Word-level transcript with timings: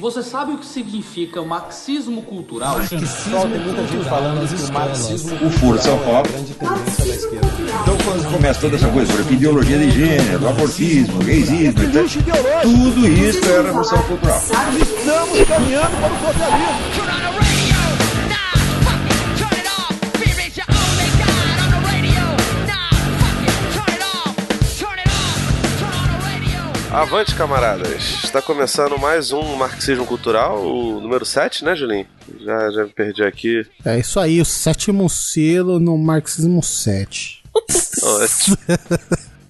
Você 0.00 0.22
sabe 0.22 0.52
o 0.54 0.58
que 0.58 0.64
significa 0.64 1.42
marxismo 1.42 2.22
cultural? 2.22 2.76
Pessoal, 2.76 3.46
tem 3.46 3.60
muita 3.60 3.86
gente 3.86 4.08
falando 4.08 4.48
que 4.48 4.70
o 4.70 4.72
marxismo 4.72 5.46
O 5.46 5.50
Foro 5.50 5.76
de 5.76 5.84
São 5.84 5.98
Paulo. 5.98 6.22
grande 6.22 6.54
tendência 6.54 7.04
da 7.04 7.14
esquerda. 7.14 7.48
Então, 7.82 7.96
quando 8.04 8.32
começa 8.32 8.60
toda 8.60 8.76
essa 8.76 8.88
coisa, 8.88 9.12
por 9.12 9.20
exemplo, 9.20 9.34
ideologia 9.34 9.78
de 9.78 9.90
gênero, 9.90 10.48
abortismo, 10.48 11.18
gaysismo, 11.18 11.82
então, 11.82 12.04
tudo 12.62 13.06
isso 13.08 13.44
é 13.44 13.62
revolução 13.62 14.02
cultural. 14.04 14.38
Estamos 14.38 15.48
caminhando 15.48 15.96
para 16.00 16.14
o 16.14 16.32
socialismo. 16.32 16.99
Avante, 27.00 27.34
camaradas! 27.34 28.20
Está 28.22 28.42
começando 28.42 28.98
mais 28.98 29.32
um 29.32 29.56
Marxismo 29.56 30.04
Cultural, 30.04 30.62
o 30.62 31.00
número 31.00 31.24
7, 31.24 31.64
né, 31.64 31.74
Julinho? 31.74 32.06
Já, 32.40 32.70
já 32.70 32.84
me 32.84 32.90
perdi 32.90 33.22
aqui. 33.22 33.66
É 33.86 33.98
isso 33.98 34.20
aí, 34.20 34.38
o 34.38 34.44
sétimo 34.44 35.08
selo 35.08 35.80
no 35.80 35.96
Marxismo 35.96 36.62
7. 36.62 37.42
Ótimo. 38.02 38.56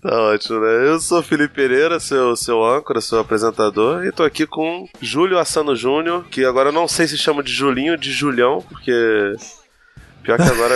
Tá 0.00 0.18
ótimo, 0.32 0.60
né? 0.60 0.88
Eu 0.88 0.98
sou 0.98 1.22
Felipe 1.22 1.52
Pereira, 1.52 2.00
seu, 2.00 2.34
seu 2.34 2.64
âncora, 2.64 3.00
seu 3.00 3.18
apresentador, 3.18 4.06
e 4.06 4.12
tô 4.12 4.22
aqui 4.22 4.46
com 4.46 4.88
Júlio 4.98 5.38
Assano 5.38 5.74
Júnior, 5.76 6.24
que 6.30 6.44
agora 6.44 6.68
eu 6.68 6.72
não 6.72 6.88
sei 6.88 7.06
se 7.06 7.18
chama 7.18 7.42
de 7.42 7.52
Julinho 7.52 7.92
ou 7.92 7.98
de 7.98 8.12
Julião, 8.12 8.64
porque. 8.66 8.92
Pior 10.22 10.36
que 10.36 10.42
agora. 10.42 10.74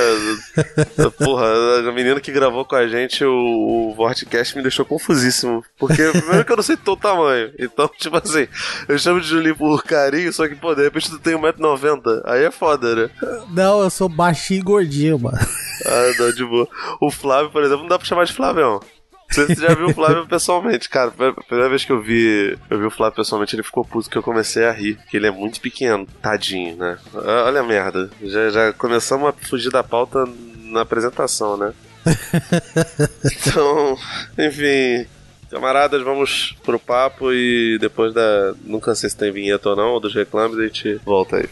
porra, 1.19 1.47
a 1.89 1.93
menina 1.93 2.21
que 2.21 2.33
gravou 2.33 2.65
com 2.65 2.77
a 2.77 2.87
gente 2.87 3.25
o, 3.25 3.91
o 3.91 3.95
Vortcast 3.95 4.57
me 4.57 4.63
deixou 4.63 4.85
confusíssimo. 4.85 5.63
Porque, 5.79 6.03
primeiro 6.11 6.45
que 6.45 6.53
eu 6.53 6.57
não 6.57 6.63
sei 6.63 6.77
teu 6.77 6.97
tamanho. 6.97 7.53
Então, 7.59 7.89
tipo 7.99 8.17
assim, 8.17 8.49
eu 8.89 8.99
chamo 8.99 9.21
de 9.21 9.27
Julinho 9.27 9.57
por 9.57 9.83
carinho, 9.83 10.33
só 10.33 10.49
que, 10.49 10.55
pô, 10.55 10.75
de 10.75 10.83
repente 10.83 11.11
tu 11.11 11.19
tem 11.19 11.35
1,90m. 11.35 12.23
Aí 12.25 12.45
é 12.45 12.51
foda, 12.51 12.95
né? 12.95 13.11
Não, 13.51 13.83
eu 13.83 13.91
sou 13.91 14.09
baixinho 14.09 14.61
e 14.61 14.63
gordinho, 14.63 15.19
mano. 15.19 15.39
Ah, 15.87 16.13
não, 16.19 16.33
de 16.33 16.45
boa. 16.45 16.69
O 17.01 17.11
Flávio, 17.11 17.51
por 17.51 17.63
exemplo, 17.63 17.83
não 17.83 17.89
dá 17.89 17.99
pra 17.99 18.07
chamar 18.07 18.25
de 18.25 18.33
Flávio. 18.33 18.81
Você 19.31 19.55
já 19.55 19.75
viu 19.75 19.87
o 19.87 19.95
Flávio 19.95 20.27
pessoalmente, 20.29 20.89
cara. 20.89 21.09
A 21.11 21.43
primeira 21.43 21.69
vez 21.69 21.85
que 21.85 21.93
eu 21.93 22.01
vi, 22.01 22.59
eu 22.71 22.79
vi 22.79 22.85
o 22.85 22.91
Flávio 22.91 23.17
pessoalmente, 23.17 23.55
ele 23.57 23.63
ficou 23.63 23.85
puto 23.85 24.09
que 24.09 24.17
eu 24.17 24.23
comecei 24.23 24.65
a 24.65 24.73
rir. 24.73 24.99
Que 25.11 25.17
ele 25.17 25.27
é 25.27 25.31
muito 25.31 25.61
pequeno, 25.61 26.07
tadinho, 26.23 26.77
né? 26.77 26.99
Ah, 27.15 27.45
Olha 27.47 27.61
a 27.61 27.65
merda. 27.65 28.11
Já, 28.23 28.51
já 28.51 28.73
começamos 28.73 29.29
a 29.29 29.33
fugir 29.33 29.71
da 29.71 29.83
pauta 29.83 30.25
na 30.57 30.83
apresentação, 30.83 31.57
né? 31.57 31.73
então, 33.25 33.99
enfim. 34.39 35.07
Camaradas, 35.51 36.03
vamos 36.03 36.57
pro 36.65 36.81
papo 36.81 37.33
e 37.33 37.79
depois 37.81 38.13
da. 38.13 38.55
Nunca 38.65 38.95
sei 38.95 39.09
se 39.09 39.17
tem 39.17 39.31
vinheta 39.31 39.71
ou 39.71 39.77
não, 39.77 39.93
ou 39.93 40.01
dos 40.01 40.15
reclames, 40.15 40.59
a 40.59 40.65
gente 40.65 41.01
volta 41.05 41.37
aí. 41.37 41.49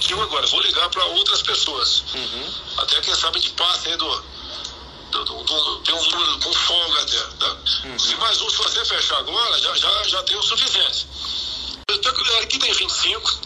Contigo 0.00 0.22
agora, 0.22 0.46
vou 0.46 0.60
ligar 0.62 0.88
para 0.88 1.04
outras 1.04 1.42
pessoas. 1.42 2.04
Até 2.78 3.00
quem 3.02 3.14
sabe 3.14 3.38
de 3.38 3.50
passe 3.50 3.88
aí 3.88 3.96
do. 3.98 4.22
do, 5.10 5.24
do, 5.24 5.42
do 5.44 5.78
tem 5.82 5.94
um 5.94 6.02
número 6.10 6.38
com 6.40 6.52
folga 6.54 7.02
até. 7.02 7.18
tá? 7.38 7.56
Se 7.98 8.14
mais 8.16 8.40
um, 8.40 8.48
se 8.48 8.56
você 8.56 8.84
fechar 8.86 9.18
agora, 9.18 9.58
já, 9.58 9.74
já, 9.74 10.02
já 10.04 10.22
tem 10.22 10.36
o 10.36 10.42
suficiente. 10.42 11.06
Especularidade 11.90 12.44
aqui 12.44 12.58
tem 12.58 12.72
25. 12.72 13.40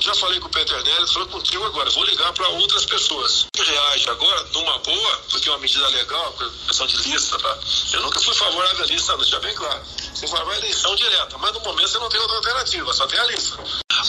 Já 0.00 0.14
falei 0.14 0.40
com 0.40 0.48
o 0.48 0.50
Peter 0.50 0.82
Neres, 0.82 1.12
falei 1.12 1.28
contigo 1.28 1.64
agora. 1.64 1.90
Vou 1.90 2.04
ligar 2.04 2.32
para 2.32 2.48
outras 2.48 2.86
pessoas. 2.86 3.46
Reage 3.56 4.08
agora 4.08 4.42
numa 4.52 4.78
boa, 4.78 5.16
porque 5.30 5.48
é 5.48 5.52
uma 5.52 5.58
medida 5.58 5.86
legal, 5.88 6.34
questão 6.66 6.86
de 6.86 6.96
lista. 6.96 7.38
Tá? 7.38 7.58
Eu 7.92 8.00
nunca 8.00 8.18
fui 8.18 8.34
favorável 8.34 8.82
à 8.82 8.86
lista, 8.86 9.16
deixa 9.18 9.38
bem 9.40 9.54
claro. 9.54 9.82
Você 10.14 10.26
vai 10.26 10.42
à 10.42 10.58
eleição 10.58 10.94
direta, 10.96 11.38
mas 11.38 11.52
no 11.52 11.60
momento 11.60 11.88
você 11.88 11.98
não 11.98 12.08
tem 12.08 12.20
outra 12.20 12.36
alternativa, 12.36 12.92
só 12.92 13.06
tem 13.06 13.18
a 13.18 13.24
lista. 13.24 13.58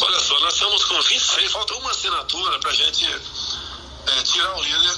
Olha 0.01 0.19
só, 0.19 0.39
nós 0.39 0.53
estamos 0.53 0.83
com 0.85 1.01
26, 1.01 1.51
falta 1.51 1.73
uma 1.75 1.91
assinatura 1.91 2.59
para 2.59 2.71
a 2.71 2.73
gente 2.73 3.05
é, 4.07 4.23
tirar 4.23 4.55
um 4.55 4.61
líder, 4.61 4.95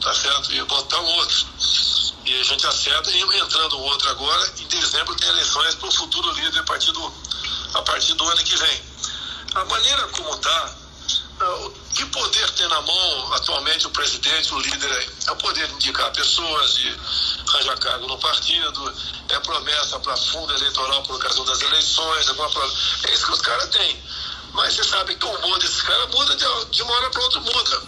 tá 0.00 0.14
certo? 0.14 0.52
E 0.52 0.62
botar 0.64 1.00
um 1.00 1.06
outro. 1.06 1.46
E 2.24 2.40
a 2.40 2.44
gente 2.44 2.66
acerta 2.66 3.10
e 3.10 3.22
entrando 3.22 3.78
o 3.78 3.82
outro 3.82 4.08
agora, 4.10 4.52
em 4.58 4.66
dezembro 4.66 5.14
tem 5.16 5.28
eleições 5.28 5.74
para 5.74 5.88
o 5.88 5.92
futuro 5.92 6.30
líder 6.32 6.60
a 6.60 6.64
partir, 6.64 6.92
do, 6.92 7.12
a 7.74 7.82
partir 7.82 8.14
do 8.14 8.28
ano 8.28 8.44
que 8.44 8.56
vem. 8.56 8.82
A 9.54 9.64
maneira 9.64 10.08
como 10.08 10.34
está, 10.34 10.76
o 10.87 10.87
que 11.94 12.04
poder 12.06 12.50
tem 12.52 12.68
na 12.68 12.80
mão 12.82 13.32
atualmente 13.34 13.86
o 13.86 13.90
presidente, 13.90 14.52
o 14.54 14.58
líder 14.58 14.90
aí? 14.92 15.08
É 15.26 15.32
o 15.32 15.36
poder 15.36 15.66
de 15.68 15.74
indicar 15.74 16.12
pessoas, 16.12 16.74
de 16.74 16.88
arranjar 17.48 17.78
cargo 17.78 18.06
no 18.06 18.18
partido, 18.18 18.92
é 19.28 19.38
promessa 19.40 19.98
para 20.00 20.16
fundo 20.16 20.52
eleitoral 20.54 21.02
por 21.04 21.16
ocasião 21.16 21.44
das 21.44 21.60
eleições, 21.62 22.26
pro- 22.48 22.72
é 23.08 23.12
isso 23.12 23.26
que 23.26 23.32
os 23.32 23.40
caras 23.42 23.68
têm. 23.68 23.96
Mas 24.52 24.74
você 24.74 24.84
sabe 24.84 25.14
que 25.14 25.24
o 25.26 25.30
humor 25.30 25.58
desses 25.58 25.82
caras 25.82 26.08
muda 26.10 26.34
de, 26.36 26.44
uma 26.82 26.92
hora 26.94 27.10
para 27.10 27.22
outra, 27.22 27.40
muda. 27.40 27.82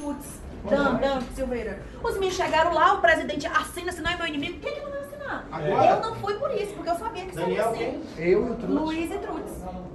Putz, 0.00 0.26
Dan, 0.68 0.94
Dan, 0.96 1.22
Silveira. 1.34 1.82
Os 2.02 2.14
meninos 2.14 2.36
chegaram 2.36 2.72
lá, 2.74 2.94
o 2.94 3.00
presidente 3.00 3.46
assina, 3.46 3.90
senão 3.92 4.10
é 4.10 4.16
meu 4.16 4.26
inimigo. 4.26 4.60
Quem 4.60 4.74
que 4.74 4.80
não 4.80 5.07
assinar? 5.28 5.90
Eu 5.90 6.00
não 6.00 6.14
fui 6.16 6.34
por 6.34 6.50
isso, 6.52 6.72
porque 6.74 6.90
eu 6.90 6.96
sabia 6.96 7.24
que 7.24 7.34
seria 7.34 7.64
assim. 7.66 8.02
Eu 8.16 8.46
e 8.46 8.50
o 8.50 8.54
Truto. 8.54 8.72
Luiz 8.72 9.10
e 9.10 9.18
Trutz. 9.18 9.52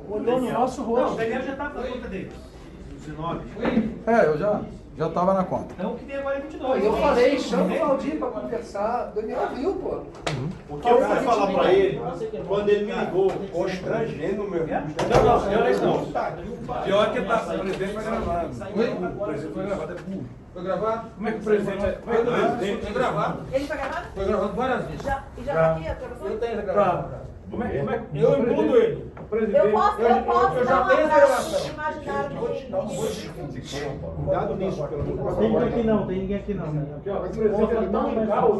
Olhou 0.09 0.41
no 0.41 0.51
nosso 0.51 0.83
rosto. 0.83 1.17
Daniel 1.17 1.41
já 1.41 1.55
tá 1.55 1.69
com 1.69 1.79
a 1.79 1.83
conta 1.83 2.07
dele. 2.07 2.31
19. 3.05 3.45
É, 4.07 4.25
eu 4.25 4.37
já, 4.37 4.61
já 4.97 5.09
tava 5.09 5.33
na 5.33 5.43
conta. 5.43 5.73
Então 5.77 5.93
o 5.93 5.97
que 5.97 6.05
tem 6.05 6.15
agora 6.15 6.37
é 6.37 6.41
22. 6.41 6.83
Eu 6.85 6.93
falei, 6.97 7.39
chama 7.39 7.75
o 7.75 7.79
Valdir 7.79 8.17
pra 8.17 8.27
conversar. 8.29 9.11
O 9.11 9.15
Daniel 9.15 9.47
viu, 9.55 9.73
pô. 9.75 10.03
O 10.69 10.77
que 10.79 10.89
eu 10.89 11.05
fui 11.05 11.15
falar 11.17 11.53
pra 11.53 11.73
ele, 11.73 12.01
quando 12.47 12.69
ele 12.69 12.85
me 12.85 12.99
ligou, 12.99 13.31
constrangendo 13.51 14.43
o 14.43 14.49
meu. 14.49 14.65
Não, 14.67 15.23
não, 15.25 15.49
pior 15.49 15.65
é 15.65 15.71
isso 15.71 15.83
não. 15.83 16.05
Pior 16.83 17.11
que 17.11 17.21
tá. 17.21 17.43
O 17.55 17.59
presidente 17.59 17.93
foi 17.93 18.03
gravado. 18.03 18.47
O 18.47 19.25
presidente 19.25 19.53
foi 19.53 19.65
gravado, 19.65 19.91
é 19.91 19.95
burro. 19.95 20.25
Foi 20.53 20.63
gravado? 20.63 21.09
Como 21.15 21.27
é 21.27 21.31
que 21.31 21.37
o 21.39 21.41
presidente 21.43 21.85
é? 21.85 21.91
Presidente 21.93 22.83
Foi 22.83 22.93
gravado. 22.93 23.45
Ele 23.51 23.67
foi 23.67 23.77
gravado? 23.77 24.05
Foi 24.13 24.25
gravado 24.25 24.53
várias 24.53 24.85
vezes. 24.85 25.01
Já, 25.03 25.23
e 25.37 25.43
já 25.43 25.53
tá 25.53 25.71
aqui 25.75 25.87
a 25.87 25.93
gravação? 25.95 26.27
Eu 26.27 26.39
tenho 26.39 26.53
essa 26.53 26.61
Tá. 26.67 26.73
gravação. 26.73 27.22
Como 27.53 27.63
é, 27.65 27.77
como 27.77 27.91
é, 27.91 27.99
que- 27.99 28.19
eu 28.19 28.39
imputo 28.39 28.75
ele. 28.77 29.11
O 29.15 29.23
presidente. 29.25 29.65
Eu 29.65 29.71
posso, 29.73 30.01
eu, 30.01 30.23
posso 30.23 30.57
eu 30.57 30.65
já 30.65 30.81
dar 30.81 30.95
tenho 30.95 31.07
gravação. 31.07 31.69
imaginário 31.71 32.37
Cuidado 34.15 34.55
nisso, 34.55 34.87
pelo 34.87 35.01
amor 35.01 35.05
de 35.05 35.13
Deus. 35.13 35.37
Tem 35.37 35.49
ninguém 35.49 35.67
aqui 35.67 35.83
não, 35.83 36.07
tem 36.07 36.17
ninguém 36.19 36.37
aqui 36.37 36.53
não. 36.55 36.65
Aqui, 36.65 37.09
ó, 37.11 37.17
O 37.17 37.19
presidente 37.29 37.73
ele 37.75 37.89
tão 37.91 38.09
em 38.11 38.25
caos, 38.25 38.59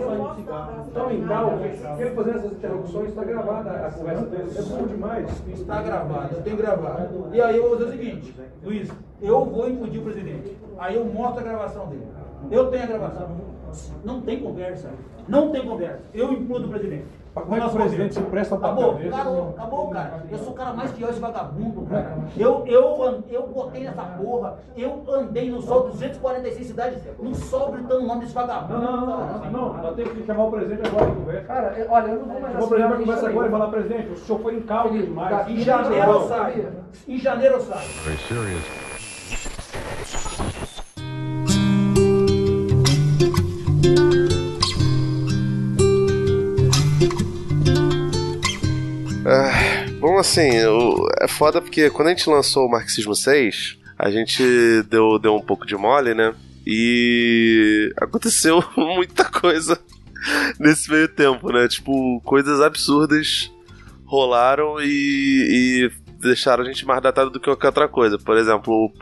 tão 0.93 1.11
em 1.11 1.21
caos, 1.25 1.59
que 1.59 2.01
ele 2.03 2.15
fazendo 2.15 2.37
essas 2.37 2.51
interrupções, 2.51 3.09
está 3.09 3.23
gravada 3.23 3.71
a 3.71 3.91
conversa 3.91 4.25
dele. 4.27 4.51
É 4.55 4.61
bom 4.61 4.83
demais. 4.85 5.27
Está 5.47 5.81
gravado, 5.81 6.35
eu 6.35 6.41
tenho 6.43 6.57
gravado. 6.57 7.29
E 7.33 7.41
aí 7.41 7.57
eu 7.57 7.63
vou 7.69 7.77
dizer 7.77 7.89
o 7.89 7.91
seguinte, 7.93 8.35
Luiz, 8.63 8.91
eu 9.23 9.43
vou 9.45 9.67
impedir 9.67 9.97
o 9.97 10.03
presidente. 10.03 10.55
Aí 10.77 10.95
eu 10.97 11.05
mostro 11.05 11.39
a 11.39 11.43
gravação 11.43 11.87
dele. 11.87 12.07
Eu 12.51 12.67
tenho 12.67 12.83
a 12.83 12.87
gravação. 12.87 13.27
Não 14.05 14.21
tem 14.21 14.39
conversa. 14.39 14.89
Não 15.27 15.51
tem 15.51 15.65
conversa. 15.65 16.03
Eu 16.13 16.31
implodo 16.31 16.67
o 16.67 16.69
presidente. 16.69 17.22
Como 17.33 17.55
é 17.55 17.59
que 17.59 17.66
o 17.66 17.69
presidente 17.71 18.13
se 18.13 18.21
presta 18.21 18.55
papel 18.55 18.83
Acabou, 18.83 18.94
desse? 18.95 19.13
acabou, 19.16 19.49
acabou, 19.49 19.89
cara. 19.89 20.23
Eu 20.29 20.38
sou 20.38 20.49
o 20.49 20.55
cara 20.55 20.73
mais 20.73 20.91
fiel 20.91 21.09
esse 21.09 21.19
vagabundo, 21.19 21.81
cara. 21.89 22.17
Eu, 22.38 22.63
eu, 22.67 23.23
eu 23.29 23.47
botei 23.47 23.83
nessa 23.83 24.03
porra, 24.03 24.57
eu 24.77 25.03
andei 25.09 25.49
no 25.49 25.59
sol 25.61 25.83
246 25.89 26.67
cidades, 26.67 26.99
no 27.19 27.33
sol 27.33 27.72
gritando 27.72 28.03
o 28.03 28.07
nome 28.07 28.22
desse 28.22 28.33
vagabundo. 28.35 28.79
Não, 28.79 28.91
não, 28.97 29.07
não, 29.07 29.27
não, 29.39 29.51
não, 29.51 29.73
nós 29.81 29.95
temos 29.95 30.13
que 30.13 30.25
chamar 30.25 30.43
o 30.45 30.51
presidente 30.51 30.88
agora 30.88 31.05
para 31.05 31.16
conversa. 31.16 31.47
Cara, 31.47 31.67
eu- 31.79 31.91
olha, 31.91 32.07
eu 32.11 32.19
não 32.19 32.25
vou 32.25 32.39
mais 32.39 32.53
o 32.53 32.67
presidente 32.67 32.88
para 32.88 32.97
conversa 32.99 33.29
agora 33.29 33.47
e 33.47 33.51
falar, 33.51 33.67
presidente, 33.67 34.09
o 34.11 34.17
senhor 34.17 34.39
foi 34.41 34.55
em 34.55 34.61
calma 34.61 34.91
demais. 34.91 35.47
Em 35.49 35.59
janeiro 35.59 36.11
eu 36.11 36.27
saio. 36.27 36.67
Em 37.07 37.17
janeiro 37.17 37.55
eu 37.55 37.61
saio. 37.61 37.89
Assim, 50.23 50.52
é 51.20 51.28
foda 51.28 51.61
porque 51.61 51.90
quando 51.90 52.08
a 52.08 52.11
gente 52.11 52.29
lançou 52.29 52.66
o 52.66 52.72
Marxismo 52.72 53.14
6, 53.14 53.78
a 53.99 54.09
gente 54.09 54.41
deu, 54.90 55.20
deu 55.20 55.35
um 55.35 55.41
pouco 55.41 55.66
de 55.66 55.75
mole, 55.75 56.14
né? 56.14 56.34
E 56.66 57.93
aconteceu 57.97 58.64
muita 58.75 59.25
coisa 59.25 59.78
nesse 60.58 60.90
meio 60.90 61.09
tempo, 61.09 61.52
né? 61.52 61.67
Tipo, 61.67 62.22
coisas 62.22 62.61
absurdas 62.61 63.52
rolaram 64.05 64.78
e, 64.79 65.90
e 65.91 65.91
deixaram 66.22 66.64
a 66.64 66.66
gente 66.66 66.85
mais 66.85 67.02
datado 67.02 67.29
do 67.29 67.40
que 67.40 67.46
qualquer 67.46 67.67
outra 67.67 67.87
coisa. 67.90 68.17
Por 68.17 68.37
exemplo, 68.37 68.93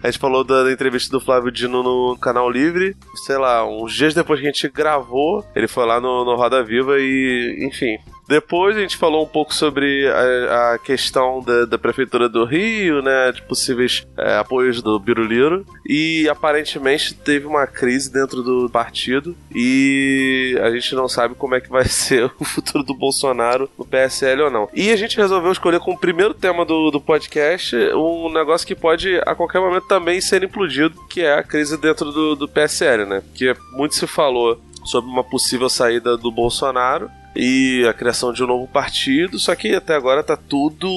a 0.00 0.06
gente 0.06 0.20
falou 0.20 0.44
da 0.44 0.70
entrevista 0.70 1.10
do 1.10 1.20
Flávio 1.20 1.50
Dino 1.50 1.82
no 1.82 2.16
Canal 2.18 2.48
Livre, 2.48 2.96
sei 3.26 3.36
lá, 3.36 3.68
uns 3.68 3.92
dias 3.92 4.14
depois 4.14 4.38
que 4.38 4.46
a 4.46 4.52
gente 4.52 4.68
gravou, 4.68 5.44
ele 5.56 5.66
foi 5.66 5.84
lá 5.84 6.00
no, 6.00 6.24
no 6.24 6.36
Roda 6.36 6.62
Viva 6.62 7.00
e, 7.00 7.66
enfim, 7.66 7.98
Depois 8.28 8.76
a 8.76 8.80
gente 8.80 8.98
falou 8.98 9.24
um 9.24 9.28
pouco 9.28 9.54
sobre 9.54 10.06
a, 10.06 10.74
a 10.74 10.78
questão 10.78 11.42
da, 11.42 11.64
da, 11.64 11.78
Prefeitura 11.78 12.28
do 12.28 12.44
Rio, 12.44 13.00
né? 13.00 13.32
De 13.32 13.40
possíveis 13.40 14.06
é, 14.18 14.36
apoios 14.36 14.82
do 14.82 14.98
Biruliro. 14.98 15.64
E 15.88 16.28
aparentemente 16.28 17.14
teve 17.14 17.46
uma 17.46 17.66
crise 17.66 18.12
dentro 18.12 18.42
do 18.42 18.68
partido. 18.68 19.34
E 19.54 20.58
a 20.62 20.70
gente 20.70 20.94
não 20.94 21.08
sabe 21.08 21.34
como 21.34 21.54
é 21.54 21.60
que 21.60 21.70
vai 21.70 21.86
ser 21.88 22.30
o 22.38 22.44
futuro 22.44 22.84
do 22.84 22.92
Bolsonaro 22.92 23.70
no 23.78 23.86
PSL 23.86 24.42
ou 24.42 24.50
não. 24.50 24.68
E 24.74 24.90
a 24.90 24.96
gente 24.96 25.16
resolveu 25.16 25.50
escolher 25.50 25.80
como 25.80 25.98
primeiro 25.98 26.34
tema 26.34 26.66
do, 26.66 26.90
do 26.90 27.00
podcast 27.00 27.74
um 27.94 28.30
negócio 28.30 28.66
que 28.66 28.74
pode 28.74 29.16
a 29.24 29.34
qualquer 29.34 29.60
momento 29.60 29.86
também 29.88 30.20
ser 30.20 30.42
implodido, 30.42 30.94
que 31.08 31.22
é 31.22 31.32
a 31.32 31.42
crise 31.42 31.78
dentro 31.78 32.12
do, 32.12 32.36
do 32.36 32.46
PSL, 32.46 33.06
né? 33.06 33.22
Que 33.34 33.56
muito 33.72 33.94
se 33.94 34.06
falou 34.06 34.60
sobre 34.84 35.10
uma 35.10 35.24
possível 35.24 35.68
saída 35.70 36.16
do 36.16 36.30
Bolsonaro 36.30 37.10
e 37.34 37.86
a 37.88 37.92
criação 37.92 38.32
de 38.32 38.42
um 38.42 38.46
novo 38.46 38.66
partido, 38.66 39.38
só 39.38 39.54
que 39.54 39.74
até 39.74 39.94
agora 39.94 40.22
tá 40.22 40.36
tudo 40.36 40.88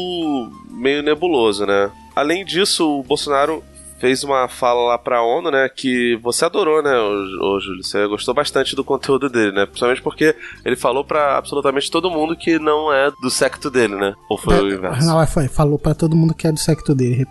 meio 0.70 1.04
nebuloso, 1.04 1.66
né? 1.66 1.92
Além 2.16 2.44
disso, 2.44 3.00
o 3.00 3.04
Bolsonaro 3.04 3.64
fez 4.02 4.24
uma 4.24 4.48
fala 4.48 4.82
lá 4.82 4.98
pra 4.98 5.22
ONU, 5.22 5.52
né? 5.52 5.70
Que 5.70 6.20
você 6.24 6.44
adorou, 6.44 6.82
né, 6.82 6.92
ô, 6.98 7.56
ô, 7.56 7.60
Júlio? 7.60 7.84
Você 7.84 8.08
gostou 8.08 8.34
bastante 8.34 8.76
do 8.76 8.84
conteúdo 8.84 9.30
dele, 9.30 9.52
né? 9.52 9.68
Principalmente 9.68 10.02
porque 10.02 10.36
ele 10.66 10.76
falou 10.76 11.06
pra 11.06 11.38
absolutamente 11.38 11.92
todo 11.92 12.10
mundo 12.10 12.36
que 12.36 12.58
não 12.58 12.92
é 12.92 13.12
do 13.22 13.30
secto 13.30 13.70
dele, 13.70 13.96
né? 13.96 14.16
Ou 14.28 14.40
foi 14.40 14.58
é, 14.58 14.62
o 14.62 14.74
inverso? 14.74 15.06
Não, 15.06 15.28
foi. 15.28 15.48
Falou 15.48 15.78
pra 15.78 15.94
todo 15.94 16.16
mundo 16.16 16.34
que 16.34 16.48
é 16.48 16.52
do 16.52 16.60
secto 16.60 16.96
dele. 16.96 17.28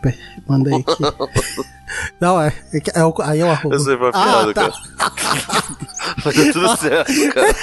Manda 0.49 0.71
aí 0.71 0.85
aqui. 0.87 1.03
Não, 2.21 2.41
é. 2.41 2.53
é, 2.73 2.79
é 2.79 3.03
aí 3.25 3.41
eu 3.41 3.51
arrumo. 3.51 3.75
Eu 3.75 3.81
sei, 3.81 3.97
foi 3.97 4.13
piada, 4.13 4.51
ah, 4.51 4.55
tá. 4.55 4.71
cara. 4.71 5.71
Mas 6.25 6.35
deu 6.35 6.53
tudo 6.53 6.77
certo, 6.77 7.13
cara. 7.35 7.57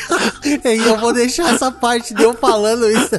E 0.78 0.88
eu 0.88 0.98
vou 0.98 1.14
deixar 1.14 1.54
essa 1.54 1.72
parte 1.72 2.14
de 2.14 2.24
eu 2.24 2.34
falando 2.34 2.90
isso. 2.90 3.12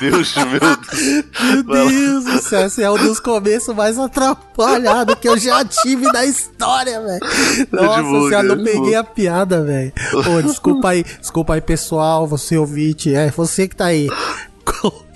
Deus, 0.00 0.34
meu 0.36 0.60
Deus. 0.60 1.64
Meu 1.64 1.88
Deus 1.88 2.24
do 2.24 2.42
céu, 2.42 2.66
esse 2.66 2.82
é 2.82 2.90
um 2.90 2.96
dos 2.96 3.18
começos 3.20 3.74
mais 3.74 3.98
atrapalhados 3.98 5.16
que 5.16 5.28
eu 5.28 5.38
já 5.38 5.64
tive 5.64 6.06
na 6.12 6.24
história, 6.24 7.00
velho. 7.00 7.20
Nossa, 7.72 8.00
eu 8.00 8.30
já 8.30 8.42
não 8.42 8.62
peguei 8.62 8.94
a 8.94 9.04
piada, 9.04 9.62
velho. 9.62 9.92
Desculpa 10.44 10.90
aí, 10.90 11.04
desculpa 11.04 11.54
aí, 11.54 11.60
pessoal, 11.60 12.26
você 12.26 12.56
ouvinte. 12.56 13.14
É, 13.14 13.30
você 13.30 13.68
que 13.68 13.76
tá 13.76 13.86
aí 13.86 14.08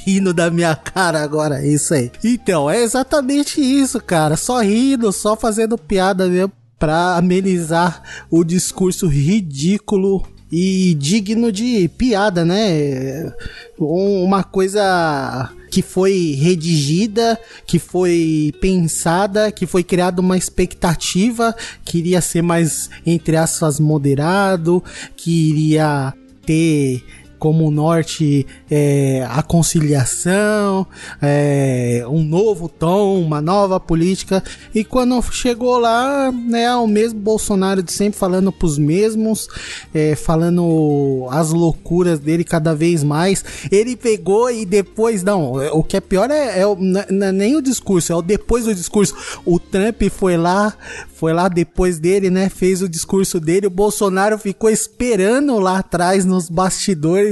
rindo 0.05 0.32
da 0.32 0.50
minha 0.50 0.75
cara 0.75 1.23
agora, 1.23 1.64
isso 1.64 1.94
aí. 1.94 2.11
Então, 2.25 2.70
é 2.70 2.82
exatamente 2.82 3.61
isso, 3.61 4.00
cara. 4.00 4.37
Só 4.37 4.61
rindo, 4.61 5.12
só 5.12 5.37
fazendo 5.37 5.76
piada 5.76 6.26
mesmo 6.29 6.52
pra 6.79 7.17
amenizar 7.17 8.02
o 8.31 8.43
discurso 8.43 9.06
ridículo 9.06 10.26
e 10.50 10.94
digno 10.94 11.52
de 11.52 11.88
piada, 11.88 12.44
né? 12.44 13.32
Uma 13.79 14.43
coisa 14.43 15.50
que 15.70 15.82
foi 15.82 16.37
redigida, 16.41 17.38
que 17.64 17.79
foi 17.79 18.52
pensada, 18.61 19.52
que 19.52 19.67
foi 19.67 19.85
criada 19.85 20.20
uma 20.20 20.37
expectativa, 20.37 21.55
que 21.85 21.99
iria 21.99 22.20
ser 22.20 22.43
mais, 22.43 22.91
entre 23.06 23.37
aspas, 23.37 23.79
moderado, 23.79 24.82
que 25.17 25.50
iria 25.50 26.12
ter 26.44 27.05
como 27.40 27.70
norte 27.70 28.46
é, 28.70 29.26
a 29.31 29.42
conciliação, 29.42 30.87
é, 31.22 32.04
um 32.06 32.22
novo 32.22 32.69
tom, 32.69 33.19
uma 33.20 33.40
nova 33.40 33.81
política. 33.81 34.44
E 34.75 34.84
quando 34.84 35.20
chegou 35.32 35.78
lá, 35.78 36.31
né, 36.31 36.72
o 36.76 36.87
mesmo 36.87 37.19
Bolsonaro 37.19 37.82
de 37.82 37.92
sempre 37.92 38.19
falando 38.19 38.52
pros 38.52 38.76
mesmos, 38.76 39.48
é, 39.94 40.14
falando 40.14 41.26
as 41.31 41.50
loucuras 41.50 42.19
dele 42.19 42.44
cada 42.44 42.75
vez 42.75 43.02
mais. 43.02 43.42
Ele 43.72 43.96
pegou 43.96 44.50
e 44.50 44.66
depois, 44.66 45.22
não, 45.22 45.54
o 45.72 45.82
que 45.82 45.96
é 45.96 46.00
pior 46.00 46.31
é, 46.31 46.60
é, 46.60 46.62
é 46.62 47.32
nem 47.32 47.56
o 47.56 47.62
discurso, 47.62 48.12
é 48.12 48.16
o 48.16 48.22
depois 48.22 48.66
do 48.66 48.75
discurso. 48.75 49.14
O 49.46 49.58
Trump 49.58 50.02
foi 50.10 50.37
lá, 50.37 50.75
foi 51.14 51.32
lá 51.32 51.48
depois 51.48 51.98
dele, 51.98 52.31
né? 52.31 52.48
Fez 52.48 52.82
o 52.82 52.88
discurso 52.88 53.38
dele. 53.38 53.66
O 53.66 53.70
Bolsonaro 53.70 54.38
ficou 54.38 54.69
esperando 54.69 55.58
lá 55.58 55.78
atrás 55.78 56.25
nos 56.25 56.48
bastidores. 56.48 57.30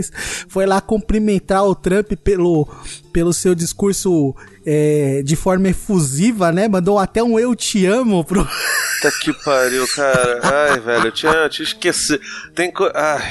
Foi 0.49 0.67
lá 0.67 0.81
cumprimentar 0.81 1.65
o 1.65 1.75
Trump 1.75 2.13
pelo, 2.23 2.69
pelo 3.13 3.33
seu 3.33 3.55
discurso 3.55 4.35
é, 4.65 5.23
de 5.25 5.37
forma 5.37 5.69
efusiva, 5.69 6.53
né? 6.53 6.69
Mandou 6.69 6.99
até 6.99 7.23
um 7.23 7.39
eu 7.39 7.55
te 7.55 7.87
amo 7.87 8.25
pro. 8.25 8.47
Tá 9.01 9.13
que 9.13 9.33
pariu, 9.45 9.87
cara. 9.95 10.41
Ai, 10.43 10.81
velho, 10.81 11.07
eu 11.07 11.13
tinha, 11.13 11.33
eu 11.33 11.49
tinha 11.49 11.65
esquecido. 11.65 12.21
Tem 12.53 12.69
co... 12.69 12.91
Ai. 12.93 13.23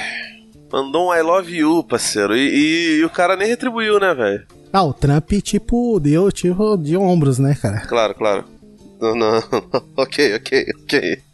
Mandou 0.71 1.09
um 1.09 1.13
I 1.13 1.21
love 1.21 1.53
you, 1.53 1.83
parceiro. 1.83 2.37
E, 2.37 2.39
e, 2.39 2.99
e 2.99 3.03
o 3.03 3.09
cara 3.09 3.35
nem 3.35 3.49
retribuiu, 3.49 3.99
né, 3.99 4.13
velho? 4.13 4.45
Ah, 4.71 4.83
o 4.83 4.93
Trump, 4.93 5.29
tipo, 5.43 5.99
deu 5.99 6.31
tipo 6.31 6.77
de 6.77 6.95
ombros, 6.95 7.37
né, 7.37 7.57
cara? 7.61 7.81
Claro, 7.81 8.13
claro. 8.15 8.45
Não, 8.99 9.15
não. 9.15 9.37
ok, 9.95 10.35
ok, 10.35 10.73
ok. 10.83 11.27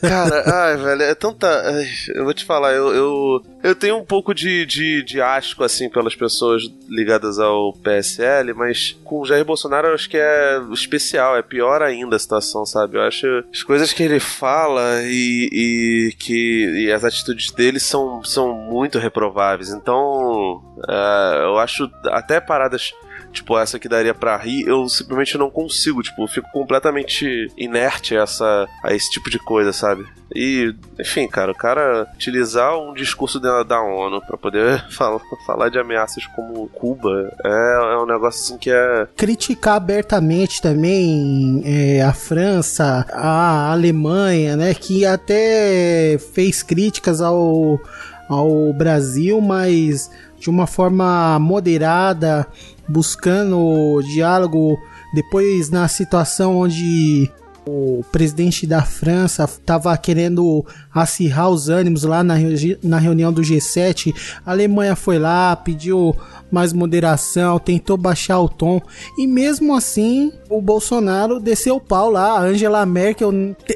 Cara, 0.00 0.44
ai, 0.64 0.76
velho, 0.76 1.02
é 1.02 1.14
tanta. 1.14 1.46
Ai, 1.46 1.86
eu 2.14 2.24
vou 2.24 2.32
te 2.32 2.44
falar, 2.44 2.72
eu, 2.72 2.92
eu, 2.94 3.44
eu 3.62 3.74
tenho 3.74 3.96
um 3.96 4.04
pouco 4.04 4.34
de, 4.34 4.64
de, 4.64 5.02
de 5.02 5.20
asco, 5.20 5.62
assim, 5.62 5.88
pelas 5.88 6.14
pessoas 6.14 6.62
ligadas 6.88 7.38
ao 7.38 7.72
PSL, 7.74 8.54
mas 8.54 8.96
com 9.04 9.20
o 9.20 9.26
Jair 9.26 9.44
Bolsonaro 9.44 9.88
eu 9.88 9.94
acho 9.94 10.08
que 10.08 10.16
é 10.16 10.60
especial, 10.72 11.36
é 11.36 11.42
pior 11.42 11.82
ainda 11.82 12.16
a 12.16 12.18
situação, 12.18 12.64
sabe? 12.64 12.96
Eu 12.96 13.02
acho 13.02 13.26
as 13.52 13.62
coisas 13.62 13.92
que 13.92 14.02
ele 14.02 14.18
fala 14.18 15.02
e, 15.04 15.48
e 15.52 16.12
que 16.18 16.86
e 16.86 16.92
as 16.92 17.04
atitudes 17.04 17.50
dele 17.52 17.78
são, 17.78 18.24
são 18.24 18.54
muito 18.54 18.98
reprováveis. 18.98 19.68
Então, 19.68 20.62
uh, 20.78 21.42
eu 21.42 21.58
acho 21.58 21.90
até 22.06 22.40
paradas 22.40 22.92
tipo, 23.32 23.58
essa 23.58 23.78
que 23.78 23.88
daria 23.88 24.14
para 24.14 24.36
rir, 24.36 24.66
eu 24.66 24.88
simplesmente 24.88 25.38
não 25.38 25.50
consigo, 25.50 26.02
tipo, 26.02 26.26
fico 26.26 26.48
completamente 26.52 27.50
inerte 27.56 28.16
a, 28.16 28.22
essa, 28.22 28.68
a 28.82 28.94
esse 28.94 29.10
tipo 29.10 29.30
de 29.30 29.38
coisa, 29.38 29.72
sabe? 29.72 30.04
E, 30.34 30.74
enfim, 30.98 31.28
cara, 31.28 31.52
o 31.52 31.54
cara 31.54 32.08
utilizar 32.14 32.76
um 32.78 32.94
discurso 32.94 33.38
da, 33.38 33.62
da 33.62 33.80
ONU 33.82 34.20
para 34.22 34.36
poder 34.36 34.84
falar, 34.90 35.20
falar 35.46 35.68
de 35.68 35.78
ameaças 35.78 36.26
como 36.26 36.68
Cuba 36.68 37.32
é, 37.44 37.94
é 37.94 37.98
um 37.98 38.06
negócio 38.06 38.40
assim 38.40 38.58
que 38.58 38.70
é. 38.70 39.06
Criticar 39.16 39.76
abertamente 39.76 40.60
também 40.60 41.62
é, 41.64 42.02
a 42.02 42.12
França, 42.12 43.06
a 43.12 43.72
Alemanha, 43.72 44.56
né? 44.56 44.74
Que 44.74 45.04
até 45.04 46.18
fez 46.32 46.62
críticas 46.62 47.20
ao, 47.20 47.78
ao 48.28 48.72
Brasil, 48.72 49.40
mas 49.40 50.10
de 50.38 50.50
uma 50.50 50.66
forma 50.66 51.38
moderada 51.38 52.46
buscando 52.88 54.00
diálogo. 54.02 54.78
Depois, 55.14 55.70
na 55.70 55.88
situação 55.88 56.56
onde 56.56 57.30
o 57.66 58.04
presidente 58.10 58.66
da 58.66 58.82
França 58.82 59.44
estava 59.44 59.96
querendo 59.96 60.64
acirrar 60.92 61.48
os 61.48 61.68
ânimos 61.68 62.02
lá 62.02 62.22
na, 62.22 62.34
na 62.82 62.98
reunião 62.98 63.32
do 63.32 63.42
G7. 63.42 64.14
A 64.44 64.50
Alemanha 64.50 64.96
foi 64.96 65.18
lá, 65.18 65.54
pediu 65.54 66.14
mais 66.50 66.72
moderação, 66.72 67.58
tentou 67.58 67.96
baixar 67.96 68.38
o 68.40 68.48
tom 68.48 68.80
e 69.16 69.26
mesmo 69.26 69.74
assim 69.74 70.32
o 70.50 70.60
Bolsonaro 70.60 71.40
desceu 71.40 71.76
o 71.76 71.80
pau 71.80 72.10
lá. 72.10 72.38
A 72.38 72.42
Angela 72.42 72.84
Merkel, 72.84 73.30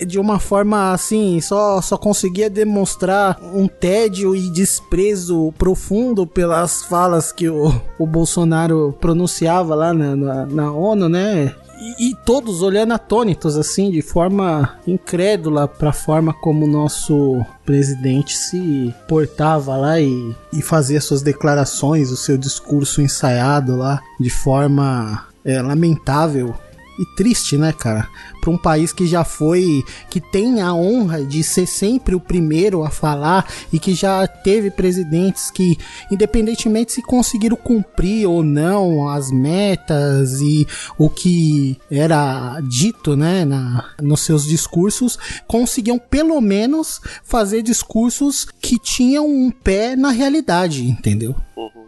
de 0.07 0.19
uma 0.19 0.39
forma 0.39 0.93
assim, 0.93 1.41
só, 1.41 1.81
só 1.81 1.97
conseguia 1.97 2.51
demonstrar 2.51 3.39
um 3.55 3.67
tédio 3.67 4.37
e 4.37 4.51
desprezo 4.51 5.55
profundo 5.57 6.27
pelas 6.27 6.83
falas 6.85 7.33
que 7.33 7.49
o, 7.49 7.73
o 7.99 8.07
Bolsonaro 8.07 8.95
pronunciava 9.01 9.75
lá 9.75 9.95
na, 9.95 10.15
na, 10.15 10.47
na 10.47 10.73
ONU, 10.73 11.09
né? 11.09 11.55
E, 11.79 12.11
e, 12.11 12.15
todos 12.15 12.63
olhando 12.63 12.93
atônitos, 12.93 13.57
assim, 13.57 13.91
de 13.91 14.01
forma 14.01 14.79
incrédula 14.87 15.69
para 15.69 15.91
a 15.91 15.93
forma 15.93 16.33
como 16.33 16.65
o 16.65 16.69
nosso 16.69 17.45
presidente 17.65 18.37
se 18.37 18.95
portava 19.07 19.77
lá 19.77 20.01
e, 20.01 20.35
e 20.53 20.63
fazia 20.63 21.01
suas 21.01 21.23
declarações, 21.23 22.11
o 22.11 22.17
seu 22.17 22.39
discurso 22.39 23.03
ensaiado 23.03 23.77
lá 23.77 24.01
de 24.19 24.31
forma 24.31 25.27
é, 25.45 25.61
lamentável 25.61 26.55
e 26.99 27.05
triste, 27.17 27.57
né, 27.57 27.73
cara? 27.73 28.09
Para 28.41 28.51
um 28.51 28.59
país 28.59 28.93
que 28.93 29.07
já 29.07 29.25
foi, 29.25 29.83
que 30.11 30.21
tem 30.21 30.61
a 30.61 30.73
honra 30.73 31.25
de 31.25 31.43
ser 31.43 31.67
sempre 31.67 32.15
o 32.15 32.21
primeiro 32.21 32.85
a 32.85 32.91
falar 32.91 33.47
e 33.73 33.79
que 33.79 33.95
já 33.95 34.27
teve 34.27 34.71
presidentes 34.71 35.51
que, 35.51 35.77
independentemente 36.11 36.93
se 36.93 37.03
conseguiram 37.03 37.57
cumprir 37.57 38.27
ou 38.27 38.43
não 38.43 39.09
as 39.09 39.31
metas 39.31 40.41
e 40.41 40.67
o 40.99 41.11
que 41.11 41.77
era 41.91 42.61
dito, 42.61 43.17
né, 43.17 43.45
na, 43.45 43.91
nos 44.01 44.21
seus 44.21 44.45
discursos, 44.45 45.19
conseguiam 45.47 45.99
pelo 45.99 46.41
menos 46.41 47.01
fazer 47.25 47.63
discursos 47.63 48.47
que 48.61 48.79
tinham 48.79 49.27
um 49.27 49.51
pé 49.51 49.97
na 49.97 50.11
realidade, 50.11 50.85
entendeu? 50.85 51.35
Uhum. 51.57 51.87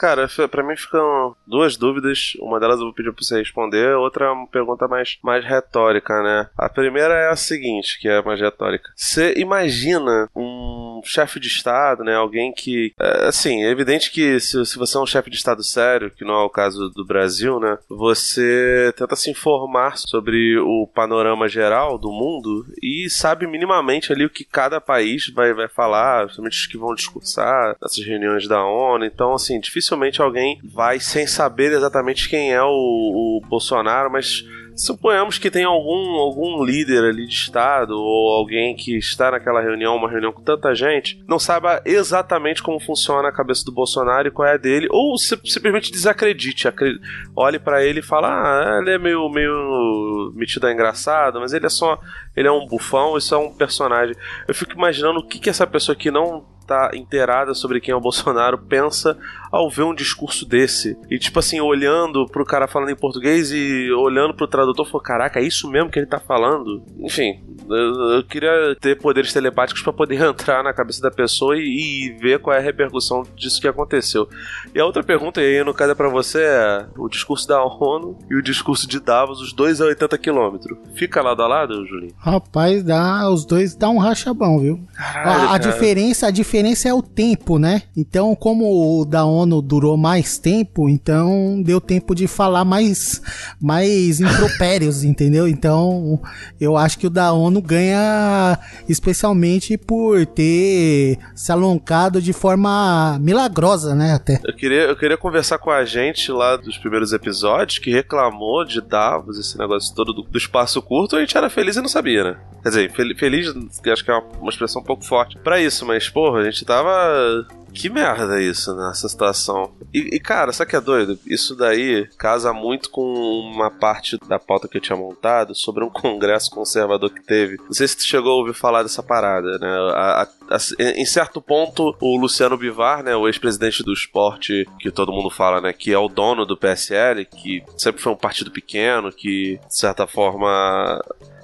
Cara, 0.00 0.26
para 0.50 0.62
mim 0.62 0.74
ficam 0.78 1.36
duas 1.46 1.76
dúvidas. 1.76 2.32
Uma 2.40 2.58
delas 2.58 2.78
eu 2.78 2.86
vou 2.86 2.94
pedir 2.94 3.12
pra 3.12 3.22
você 3.22 3.36
responder, 3.38 3.94
outra 3.96 4.24
é 4.24 4.30
uma 4.30 4.46
pergunta 4.46 4.88
mais, 4.88 5.18
mais 5.22 5.44
retórica, 5.44 6.22
né? 6.22 6.48
A 6.56 6.70
primeira 6.70 7.12
é 7.12 7.28
a 7.28 7.36
seguinte, 7.36 8.00
que 8.00 8.08
é 8.08 8.22
mais 8.22 8.40
retórica. 8.40 8.90
Você 8.96 9.34
imagina 9.36 10.26
um 10.34 10.79
chefe 11.04 11.40
de 11.40 11.48
Estado, 11.48 12.04
né? 12.04 12.14
Alguém 12.14 12.52
que. 12.52 12.92
é, 12.98 13.28
assim, 13.28 13.64
é 13.64 13.70
evidente 13.70 14.10
que 14.10 14.38
se, 14.40 14.64
se 14.64 14.78
você 14.78 14.96
é 14.96 15.00
um 15.00 15.06
chefe 15.06 15.30
de 15.30 15.36
Estado 15.36 15.62
sério, 15.62 16.10
que 16.10 16.24
não 16.24 16.34
é 16.34 16.44
o 16.44 16.50
caso 16.50 16.90
do 16.90 17.04
Brasil, 17.04 17.58
né? 17.60 17.78
Você 17.88 18.92
tenta 18.96 19.16
se 19.16 19.30
informar 19.30 19.96
sobre 19.96 20.58
o 20.58 20.86
panorama 20.86 21.48
geral 21.48 21.98
do 21.98 22.10
mundo 22.10 22.66
e 22.82 23.08
sabe 23.10 23.46
minimamente 23.46 24.12
ali 24.12 24.24
o 24.24 24.30
que 24.30 24.44
cada 24.44 24.80
país 24.80 25.28
vai, 25.34 25.52
vai 25.52 25.68
falar, 25.68 26.24
principalmente 26.24 26.58
os 26.60 26.66
que 26.66 26.78
vão 26.78 26.94
discursar 26.94 27.76
nessas 27.80 28.04
reuniões 28.04 28.46
da 28.46 28.64
ONU. 28.64 29.04
Então, 29.04 29.34
assim, 29.34 29.60
dificilmente 29.60 30.20
alguém 30.20 30.60
vai 30.64 31.00
sem 31.00 31.26
saber 31.26 31.72
exatamente 31.72 32.28
quem 32.28 32.52
é 32.52 32.62
o, 32.62 32.68
o 32.68 33.42
Bolsonaro, 33.48 34.10
mas 34.10 34.44
Suponhamos 34.84 35.38
que 35.38 35.50
tem 35.50 35.64
algum, 35.64 36.14
algum 36.18 36.64
líder 36.64 37.04
ali 37.04 37.26
de 37.26 37.34
Estado 37.34 37.92
ou 37.98 38.32
alguém 38.32 38.74
que 38.74 38.96
está 38.96 39.30
naquela 39.30 39.60
reunião, 39.60 39.94
uma 39.96 40.08
reunião 40.10 40.32
com 40.32 40.42
tanta 40.42 40.74
gente, 40.74 41.22
não 41.28 41.38
saiba 41.38 41.82
exatamente 41.84 42.62
como 42.62 42.80
funciona 42.80 43.28
a 43.28 43.32
cabeça 43.32 43.64
do 43.64 43.72
Bolsonaro 43.72 44.28
e 44.28 44.30
qual 44.30 44.48
é 44.48 44.54
a 44.54 44.56
dele, 44.56 44.88
ou 44.90 45.16
simplesmente 45.18 45.92
desacredite, 45.92 46.66
acre- 46.66 46.98
olhe 47.36 47.58
pra 47.58 47.84
ele 47.84 48.00
e 48.00 48.02
fala: 48.02 48.28
Ah, 48.28 48.78
ele 48.80 48.90
é 48.92 48.98
meio, 48.98 49.28
meio 49.28 50.32
metido 50.34 50.66
a 50.66 50.72
engraçado, 50.72 51.40
mas 51.40 51.52
ele 51.52 51.66
é 51.66 51.70
só. 51.70 51.98
Ele 52.36 52.48
é 52.48 52.52
um 52.52 52.66
bufão, 52.66 53.18
isso 53.18 53.34
é 53.34 53.38
um 53.38 53.52
personagem. 53.52 54.14
Eu 54.48 54.54
fico 54.54 54.72
imaginando 54.72 55.18
o 55.18 55.26
que, 55.26 55.38
que 55.38 55.50
essa 55.50 55.66
pessoa 55.66 55.94
que 55.96 56.10
não 56.10 56.44
tá 56.66 56.92
inteirada 56.94 57.52
sobre 57.52 57.80
quem 57.80 57.92
é 57.92 57.96
o 57.96 58.00
Bolsonaro 58.00 58.56
pensa 58.56 59.18
ao 59.50 59.68
ver 59.68 59.82
um 59.82 59.94
discurso 59.94 60.46
desse. 60.46 60.96
E 61.10 61.18
tipo 61.18 61.38
assim, 61.38 61.60
olhando 61.60 62.26
pro 62.26 62.44
cara 62.44 62.68
falando 62.68 62.90
em 62.90 62.96
português 62.96 63.50
e 63.50 63.90
olhando 63.92 64.34
pro 64.34 64.46
tradutor, 64.46 64.86
falou: 64.86 65.00
Caraca, 65.00 65.40
é 65.40 65.42
isso 65.42 65.68
mesmo 65.70 65.90
que 65.90 65.98
ele 65.98 66.06
tá 66.06 66.20
falando? 66.20 66.82
Enfim, 66.98 67.40
eu, 67.68 68.16
eu 68.16 68.24
queria 68.24 68.76
ter 68.80 68.98
poderes 68.98 69.32
telepáticos 69.32 69.82
pra 69.82 69.92
poder 69.92 70.20
entrar 70.22 70.62
na 70.62 70.72
cabeça 70.72 71.00
da 71.00 71.10
pessoa 71.10 71.56
e, 71.56 71.60
e 71.60 72.12
ver 72.20 72.38
qual 72.38 72.54
é 72.54 72.58
a 72.58 72.62
repercussão 72.62 73.22
disso 73.34 73.60
que 73.60 73.68
aconteceu. 73.68 74.28
E 74.74 74.80
a 74.80 74.84
outra 74.84 75.02
pergunta, 75.02 75.40
e 75.40 75.58
aí 75.58 75.64
no 75.64 75.74
caso 75.74 75.92
é 75.92 75.94
pra 75.94 76.08
você, 76.08 76.42
é 76.42 76.86
o 76.96 77.08
discurso 77.08 77.48
da 77.48 77.62
ONU 77.64 78.18
e 78.30 78.36
o 78.36 78.42
discurso 78.42 78.86
de 78.86 79.00
Davos, 79.00 79.40
os 79.40 79.52
dois 79.52 79.80
a 79.80 79.86
80 79.86 80.18
km. 80.18 80.56
Fica 80.94 81.22
lado 81.22 81.42
a 81.42 81.48
lado, 81.48 81.86
Julinho? 81.86 82.14
Rapaz, 82.18 82.82
dá, 82.82 83.28
os 83.28 83.44
dois 83.44 83.74
dá 83.74 83.88
um 83.88 83.98
racha 83.98 84.32
bom, 84.32 84.58
viu? 84.58 84.80
Caralho, 84.94 85.30
a, 85.30 85.44
a 85.44 85.58
cara. 85.58 85.58
diferença, 85.58 86.26
a 86.26 86.30
diferença 86.30 86.88
é 86.88 86.94
o 86.94 87.02
tempo, 87.02 87.58
né? 87.58 87.82
Então, 87.96 88.34
como 88.34 89.00
o 89.00 89.04
da 89.04 89.24
ONU 89.24 89.39
durou 89.46 89.96
mais 89.96 90.38
tempo, 90.38 90.88
então 90.88 91.60
deu 91.62 91.80
tempo 91.80 92.14
de 92.14 92.26
falar 92.26 92.64
mais, 92.64 93.22
mais 93.60 94.20
impropérios, 94.20 95.02
entendeu? 95.04 95.46
Então, 95.48 96.20
eu 96.60 96.76
acho 96.76 96.98
que 96.98 97.06
o 97.06 97.10
da 97.10 97.32
ONU 97.32 97.60
ganha 97.62 98.58
especialmente 98.88 99.76
por 99.78 100.26
ter 100.26 101.18
se 101.34 101.50
alongado 101.52 102.20
de 102.20 102.32
forma 102.32 103.18
milagrosa, 103.20 103.94
né? 103.94 104.12
Até. 104.14 104.40
Eu 104.44 104.54
queria, 104.54 104.82
eu 104.82 104.96
queria 104.96 105.16
conversar 105.16 105.58
com 105.58 105.70
a 105.70 105.84
gente 105.84 106.30
lá 106.30 106.56
dos 106.56 106.76
primeiros 106.78 107.12
episódios 107.12 107.78
que 107.78 107.90
reclamou 107.90 108.64
de 108.64 108.80
Davos, 108.80 109.38
esse 109.38 109.58
negócio 109.58 109.94
todo 109.94 110.12
do, 110.12 110.22
do 110.22 110.38
espaço 110.38 110.80
curto, 110.82 111.16
a 111.16 111.20
gente 111.20 111.36
era 111.36 111.48
feliz 111.50 111.76
e 111.76 111.80
não 111.80 111.88
sabia, 111.88 112.24
né? 112.24 112.36
Quer 112.62 112.68
dizer, 112.68 112.92
fel- 112.92 113.16
feliz, 113.16 113.54
acho 113.92 114.04
que 114.04 114.10
é 114.10 114.14
uma, 114.14 114.24
uma 114.40 114.50
expressão 114.50 114.82
um 114.82 114.84
pouco 114.84 115.04
forte 115.04 115.38
pra 115.38 115.60
isso, 115.60 115.86
mas, 115.86 116.08
porra, 116.08 116.40
a 116.40 116.44
gente 116.44 116.64
tava. 116.64 117.46
Que 117.72 117.88
merda 117.88 118.40
isso 118.40 118.74
nessa 118.74 119.08
situação. 119.08 119.72
E, 119.94 120.16
e, 120.16 120.20
cara, 120.20 120.52
sabe 120.52 120.70
que 120.70 120.76
é 120.76 120.80
doido? 120.80 121.18
Isso 121.26 121.54
daí 121.56 122.06
casa 122.18 122.52
muito 122.52 122.90
com 122.90 123.02
uma 123.02 123.70
parte 123.70 124.18
da 124.28 124.38
pauta 124.38 124.68
que 124.68 124.76
eu 124.76 124.80
tinha 124.80 124.96
montado 124.98 125.54
sobre 125.54 125.84
um 125.84 125.88
congresso 125.90 126.50
conservador 126.50 127.10
que 127.10 127.22
teve. 127.22 127.56
Não 127.58 127.72
sei 127.72 127.86
se 127.88 127.96
tu 127.96 128.02
chegou 128.04 128.32
a 128.32 128.36
ouvir 128.36 128.54
falar 128.54 128.82
dessa 128.82 129.02
parada, 129.02 129.58
né? 129.58 129.68
A- 129.94 130.22
a- 130.22 130.54
a- 130.56 130.82
em 130.96 131.06
certo 131.06 131.40
ponto, 131.40 131.96
o 132.00 132.16
Luciano 132.20 132.56
Bivar, 132.56 133.02
né, 133.02 133.14
o 133.16 133.26
ex-presidente 133.28 133.82
do 133.82 133.92
esporte, 133.92 134.66
que 134.78 134.90
todo 134.90 135.12
mundo 135.12 135.30
fala, 135.30 135.60
né, 135.60 135.72
que 135.72 135.92
é 135.92 135.98
o 135.98 136.08
dono 136.08 136.44
do 136.44 136.56
PSL, 136.56 137.24
que 137.24 137.62
sempre 137.78 138.02
foi 138.02 138.12
um 138.12 138.16
partido 138.16 138.50
pequeno, 138.50 139.12
que, 139.12 139.58
de 139.68 139.76
certa 139.76 140.06
forma, 140.06 141.00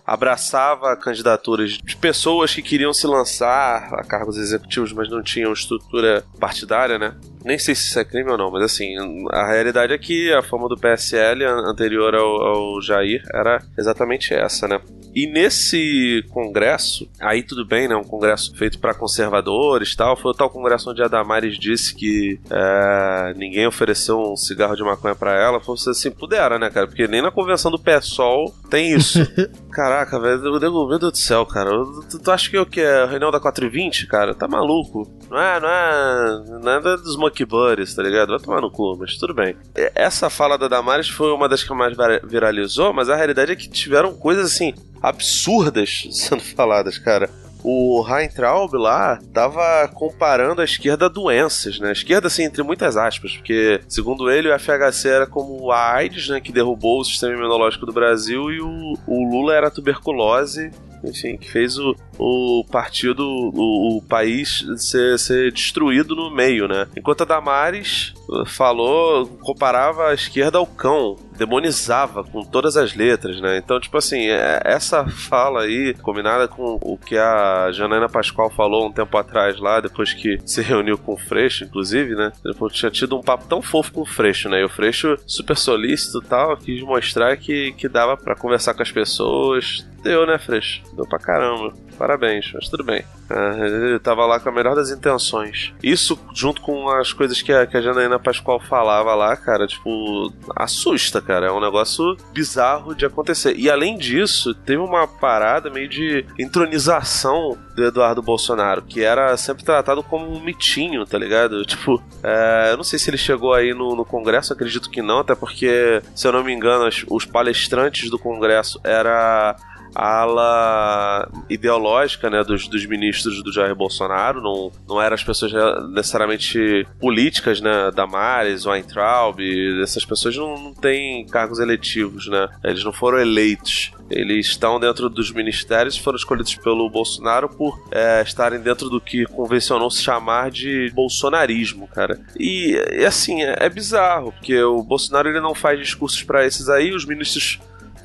abraçava 0.06 0.96
candidaturas 0.96 1.72
de 1.72 1.96
pessoas 1.96 2.54
que 2.54 2.62
queriam 2.62 2.92
se 2.92 3.06
lançar 3.06 3.92
a 3.94 4.04
cargos 4.04 4.36
executivos, 4.36 4.92
mas 4.92 5.10
não 5.10 5.22
tinham 5.22 5.52
estrutura 5.52 6.24
partidária, 6.38 6.98
né? 6.98 7.14
Nem 7.46 7.58
sei 7.58 7.74
se 7.74 7.88
isso 7.88 7.98
é 8.00 8.04
crime 8.04 8.30
ou 8.30 8.36
não, 8.36 8.50
mas 8.50 8.62
assim, 8.64 8.94
a 9.30 9.46
realidade 9.46 9.92
é 9.92 9.98
que 9.98 10.32
a 10.32 10.42
fama 10.42 10.68
do 10.68 10.76
PSL 10.76 11.44
an- 11.44 11.70
anterior 11.70 12.14
ao, 12.14 12.42
ao 12.42 12.82
Jair 12.82 13.22
era 13.32 13.62
exatamente 13.78 14.34
essa, 14.34 14.66
né? 14.66 14.80
E 15.14 15.26
nesse 15.26 16.22
congresso, 16.30 17.08
aí 17.18 17.42
tudo 17.42 17.64
bem, 17.64 17.88
né? 17.88 17.96
Um 17.96 18.04
congresso 18.04 18.54
feito 18.54 18.78
para 18.78 18.92
conservadores 18.92 19.92
e 19.92 19.96
tal. 19.96 20.14
Foi 20.14 20.30
o 20.32 20.34
tal 20.34 20.50
congresso 20.50 20.90
onde 20.90 21.02
a 21.02 21.08
Damares 21.08 21.56
disse 21.58 21.94
que 21.94 22.38
é, 22.50 23.32
ninguém 23.34 23.66
ofereceu 23.66 24.18
um 24.20 24.36
cigarro 24.36 24.76
de 24.76 24.82
maconha 24.82 25.14
para 25.14 25.32
ela. 25.40 25.58
Foi 25.58 25.74
assim, 25.88 26.10
pudera, 26.10 26.58
né, 26.58 26.68
cara? 26.68 26.86
Porque 26.86 27.08
nem 27.08 27.22
na 27.22 27.30
convenção 27.30 27.70
do 27.70 27.78
PSOL 27.78 28.54
tem 28.68 28.92
isso. 28.92 29.18
Caraca, 29.72 30.18
velho, 30.20 30.42
meu 30.42 30.58
Deus 30.98 31.12
do 31.12 31.16
céu, 31.16 31.46
cara. 31.46 31.70
Tu, 32.10 32.18
tu 32.18 32.30
acha 32.30 32.50
que 32.50 32.58
o 32.58 32.66
que 32.66 32.80
é 32.82 33.02
a 33.02 33.06
reunião 33.06 33.30
da 33.30 33.40
420, 33.40 34.06
cara? 34.08 34.34
Tá 34.34 34.46
maluco. 34.46 35.10
Não 35.30 35.38
é, 35.40 35.60
não 35.60 35.68
é 35.68 36.60
nada 36.62 36.96
dos 36.98 37.16
Monkey 37.36 37.44
Buddies, 37.44 37.94
tá 37.94 38.02
ligado? 38.02 38.30
Vai 38.30 38.38
tomar 38.38 38.60
no 38.62 38.70
cu, 38.70 38.96
mas 38.98 39.16
tudo 39.16 39.34
bem. 39.34 39.54
Essa 39.94 40.30
fala 40.30 40.56
da 40.56 40.68
Damares 40.68 41.08
foi 41.08 41.30
uma 41.32 41.48
das 41.48 41.62
que 41.62 41.74
mais 41.74 41.94
vira- 41.94 42.20
viralizou, 42.24 42.92
mas 42.94 43.10
a 43.10 43.16
realidade 43.16 43.52
é 43.52 43.56
que 43.56 43.68
tiveram 43.68 44.14
coisas 44.14 44.46
assim 44.52 44.72
absurdas 45.02 45.90
sendo 46.12 46.42
faladas, 46.42 46.98
cara. 46.98 47.28
O 47.68 48.04
Heintraub 48.08 48.72
lá 48.74 49.18
tava 49.34 49.88
comparando 49.92 50.60
a 50.60 50.64
esquerda 50.64 51.06
a 51.06 51.08
doenças, 51.08 51.80
né? 51.80 51.88
A 51.88 51.92
esquerda, 51.92 52.28
assim, 52.28 52.44
entre 52.44 52.62
muitas 52.62 52.96
aspas, 52.96 53.34
porque, 53.36 53.80
segundo 53.88 54.30
ele, 54.30 54.48
o 54.48 54.56
FHC 54.58 55.08
era 55.08 55.26
como 55.26 55.72
a 55.72 55.94
AIDS, 55.94 56.28
né? 56.28 56.40
Que 56.40 56.52
derrubou 56.52 57.00
o 57.00 57.04
sistema 57.04 57.34
imunológico 57.34 57.84
do 57.84 57.92
Brasil, 57.92 58.52
e 58.52 58.60
o, 58.60 58.94
o 59.06 59.28
Lula 59.30 59.52
era 59.54 59.66
a 59.66 59.70
tuberculose, 59.70 60.70
enfim, 61.02 61.36
que 61.36 61.50
fez 61.50 61.76
o, 61.76 61.96
o 62.18 62.64
partido, 62.70 63.22
o, 63.24 63.98
o 63.98 64.02
país 64.02 64.64
ser, 64.76 65.18
ser 65.18 65.52
destruído 65.52 66.14
no 66.14 66.30
meio, 66.30 66.66
né? 66.68 66.86
Enquanto 66.96 67.22
a 67.22 67.26
Damares 67.26 68.14
eh, 68.30 68.44
falou, 68.46 69.26
comparava 69.42 70.08
a 70.08 70.14
esquerda 70.14 70.58
ao 70.58 70.66
cão, 70.66 71.16
demonizava 71.36 72.24
com 72.24 72.42
todas 72.42 72.76
as 72.76 72.94
letras, 72.94 73.40
né? 73.40 73.58
Então, 73.58 73.78
tipo 73.80 73.96
assim, 73.98 74.26
é- 74.28 74.60
essa 74.64 75.06
fala 75.06 75.62
aí, 75.62 75.94
combinada 76.02 76.48
com 76.48 76.78
o 76.82 76.96
que 76.98 77.16
a 77.16 77.70
Janaina 77.72 78.08
Pascoal 78.08 78.50
falou 78.50 78.86
um 78.86 78.92
tempo 78.92 79.16
atrás 79.16 79.58
lá, 79.58 79.80
depois 79.80 80.12
que 80.12 80.38
se 80.44 80.62
reuniu 80.62 80.96
com 80.98 81.14
o 81.14 81.18
Freixo, 81.18 81.64
inclusive, 81.64 82.14
né? 82.14 82.32
Depois 82.44 82.72
tinha 82.72 82.90
tido 82.90 83.16
um 83.16 83.22
papo 83.22 83.44
tão 83.46 83.60
fofo 83.62 83.92
com 83.92 84.00
o 84.02 84.06
Freixo, 84.06 84.48
né? 84.48 84.60
E 84.60 84.64
o 84.64 84.68
Freixo, 84.68 85.16
super 85.26 85.56
solícito 85.56 86.22
e 86.24 86.26
tal, 86.26 86.56
quis 86.56 86.80
mostrar 86.82 87.36
que, 87.36 87.72
que 87.72 87.88
dava 87.88 88.16
pra 88.16 88.34
conversar 88.34 88.74
com 88.74 88.82
as 88.82 88.90
pessoas. 88.92 89.86
Deu, 90.02 90.26
né, 90.26 90.38
Freixo? 90.38 90.82
Deu 90.94 91.06
pra 91.06 91.18
caramba. 91.18 91.72
Parabéns, 92.06 92.52
mas 92.54 92.68
tudo 92.68 92.84
bem. 92.84 93.02
É, 93.28 93.66
ele 93.66 93.98
tava 93.98 94.24
lá 94.26 94.38
com 94.38 94.48
a 94.48 94.52
melhor 94.52 94.76
das 94.76 94.90
intenções. 94.90 95.72
Isso, 95.82 96.16
junto 96.32 96.60
com 96.60 96.88
as 96.88 97.12
coisas 97.12 97.42
que 97.42 97.52
a, 97.52 97.66
que 97.66 97.76
a 97.76 97.80
Janaína 97.80 98.16
Pascoal 98.16 98.60
falava 98.60 99.12
lá, 99.16 99.36
cara, 99.36 99.66
tipo, 99.66 100.32
assusta, 100.54 101.20
cara. 101.20 101.46
É 101.48 101.50
um 101.52 101.60
negócio 101.60 102.16
bizarro 102.32 102.94
de 102.94 103.04
acontecer. 103.04 103.56
E 103.58 103.68
além 103.68 103.98
disso, 103.98 104.54
teve 104.54 104.78
uma 104.80 105.08
parada 105.08 105.68
meio 105.68 105.88
de 105.88 106.24
entronização 106.38 107.58
do 107.74 107.84
Eduardo 107.84 108.22
Bolsonaro, 108.22 108.82
que 108.82 109.02
era 109.02 109.36
sempre 109.36 109.64
tratado 109.64 110.00
como 110.04 110.30
um 110.30 110.38
mitinho, 110.40 111.04
tá 111.04 111.18
ligado? 111.18 111.64
Tipo, 111.66 112.00
é, 112.22 112.68
eu 112.70 112.76
não 112.76 112.84
sei 112.84 113.00
se 113.00 113.10
ele 113.10 113.18
chegou 113.18 113.52
aí 113.52 113.74
no, 113.74 113.96
no 113.96 114.04
Congresso, 114.04 114.52
acredito 114.52 114.88
que 114.88 115.02
não, 115.02 115.18
até 115.18 115.34
porque, 115.34 116.00
se 116.14 116.28
eu 116.28 116.30
não 116.32 116.44
me 116.44 116.52
engano, 116.52 116.84
as- 116.84 117.04
os 117.10 117.24
palestrantes 117.24 118.08
do 118.08 118.18
Congresso 118.18 118.80
era 118.84 119.56
ala 119.96 121.28
ideológica 121.48 122.28
né, 122.28 122.42
dos, 122.44 122.68
dos 122.68 122.84
ministros 122.86 123.42
do 123.42 123.52
Jair 123.52 123.74
Bolsonaro, 123.74 124.42
não, 124.42 124.70
não 124.86 125.00
eram 125.00 125.14
as 125.14 125.24
pessoas 125.24 125.52
necessariamente 125.90 126.86
políticas, 127.00 127.60
né, 127.60 127.90
Damares, 127.94 128.66
Weintraub, 128.66 129.40
essas 129.82 130.04
pessoas 130.04 130.36
não, 130.36 130.56
não 130.56 130.74
têm 130.74 131.26
cargos 131.26 131.58
eletivos, 131.58 132.28
né, 132.28 132.48
eles 132.64 132.84
não 132.84 132.92
foram 132.92 133.18
eleitos. 133.18 133.92
Eles 134.08 134.46
estão 134.46 134.78
dentro 134.78 135.08
dos 135.08 135.32
ministérios, 135.32 135.98
foram 135.98 136.16
escolhidos 136.16 136.54
pelo 136.54 136.88
Bolsonaro 136.88 137.48
por 137.48 137.82
é, 137.90 138.22
estarem 138.22 138.60
dentro 138.60 138.88
do 138.88 139.00
que 139.00 139.24
convencionou 139.26 139.90
se 139.90 140.02
chamar 140.02 140.50
de 140.50 140.90
bolsonarismo, 140.94 141.88
cara. 141.88 142.20
E, 142.38 142.76
assim, 143.04 143.42
é, 143.42 143.56
é 143.60 143.68
bizarro, 143.68 144.32
porque 144.32 144.62
o 144.62 144.82
Bolsonaro 144.82 145.28
ele 145.28 145.40
não 145.40 145.54
faz 145.54 145.78
discursos 145.80 146.22
para 146.22 146.46
esses 146.46 146.68
aí, 146.68 146.94
os 146.94 147.04
ministros 147.04 147.58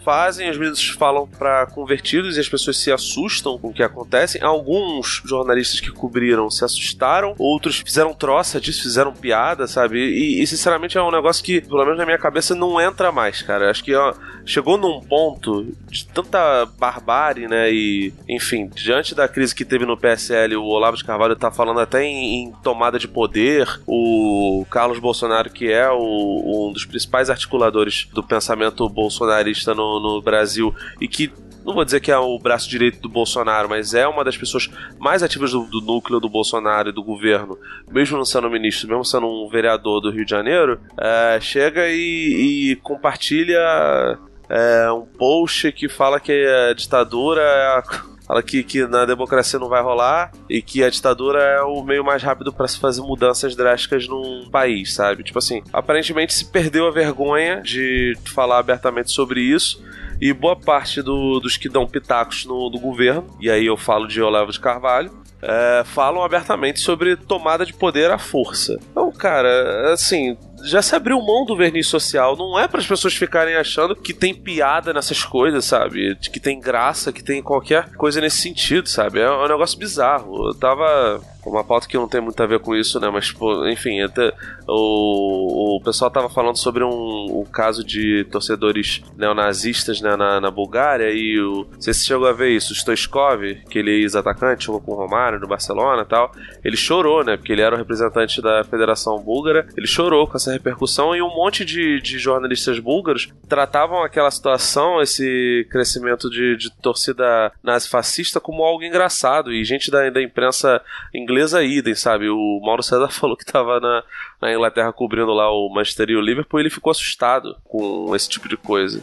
fazem, 0.04 0.50
os 0.50 0.58
vídeos 0.58 0.90
falam 0.90 1.28
para 1.28 1.66
convertidos 1.68 2.38
e 2.38 2.40
as 2.40 2.50
pessoas 2.50 2.78
se 2.78 2.92
assustam 2.92 3.58
com 3.58 3.70
o 3.70 3.74
que 3.74 3.84
acontece. 3.84 4.42
Alguns 4.44 5.22
jornalistas 5.26 5.80
que 5.80 5.92
cobriram 5.92 6.50
se 6.50 6.64
assustaram, 6.64 7.36
outros 7.38 7.80
fizeram 7.80 8.14
troça 8.14 8.60
disso, 8.60 8.84
fizeram 8.84 9.14
piada, 9.14 9.68
sabe? 9.68 10.00
E, 10.00 10.42
e, 10.42 10.48
sinceramente 10.48 10.98
é 10.98 11.02
um 11.02 11.12
negócio 11.12 11.44
que, 11.44 11.62
pelo 11.62 11.84
menos 11.84 11.98
na 11.98 12.06
minha 12.06 12.18
cabeça, 12.18 12.56
não 12.56 12.80
entra 12.80 13.12
mais, 13.12 13.42
cara. 13.42 13.70
Acho 13.70 13.84
que 13.84 13.94
ó, 13.96 14.14
chegou 14.46 14.78
num 14.78 15.02
ponto 15.02 15.66
de 15.90 16.06
tanta 16.06 16.66
barbárie, 16.78 17.48
né? 17.48 17.72
E, 17.72 18.14
enfim, 18.28 18.70
diante 18.74 19.14
da 19.16 19.28
crise 19.28 19.56
que 19.56 19.66
teve 19.66 19.86
no 19.86 19.98
PSL, 19.98 20.56
o 20.56 20.66
Olavo 20.66 20.98
de 20.98 21.04
Carvalho 21.04 21.36
tá 21.36 21.52
falando 21.52 21.80
até 21.80 22.04
em, 22.04 22.44
em 22.44 22.52
tomada 22.64 22.98
de 22.98 23.08
poder, 23.08 23.68
o 23.86 24.66
Carlos 24.70 25.00
Bolsonaro, 25.00 25.50
que 25.50 25.72
é 25.72 25.90
o, 25.90 26.70
um 26.70 26.74
dos 26.74 26.86
principais 26.86 27.30
articuladores 27.30 28.08
do 28.14 28.24
pensamento 28.24 28.88
bolsonarista 28.90 29.74
no, 29.74 29.91
no 30.00 30.22
Brasil 30.22 30.74
e 31.00 31.08
que 31.08 31.32
não 31.66 31.74
vou 31.74 31.86
dizer 31.86 32.00
que 32.00 32.12
é 32.12 32.18
o 32.18 32.40
braço 32.40 32.68
direito 32.70 33.00
do 33.00 33.10
Bolsonaro, 33.10 33.70
mas 33.70 33.94
é 33.94 34.08
uma 34.08 34.24
das 34.24 34.36
pessoas 34.36 34.70
mais 35.00 35.22
ativas 35.22 35.52
do, 35.52 35.64
do, 35.66 35.80
núcleo 35.82 36.20
do 36.20 36.28
Bolsonaro 36.28 36.90
e 36.90 36.92
do 36.92 37.04
governo, 37.04 37.58
mesmo 37.92 38.18
não 38.18 38.26
sendo 38.26 38.50
ministro, 38.50 38.90
mesmo 38.90 39.06
sendo 39.06 39.28
um 39.28 39.48
vereador 39.48 40.02
do 40.02 40.10
Rio 40.10 40.26
de 40.26 40.32
Janeiro, 40.32 40.80
é, 40.98 41.40
chega 41.40 41.88
e, 41.88 42.72
e 42.72 42.76
compartilha 42.78 44.18
é, 44.50 44.92
um 44.92 45.06
post 45.06 45.72
que 45.72 45.88
fala 45.88 46.20
que 46.20 46.32
a 46.32 46.74
ditadura 46.74 47.42
é 47.42 47.78
a 47.78 47.84
fala 48.32 48.42
que, 48.42 48.64
que 48.64 48.88
na 48.88 49.06
democracia 49.06 49.60
não 49.60 49.68
vai 49.68 49.84
rolar 49.84 50.32
e 50.50 50.62
que 50.62 50.82
a 50.82 50.90
ditadura 50.90 51.44
é 51.44 51.62
o 51.64 51.84
meio 51.84 52.02
mais 52.02 52.24
rápido 52.24 52.54
para 52.54 52.66
se 52.66 52.80
fazer 52.80 53.02
mudanças 53.02 53.58
drásticas 53.58 54.08
num 54.08 54.50
país, 54.50 54.94
sabe? 54.94 55.22
Tipo 55.22 55.40
assim, 55.40 55.62
aparentemente 55.74 56.34
se 56.34 56.46
perdeu 56.46 56.88
a 56.88 56.92
vergonha 56.92 57.62
de 57.62 58.18
falar 58.34 58.60
abertamente 58.60 59.12
sobre 59.12 59.42
isso. 59.42 59.84
E 60.22 60.32
boa 60.32 60.56
parte 60.56 61.02
do, 61.02 61.42
dos 61.42 61.58
que 61.58 61.68
dão 61.68 61.86
pitacos 61.86 62.46
no, 62.46 62.70
do 62.70 62.80
governo, 62.80 63.28
e 63.42 63.50
aí 63.50 63.66
eu 63.66 63.76
falo 63.76 64.08
de 64.08 64.22
Olavo 64.22 64.52
de 64.52 64.60
Carvalho, 64.60 65.12
é, 65.42 65.84
falam 65.84 66.24
abertamente 66.24 66.80
sobre 66.80 67.18
tomada 67.18 67.66
de 67.66 67.74
poder 67.74 68.12
à 68.12 68.18
força. 68.18 68.80
Então, 68.92 69.12
cara, 69.12 69.92
assim, 69.92 70.38
já 70.64 70.82
se 70.82 70.96
abriu 70.96 71.22
mão 71.22 71.46
do 71.46 71.56
verniz 71.56 71.88
social. 71.88 72.36
Não 72.36 72.60
é 72.60 72.68
para 72.68 72.80
as 72.80 72.88
pessoas 72.88 73.14
ficarem 73.14 73.56
achando 73.56 73.96
que 73.96 74.14
tem 74.14 74.34
piada 74.34 74.94
nessas 74.94 75.24
coisas, 75.24 75.66
sabe? 75.66 76.16
Que 76.16 76.40
tem 76.40 76.60
graça, 76.60 77.12
que 77.12 77.24
tem 77.24 77.42
qualquer 77.42 77.92
coisa 77.94 78.22
nesse 78.22 78.38
sentido, 78.38 78.88
sabe? 78.88 79.20
É 79.20 79.32
um 79.32 79.48
negócio 79.48 79.78
bizarro. 79.78 80.50
Eu 80.50 80.54
tava 80.54 81.22
uma 81.50 81.64
pauta 81.64 81.88
que 81.88 81.98
não 81.98 82.08
tem 82.08 82.22
muito 82.22 82.42
a 82.42 82.46
ver 82.46 82.60
com 82.60 82.76
isso, 82.76 83.00
né? 83.00 83.10
Mas, 83.10 83.28
tipo, 83.28 83.68
enfim, 83.68 84.02
até, 84.02 84.32
o, 84.68 85.78
o 85.78 85.82
pessoal 85.82 86.12
tava 86.12 86.30
falando 86.30 86.58
sobre 86.58 86.84
um, 86.84 87.42
um 87.42 87.46
caso 87.46 87.84
de 87.84 88.26
torcedores 88.32 89.02
neonazistas 89.18 90.02
né, 90.02 90.16
na, 90.16 90.40
na 90.40 90.52
Bulgária 90.52 91.10
e 91.12 91.40
o. 91.40 91.66
Você 91.80 91.94
chegou 91.94 92.28
a 92.28 92.34
ver 92.34 92.50
isso, 92.50 92.74
o 92.74 92.76
Stoichkov, 92.76 93.42
que 93.70 93.80
ele 93.80 93.92
é 93.92 94.00
ex-atacante, 94.02 94.66
jogou 94.66 94.82
com 94.82 94.92
o 94.92 94.96
Romário 94.96 95.40
no 95.40 95.48
Barcelona 95.48 96.04
e 96.04 96.06
tal. 96.06 96.32
Ele 96.64 96.78
chorou, 96.78 97.24
né? 97.24 97.38
Porque 97.38 97.52
ele 97.52 97.62
era 97.62 97.76
o 97.76 97.78
representante 97.78 98.42
da 98.42 98.64
Federação 98.64 99.20
Búlgara. 99.20 99.68
Ele 99.76 99.88
chorou 99.88 100.28
com 100.28 100.38
essa 100.38 100.52
repercussão 100.52 101.16
e 101.16 101.22
um 101.22 101.30
monte 101.30 101.66
de, 101.66 102.00
de 102.02 102.20
jornalistas 102.20 102.80
búlgaros 102.80 103.34
tratavam 103.50 104.04
aquela 104.04 104.30
situação, 104.30 105.02
esse 105.02 105.68
crescimento 105.72 106.30
de, 106.30 106.56
de 106.56 106.72
torcida 106.82 107.52
nazi-fascista, 107.64 108.40
como 108.40 108.64
algo 108.64 108.84
engraçado. 108.84 109.52
E 109.52 109.64
gente 109.64 109.90
da, 109.90 110.10
da 110.10 110.22
imprensa 110.22 110.82
inglesa 111.14 111.31
inglesa 111.32 111.64
idem, 111.64 111.96
sabe? 111.96 112.30
O 112.30 112.60
Mauro 112.62 112.84
César 112.84 113.10
falou 113.12 113.38
que 113.38 113.46
tava 113.46 113.80
na, 113.80 114.04
na 114.42 114.54
Inglaterra 114.54 114.92
cobrindo 114.92 115.32
lá 115.32 115.50
o 115.52 115.70
Manchester 115.70 116.10
e 116.10 116.16
o 116.16 116.22
Liverpool 116.22 116.60
e 116.60 116.64
ele 116.64 116.70
ficou 116.70 116.92
assustado 116.92 117.56
com 117.64 118.16
esse 118.16 118.30
tipo 118.30 118.48
de 118.50 118.58
coisa. 118.58 119.02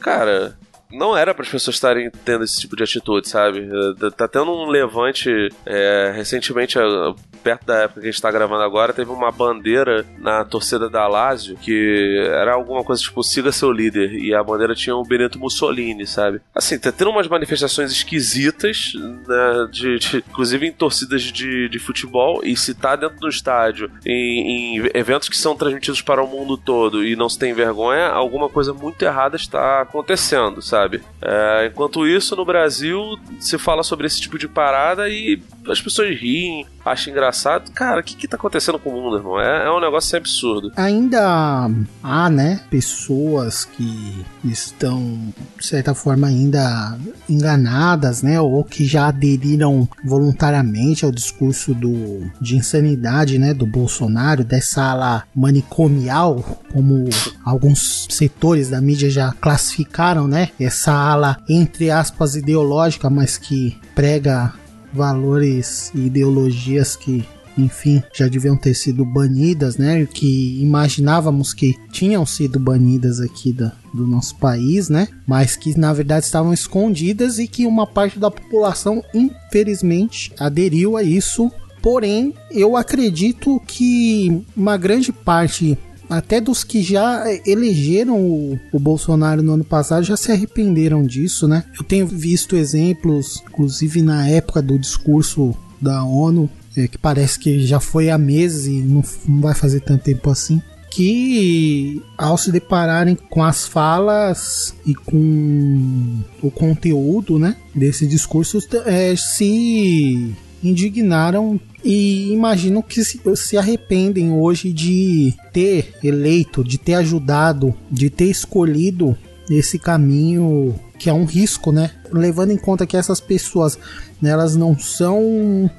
Cara, 0.00 0.56
não 0.94 1.16
era 1.16 1.34
para 1.34 1.42
as 1.42 1.50
pessoas 1.50 1.76
estarem 1.76 2.10
tendo 2.24 2.44
esse 2.44 2.60
tipo 2.60 2.76
de 2.76 2.82
atitude, 2.82 3.28
sabe? 3.28 3.60
Eh, 3.60 4.10
tá 4.16 4.28
tendo 4.28 4.52
um 4.52 4.68
levante 4.68 5.30
é, 5.66 6.12
recentemente, 6.14 6.78
eh, 6.78 7.14
perto 7.42 7.66
da 7.66 7.82
época 7.82 8.00
que 8.00 8.08
a 8.08 8.10
gente 8.10 8.22
tá 8.22 8.30
gravando 8.30 8.62
agora, 8.62 8.92
teve 8.92 9.10
uma 9.10 9.30
bandeira 9.30 10.06
na 10.18 10.44
torcida 10.44 10.88
da 10.88 11.06
Lazio 11.06 11.56
que 11.56 12.24
era 12.26 12.54
alguma 12.54 12.82
coisa 12.82 13.02
tipo 13.02 13.22
siga 13.22 13.52
seu 13.52 13.70
líder 13.70 14.14
e 14.14 14.34
a 14.34 14.42
bandeira 14.42 14.74
tinha 14.74 14.96
o 14.96 15.04
Benito 15.04 15.38
Mussolini, 15.38 16.06
sabe? 16.06 16.40
Assim, 16.54 16.78
tá 16.78 16.90
tendo 16.90 17.10
umas 17.10 17.28
manifestações 17.28 17.90
esquisitas, 17.90 18.92
né, 18.96 19.68
de, 19.70 19.98
de, 19.98 20.16
inclusive 20.18 20.66
em 20.66 20.72
torcidas 20.72 21.22
de, 21.22 21.68
de 21.68 21.78
futebol 21.78 22.40
e 22.42 22.56
se 22.56 22.74
tá 22.74 22.96
dentro 22.96 23.18
do 23.18 23.28
estádio 23.28 23.90
em, 24.06 24.78
em 24.78 24.90
eventos 24.94 25.28
que 25.28 25.36
são 25.36 25.54
transmitidos 25.56 26.00
para 26.00 26.22
o 26.22 26.26
mundo 26.26 26.56
todo 26.56 27.04
e 27.04 27.14
não 27.14 27.28
se 27.28 27.38
tem 27.38 27.52
vergonha, 27.52 28.08
alguma 28.08 28.48
coisa 28.48 28.72
muito 28.72 29.04
errada 29.04 29.36
está 29.36 29.82
acontecendo, 29.82 30.62
sabe? 30.62 30.83
Sabe? 30.84 31.02
É, 31.20 31.66
enquanto 31.66 32.06
isso, 32.06 32.36
no 32.36 32.44
Brasil, 32.44 33.18
se 33.40 33.58
fala 33.58 33.82
sobre 33.82 34.06
esse 34.06 34.20
tipo 34.20 34.38
de 34.38 34.46
parada 34.46 35.08
e 35.08 35.42
as 35.68 35.80
pessoas 35.80 36.18
riem, 36.18 36.66
acham 36.84 37.12
engraçado. 37.12 37.70
Cara, 37.72 38.00
o 38.00 38.04
que 38.04 38.14
que 38.14 38.28
tá 38.28 38.36
acontecendo 38.36 38.78
com 38.78 38.90
o 38.90 38.92
mundo, 38.92 39.16
irmão? 39.16 39.40
É, 39.40 39.66
é 39.66 39.70
um 39.70 39.80
negócio 39.80 40.16
absurdo. 40.16 40.72
Ainda 40.76 41.70
há, 42.02 42.30
né, 42.30 42.60
pessoas 42.70 43.64
que 43.64 44.24
estão, 44.44 45.32
de 45.58 45.66
certa 45.66 45.94
forma, 45.94 46.26
ainda 46.26 46.98
enganadas, 47.28 48.22
né, 48.22 48.40
ou 48.40 48.62
que 48.64 48.84
já 48.84 49.08
aderiram 49.08 49.88
voluntariamente 50.04 51.04
ao 51.04 51.10
discurso 51.10 51.74
do, 51.74 52.30
de 52.40 52.56
insanidade, 52.56 53.38
né, 53.38 53.54
do 53.54 53.66
Bolsonaro, 53.66 54.44
dessa 54.44 54.82
ala 54.82 55.24
manicomial, 55.34 56.62
como 56.72 57.08
alguns 57.44 58.06
setores 58.10 58.68
da 58.68 58.80
mídia 58.80 59.10
já 59.10 59.32
classificaram, 59.32 60.28
né, 60.28 60.50
essa 60.60 60.92
ala, 60.92 61.38
entre 61.48 61.90
aspas, 61.90 62.36
ideológica, 62.36 63.08
mas 63.08 63.38
que 63.38 63.78
prega 63.94 64.52
valores 64.94 65.90
e 65.94 66.06
ideologias 66.06 66.96
que 66.96 67.24
enfim, 67.56 68.02
já 68.12 68.26
deviam 68.26 68.56
ter 68.56 68.74
sido 68.74 69.04
banidas, 69.04 69.76
né? 69.76 70.04
Que 70.06 70.60
imaginávamos 70.60 71.54
que 71.54 71.76
tinham 71.92 72.26
sido 72.26 72.58
banidas 72.58 73.20
aqui 73.20 73.52
da, 73.52 73.72
do 73.92 74.06
nosso 74.06 74.34
país, 74.36 74.88
né? 74.88 75.08
Mas 75.26 75.56
que 75.56 75.78
na 75.78 75.92
verdade 75.92 76.26
estavam 76.26 76.52
escondidas 76.52 77.38
e 77.38 77.46
que 77.46 77.66
uma 77.66 77.86
parte 77.86 78.18
da 78.18 78.30
população, 78.30 79.02
infelizmente, 79.14 80.32
aderiu 80.38 80.96
a 80.96 81.02
isso. 81.02 81.50
Porém, 81.80 82.34
eu 82.50 82.76
acredito 82.76 83.60
que 83.66 84.42
uma 84.56 84.76
grande 84.76 85.12
parte 85.12 85.78
até 86.08 86.40
dos 86.40 86.64
que 86.64 86.82
já 86.82 87.24
elegeram 87.46 88.20
o, 88.20 88.58
o, 88.72 88.78
Bolsonaro 88.78 89.42
no 89.42 89.52
ano 89.52 89.64
passado 89.64 90.04
já 90.04 90.16
se 90.16 90.30
arrependeram 90.30 91.02
disso, 91.02 91.48
né? 91.48 91.64
Eu 91.76 91.84
tenho 91.84 92.06
visto 92.06 92.56
exemplos, 92.56 93.42
inclusive 93.48 94.02
na 94.02 94.28
época 94.28 94.60
do 94.62 94.78
discurso 94.78 95.54
da 95.80 96.04
ONU, 96.04 96.48
é, 96.76 96.88
que 96.88 96.98
parece 96.98 97.38
que 97.38 97.66
já 97.66 97.80
foi 97.80 98.10
há 98.10 98.18
meses 98.18 98.66
e 98.66 98.82
não, 98.82 99.02
não 99.26 99.40
vai 99.40 99.54
fazer 99.54 99.80
tanto 99.80 100.04
tempo 100.04 100.30
assim, 100.30 100.60
que 100.90 102.00
ao 102.16 102.38
se 102.38 102.52
depararem 102.52 103.16
com 103.16 103.42
as 103.42 103.66
falas 103.66 104.74
e 104.86 104.94
com 104.94 106.20
o 106.40 106.50
conteúdo, 106.50 107.38
né, 107.38 107.56
desse 107.74 108.06
discurso, 108.06 108.58
é, 108.86 109.14
se 109.16 110.32
indignaram 110.64 111.60
e 111.84 112.32
imagino 112.32 112.82
que 112.82 113.04
se, 113.04 113.20
se 113.36 113.58
arrependem 113.58 114.32
hoje 114.32 114.72
de 114.72 115.34
ter 115.52 115.94
eleito, 116.02 116.64
de 116.64 116.78
ter 116.78 116.94
ajudado, 116.94 117.74
de 117.90 118.08
ter 118.08 118.24
escolhido 118.24 119.16
esse 119.50 119.78
caminho 119.78 120.74
que 120.98 121.10
é 121.10 121.12
um 121.12 121.24
risco, 121.24 121.70
né? 121.70 121.90
Levando 122.10 122.50
em 122.50 122.56
conta 122.56 122.86
que 122.86 122.96
essas 122.96 123.20
pessoas, 123.20 123.78
né, 124.22 124.30
elas 124.30 124.56
não 124.56 124.78
são 124.78 125.70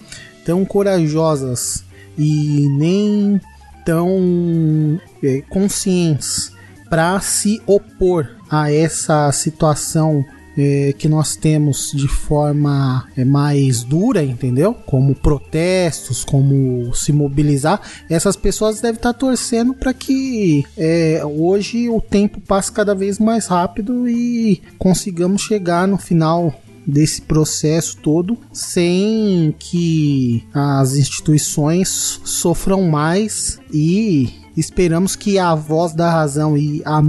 tão 0.46 0.64
corajosas 0.64 1.84
e 2.18 2.68
nem 2.78 3.42
tão 3.84 5.00
é, 5.24 5.42
conscientes 5.50 6.52
para 6.90 7.20
se 7.20 7.62
opor 7.66 8.30
a 8.50 8.72
essa 8.72 9.32
situação 9.32 10.24
é, 10.58 10.94
que 10.98 11.08
nós 11.08 11.36
temos 11.36 11.92
de 11.94 12.08
forma 12.08 13.08
é, 13.16 13.26
mais 13.26 13.84
dura, 13.84 14.24
entendeu? 14.24 14.74
Como 14.74 15.16
protestos, 15.16 16.24
como 16.24 16.94
se 16.94 17.12
mobilizar, 17.12 17.82
essas 18.10 18.36
pessoas 18.36 18.82
devem 18.82 18.98
estar 18.98 19.14
torcendo 19.14 19.74
para 19.74 19.94
que 19.94 20.66
é, 20.78 21.22
hoje 21.24 21.90
o 21.90 22.00
tempo 22.00 22.40
passe 22.40 22.72
cada 22.72 22.96
vez 22.96 23.20
mais 23.20 23.48
rápido 23.48 24.08
e 24.08 24.62
consigamos 24.78 25.42
chegar 25.42 25.88
no 25.88 25.98
final 25.98 26.54
desse 26.86 27.22
processo 27.22 27.98
todo 27.98 28.38
sem 28.54 29.56
que 29.58 30.44
as 30.54 30.96
instituições 30.96 32.22
sofram 32.24 32.84
mais 32.84 33.60
e 33.74 34.30
esperamos 34.56 35.16
que 35.16 35.40
a 35.40 35.56
voz 35.56 35.94
da 35.94 36.12
razão 36.12 36.56
e 36.56 36.82
a 36.86 37.04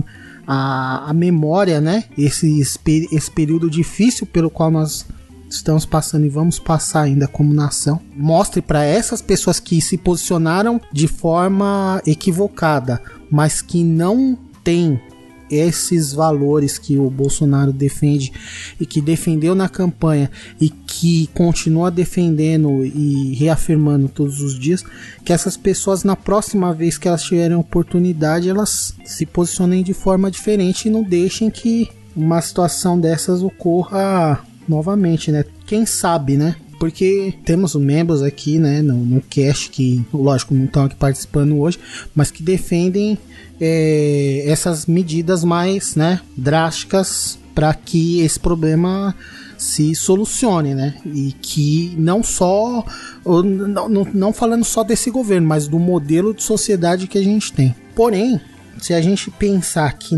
a, 0.47 1.11
a 1.11 1.13
memória, 1.13 1.81
né? 1.81 2.05
Esse, 2.17 2.61
esse 2.61 3.31
período 3.31 3.69
difícil 3.69 4.27
pelo 4.27 4.51
qual 4.51 4.71
nós 4.71 5.07
estamos 5.49 5.87
passando 5.87 6.27
e 6.27 6.29
vamos 6.29 6.59
passar 6.59 7.03
ainda 7.03 7.27
como 7.27 7.53
nação. 7.53 8.01
Mostre 8.15 8.61
para 8.61 8.85
essas 8.85 9.23
pessoas 9.23 9.61
que 9.61 9.81
se 9.81 9.97
posicionaram 9.97 10.81
de 10.93 11.09
forma 11.09 12.03
equivocada, 12.07 13.03
mas 13.31 13.63
que 13.63 13.83
não 13.83 14.39
têm 14.63 15.01
esses 15.51 16.13
valores 16.13 16.79
que 16.79 16.99
o 16.99 17.09
Bolsonaro 17.11 17.73
defende 17.73 18.33
e 18.81 18.87
que 18.87 19.01
defendeu 19.01 19.55
na 19.55 19.69
campanha 19.69 20.31
e 20.61 20.69
que 20.69 21.29
continua 21.35 21.91
defendendo 21.91 22.85
e 22.85 23.35
reafirmando 23.35 24.09
todos 24.09 24.41
os 24.41 24.59
dias, 24.59 24.85
que 25.25 25.33
essas 25.33 25.57
pessoas 25.57 26.05
na 26.05 26.17
próxima 26.17 26.73
vez 26.73 26.99
que 26.99 27.09
elas 27.09 27.23
tiverem 27.23 27.57
oportunidade, 27.57 28.49
elas 28.49 28.95
se 29.05 29.27
posicionem 29.27 29.83
de 29.83 29.95
forma 29.95 30.31
diferente 30.31 30.87
e 30.89 30.91
não 30.91 31.03
deixem 31.03 31.51
que 31.51 31.89
uma 32.15 32.41
situação 32.41 32.99
dessas 32.99 33.43
ocorra 33.43 34.43
novamente, 34.69 35.31
né? 35.31 35.45
Quem 35.67 35.85
sabe, 35.85 36.37
né? 36.37 36.57
Porque 36.79 37.35
temos 37.45 37.75
membros 37.75 38.23
aqui, 38.23 38.59
né, 38.59 38.83
no, 38.83 38.97
no 38.97 39.21
cast 39.23 39.71
que, 39.71 40.05
lógico, 40.13 40.55
não 40.55 40.67
estão 40.67 40.85
aqui 40.85 40.97
participando 40.97 41.59
hoje, 41.59 41.79
mas 42.15 42.31
que 42.31 42.43
defendem 42.43 43.19
é, 43.61 44.45
essas 44.47 44.87
medidas 44.87 45.43
mais, 45.43 45.97
né, 45.97 46.21
drásticas 46.37 47.39
para 47.55 47.73
que 47.73 48.21
esse 48.21 48.39
problema 48.39 49.15
se 49.57 49.95
solucione, 49.95 50.75
né? 50.75 50.95
E 51.07 51.33
que 51.41 51.95
não 51.97 52.23
só, 52.23 52.85
não, 53.25 53.89
não, 53.89 54.07
não 54.13 54.33
falando 54.33 54.65
só 54.65 54.85
desse 54.85 55.11
governo, 55.11 55.49
mas 55.49 55.67
do 55.67 55.79
modelo 55.79 56.35
de 56.35 56.43
sociedade 56.43 57.07
que 57.07 57.17
a 57.17 57.23
gente 57.23 57.51
tem. 57.53 57.75
Porém, 57.95 58.39
se 58.79 58.93
a 58.93 59.01
gente 59.01 59.31
pensar 59.31 59.95
que 59.95 60.15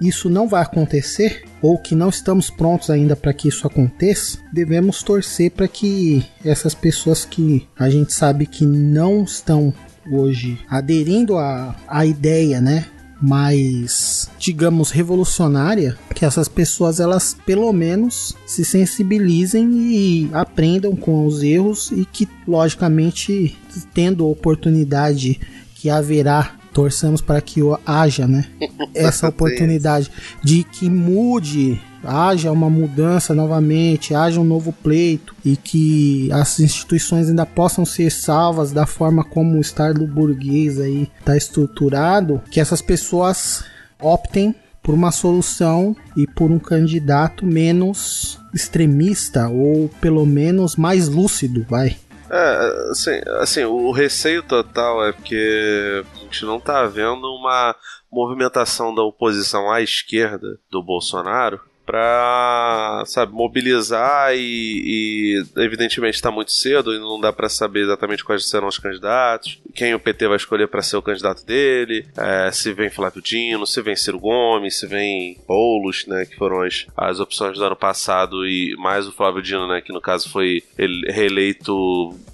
isso 0.00 0.28
não 0.28 0.48
vai 0.48 0.62
acontecer 0.62 1.44
ou 1.62 1.78
que 1.78 1.94
não 1.94 2.08
estamos 2.08 2.50
prontos 2.50 2.90
ainda 2.90 3.16
para 3.16 3.32
que 3.32 3.48
isso 3.48 3.66
aconteça, 3.66 4.38
devemos 4.52 5.02
torcer 5.02 5.50
para 5.50 5.68
que 5.68 6.24
essas 6.44 6.74
pessoas 6.74 7.24
que 7.24 7.66
a 7.78 7.88
gente 7.88 8.12
sabe 8.12 8.46
que 8.46 8.66
não 8.66 9.22
estão 9.24 9.72
hoje 10.10 10.58
aderindo 10.68 11.38
à, 11.38 11.74
à 11.88 12.04
ideia, 12.04 12.60
né, 12.60 12.86
mais, 13.20 14.28
digamos, 14.38 14.90
revolucionária, 14.90 15.96
que 16.14 16.24
essas 16.24 16.48
pessoas 16.48 17.00
elas 17.00 17.34
pelo 17.46 17.72
menos 17.72 18.36
se 18.46 18.64
sensibilizem 18.64 19.70
e 19.72 20.30
aprendam 20.32 20.94
com 20.94 21.26
os 21.26 21.42
erros 21.42 21.90
e 21.92 22.04
que 22.04 22.28
logicamente 22.46 23.56
tendo 23.94 24.28
oportunidade 24.28 25.40
que 25.74 25.88
haverá 25.88 26.54
torçamos 26.74 27.22
para 27.22 27.40
que 27.40 27.60
haja, 27.86 28.26
né, 28.26 28.44
essa 28.92 29.28
oportunidade 29.28 30.10
de 30.42 30.64
que 30.64 30.90
mude 30.90 31.80
haja 32.06 32.52
uma 32.52 32.68
mudança 32.68 33.34
novamente, 33.34 34.14
haja 34.14 34.38
um 34.38 34.44
novo 34.44 34.72
pleito 34.72 35.34
e 35.42 35.56
que 35.56 36.30
as 36.32 36.60
instituições 36.60 37.30
ainda 37.30 37.46
possam 37.46 37.84
ser 37.84 38.10
salvas 38.10 38.72
da 38.72 38.84
forma 38.84 39.24
como 39.24 39.56
o 39.56 39.60
Estado 39.60 40.06
burguês 40.06 40.78
aí 40.78 41.08
está 41.18 41.34
estruturado, 41.34 42.42
que 42.50 42.60
essas 42.60 42.82
pessoas 42.82 43.64
optem 43.98 44.54
por 44.82 44.94
uma 44.94 45.10
solução 45.10 45.96
e 46.14 46.26
por 46.26 46.50
um 46.50 46.58
candidato 46.58 47.46
menos 47.46 48.38
extremista 48.52 49.48
ou 49.48 49.88
pelo 50.00 50.26
menos 50.26 50.76
mais 50.76 51.08
lúcido, 51.08 51.64
vai. 51.68 51.96
É, 52.30 52.90
assim, 52.90 53.20
assim, 53.40 53.64
o 53.64 53.90
receio 53.90 54.42
total 54.42 55.06
é 55.06 55.12
porque 55.12 56.04
gente 56.34 56.44
não 56.44 56.58
tá 56.58 56.84
vendo 56.84 57.32
uma 57.32 57.76
movimentação 58.10 58.92
da 58.92 59.02
oposição 59.02 59.70
à 59.70 59.80
esquerda 59.80 60.58
do 60.68 60.82
Bolsonaro 60.82 61.60
para 61.84 63.04
sabe 63.06 63.32
mobilizar 63.32 64.34
e, 64.34 64.38
e 64.38 65.44
evidentemente 65.56 66.14
está 66.14 66.30
muito 66.30 66.52
cedo 66.52 66.94
e 66.94 66.98
não 66.98 67.20
dá 67.20 67.32
para 67.32 67.48
saber 67.48 67.80
exatamente 67.80 68.24
quais 68.24 68.48
serão 68.48 68.68
os 68.68 68.78
candidatos 68.78 69.60
quem 69.74 69.94
o 69.94 70.00
PT 70.00 70.28
vai 70.28 70.36
escolher 70.36 70.68
para 70.68 70.82
ser 70.82 70.96
o 70.96 71.02
candidato 71.02 71.44
dele 71.44 72.06
é, 72.16 72.50
se 72.52 72.72
vem 72.72 72.90
Flávio 72.90 73.20
Dino 73.20 73.66
se 73.66 73.82
vem 73.82 73.94
Ciro 73.94 74.18
Gomes 74.18 74.80
se 74.80 74.86
vem 74.86 75.38
Boulos 75.46 76.06
né 76.06 76.24
que 76.24 76.36
foram 76.36 76.62
as, 76.62 76.86
as 76.96 77.20
opções 77.20 77.58
do 77.58 77.64
ano 77.64 77.76
passado 77.76 78.46
e 78.46 78.74
mais 78.78 79.06
o 79.06 79.12
Flávio 79.12 79.42
Dino 79.42 79.68
né 79.68 79.80
que 79.80 79.92
no 79.92 80.00
caso 80.00 80.30
foi 80.30 80.62
ele, 80.78 81.12
reeleito 81.12 81.74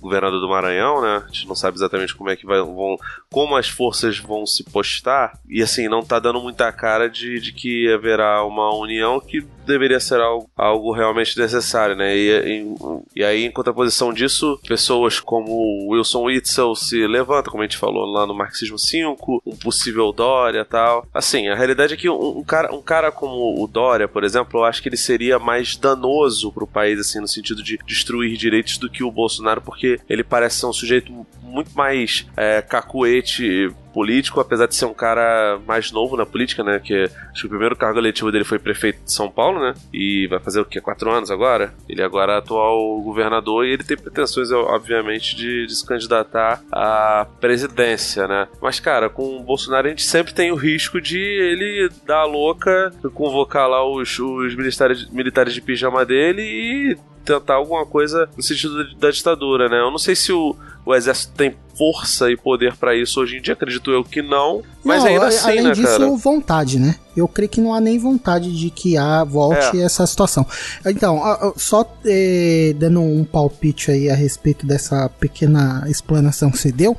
governador 0.01 0.41
do 0.41 0.49
Maranhão 0.49 1.03
né 1.03 1.25
a 1.25 1.27
gente 1.27 1.49
não 1.49 1.57
sabe 1.57 1.77
exatamente 1.77 2.15
como 2.15 2.31
é 2.31 2.37
que 2.37 2.47
vai, 2.47 2.61
vão 2.61 2.97
como 3.31 3.57
as 3.57 3.69
forças 3.69 4.19
vão 4.19 4.47
se 4.47 4.63
postar 4.65 5.39
e 5.49 5.63
assim 5.63 5.89
não 5.89 6.03
tá 6.03 6.19
dando 6.19 6.41
muita 6.41 6.71
cara 6.73 7.09
de, 7.09 7.41
de 7.41 7.53
que 7.53 7.93
haverá 7.93 8.45
uma 8.45 8.75
união 8.75 9.21
que 9.21 9.40
deveria 9.67 10.01
ser 10.01 10.21
algo, 10.21 10.51
algo 10.57 10.93
realmente 10.93 11.39
necessário, 11.39 11.95
né? 11.95 12.17
E, 12.17 12.31
e, 12.31 12.75
e, 13.17 13.25
aí, 13.25 13.45
em 13.45 13.51
contraposição 13.51 14.13
disso, 14.13 14.59
pessoas 14.67 15.21
como 15.21 15.89
Wilson 15.91 16.25
Witzel 16.25 16.75
se 16.75 17.07
levantam, 17.07 17.51
como 17.51 17.63
a 17.63 17.67
gente 17.67 17.77
falou 17.77 18.05
lá 18.07 18.27
no 18.27 18.35
Marxismo 18.35 18.79
5, 18.79 19.43
um 19.47 19.57
possível 19.57 20.13
Dória 20.13 20.65
tal. 20.65 21.07
Assim, 21.15 21.49
a 21.49 21.55
realidade 21.55 21.95
é 21.95 21.97
que 21.97 22.09
um, 22.09 22.39
um 22.39 22.45
cara, 22.45 22.75
um 22.75 22.83
cara 22.83 23.13
como 23.13 23.63
o 23.63 23.67
Dória, 23.67 24.09
por 24.09 24.25
exemplo, 24.25 24.61
eu 24.61 24.65
acho 24.65 24.83
que 24.83 24.89
ele 24.89 24.97
seria 24.97 25.39
mais 25.39 25.77
danoso 25.77 26.53
pro 26.53 26.67
país, 26.67 26.99
assim, 26.99 27.21
no 27.21 27.29
sentido 27.29 27.63
de 27.63 27.79
destruir 27.87 28.37
direitos 28.37 28.79
do 28.79 28.91
que 28.91 29.05
o 29.05 29.11
Bolsonaro, 29.11 29.61
porque 29.61 30.01
ele 30.09 30.25
parece 30.25 30.61
ser 30.61 30.67
um 30.67 30.73
sujeito 30.73 31.13
muito 31.43 31.71
mais 31.77 32.27
é, 32.37 32.63
cacuete 32.63 33.71
político, 33.93 34.41
apesar 34.41 34.67
de 34.67 34.75
ser 34.75 34.87
um 34.87 34.95
cara 34.95 35.59
mais 35.67 35.93
novo 35.93 36.17
na 36.17 36.27
política, 36.27 36.63
né? 36.65 36.81
Que 36.81 37.05
acho 37.05 37.43
que 37.43 37.47
o 37.47 37.51
primeiro 37.51 37.77
cargo 37.77 37.99
eletivo 37.99 38.31
dele 38.31 38.45
foi 38.45 38.59
prefeito 38.59 39.05
de 39.05 39.13
São 39.13 39.31
Paulo, 39.31 39.61
né? 39.61 39.75
E 39.93 40.27
vai 40.29 40.39
fazer 40.41 40.61
o 40.61 40.65
quê? 40.65 40.81
Quatro 40.81 41.11
anos 41.11 41.31
agora? 41.31 41.75
Ele 41.89 42.03
agora 42.03 42.35
é 42.35 42.39
atual 42.39 43.01
governador 43.03 43.67
e 43.67 43.73
ele 43.73 43.85
tem 43.85 43.97
pretensões, 43.97 44.51
obviamente, 44.51 45.37
de, 45.37 45.67
de 45.67 45.75
se 45.75 45.87
candidatar 45.87 46.63
à 46.73 47.27
presidência, 47.41 48.27
né? 48.27 48.49
Mas, 48.61 48.81
cara, 48.81 49.09
com 49.09 49.39
o 49.39 49.43
Bolsonaro 49.43 49.87
a 49.87 49.91
gente 49.91 50.05
sempre 50.05 50.35
tem 50.35 50.51
o 50.51 50.57
risco 50.57 51.01
de 51.01 51.19
ele 51.19 51.91
dar 52.07 52.21
a 52.21 52.25
louca, 52.25 52.93
convocar 53.15 53.69
lá 53.69 53.85
os, 53.85 54.19
os 54.19 54.55
militares, 54.55 55.09
militares 55.11 55.55
de 55.55 55.61
pijama 55.61 56.05
dele 56.05 56.43
e 56.43 57.10
tentar 57.25 57.55
alguma 57.55 57.85
coisa 57.87 58.29
no 58.37 58.43
sentido 58.43 58.95
da 58.97 59.11
ditadura, 59.11 59.69
né? 59.69 59.79
Eu 59.81 59.91
não 59.91 59.99
sei 59.99 60.15
se 60.17 60.33
o, 60.33 60.57
o 60.85 60.95
exército 60.95 61.33
tem 61.37 61.55
força 61.77 62.31
e 62.31 62.37
poder 62.37 62.77
para 62.77 62.95
isso 62.95 63.19
hoje 63.21 63.39
em 63.39 63.41
dia, 63.43 63.55
acredito 63.55 63.91
eu 63.91 64.05
que 64.05 64.21
não, 64.21 64.63
mas 64.85 65.03
não, 65.03 65.11
ainda 65.11 65.29
assim, 65.29 65.49
além 65.51 65.63
né, 65.63 65.73
disso, 65.73 65.99
cara? 65.99 66.11
vontade, 66.11 66.79
né? 66.79 66.97
Eu 67.17 67.27
creio 67.27 67.49
que 67.49 67.61
não 67.61 67.73
há 67.73 67.81
nem 67.81 67.99
vontade 67.99 68.55
de 68.55 68.69
que 68.69 68.99
há, 68.99 69.25
volte 69.25 69.81
É. 69.81 69.85
essa 69.85 70.07
situação. 70.07 70.45
Então, 70.85 71.25
a- 71.25 71.33
a- 71.49 71.53
só 71.57 71.91
eh, 72.05 72.75
dando 72.77 73.01
um 73.01 73.25
palpite 73.25 73.91
aí 73.91 74.11
a 74.11 74.15
respeito 74.15 74.67
dessa 74.67 75.09
pequena 75.09 75.85
explanação 75.89 76.51
que 76.51 76.59
você 76.59 76.71
deu, 76.71 76.95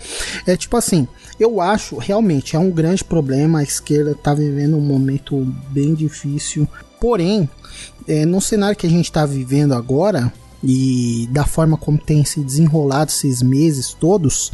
é 0.48 0.58
tipo 0.58 0.76
assim, 0.78 1.08
eu 1.40 1.62
acho 1.62 1.98
realmente 1.98 2.56
é 2.56 2.60
um 2.60 2.72
grande 2.72 3.04
problema, 3.04 3.60
a 3.60 3.64
esquerda 3.64 4.16
tá 4.16 4.34
vivendo 4.34 4.78
um 4.78 4.82
momento 4.82 5.38
bem 5.70 5.94
difícil, 5.94 6.68
porém, 7.02 7.50
eh, 8.08 8.28
no 8.28 8.40
cenário 8.40 8.78
que 8.78 8.86
a 8.86 8.90
gente 8.90 9.12
tá 9.12 9.26
vivendo 9.26 9.74
agora, 9.74 10.32
e 10.64 11.28
da 11.32 11.44
forma 11.44 11.76
como 11.76 11.98
tem 11.98 12.24
se 12.24 12.40
desenrolado 12.42 13.10
esses 13.10 13.42
meses 13.42 13.96
todos, 14.00 14.52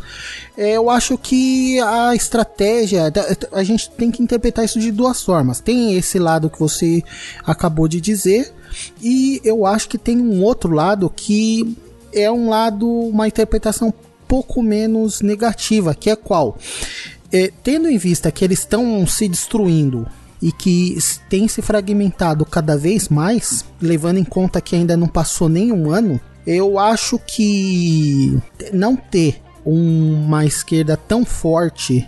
é, 0.55 0.77
eu 0.77 0.89
acho 0.89 1.17
que 1.17 1.77
a 1.81 2.15
estratégia, 2.15 3.11
a 3.51 3.63
gente 3.63 3.91
tem 3.91 4.09
que 4.09 4.23
interpretar 4.23 4.63
isso 4.63 4.79
de 4.79 4.89
duas 4.89 5.21
formas. 5.21 5.59
Tem 5.59 5.95
esse 5.95 6.17
lado 6.17 6.49
que 6.49 6.57
você 6.57 7.03
acabou 7.45 7.89
de 7.89 7.99
dizer, 7.99 8.53
e 9.01 9.41
eu 9.43 9.65
acho 9.65 9.89
que 9.89 9.97
tem 9.97 10.17
um 10.17 10.41
outro 10.41 10.71
lado 10.71 11.11
que 11.13 11.77
é 12.13 12.31
um 12.31 12.47
lado, 12.47 12.87
uma 12.87 13.27
interpretação 13.27 13.93
pouco 14.25 14.63
menos 14.63 15.19
negativa, 15.19 15.93
que 15.93 16.09
é 16.09 16.15
qual? 16.15 16.57
É, 17.33 17.51
tendo 17.61 17.89
em 17.89 17.97
vista 17.97 18.31
que 18.31 18.45
eles 18.45 18.59
estão 18.59 19.05
se 19.05 19.27
destruindo 19.27 20.07
e 20.41 20.51
que 20.51 20.97
tem 21.29 21.47
se 21.47 21.61
fragmentado 21.61 22.45
cada 22.45 22.77
vez 22.77 23.09
mais, 23.09 23.65
levando 23.81 24.17
em 24.17 24.23
conta 24.23 24.61
que 24.61 24.75
ainda 24.75 24.95
não 24.95 25.07
passou 25.07 25.49
nem 25.49 25.71
um 25.71 25.89
ano, 25.89 26.19
eu 26.45 26.79
acho 26.79 27.19
que 27.19 28.37
não 28.71 28.95
ter 28.95 29.41
uma 29.65 30.45
esquerda 30.45 30.95
tão 30.95 31.25
forte 31.25 32.07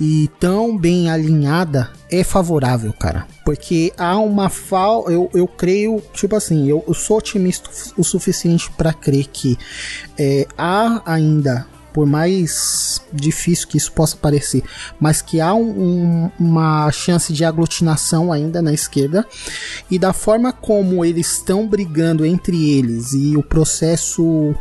e 0.00 0.30
tão 0.40 0.76
bem 0.76 1.10
alinhada 1.10 1.90
é 2.10 2.24
favorável, 2.24 2.92
cara. 2.92 3.26
Porque 3.44 3.92
há 3.98 4.18
uma 4.18 4.48
falta. 4.48 5.12
Eu, 5.12 5.30
eu 5.34 5.46
creio, 5.46 6.02
tipo 6.14 6.34
assim, 6.34 6.68
eu, 6.68 6.82
eu 6.88 6.94
sou 6.94 7.18
otimista 7.18 7.70
o 7.96 8.02
suficiente 8.02 8.70
para 8.72 8.94
crer 8.94 9.26
que 9.26 9.58
é, 10.18 10.46
há 10.56 11.02
ainda. 11.04 11.66
Por 11.92 12.06
mais 12.06 13.00
difícil 13.12 13.66
que 13.68 13.76
isso 13.76 13.92
possa 13.92 14.16
parecer, 14.16 14.62
mas 15.00 15.20
que 15.20 15.40
há 15.40 15.52
um- 15.54 15.82
um- 15.82 16.30
uma 16.38 16.90
chance 16.92 17.32
de 17.32 17.44
aglutinação 17.44 18.32
ainda 18.32 18.62
na 18.62 18.72
esquerda, 18.72 19.26
e 19.90 19.98
da 19.98 20.12
forma 20.12 20.52
como 20.52 21.04
eles 21.04 21.32
estão 21.32 21.66
brigando 21.66 22.24
entre 22.24 22.70
eles 22.70 23.12
e 23.12 23.36
o 23.36 23.42
processo 23.42 24.54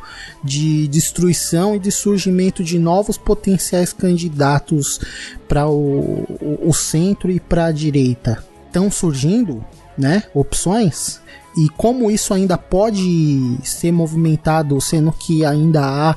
de 0.43 0.87
destruição 0.87 1.75
e 1.75 1.79
de 1.79 1.91
surgimento 1.91 2.63
de 2.63 2.79
novos 2.79 3.17
potenciais 3.17 3.93
candidatos 3.93 4.99
para 5.47 5.67
o, 5.67 6.25
o, 6.41 6.69
o 6.69 6.73
centro 6.73 7.31
e 7.31 7.39
para 7.39 7.65
a 7.65 7.71
direita 7.71 8.43
estão 8.67 8.89
surgindo, 8.91 9.63
né? 9.97 10.23
Opções. 10.33 11.19
E 11.57 11.69
como 11.69 12.09
isso 12.09 12.33
ainda 12.33 12.57
pode 12.57 13.57
ser 13.63 13.91
movimentado, 13.91 14.79
sendo 14.79 15.11
que 15.11 15.43
ainda 15.43 15.81
há 15.83 16.15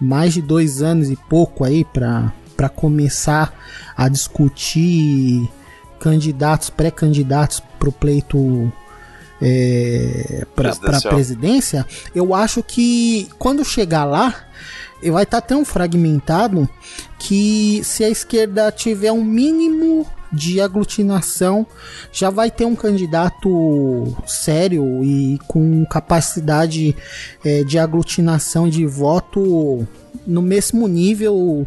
mais 0.00 0.34
de 0.34 0.42
dois 0.42 0.82
anos 0.82 1.10
e 1.10 1.16
pouco 1.16 1.64
aí 1.64 1.84
para 1.84 2.32
para 2.56 2.68
começar 2.68 3.54
a 3.96 4.08
discutir 4.08 5.48
candidatos, 6.00 6.70
pré-candidatos 6.70 7.62
pro 7.78 7.92
pleito 7.92 8.72
é, 9.40 10.44
para 10.56 10.72
a 10.72 11.00
presidência, 11.00 11.86
eu 12.12 12.34
acho 12.34 12.60
que 12.60 13.28
quando 13.38 13.64
chegar 13.64 14.04
lá, 14.04 14.34
vai 15.04 15.22
estar 15.22 15.40
tão 15.40 15.64
fragmentado 15.64 16.68
que 17.18 17.80
se 17.84 18.04
a 18.04 18.08
esquerda 18.08 18.72
tiver 18.72 19.12
um 19.12 19.24
mínimo 19.24 20.06
de 20.32 20.60
aglutinação, 20.60 21.66
já 22.12 22.30
vai 22.30 22.50
ter 22.50 22.64
um 22.64 22.76
candidato 22.76 24.14
sério 24.26 25.02
e 25.02 25.38
com 25.46 25.84
capacidade 25.86 26.94
é, 27.44 27.64
de 27.64 27.78
aglutinação 27.78 28.68
de 28.68 28.84
voto 28.84 29.86
no 30.26 30.42
mesmo 30.42 30.86
nível 30.86 31.66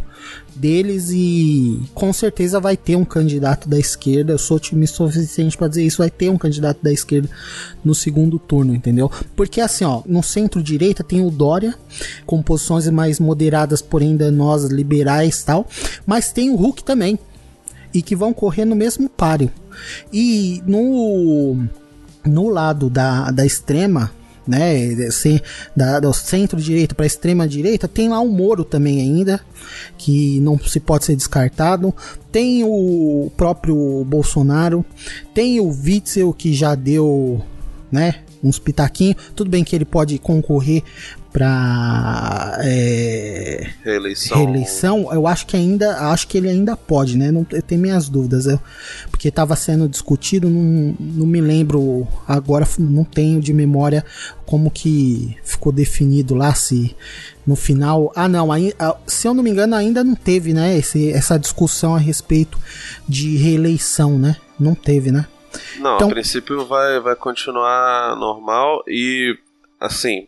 deles 0.62 1.10
e 1.12 1.82
com 1.96 2.14
certeza 2.14 2.60
vai 2.60 2.78
ter 2.78 2.96
um 2.96 3.04
candidato 3.04 3.68
da 3.68 3.80
esquerda. 3.80 4.34
Eu 4.34 4.38
sou 4.38 4.58
otimista 4.58 5.04
o 5.04 5.12
suficiente 5.12 5.58
para 5.58 5.68
dizer 5.68 5.84
isso. 5.84 5.98
Vai 5.98 6.12
ter 6.12 6.30
um 6.30 6.38
candidato 6.38 6.80
da 6.84 6.94
esquerda 6.94 7.28
no 7.84 7.96
segundo 7.96 8.38
turno, 8.38 8.76
entendeu? 8.76 9.12
Porque 9.36 9.60
assim, 9.60 9.84
ó, 9.84 10.04
no 10.06 10.22
centro-direita 10.22 11.04
tem 11.04 11.26
o 11.26 11.32
Dória, 11.32 11.74
com 12.26 12.42
posições 12.44 12.88
mais 12.90 13.20
moderadas, 13.20 13.82
porém 13.82 14.16
danosas, 14.16 14.70
liberais 14.70 15.44
tal. 15.44 15.68
Mas 16.06 16.32
tem 16.32 16.52
o 16.52 16.56
Hulk 16.56 16.84
também. 16.84 17.18
E 17.94 18.02
que 18.02 18.16
vão 18.16 18.32
correr 18.32 18.64
no 18.64 18.76
mesmo 18.76 19.10
páreo. 19.10 19.52
E 20.14 20.62
no, 20.66 21.66
no 22.24 22.50
lado 22.50 22.90
da, 22.90 23.32
da 23.32 23.46
extrema, 23.46 24.12
né, 24.48 24.94
assim, 25.08 25.40
da, 25.76 26.00
do 26.00 26.12
centro-direita 26.14 26.96
para 26.96 27.06
extrema-direita, 27.06 27.88
tem 27.88 28.10
lá 28.10 28.20
o 28.20 28.28
Moro 28.28 28.64
também 28.64 29.00
ainda, 29.00 29.40
que 29.98 30.40
não 30.40 30.60
se 30.60 30.80
pode 30.80 31.06
ser 31.06 31.16
descartado. 31.16 31.94
Tem 32.32 32.64
o 32.64 33.32
próprio 33.36 34.04
Bolsonaro, 34.06 34.86
tem 35.34 35.60
o 35.60 35.70
Witzel 35.70 36.34
que 36.34 36.54
já 36.54 36.76
deu, 36.76 37.42
né, 37.92 38.16
uns 38.44 38.58
pitaquinhos. 38.58 39.18
Tudo 39.36 39.50
bem 39.50 39.64
que 39.64 39.76
ele 39.76 39.86
pode 39.86 40.18
concorrer 40.18 40.84
para 41.32 42.60
é, 42.62 43.70
Reeleição. 43.84 44.38
reeleição, 44.38 45.14
eu 45.14 45.26
acho 45.26 45.48
que 45.48 45.56
ainda, 45.56 46.10
acho 46.12 46.28
que 46.28 46.38
ele 46.38 46.50
ainda 46.50 46.76
pode, 46.76 47.18
né? 47.18 47.32
Não, 47.32 47.46
eu 47.52 47.62
tenho 47.62 47.80
minhas 47.80 48.10
dúvidas, 48.10 48.46
eu, 48.46 48.60
porque 49.10 49.30
estava 49.30 49.56
sendo 49.56 49.88
discutido, 49.88 50.50
não, 50.50 50.94
não 51.00 51.26
me 51.26 51.40
lembro 51.40 52.06
agora, 52.28 52.68
não 52.78 53.06
tenho 53.06 53.40
de 53.40 53.54
memória 53.54 54.04
como 54.46 54.70
que 54.70 55.38
ficou 55.42 55.72
definido 55.72 56.36
lá 56.36 56.54
se 56.54 56.96
no 57.48 57.56
final, 57.56 58.12
ah 58.14 58.28
não, 58.28 58.52
aí, 58.52 58.74
ah, 58.78 58.98
se 59.08 59.26
eu 59.28 59.34
não 59.34 59.42
me 59.42 59.50
engano 59.50 59.76
ainda 59.76 60.04
não 60.04 60.16
teve, 60.16 60.54
né? 60.54 60.78
Esse, 60.78 61.12
essa 61.12 61.40
discussão 61.40 61.96
a 61.96 62.00
respeito 62.00 62.60
de 63.08 63.38
reeleição, 63.38 64.20
né? 64.20 64.36
Não 64.60 64.76
teve, 64.76 65.12
né? 65.12 65.26
Não, 65.78 65.96
Então- 65.96 66.08
a 66.10 66.12
princípio 66.12 66.66
vai, 66.66 67.00
vai 67.00 67.16
continuar 67.16 68.16
normal 68.16 68.84
e, 68.88 69.38
assim, 69.80 70.28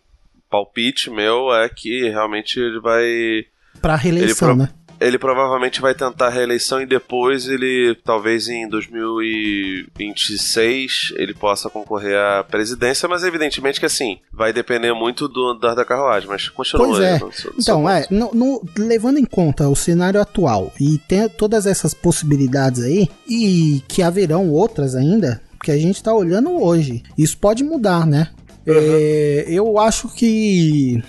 palpite 0.49 1.09
meu 1.09 1.53
é 1.53 1.67
que 1.69 2.09
realmente 2.09 2.59
ele 2.59 2.79
vai. 2.79 3.45
Para 3.81 3.95
reeleição, 3.95 4.49
ele 4.51 4.57
pro- 4.57 4.63
né? 4.65 4.73
Ele 5.05 5.17
provavelmente 5.17 5.81
vai 5.81 5.93
tentar 5.93 6.27
a 6.27 6.29
reeleição 6.29 6.81
e 6.81 6.85
depois 6.85 7.47
ele, 7.47 7.97
talvez 8.05 8.47
em 8.47 8.67
2026, 8.69 11.13
ele 11.15 11.33
possa 11.33 11.69
concorrer 11.69 12.17
à 12.17 12.43
presidência, 12.43 13.07
mas 13.09 13.23
evidentemente 13.23 13.79
que 13.79 13.85
assim, 13.85 14.17
vai 14.31 14.51
depender 14.53 14.93
muito 14.93 15.27
do 15.27 15.47
andar 15.49 15.73
da 15.75 15.83
carruagem, 15.85 16.29
mas 16.29 16.47
continua 16.49 16.85
Pois 16.87 16.99
aí 16.99 17.05
é. 17.15 17.19
no 17.19 17.29
Então, 17.59 17.89
é, 17.89 18.05
no- 18.09 18.31
no- 18.33 18.61
levando 18.77 19.17
em 19.17 19.25
conta 19.25 19.67
o 19.69 19.75
cenário 19.75 20.21
atual 20.21 20.71
e 20.79 20.97
tem 21.07 21.27
todas 21.29 21.65
essas 21.65 21.93
possibilidades 21.93 22.83
aí, 22.83 23.07
e 23.27 23.81
que 23.87 24.01
haverão 24.01 24.49
outras 24.49 24.95
ainda, 24.95 25.41
que 25.63 25.71
a 25.71 25.77
gente 25.77 26.01
tá 26.03 26.13
olhando 26.13 26.51
hoje. 26.61 27.01
Isso 27.17 27.37
pode 27.37 27.63
mudar, 27.63 28.05
né? 28.05 28.27
É, 28.65 29.43
eu 29.49 29.77
acho 29.77 30.07
que 30.07 31.03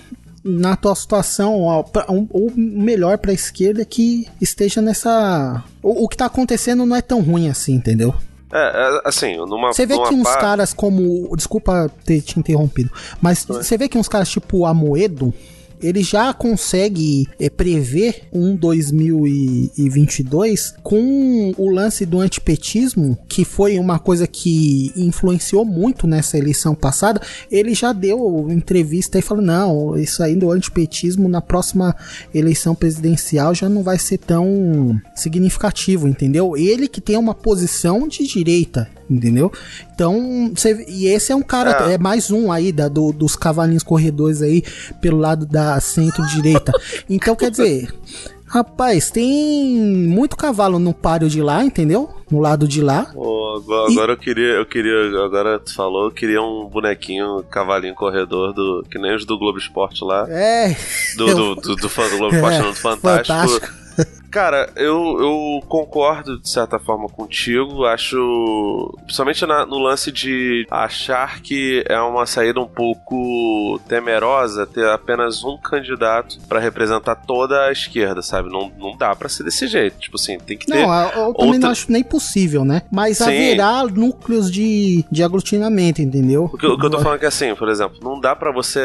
na 0.47 0.73
atual 0.73 0.95
situação, 0.95 1.63
ó, 1.63 1.81
pra- 1.81 2.05
um- 2.09 2.27
o 2.31 2.51
melhor 2.55 3.17
pra 3.17 3.33
esquerda 3.33 3.81
é 3.81 3.85
que 3.85 4.27
esteja 4.39 4.79
nessa. 4.81 5.63
O, 5.81 6.05
o 6.05 6.07
que 6.07 6.15
tá 6.15 6.27
acontecendo 6.27 6.85
não 6.85 6.95
é 6.95 7.01
tão 7.01 7.19
ruim 7.21 7.49
assim, 7.49 7.73
entendeu? 7.73 8.13
É, 8.53 8.57
é, 8.59 9.01
assim, 9.03 9.35
numa. 9.37 9.73
Você 9.73 9.85
vê 9.85 9.95
numa 9.95 10.07
que 10.07 10.13
uns 10.15 10.23
par- 10.23 10.39
caras 10.39 10.73
como. 10.73 11.35
Desculpa 11.35 11.91
ter 12.05 12.21
te 12.21 12.39
interrompido, 12.39 12.91
mas 13.19 13.43
você 13.43 13.75
vê 13.77 13.89
que 13.89 13.97
uns 13.97 14.07
caras 14.07 14.29
tipo 14.29 14.65
Amoedo. 14.65 15.33
Ele 15.81 16.03
já 16.03 16.33
consegue 16.33 17.25
é, 17.39 17.49
prever 17.49 18.23
um 18.31 18.55
2022 18.55 20.75
com 20.81 21.53
o 21.57 21.69
lance 21.69 22.05
do 22.05 22.19
antipetismo, 22.19 23.17
que 23.27 23.43
foi 23.45 23.79
uma 23.79 23.99
coisa 23.99 24.27
que 24.27 24.91
influenciou 24.95 25.65
muito 25.65 26.07
nessa 26.07 26.37
eleição 26.37 26.75
passada. 26.75 27.21
Ele 27.51 27.73
já 27.73 27.91
deu 27.93 28.47
entrevista 28.49 29.19
e 29.19 29.21
falou: 29.21 29.43
não, 29.43 29.97
isso 29.97 30.23
aí 30.23 30.35
do 30.35 30.51
antipetismo 30.51 31.29
na 31.29 31.41
próxima 31.41 31.95
eleição 32.33 32.75
presidencial 32.75 33.53
já 33.53 33.69
não 33.69 33.83
vai 33.83 33.99
ser 33.99 34.17
tão 34.17 34.99
significativo, 35.15 36.07
entendeu? 36.07 36.57
Ele 36.57 36.87
que 36.87 37.01
tem 37.01 37.17
uma 37.17 37.33
posição 37.33 38.07
de 38.07 38.25
direita, 38.25 38.89
entendeu? 39.09 39.51
Então, 39.93 40.51
você- 40.55 40.85
e 40.87 41.07
esse 41.07 41.31
é 41.31 41.35
um 41.35 41.41
cara, 41.41 41.89
É. 41.89 41.93
é, 41.93 41.97
mais 41.97 42.31
um 42.31 42.51
aí 42.51 42.71
da, 42.71 42.87
do- 42.87 43.11
dos 43.11 43.35
cavalinhos 43.35 43.83
corredores 43.83 44.41
aí 44.41 44.63
pelo 45.01 45.17
lado 45.17 45.45
da 45.45 45.79
centro-direita. 45.79 46.71
Então, 47.09 47.35
quer 47.35 47.51
dizer, 47.51 47.93
rapaz, 48.47 49.09
tem 49.11 49.75
muito 49.77 50.35
cavalo 50.35 50.79
no 50.79 50.93
páreo 50.93 51.29
de 51.29 51.41
lá, 51.41 51.63
entendeu? 51.63 52.09
No 52.31 52.39
lado 52.39 52.67
de 52.67 52.81
lá. 52.81 53.05
Pô, 53.13 53.55
agora, 53.57 53.91
agora 53.91 54.11
eu 54.13 54.17
queria, 54.17 54.53
eu 54.53 54.65
queria, 54.65 55.23
agora 55.23 55.59
tu 55.59 55.73
falou, 55.75 56.05
eu 56.05 56.11
queria 56.11 56.41
um 56.41 56.65
bonequinho, 56.67 57.43
cavalinho 57.51 57.93
corredor 57.93 58.51
do, 58.53 58.83
que 58.89 58.97
nem 58.97 59.15
os 59.15 59.25
do 59.25 59.37
Globo 59.37 59.59
Esporte 59.59 60.03
lá. 60.03 60.25
É. 60.29 60.75
Do, 61.15 61.25
do, 61.35 61.55
do, 61.55 61.75
do, 61.75 61.89
fan- 61.89 62.09
do 62.09 62.17
Globo 62.17 62.33
Esporte, 62.35 62.57
não, 62.63 62.69
do 62.71 62.75
Fantástico. 62.75 63.27
Fantástico. 63.37 63.84
Cara, 64.35 64.69
eu, 64.75 65.17
eu 65.17 65.61
concordo 65.65 66.37
de 66.37 66.49
certa 66.49 66.77
forma 66.77 67.07
contigo. 67.07 67.85
Acho. 67.85 68.93
Principalmente 69.05 69.45
na- 69.45 69.65
no 69.65 69.79
lance 69.79 70.11
de 70.11 70.67
achar 70.69 71.39
que 71.41 71.85
é 71.87 71.97
uma 72.01 72.25
saída 72.25 72.59
um 72.59 72.67
pouco 72.67 73.79
temerosa 73.87 74.67
ter 74.67 74.85
apenas 74.89 75.41
um 75.45 75.57
candidato 75.57 76.37
pra 76.49 76.59
representar 76.59 77.15
toda 77.15 77.61
a 77.67 77.71
esquerda, 77.71 78.21
sabe? 78.21 78.51
Não, 78.51 78.69
não 78.77 78.97
dá 78.97 79.15
pra 79.15 79.29
ser 79.29 79.43
desse 79.45 79.67
jeito. 79.67 79.97
Tipo 79.99 80.17
assim, 80.17 80.37
tem 80.37 80.57
que 80.57 80.65
ter. 80.65 80.81
Não, 80.85 80.93
eu, 80.93 81.07
eu 81.07 81.33
também 81.33 81.53
outra- 81.53 81.59
não 81.59 81.69
acho 81.69 81.89
nem 81.89 82.03
possível, 82.03 82.65
né? 82.65 82.81
Mas 82.91 83.19
Sim. 83.19 83.23
haverá 83.23 83.83
núcleos 83.85 84.51
de, 84.51 85.05
de 85.09 85.23
aglutinamento, 85.23 86.01
entendeu? 86.01 86.49
O 86.51 86.57
que, 86.57 86.67
o 86.67 86.77
que 86.77 86.85
eu 86.85 86.89
tô 86.89 86.99
falando 86.99 87.15
é 87.15 87.19
que 87.19 87.25
assim, 87.25 87.55
por 87.55 87.69
exemplo, 87.69 87.99
não 88.03 88.19
dá 88.19 88.35
pra 88.35 88.51
você. 88.51 88.81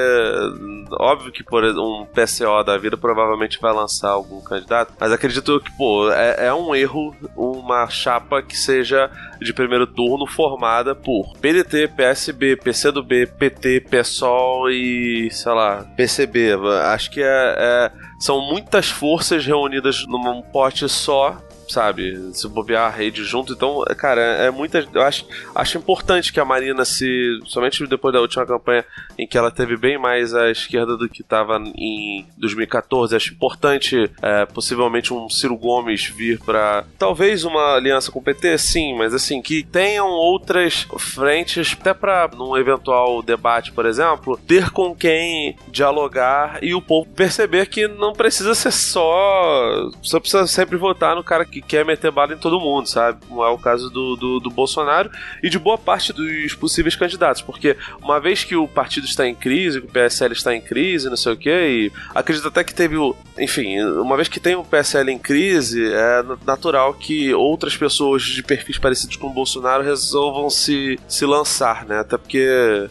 Óbvio 0.93 1.33
que 1.33 1.43
por 1.43 1.65
um 1.65 2.07
PCO 2.07 2.63
da 2.65 2.79
vida 2.79 2.97
provavelmente 2.97 3.59
vai 3.61 3.73
lançar 3.73 4.11
algum 4.11 4.41
candidato, 4.41 4.93
mas 5.01 5.11
acredito 5.13 5.40
que, 5.43 5.71
pô, 5.77 6.11
é, 6.11 6.47
é 6.47 6.55
um 6.55 6.75
erro 6.75 7.15
uma 7.37 7.89
chapa 7.89 8.43
que 8.43 8.57
seja 8.57 9.11
de 9.41 9.53
primeiro 9.53 9.87
turno 9.87 10.27
formada 10.27 10.95
por 10.95 11.37
PDT, 11.39 11.89
PSB, 11.89 12.57
PCdoB, 12.57 13.27
PT, 13.27 13.81
PSOL 13.89 14.71
e, 14.71 15.31
sei 15.31 15.53
lá, 15.53 15.85
PCB. 15.97 16.55
Acho 16.93 17.11
que 17.11 17.23
é- 17.23 17.55
é- 17.57 17.91
são 18.19 18.41
muitas 18.41 18.91
forças 18.91 19.45
reunidas 19.45 20.05
num 20.07 20.43
pote 20.43 20.89
só 20.89 21.39
sabe? 21.71 22.31
Se 22.33 22.49
bobear 22.49 22.87
a 22.87 22.97
rede 22.97 23.25
junto. 23.25 23.53
Então, 23.53 23.83
cara, 23.97 24.21
é, 24.21 24.51
muita. 24.51 24.87
Eu 24.93 25.03
acho, 25.03 25.27
acho 25.55 25.79
importante 25.79 26.33
que 26.33 26.41
a 26.41 26.45
Marina 26.45 26.85
se. 26.85 27.39
Somente 27.47 27.87
depois 27.87 28.13
da 28.13 28.21
última 28.21 28.47
campanha 28.47 28.85
em 29.19 29.27
que 29.27 29.39
ela 29.39 29.51
teve 29.51 29.77
bem 29.77 29.99
mais 29.99 30.35
à 30.35 30.51
esquerda 30.51 30.97
do 30.97 31.09
que 31.09 31.23
estava 31.23 31.59
em 31.77 32.27
2014. 32.37 33.17
Acho 33.17 33.33
importante, 33.33 34.11
é, 34.23 34.47
possivelmente, 34.47 35.13
um 35.13 35.29
Ciro 35.29 35.57
Gomes 35.57 36.07
vir 36.07 36.39
para 36.39 36.85
Talvez 36.99 37.45
uma 37.45 37.77
aliança 37.77 38.11
com 38.11 38.19
o 38.19 38.23
PT, 38.23 38.59
sim, 38.59 38.97
mas 38.97 39.15
assim, 39.15 39.41
que 39.41 39.63
tenham 39.63 40.07
outras 40.09 40.87
frentes, 40.99 41.77
até 41.79 41.95
para 41.95 42.29
num 42.35 42.57
eventual 42.57 43.23
debate, 43.23 43.73
por 43.73 43.87
exemplo, 43.87 44.39
ter 44.47 44.71
com 44.71 44.95
quem 44.95 45.57
dialogar 45.69 46.59
e 46.63 46.75
o 46.75 46.83
povo 46.83 47.09
perceber 47.09 47.67
que 47.67 47.89
não 47.89 48.13
precisa 48.13 48.55
ser 48.55 48.73
só. 48.73 49.91
Só 50.03 50.21
precisa 50.21 50.47
sempre 50.47 50.77
votar 50.77 51.17
no 51.17 51.25
cara 51.25 51.45
que 51.45 51.60
quer 51.61 51.85
meter 51.85 52.11
bala 52.11 52.35
em 52.35 52.39
todo 52.39 52.61
mundo, 52.61 52.87
sabe? 52.87 53.21
Como 53.29 53.45
é 53.45 53.49
o 53.49 53.59
caso 53.59 53.91
do, 53.91 54.17
do, 54.17 54.41
do 54.41 54.51
Bolsonaro 54.51 55.11
e 55.43 55.49
de 55.49 55.59
boa 55.59 55.79
parte 55.79 56.13
dos 56.13 56.55
possíveis 56.55 56.97
candidatos, 56.97 57.43
porque 57.43 57.77
uma 58.03 58.21
vez 58.21 58.45
que 58.45 58.57
o 58.57 58.69
partido 58.69 59.07
está 59.07 59.27
em 59.27 59.35
crise, 59.35 59.81
que 59.81 59.87
o 59.87 59.91
PSL 59.91 60.33
está 60.33 60.55
em 60.55 60.61
crise, 60.61 61.09
não 61.09 61.17
sei 61.17 61.33
o 61.33 61.37
que, 61.37 61.51
e 61.51 61.93
acredito 62.15 62.49
até 62.49 62.65
que 62.65 62.75
teve 62.75 62.97
o. 62.97 63.15
Enfim, 63.39 63.81
uma 63.83 64.17
vez 64.17 64.29
que 64.29 64.41
tem 64.41 64.55
o 64.55 64.65
PSL 64.65 65.11
em 65.11 65.19
crise, 65.19 65.93
é 65.93 66.23
natural 66.47 66.95
que 66.95 67.33
outras 67.33 67.77
pessoas 67.77 68.23
de 68.23 68.43
perfis 68.43 68.79
parecidos 68.79 69.17
com 69.17 69.29
o 69.29 69.33
Bolsonaro 69.33 69.83
resolvam 69.83 70.51
se, 70.51 70.99
se 71.09 71.25
lançar, 71.25 71.85
né? 71.87 72.01
Até 72.01 72.17
porque. 72.17 72.47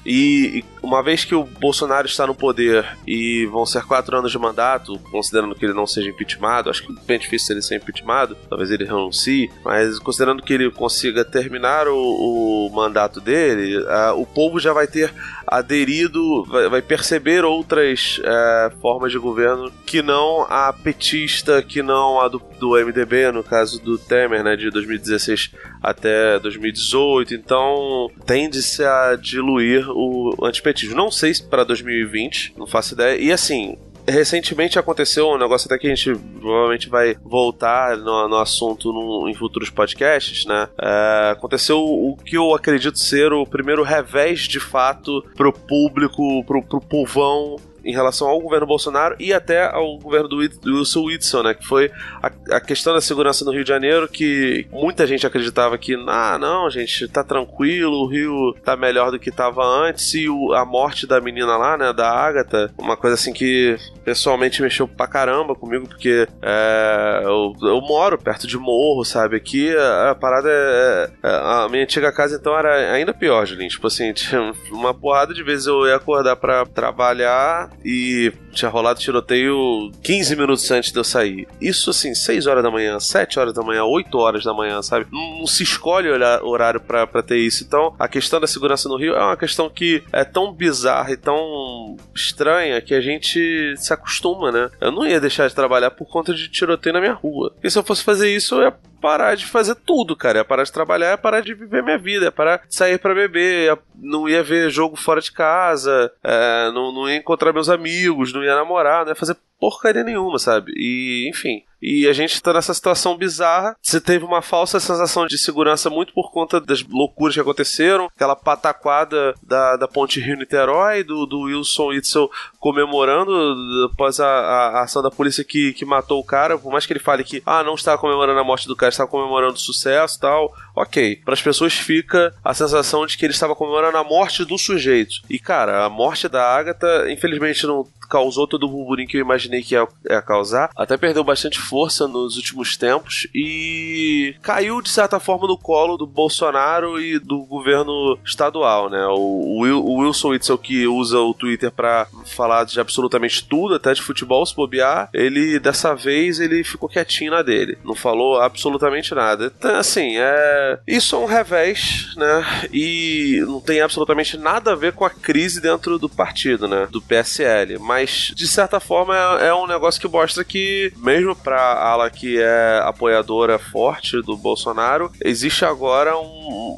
E, 0.05 0.59
e 0.59 0.65
uma 0.81 1.03
vez 1.03 1.25
que 1.25 1.35
o 1.35 1.43
Bolsonaro 1.43 2.07
está 2.07 2.25
no 2.25 2.35
poder 2.35 2.97
e 3.05 3.45
vão 3.47 3.65
ser 3.65 3.83
quatro 3.83 4.17
anos 4.17 4.31
de 4.31 4.39
mandato, 4.39 4.97
considerando 5.11 5.55
que 5.55 5.65
ele 5.65 5.73
não 5.73 5.85
seja 5.85 6.09
impeachmentado, 6.09 6.69
acho 6.69 6.83
que 6.83 6.91
é 6.91 6.95
bem 7.05 7.19
difícil 7.19 7.53
ele 7.53 7.61
ser 7.61 7.75
impeachmentado, 7.75 8.37
talvez 8.59 8.71
ele 8.71 8.83
renuncie, 8.83 9.49
mas 9.63 9.97
considerando 9.99 10.43
que 10.43 10.53
ele 10.53 10.69
consiga 10.69 11.23
terminar 11.23 11.87
o, 11.87 12.67
o 12.67 12.69
mandato 12.73 13.21
dele, 13.21 13.77
o 14.17 14.25
povo 14.25 14.59
já 14.59 14.73
vai 14.73 14.85
ter 14.85 15.13
aderido, 15.47 16.43
vai, 16.43 16.69
vai 16.69 16.81
perceber 16.81 17.45
outras 17.45 18.19
uh, 18.19 18.77
formas 18.81 19.11
de 19.11 19.17
governo 19.17 19.71
que 19.85 20.01
não 20.01 20.45
a 20.49 20.73
petista, 20.73 21.61
que 21.61 21.81
não 21.81 22.19
a 22.19 22.27
do, 22.27 22.41
do 22.59 22.71
MDB, 22.71 23.31
no 23.31 23.43
caso 23.43 23.81
do 23.81 23.97
Temer, 23.97 24.43
né, 24.43 24.55
de 24.55 24.69
2016 24.69 25.51
até 25.81 26.37
2018. 26.39 27.33
Então 27.33 28.11
tende-se 28.25 28.83
a 28.83 29.15
diluir 29.15 29.89
o 29.89 30.35
antipetismo. 30.43 30.95
Não 30.95 31.09
sei 31.09 31.33
se 31.33 31.43
para 31.43 31.63
2020, 31.63 32.55
não 32.57 32.67
faço 32.67 32.93
ideia. 32.93 33.19
E 33.19 33.31
assim, 33.31 33.77
recentemente 34.09 34.79
aconteceu 34.79 35.29
um 35.29 35.37
negócio 35.37 35.67
até 35.67 35.77
que 35.77 35.87
a 35.87 35.95
gente 35.95 36.15
provavelmente 36.39 36.89
vai 36.89 37.15
voltar 37.23 37.97
no, 37.97 38.27
no 38.27 38.37
assunto 38.37 38.91
no, 38.91 39.29
em 39.29 39.33
futuros 39.33 39.69
podcasts, 39.69 40.45
né? 40.45 40.67
É, 40.81 41.31
aconteceu 41.31 41.79
o 41.79 42.15
que 42.17 42.37
eu 42.37 42.53
acredito 42.53 42.97
ser 42.97 43.31
o 43.33 43.45
primeiro 43.45 43.83
revés 43.83 44.41
de 44.41 44.59
fato 44.59 45.23
pro 45.35 45.53
público, 45.53 46.43
pro, 46.45 46.63
pro 46.63 46.81
povão 46.81 47.57
em 47.89 47.93
relação 47.93 48.27
ao 48.27 48.39
governo 48.39 48.67
Bolsonaro 48.67 49.15
e 49.19 49.33
até 49.33 49.65
ao 49.65 49.97
governo 49.97 50.27
do, 50.27 50.37
Wilson 50.37 51.05
Whitson, 51.05 51.43
né? 51.43 51.53
Que 51.55 51.65
foi 51.65 51.91
a, 52.21 52.31
a, 52.55 52.61
questão 52.61 52.93
da 52.93 53.01
segurança 53.01 53.43
no 53.43 53.51
Rio 53.51 53.63
de 53.63 53.69
Janeiro, 53.69 54.07
que 54.07 54.67
muita 54.71 55.07
gente 55.07 55.25
acreditava 55.25 55.77
que, 55.77 55.95
ah, 56.07 56.37
não, 56.39 56.69
gente, 56.69 57.07
tá 57.07 57.23
tranquilo, 57.23 58.03
o 58.03 58.07
Rio 58.07 58.53
tá 58.63 58.77
melhor 58.77 59.09
do 59.11 59.19
que 59.19 59.31
tava 59.31 59.65
antes, 59.65 60.13
e 60.13 60.29
o, 60.29 60.53
a 60.53 60.63
morte 60.63 61.07
da 61.07 61.19
menina 61.19 61.57
lá, 61.57 61.77
né, 61.77 61.91
da 61.91 62.09
Agatha, 62.11 62.71
uma 62.77 62.95
coisa 62.95 63.15
assim 63.15 63.33
que 63.33 63.75
pessoalmente 64.03 64.61
mexeu 64.61 64.87
pra 64.87 65.07
caramba 65.07 65.55
comigo, 65.55 65.87
porque 65.87 66.27
é, 66.41 67.21
eu, 67.23 67.53
eu, 67.61 67.81
moro 67.81 68.17
perto 68.17 68.47
de 68.47 68.57
morro, 68.57 69.03
sabe? 69.03 69.35
Aqui 69.35 69.75
a, 69.75 70.11
a 70.11 70.15
parada 70.15 70.49
é, 70.49 71.09
é, 71.23 71.29
A 71.29 71.67
minha 71.69 71.83
antiga 71.83 72.11
casa 72.11 72.35
então 72.35 72.57
era 72.57 72.91
ainda 72.91 73.13
pior, 73.13 73.45
Julinho. 73.45 73.69
Tipo 73.69 73.87
assim, 73.87 74.11
tinha 74.13 74.51
uma 74.71 74.93
porrada 74.93 75.33
de 75.33 75.43
vezes 75.43 75.67
eu 75.67 75.87
ia 75.87 75.95
acordar 75.95 76.35
para 76.35 76.65
trabalhar 76.65 77.69
e 77.83 78.31
tinha 78.51 78.69
rolado 78.69 78.99
tiroteio 78.99 79.91
15 80.03 80.35
minutos 80.35 80.69
antes 80.71 80.91
de 80.91 80.97
eu 80.97 81.03
sair. 81.03 81.47
Isso 81.61 81.89
assim, 81.89 82.13
6 82.13 82.47
horas 82.47 82.63
da 82.63 82.71
manhã, 82.71 82.99
7 82.99 83.39
horas 83.39 83.53
da 83.53 83.61
manhã, 83.61 83.83
8 83.83 84.17
horas 84.17 84.43
da 84.43 84.53
manhã, 84.53 84.81
sabe? 84.81 85.07
Não, 85.11 85.45
se 85.47 85.63
escolhe 85.63 86.09
olhar, 86.09 86.43
horário 86.43 86.81
para 86.81 87.23
ter 87.23 87.37
isso. 87.37 87.63
Então, 87.63 87.95
a 87.97 88.07
questão 88.07 88.39
da 88.39 88.47
segurança 88.47 88.89
no 88.89 88.97
Rio 88.97 89.15
é 89.15 89.23
uma 89.23 89.37
questão 89.37 89.69
que 89.69 90.03
é 90.11 90.23
tão 90.23 90.53
bizarra 90.53 91.11
e 91.11 91.17
tão 91.17 91.97
estranha 92.13 92.81
que 92.81 92.93
a 92.93 93.01
gente 93.01 93.75
se 93.77 93.93
acostuma, 93.93 94.51
né? 94.51 94.69
Eu 94.81 94.91
não 94.91 95.05
ia 95.05 95.19
deixar 95.19 95.47
de 95.47 95.55
trabalhar 95.55 95.91
por 95.91 96.07
conta 96.07 96.33
de 96.33 96.49
tiroteio 96.49 96.93
na 96.93 97.01
minha 97.01 97.13
rua. 97.13 97.53
E 97.63 97.69
se 97.69 97.77
eu 97.77 97.83
fosse 97.83 98.03
fazer 98.03 98.33
isso, 98.33 98.55
eu 98.55 98.63
ia 98.63 98.73
parar 98.99 99.35
de 99.35 99.45
fazer 99.45 99.75
tudo, 99.75 100.15
cara. 100.15 100.39
É 100.39 100.43
parar 100.43 100.63
de 100.63 100.71
trabalhar, 100.71 101.07
é 101.07 101.17
parar 101.17 101.41
de 101.41 101.53
viver 101.53 101.83
minha 101.83 101.97
vida, 101.97 102.27
é 102.27 102.31
parar 102.31 102.61
de 102.67 102.75
sair 102.75 102.99
para 102.99 103.15
beber, 103.15 103.77
não 103.95 104.27
ia 104.27 104.43
ver 104.43 104.69
jogo 104.69 104.95
fora 104.95 105.21
de 105.21 105.31
casa, 105.31 106.11
é, 106.23 106.71
não, 106.71 106.91
não 106.91 107.09
ia 107.09 107.15
encontrar 107.15 107.53
meus 107.53 107.69
amigos, 107.69 108.33
não 108.33 108.43
ia 108.43 108.55
namorar, 108.55 109.03
não 109.03 109.11
ia 109.11 109.15
fazer 109.15 109.37
porcaria 109.59 110.03
nenhuma, 110.03 110.39
sabe? 110.39 110.71
E, 110.75 111.29
enfim. 111.29 111.63
E 111.81 112.07
a 112.07 112.13
gente 112.13 112.41
tá 112.41 112.53
nessa 112.53 112.73
situação 112.73 113.17
bizarra. 113.17 113.75
Você 113.81 114.01
teve 114.01 114.25
uma 114.25 114.41
falsa 114.41 114.79
sensação 114.79 115.25
de 115.25 115.37
segurança 115.37 115.89
muito 115.89 116.13
por 116.13 116.31
conta 116.31 116.59
das 116.59 116.83
loucuras 116.83 117.33
que 117.33 117.39
aconteceram. 117.39 118.05
Aquela 118.05 118.35
pataquada 118.35 119.33
da, 119.41 119.77
da 119.77 119.87
Ponte 119.87 120.19
Rio-Niterói, 120.19 121.03
do, 121.03 121.25
do 121.25 121.41
Wilson 121.43 121.93
Itzel 121.93 122.29
comemorando 122.59 123.89
após 123.91 124.19
a, 124.19 124.27
a, 124.27 124.67
a, 124.79 124.83
ação 124.83 125.01
da 125.01 125.09
polícia 125.09 125.43
que, 125.43 125.73
que 125.73 125.85
matou 125.85 126.19
o 126.19 126.23
cara. 126.23 126.57
Por 126.57 126.71
mais 126.71 126.85
que 126.85 126.91
ele 126.91 126.99
fale 126.99 127.23
que, 127.23 127.41
ah, 127.45 127.63
não 127.63 127.75
estava 127.75 127.97
comemorando 127.97 128.39
a 128.39 128.43
morte 128.43 128.67
do 128.67 128.75
cara, 128.75 128.89
estava 128.89 129.09
comemorando 129.09 129.53
o 129.53 129.59
sucesso 129.59 130.17
e 130.17 130.19
tal. 130.19 130.53
Ok. 130.75 131.21
Para 131.23 131.33
as 131.33 131.41
pessoas 131.41 131.73
fica 131.73 132.33
a 132.43 132.53
sensação 132.53 133.05
de 133.05 133.17
que 133.17 133.25
ele 133.25 133.33
estava 133.33 133.55
comemorando 133.55 133.97
a 133.97 134.03
morte 134.03 134.43
do 134.43 134.57
sujeito. 134.57 135.15
E, 135.29 135.39
cara, 135.39 135.85
a 135.85 135.89
morte 135.89 136.27
da 136.27 136.43
Agatha, 136.43 137.09
infelizmente, 137.09 137.65
não 137.65 137.87
causou 138.09 138.47
todo 138.47 138.65
o 138.65 138.69
burburinho 138.69 139.07
que 139.07 139.17
eu 139.17 139.21
imaginei 139.21 139.61
que 139.61 139.75
ia, 139.75 139.87
ia, 140.09 140.21
causar. 140.21 140.71
Até 140.75 140.97
perdeu 140.97 141.23
bastante 141.23 141.59
força 141.59 142.07
nos 142.07 142.35
últimos 142.35 142.75
tempos 142.75 143.27
e 143.33 144.35
caiu, 144.41 144.81
de 144.81 144.89
certa 144.89 145.19
forma, 145.19 145.47
no 145.47 145.57
colo 145.57 145.95
do 145.95 146.07
Bolsonaro 146.07 146.99
e 146.99 147.19
do 147.19 147.45
governo 147.45 148.17
estadual, 148.25 148.89
né? 148.89 149.05
O, 149.07 149.61
o 149.61 149.99
Wilson 149.99 150.29
Witzel, 150.29 150.57
que 150.57 150.87
usa 150.87 151.19
o 151.19 151.33
Twitter 151.33 151.71
para 151.71 152.07
falar 152.25 152.63
de 152.63 152.79
absolutamente 152.79 153.47
tudo, 153.47 153.75
até 153.75 153.93
de 153.93 154.01
futebol, 154.01 154.45
se 154.45 154.55
bobear, 154.55 155.09
ele, 155.13 155.59
dessa 155.59 155.93
vez, 155.93 156.39
ele 156.39 156.63
ficou 156.63 156.89
quietinho 156.89 157.31
na 157.31 157.41
dele. 157.41 157.77
Não 157.83 157.95
falou 157.95 158.41
absolutamente 158.41 159.13
nada. 159.13 159.53
Então, 159.57 159.75
assim, 159.75 160.17
é... 160.17 160.79
Isso 160.87 161.15
é 161.15 161.19
um 161.19 161.25
revés, 161.25 162.13
né? 162.15 162.67
E 162.73 163.43
não 163.45 163.61
tem 163.61 163.81
absolutamente 163.81 164.37
nada 164.37 164.71
a 164.71 164.75
ver 164.75 164.93
com 164.93 165.05
a 165.05 165.09
crise 165.09 165.61
dentro 165.61 165.99
do 165.99 166.09
partido, 166.09 166.67
né? 166.67 166.87
Do 166.89 167.01
PSL. 167.01 167.77
Mas 167.79 167.98
mas 167.99 168.31
de 168.33 168.47
certa 168.47 168.79
forma 168.79 169.15
é, 169.41 169.47
é 169.47 169.53
um 169.53 169.67
negócio 169.67 169.99
que 169.99 170.07
mostra 170.07 170.43
que, 170.43 170.91
mesmo 170.97 171.35
pra 171.35 171.59
ala 171.59 172.09
que 172.09 172.39
é 172.39 172.81
apoiadora 172.83 173.59
forte 173.59 174.21
do 174.21 174.37
Bolsonaro, 174.37 175.11
existe 175.21 175.65
agora 175.65 176.17
um, 176.17 176.77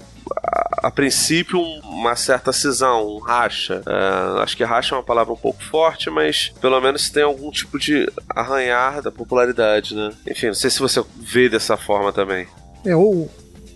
a, 0.81 0.89
princípio 0.89 1.61
uma 1.61 2.15
certa 2.15 2.51
cisão, 2.51 3.07
um 3.07 3.19
racha. 3.19 3.83
É, 3.85 4.41
acho 4.41 4.57
que 4.57 4.63
racha 4.63 4.95
é 4.95 4.97
uma 4.97 5.03
palavra 5.03 5.33
um 5.33 5.37
pouco 5.37 5.63
forte, 5.63 6.09
mas 6.09 6.51
pelo 6.59 6.81
menos 6.81 7.09
tem 7.09 7.23
algum 7.23 7.51
tipo 7.51 7.77
de 7.77 8.11
arranhar 8.29 9.01
da 9.01 9.11
popularidade, 9.11 9.95
né? 9.95 10.11
Enfim, 10.27 10.47
não 10.47 10.53
sei 10.55 10.71
se 10.71 10.79
você 10.79 11.03
vê 11.17 11.47
dessa 11.49 11.77
forma 11.77 12.11
também. 12.11 12.47
É, 12.83 12.93
eu 12.93 13.29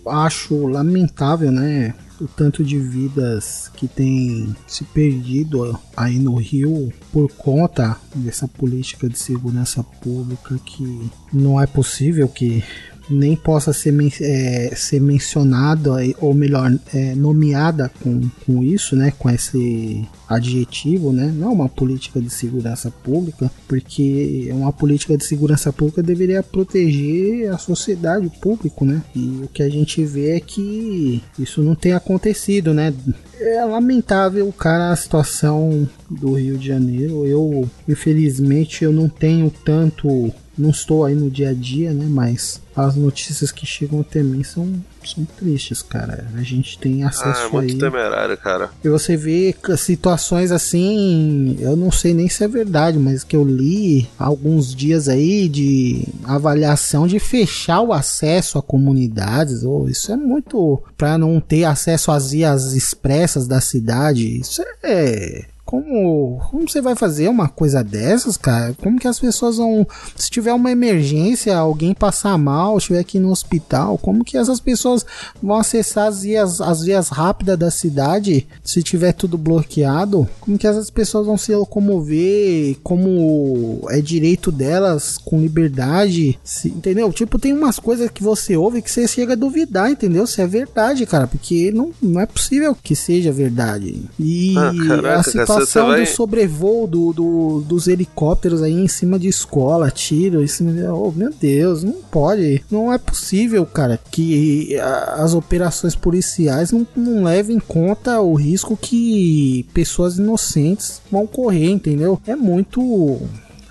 acho 0.08 0.66
lamentável, 0.66 1.52
né? 1.52 1.94
O 2.20 2.26
tanto 2.26 2.64
de 2.64 2.78
vidas 2.78 3.70
que 3.76 3.86
tem 3.86 4.54
se 4.66 4.84
perdido 4.84 5.78
aí 5.96 6.18
no 6.18 6.36
Rio 6.36 6.92
por 7.12 7.30
conta 7.32 7.96
dessa 8.14 8.48
política 8.48 9.08
de 9.08 9.18
segurança 9.18 9.82
pública 9.82 10.58
que 10.64 11.10
não 11.32 11.60
é 11.60 11.66
possível 11.66 12.28
que 12.28 12.64
nem 13.08 13.36
possa 13.36 13.72
ser, 13.72 13.94
é, 14.20 14.72
ser 14.74 15.00
mencionada, 15.00 15.92
ou 16.20 16.34
melhor, 16.34 16.72
é, 16.92 17.14
nomeada 17.14 17.90
com, 18.02 18.20
com 18.44 18.62
isso, 18.62 18.96
né, 18.96 19.12
com 19.18 19.30
esse 19.30 20.06
adjetivo, 20.28 21.12
né, 21.12 21.32
não 21.36 21.50
é 21.50 21.52
uma 21.52 21.68
política 21.68 22.20
de 22.20 22.30
segurança 22.30 22.90
pública, 22.90 23.50
porque 23.68 24.48
uma 24.50 24.72
política 24.72 25.16
de 25.16 25.24
segurança 25.24 25.72
pública 25.72 26.02
deveria 26.02 26.42
proteger 26.42 27.52
a 27.52 27.58
sociedade, 27.58 28.26
o 28.26 28.30
público, 28.30 28.84
né, 28.84 29.02
e 29.14 29.40
o 29.44 29.48
que 29.48 29.62
a 29.62 29.68
gente 29.68 30.04
vê 30.04 30.36
é 30.36 30.40
que 30.40 31.22
isso 31.38 31.62
não 31.62 31.74
tem 31.74 31.92
acontecido, 31.92 32.74
né, 32.74 32.92
é 33.38 33.64
lamentável, 33.64 34.50
cara, 34.52 34.90
a 34.90 34.96
situação 34.96 35.88
do 36.10 36.34
Rio 36.34 36.56
de 36.56 36.66
Janeiro. 36.66 37.26
Eu, 37.26 37.68
infelizmente, 37.86 38.82
eu 38.82 38.92
não 38.92 39.08
tenho 39.08 39.52
tanto 39.64 40.32
não 40.56 40.70
estou 40.70 41.04
aí 41.04 41.14
no 41.14 41.30
dia 41.30 41.50
a 41.50 41.54
dia, 41.54 41.92
né? 41.92 42.06
Mas 42.08 42.60
as 42.74 42.94
notícias 42.94 43.50
que 43.50 43.66
chegam 43.66 44.00
até 44.00 44.22
mim 44.22 44.42
são, 44.42 44.72
são 45.04 45.24
tristes, 45.24 45.82
cara. 45.82 46.26
A 46.34 46.42
gente 46.42 46.78
tem 46.78 47.04
acesso 47.04 47.42
ah, 47.44 47.46
é 47.46 47.48
muito 47.48 47.72
aí. 47.72 47.78
temerário, 47.78 48.36
cara. 48.36 48.70
E 48.84 48.88
você 48.88 49.16
vê 49.16 49.54
situações 49.76 50.50
assim, 50.50 51.56
eu 51.58 51.76
não 51.76 51.90
sei 51.90 52.12
nem 52.12 52.28
se 52.28 52.44
é 52.44 52.48
verdade, 52.48 52.98
mas 52.98 53.24
que 53.24 53.36
eu 53.36 53.44
li 53.44 54.08
alguns 54.18 54.74
dias 54.74 55.08
aí 55.08 55.48
de 55.48 56.06
avaliação 56.24 57.06
de 57.06 57.18
fechar 57.18 57.80
o 57.80 57.92
acesso 57.92 58.58
a 58.58 58.62
comunidades. 58.62 59.64
Oh, 59.64 59.88
isso 59.88 60.12
é 60.12 60.16
muito 60.16 60.82
para 60.96 61.16
não 61.16 61.40
ter 61.40 61.64
acesso 61.64 62.10
às 62.10 62.30
vias 62.30 62.72
expressas 62.72 63.46
da 63.46 63.60
cidade. 63.60 64.40
Isso 64.40 64.62
é 64.82 65.46
como, 65.66 66.38
como 66.48 66.70
você 66.70 66.80
vai 66.80 66.94
fazer 66.94 67.28
uma 67.28 67.48
coisa 67.48 67.82
dessas, 67.82 68.36
cara? 68.36 68.72
Como 68.80 69.00
que 69.00 69.08
as 69.08 69.18
pessoas 69.18 69.56
vão. 69.56 69.84
Se 70.14 70.30
tiver 70.30 70.52
uma 70.52 70.70
emergência, 70.70 71.58
alguém 71.58 71.92
passar 71.92 72.38
mal, 72.38 72.78
estiver 72.78 73.00
aqui 73.00 73.18
no 73.18 73.32
hospital, 73.32 73.98
como 73.98 74.24
que 74.24 74.38
essas 74.38 74.60
pessoas 74.60 75.04
vão 75.42 75.56
acessar 75.56 76.06
as 76.06 76.22
vias, 76.22 76.60
as 76.60 76.82
vias 76.82 77.08
rápidas 77.08 77.58
da 77.58 77.70
cidade 77.70 78.46
se 78.62 78.80
tiver 78.80 79.12
tudo 79.12 79.36
bloqueado? 79.36 80.28
Como 80.40 80.56
que 80.56 80.68
essas 80.68 80.88
pessoas 80.88 81.26
vão 81.26 81.36
se 81.36 81.52
locomover? 81.52 82.76
Como 82.84 83.88
é 83.90 84.00
direito 84.00 84.52
delas 84.52 85.18
com 85.18 85.40
liberdade? 85.40 86.38
Se, 86.44 86.68
entendeu? 86.68 87.12
Tipo, 87.12 87.40
tem 87.40 87.52
umas 87.52 87.80
coisas 87.80 88.08
que 88.08 88.22
você 88.22 88.56
ouve 88.56 88.80
que 88.80 88.90
você 88.90 89.08
chega 89.08 89.32
a 89.32 89.36
duvidar, 89.36 89.90
entendeu? 89.90 90.28
Se 90.28 90.40
é 90.40 90.46
verdade, 90.46 91.04
cara, 91.06 91.26
porque 91.26 91.72
não, 91.72 91.90
não 92.00 92.20
é 92.20 92.26
possível 92.26 92.76
que 92.80 92.94
seja 92.94 93.32
verdade. 93.32 94.04
E 94.16 94.54
ah, 94.56 94.72
caraca, 94.86 95.20
a 95.20 95.22
situação 95.24 95.55
situação 95.60 95.98
do 95.98 96.06
sobrevoo 96.06 96.86
do, 96.86 97.12
do, 97.12 97.60
dos 97.62 97.88
helicópteros 97.88 98.62
aí 98.62 98.72
em 98.72 98.88
cima 98.88 99.18
de 99.18 99.28
escola, 99.28 99.90
tiro, 99.90 100.42
em 100.42 100.46
cima 100.46 100.72
de... 100.72 100.82
Oh, 100.84 101.12
meu 101.12 101.32
Deus, 101.32 101.82
não 101.82 101.94
pode. 102.10 102.64
Não 102.70 102.92
é 102.92 102.98
possível, 102.98 103.64
cara, 103.66 103.98
que 104.10 104.76
as 105.16 105.34
operações 105.34 105.94
policiais 105.94 106.72
não, 106.72 106.86
não 106.96 107.24
levem 107.24 107.56
em 107.56 107.60
conta 107.60 108.20
o 108.20 108.34
risco 108.34 108.76
que 108.76 109.66
pessoas 109.72 110.18
inocentes 110.18 111.00
vão 111.10 111.26
correr, 111.26 111.70
entendeu? 111.70 112.20
É 112.26 112.36
muito 112.36 113.20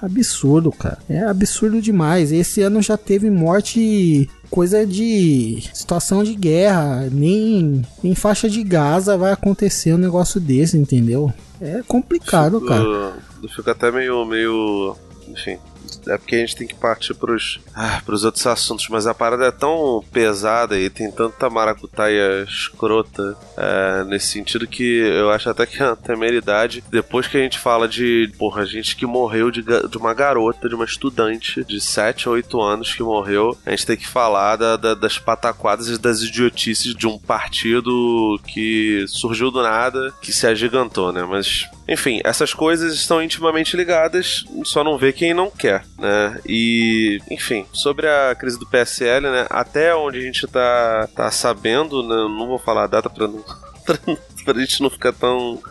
Absurdo, 0.01 0.71
cara. 0.71 0.99
É 1.09 1.21
absurdo 1.23 1.81
demais. 1.81 2.31
Esse 2.31 2.61
ano 2.61 2.81
já 2.81 2.97
teve 2.97 3.29
morte 3.29 4.29
coisa 4.55 4.87
de 4.87 5.61
situação 5.73 6.23
de 6.23 6.33
guerra, 6.33 7.09
nem 7.11 7.81
em 8.01 8.15
faixa 8.15 8.49
de 8.49 8.63
Gaza 8.63 9.17
vai 9.17 9.33
acontecer 9.33 9.93
um 9.93 9.97
negócio 9.97 10.39
desse, 10.39 10.77
entendeu? 10.77 11.29
É 11.59 11.83
complicado, 11.85 12.61
cara. 12.61 13.17
Eu 13.43 13.49
fico 13.49 13.69
até 13.69 13.91
meio, 13.91 14.25
meio. 14.25 14.95
Enfim. 15.27 15.57
É 16.07 16.17
porque 16.17 16.35
a 16.35 16.39
gente 16.39 16.55
tem 16.55 16.67
que 16.67 16.75
partir 16.75 17.13
pros, 17.13 17.59
ah, 17.73 18.01
pros 18.05 18.23
outros 18.23 18.45
assuntos, 18.47 18.87
mas 18.89 19.07
a 19.07 19.13
parada 19.13 19.45
é 19.45 19.51
tão 19.51 20.03
pesada 20.11 20.77
e 20.77 20.89
tem 20.89 21.11
tanta 21.11 21.49
maracutaia 21.49 22.43
escrota 22.43 23.37
é, 23.57 24.03
nesse 24.05 24.27
sentido 24.27 24.67
que 24.67 24.83
eu 24.99 25.29
acho 25.31 25.49
até 25.49 25.65
que 25.65 25.81
é 25.81 25.85
uma 25.87 25.95
temeridade. 25.95 26.83
Depois 26.89 27.27
que 27.27 27.37
a 27.37 27.41
gente 27.41 27.59
fala 27.59 27.87
de, 27.87 28.31
porra, 28.37 28.65
gente 28.65 28.95
que 28.95 29.05
morreu 29.05 29.49
de, 29.51 29.61
de 29.61 29.97
uma 29.97 30.13
garota, 30.13 30.67
de 30.69 30.75
uma 30.75 30.85
estudante 30.85 31.63
de 31.63 31.79
7 31.81 32.27
ou 32.29 32.35
8 32.35 32.61
anos 32.61 32.93
que 32.93 33.03
morreu, 33.03 33.57
a 33.65 33.71
gente 33.71 33.85
tem 33.85 33.97
que 33.97 34.07
falar 34.07 34.55
da- 34.55 34.77
da- 34.77 34.93
das 34.93 35.17
pataquadas 35.17 35.87
e 35.87 35.97
das 35.97 36.21
idiotices 36.21 36.95
de 36.95 37.07
um 37.07 37.17
partido 37.17 38.39
que 38.47 39.05
surgiu 39.07 39.51
do 39.51 39.61
nada, 39.61 40.13
que 40.21 40.31
se 40.33 40.45
agigantou, 40.47 41.11
né? 41.11 41.23
Mas 41.27 41.65
enfim, 41.87 42.19
essas 42.23 42.53
coisas 42.53 42.93
estão 42.95 43.21
intimamente 43.21 43.77
ligadas, 43.77 44.43
só 44.63 44.83
não 44.83 44.97
vê 44.97 45.13
quem 45.13 45.33
não 45.33 45.51
quer, 45.51 45.74
né? 45.97 46.39
E, 46.45 47.19
enfim, 47.29 47.65
sobre 47.73 48.07
a 48.07 48.35
crise 48.35 48.59
do 48.59 48.65
PSL, 48.65 49.29
né? 49.29 49.47
Até 49.49 49.95
onde 49.95 50.19
a 50.19 50.21
gente 50.21 50.47
tá, 50.47 51.07
tá 51.15 51.31
sabendo, 51.31 52.03
né? 52.03 52.15
não 52.15 52.47
vou 52.47 52.59
falar 52.59 52.83
a 52.83 52.87
data 52.87 53.09
pra, 53.09 53.27
não, 53.27 53.43
pra, 53.85 53.97
pra 54.43 54.59
gente 54.59 54.81
não 54.81 54.89
ficar 54.89 55.13
tão. 55.13 55.61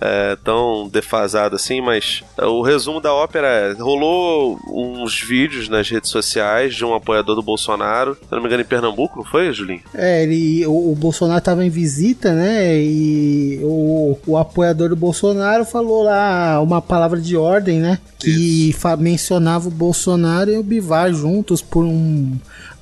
É, 0.00 0.36
tão 0.44 0.88
defasado 0.88 1.56
assim, 1.56 1.80
mas 1.80 2.22
o 2.38 2.62
resumo 2.62 3.00
da 3.00 3.12
ópera 3.12 3.46
é: 3.46 3.72
rolou 3.72 4.58
uns 4.68 5.20
vídeos 5.20 5.68
nas 5.68 5.88
redes 5.88 6.10
sociais 6.10 6.74
de 6.74 6.84
um 6.84 6.94
apoiador 6.94 7.34
do 7.34 7.42
Bolsonaro, 7.42 8.14
se 8.14 8.20
não 8.30 8.40
me 8.40 8.46
engano, 8.46 8.62
em 8.62 8.66
Pernambuco, 8.66 9.16
não 9.16 9.24
foi, 9.24 9.52
Julinho? 9.52 9.80
É, 9.94 10.22
ele, 10.22 10.66
o, 10.66 10.92
o 10.92 10.94
Bolsonaro 10.94 11.40
tava 11.40 11.64
em 11.64 11.70
visita, 11.70 12.32
né? 12.32 12.76
E 12.78 13.60
o, 13.62 14.18
o 14.26 14.36
apoiador 14.36 14.88
do 14.88 14.96
Bolsonaro 14.96 15.64
falou 15.64 16.02
lá 16.02 16.60
uma 16.60 16.82
palavra 16.82 17.20
de 17.20 17.36
ordem, 17.36 17.80
né? 17.80 17.98
Que 18.18 18.74
mencionava 18.98 19.68
o 19.68 19.70
Bolsonaro 19.70 20.50
e 20.50 20.58
o 20.58 20.62
Bivar 20.62 21.12
juntos 21.12 21.62
por 21.62 21.84
um. 21.84 22.32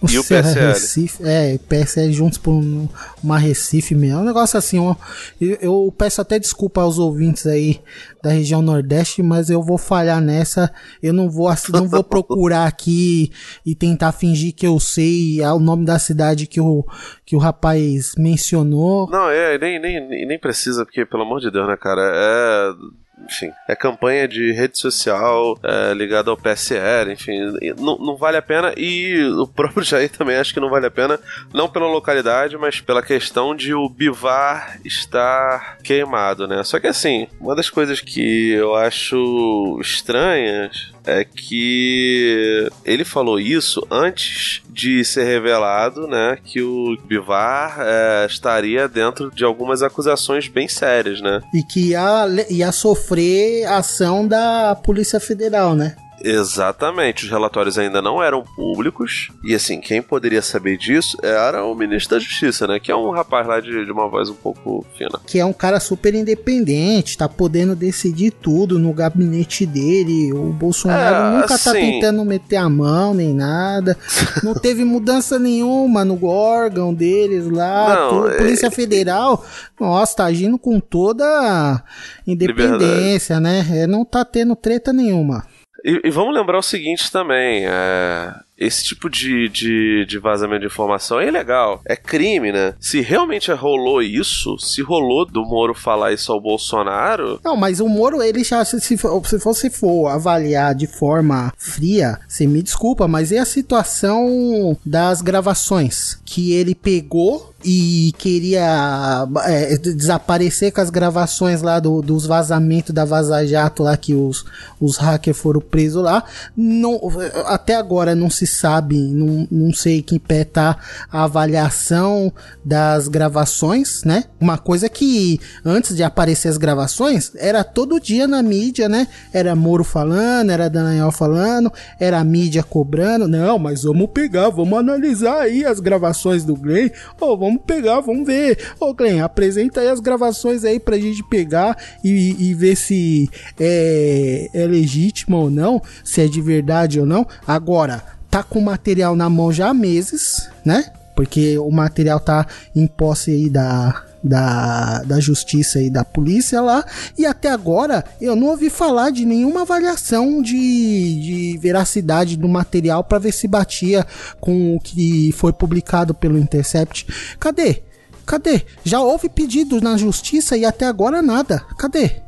Não 0.02 0.10
E 0.10 0.18
o 0.18 0.24
PSL. 0.24 0.66
Recife, 0.68 1.22
é, 1.24 1.58
PSL 1.58 2.12
juntos 2.12 2.38
por 2.38 2.52
um- 2.52 2.88
uma 3.22 3.38
Recife 3.38 3.94
mesmo. 3.94 4.18
É 4.18 4.22
um 4.22 4.24
negócio 4.24 4.58
assim, 4.58 4.78
ó, 4.78 4.94
eu, 5.40 5.56
eu 5.60 5.94
peço 5.96 6.20
até 6.20 6.38
desculpa 6.38 6.82
aos 6.82 6.98
ouvintes 6.98 7.46
aí 7.46 7.80
da 8.22 8.30
região 8.30 8.60
Nordeste, 8.62 9.22
mas 9.22 9.50
eu 9.50 9.62
vou 9.62 9.78
falhar 9.78 10.20
nessa. 10.20 10.72
Eu 11.02 11.12
não 11.12 11.28
vou, 11.30 11.48
não 11.72 11.88
vou 11.88 12.02
procurar 12.04 12.66
aqui 12.66 13.30
e 13.64 13.74
tentar 13.74 14.12
fingir 14.12 14.54
que 14.54 14.66
eu 14.66 14.78
sei 14.80 15.42
ah, 15.42 15.54
o 15.54 15.60
nome 15.60 15.84
da 15.84 15.98
cidade 15.98 16.46
que 16.46 16.60
o, 16.60 16.84
que 17.24 17.36
o 17.36 17.38
rapaz 17.38 18.12
mencionou. 18.18 19.08
Não, 19.10 19.28
é, 19.30 19.58
nem, 19.58 19.80
nem, 19.80 20.26
nem 20.26 20.38
precisa, 20.38 20.84
porque, 20.84 21.04
pelo 21.06 21.22
amor 21.22 21.40
de 21.40 21.50
Deus, 21.50 21.66
né, 21.68 21.76
cara? 21.76 22.02
É. 22.14 23.03
Enfim, 23.22 23.50
é 23.68 23.76
campanha 23.76 24.26
de 24.26 24.52
rede 24.52 24.78
social 24.78 25.58
é, 25.62 25.94
ligada 25.94 26.30
ao 26.30 26.36
PSL, 26.36 27.12
enfim, 27.12 27.38
não, 27.78 27.96
não 27.98 28.16
vale 28.16 28.36
a 28.36 28.42
pena. 28.42 28.72
E 28.76 29.24
o 29.38 29.46
próprio 29.46 29.84
Jair 29.84 30.10
também 30.10 30.36
acho 30.36 30.52
que 30.52 30.60
não 30.60 30.70
vale 30.70 30.86
a 30.86 30.90
pena, 30.90 31.18
não 31.52 31.68
pela 31.68 31.86
localidade, 31.86 32.56
mas 32.56 32.80
pela 32.80 33.02
questão 33.02 33.54
de 33.54 33.74
o 33.74 33.88
Bivar 33.88 34.80
estar 34.84 35.78
queimado, 35.78 36.46
né? 36.46 36.62
Só 36.64 36.78
que 36.78 36.86
assim, 36.86 37.28
uma 37.40 37.54
das 37.54 37.70
coisas 37.70 38.00
que 38.00 38.50
eu 38.52 38.74
acho 38.74 39.78
estranhas 39.80 40.93
é 41.06 41.24
que 41.24 42.68
ele 42.84 43.04
falou 43.04 43.38
isso 43.38 43.86
antes 43.90 44.62
de 44.70 45.04
ser 45.04 45.24
revelado, 45.24 46.06
né, 46.06 46.38
que 46.44 46.62
o 46.62 46.96
Bivar 47.04 47.76
é, 47.80 48.26
estaria 48.26 48.88
dentro 48.88 49.30
de 49.30 49.44
algumas 49.44 49.82
acusações 49.82 50.48
bem 50.48 50.68
sérias, 50.68 51.20
né? 51.20 51.40
E 51.52 51.62
que 51.62 51.90
ia, 51.90 52.26
ia 52.50 52.72
sofrer 52.72 53.66
ação 53.66 54.26
da 54.26 54.74
Polícia 54.74 55.20
Federal, 55.20 55.74
né? 55.74 55.94
Exatamente, 56.24 57.24
os 57.24 57.30
relatórios 57.30 57.76
ainda 57.78 58.00
não 58.00 58.22
eram 58.22 58.42
públicos, 58.56 59.28
e 59.44 59.54
assim, 59.54 59.80
quem 59.80 60.00
poderia 60.00 60.40
saber 60.40 60.76
disso 60.78 61.18
era 61.22 61.64
o 61.64 61.74
ministro 61.74 62.16
da 62.16 62.20
Justiça, 62.20 62.66
né, 62.66 62.80
que 62.80 62.90
é 62.90 62.96
um 62.96 63.10
rapaz 63.10 63.46
lá 63.46 63.60
de, 63.60 63.84
de 63.84 63.92
uma 63.92 64.08
voz 64.08 64.28
um 64.30 64.34
pouco 64.34 64.84
fina. 64.96 65.20
Que 65.26 65.38
é 65.38 65.44
um 65.44 65.52
cara 65.52 65.78
super 65.78 66.14
independente, 66.14 67.18
tá 67.18 67.28
podendo 67.28 67.76
decidir 67.76 68.30
tudo 68.30 68.78
no 68.78 68.92
gabinete 68.92 69.66
dele. 69.66 70.32
O 70.32 70.52
Bolsonaro 70.52 71.14
É, 71.14 71.36
nunca 71.36 71.48
tá 71.48 71.54
assim- 71.54 71.72
tentando 72.00 72.24
meter 72.24 72.56
a 72.56 72.68
mão 72.68 73.12
nem 73.14 73.34
nada. 73.34 73.96
Não 74.42 74.54
teve 74.58 74.84
mudança 74.84 75.38
nenhuma 75.38 76.04
no 76.04 76.24
órgão 76.24 76.94
deles 76.94 77.50
lá. 77.50 77.94
Não, 77.96 78.08
tudo. 78.10 78.30
é- 78.30 78.36
Polícia 78.38 78.70
Federal, 78.70 79.44
nossa, 79.78 80.16
tá 80.16 80.24
agindo 80.24 80.58
com 80.58 80.80
toda 80.80 81.82
independência, 82.26 83.40
né? 83.40 83.66
É, 83.70 83.86
não 83.86 84.04
tá 84.04 84.24
tendo 84.24 84.54
treta 84.56 84.92
nenhuma. 84.92 85.44
E, 85.84 86.00
e 86.04 86.10
vamos 86.10 86.34
lembrar 86.34 86.58
o 86.58 86.62
seguinte 86.62 87.12
também: 87.12 87.66
é, 87.66 88.34
esse 88.56 88.84
tipo 88.84 89.10
de, 89.10 89.48
de, 89.48 90.06
de 90.06 90.18
vazamento 90.18 90.60
de 90.60 90.66
informação 90.66 91.20
é 91.20 91.28
ilegal, 91.28 91.80
é 91.84 91.96
crime, 91.96 92.52
né? 92.52 92.74
Se 92.78 93.00
realmente 93.00 93.50
rolou 93.52 94.00
isso, 94.02 94.56
se 94.58 94.80
rolou 94.82 95.26
do 95.26 95.44
Moro 95.44 95.74
falar 95.74 96.12
isso 96.12 96.30
ao 96.32 96.40
Bolsonaro, 96.40 97.40
Não, 97.44 97.56
mas 97.56 97.80
o 97.80 97.88
Moro, 97.88 98.22
ele 98.22 98.44
já, 98.44 98.64
se, 98.64 98.80
se, 98.80 98.96
se 98.96 99.38
você 99.38 99.68
for 99.70 100.08
avaliar 100.08 100.74
de 100.74 100.86
forma 100.86 101.52
fria, 101.58 102.18
você 102.28 102.46
me 102.46 102.62
desculpa, 102.62 103.08
mas 103.08 103.32
é 103.32 103.38
a 103.38 103.44
situação 103.44 104.76
das 104.84 105.20
gravações 105.22 106.18
que 106.24 106.52
ele 106.52 106.74
pegou 106.74 107.52
e 107.66 108.12
queria 108.18 109.26
é, 109.46 109.76
desaparecer 109.78 110.70
com 110.70 110.82
as 110.82 110.90
gravações 110.90 111.62
lá 111.62 111.80
do- 111.80 112.02
dos 112.02 112.26
vazamentos 112.26 112.92
da 112.94 113.06
Vaza 113.06 113.46
Jato 113.46 113.82
lá 113.82 113.96
que 113.96 114.14
os, 114.14 114.44
os 114.78 114.98
hackers 114.98 115.38
foram 115.38 115.62
presos 115.62 116.02
lá. 116.02 116.22
Não, 116.54 117.00
até 117.46 117.74
agora 117.74 118.14
não 118.14 118.28
se 118.28 118.43
sabe, 118.46 118.96
não, 118.96 119.46
não 119.50 119.72
sei 119.72 120.02
que 120.02 120.18
pé 120.18 120.44
tá 120.44 120.76
a 121.10 121.24
avaliação 121.24 122.32
das 122.64 123.08
gravações, 123.08 124.04
né? 124.04 124.24
Uma 124.40 124.58
coisa 124.58 124.88
que 124.88 125.40
antes 125.64 125.96
de 125.96 126.02
aparecer 126.02 126.48
as 126.48 126.56
gravações 126.56 127.32
era 127.36 127.64
todo 127.64 128.00
dia 128.00 128.26
na 128.26 128.42
mídia, 128.42 128.88
né? 128.88 129.08
Era 129.32 129.54
Moro 129.54 129.84
falando, 129.84 130.50
era 130.50 130.68
Daniel 130.68 131.10
falando, 131.10 131.72
era 131.98 132.18
a 132.18 132.24
mídia 132.24 132.62
cobrando. 132.62 133.28
Não, 133.28 133.58
mas 133.58 133.82
vamos 133.82 134.10
pegar, 134.12 134.50
vamos 134.50 134.78
analisar 134.78 135.40
aí 135.40 135.64
as 135.64 135.80
gravações 135.80 136.44
do 136.44 136.56
Glenn. 136.56 136.90
Ô, 137.20 137.36
vamos 137.36 137.62
pegar, 137.66 138.00
vamos 138.00 138.26
ver. 138.26 138.58
Ô, 138.78 138.92
Glenn, 138.94 139.22
apresenta 139.22 139.80
aí 139.80 139.88
as 139.88 140.00
gravações 140.00 140.64
aí 140.64 140.78
pra 140.78 140.98
gente 140.98 141.22
pegar 141.24 141.76
e, 142.02 142.36
e 142.38 142.54
ver 142.54 142.76
se 142.76 143.28
é, 143.58 144.50
é 144.52 144.66
legítimo 144.66 145.36
ou 145.36 145.50
não, 145.50 145.80
se 146.02 146.20
é 146.20 146.26
de 146.26 146.40
verdade 146.40 147.00
ou 147.00 147.06
não. 147.06 147.26
Agora, 147.46 148.13
tá 148.34 148.42
com 148.42 148.58
o 148.58 148.62
material 148.62 149.14
na 149.14 149.30
mão 149.30 149.52
já 149.52 149.68
há 149.68 149.74
meses, 149.74 150.50
né? 150.64 150.90
Porque 151.14 151.56
o 151.56 151.70
material 151.70 152.18
tá 152.18 152.44
em 152.74 152.84
posse 152.84 153.30
aí 153.30 153.48
da, 153.48 154.02
da, 154.24 155.04
da 155.04 155.20
justiça 155.20 155.80
e 155.80 155.88
da 155.88 156.04
polícia 156.04 156.60
lá. 156.60 156.84
E 157.16 157.24
até 157.24 157.48
agora 157.48 158.04
eu 158.20 158.34
não 158.34 158.48
ouvi 158.48 158.70
falar 158.70 159.10
de 159.10 159.24
nenhuma 159.24 159.62
avaliação 159.62 160.42
de, 160.42 160.50
de 160.50 161.58
veracidade 161.58 162.36
do 162.36 162.48
material 162.48 163.04
para 163.04 163.20
ver 163.20 163.30
se 163.30 163.46
batia 163.46 164.04
com 164.40 164.74
o 164.74 164.80
que 164.80 165.30
foi 165.30 165.52
publicado 165.52 166.12
pelo 166.12 166.36
Intercept. 166.36 167.06
Cadê? 167.38 167.84
Cadê? 168.26 168.62
Já 168.82 169.00
houve 169.00 169.28
pedido 169.28 169.80
na 169.80 169.96
justiça 169.96 170.56
e 170.56 170.64
até 170.64 170.86
agora 170.86 171.22
nada. 171.22 171.60
Cadê? 171.78 172.23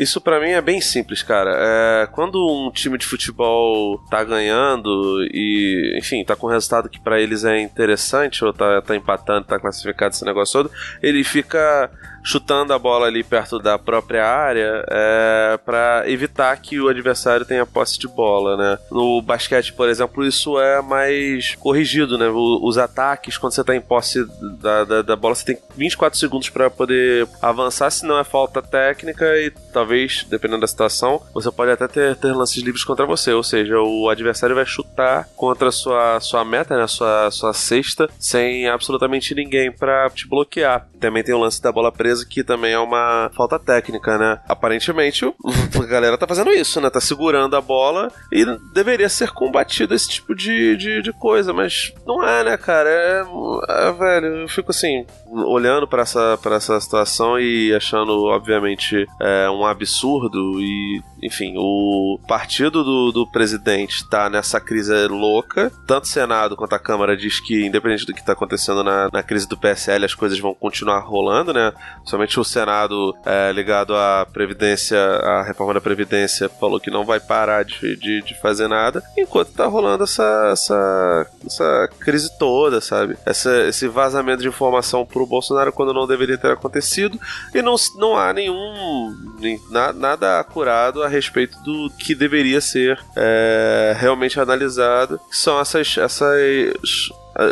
Isso 0.00 0.18
pra 0.18 0.40
mim 0.40 0.48
é 0.52 0.62
bem 0.62 0.80
simples, 0.80 1.22
cara. 1.22 1.50
É, 1.54 2.06
quando 2.06 2.38
um 2.38 2.70
time 2.70 2.96
de 2.96 3.04
futebol 3.04 3.98
tá 4.10 4.24
ganhando 4.24 4.88
e, 5.30 5.94
enfim, 5.98 6.24
tá 6.24 6.34
com 6.34 6.46
um 6.46 6.50
resultado 6.50 6.88
que 6.88 6.98
pra 6.98 7.20
eles 7.20 7.44
é 7.44 7.60
interessante, 7.60 8.42
ou 8.42 8.50
tá, 8.50 8.80
tá 8.80 8.96
empatando, 8.96 9.44
tá 9.44 9.60
classificado 9.60 10.14
esse 10.14 10.24
negócio 10.24 10.62
todo, 10.62 10.74
ele 11.02 11.22
fica 11.22 11.90
chutando 12.22 12.72
a 12.72 12.78
bola 12.78 13.06
ali 13.06 13.22
perto 13.22 13.58
da 13.58 13.78
própria 13.78 14.26
área 14.26 14.84
é, 14.88 15.58
para 15.64 16.04
evitar 16.06 16.56
que 16.56 16.80
o 16.80 16.88
adversário 16.88 17.46
tenha 17.46 17.66
posse 17.66 17.98
de 17.98 18.08
bola, 18.08 18.56
né? 18.56 18.78
No 18.90 19.20
basquete, 19.22 19.72
por 19.72 19.88
exemplo, 19.88 20.24
isso 20.24 20.58
é 20.58 20.82
mais 20.82 21.54
corrigido, 21.56 22.18
né? 22.18 22.28
Os 22.28 22.78
ataques, 22.78 23.38
quando 23.38 23.54
você 23.54 23.64
tá 23.64 23.74
em 23.74 23.80
posse 23.80 24.24
da, 24.60 24.84
da, 24.84 25.02
da 25.02 25.16
bola, 25.16 25.34
você 25.34 25.44
tem 25.44 25.58
24 25.76 26.18
segundos 26.18 26.48
para 26.50 26.70
poder 26.70 27.26
avançar, 27.40 27.90
senão 27.90 28.18
é 28.18 28.24
falta 28.24 28.62
técnica 28.62 29.24
e 29.38 29.50
talvez, 29.72 30.26
dependendo 30.28 30.60
da 30.60 30.66
situação, 30.66 31.22
você 31.32 31.50
pode 31.50 31.70
até 31.70 31.88
ter, 31.88 32.16
ter 32.16 32.32
lances 32.32 32.62
livres 32.62 32.84
contra 32.84 33.06
você, 33.06 33.32
ou 33.32 33.42
seja, 33.42 33.78
o 33.78 34.08
adversário 34.08 34.54
vai 34.54 34.66
chutar 34.66 35.28
contra 35.36 35.68
a 35.68 35.72
sua, 35.72 36.20
sua 36.20 36.44
meta, 36.44 36.76
né? 36.76 36.86
Sua, 36.86 37.30
sua 37.30 37.52
cesta, 37.52 38.08
sem 38.18 38.68
absolutamente 38.68 39.34
ninguém 39.34 39.70
para 39.72 40.10
te 40.10 40.28
bloquear. 40.28 40.86
também 40.98 41.22
tem 41.22 41.34
o 41.34 41.38
lance 41.38 41.62
da 41.62 41.72
bola 41.72 41.92
presa, 41.92 42.09
que 42.26 42.44
também 42.44 42.72
é 42.72 42.78
uma 42.78 43.30
falta 43.34 43.58
técnica, 43.58 44.18
né? 44.18 44.40
Aparentemente, 44.48 45.24
a 45.26 45.86
galera 45.86 46.18
tá 46.18 46.26
fazendo 46.26 46.50
isso, 46.50 46.80
né? 46.80 46.90
Tá 46.90 47.00
segurando 47.00 47.56
a 47.56 47.60
bola 47.60 48.10
e 48.32 48.44
deveria 48.72 49.08
ser 49.08 49.30
combatido 49.30 49.94
esse 49.94 50.08
tipo 50.08 50.34
de, 50.34 50.76
de, 50.76 51.02
de 51.02 51.12
coisa, 51.12 51.52
mas 51.52 51.92
não 52.06 52.22
é, 52.26 52.44
né, 52.44 52.56
cara? 52.56 52.88
É, 52.88 53.24
é, 53.68 53.92
velho, 53.92 54.26
eu 54.42 54.48
fico 54.48 54.70
assim, 54.70 55.06
olhando 55.26 55.86
pra 55.86 56.02
essa, 56.02 56.38
pra 56.38 56.56
essa 56.56 56.80
situação 56.80 57.38
e 57.38 57.74
achando, 57.74 58.24
obviamente, 58.24 59.06
é, 59.20 59.50
um 59.50 59.64
absurdo 59.64 60.60
e, 60.60 61.02
enfim, 61.22 61.54
o 61.56 62.18
partido 62.26 62.82
do, 62.84 63.12
do 63.12 63.30
presidente 63.30 64.08
tá 64.08 64.28
nessa 64.28 64.60
crise 64.60 65.06
louca, 65.08 65.70
tanto 65.86 66.04
o 66.04 66.08
Senado 66.08 66.56
quanto 66.56 66.74
a 66.74 66.78
Câmara 66.78 67.16
diz 67.16 67.40
que, 67.40 67.64
independente 67.64 68.06
do 68.06 68.14
que 68.14 68.24
tá 68.24 68.32
acontecendo 68.32 68.82
na, 68.82 69.08
na 69.12 69.22
crise 69.22 69.48
do 69.48 69.56
PSL, 69.56 70.04
as 70.04 70.14
coisas 70.14 70.38
vão 70.38 70.54
continuar 70.54 71.00
rolando, 71.00 71.52
né? 71.52 71.72
Somente 72.04 72.40
o 72.40 72.44
Senado 72.44 73.14
é, 73.24 73.52
ligado 73.52 73.94
à 73.94 74.26
Previdência, 74.32 74.98
à 74.98 75.42
reforma 75.42 75.74
da 75.74 75.80
Previdência, 75.80 76.48
falou 76.48 76.80
que 76.80 76.90
não 76.90 77.04
vai 77.04 77.20
parar 77.20 77.64
de, 77.64 77.94
de, 77.96 78.22
de 78.22 78.40
fazer 78.40 78.66
nada, 78.68 79.02
enquanto 79.16 79.52
tá 79.52 79.66
rolando 79.66 80.04
essa, 80.04 80.50
essa, 80.52 81.26
essa 81.46 81.88
crise 82.00 82.30
toda, 82.38 82.80
sabe? 82.80 83.16
Essa, 83.24 83.64
esse 83.68 83.86
vazamento 83.86 84.42
de 84.42 84.48
informação 84.48 85.04
pro 85.06 85.26
Bolsonaro 85.26 85.72
quando 85.72 85.94
não 85.94 86.06
deveria 86.06 86.36
ter 86.38 86.50
acontecido, 86.50 87.18
e 87.54 87.62
não, 87.62 87.76
não 87.96 88.16
há 88.16 88.32
nenhum 88.32 89.14
nem- 89.38 89.60
na- 89.70 89.92
nada 89.92 90.40
acurado 90.40 91.02
a 91.02 91.08
respeito 91.08 91.58
do 91.62 91.90
que 91.98 92.14
deveria 92.14 92.60
ser 92.60 92.98
é, 93.16 93.94
realmente 93.98 94.40
analisado, 94.40 95.20
que 95.30 95.36
são 95.36 95.60
essas, 95.60 95.96
essas, 95.96 96.40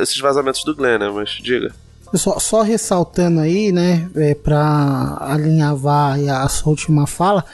esses 0.01 0.18
vazamentos 0.18 0.64
do 0.64 0.74
Glenn, 0.74 0.99
né? 0.99 1.11
Mas 1.11 1.30
diga. 1.30 1.72
Só, 2.14 2.38
só 2.38 2.62
ressaltando 2.62 3.40
aí, 3.40 3.70
né, 3.70 4.09
é, 4.16 4.34
para 4.34 5.18
alinhavar 5.20 6.18
a 6.18 6.48
sua 6.48 6.70
última 6.70 7.06
fala, 7.06 7.44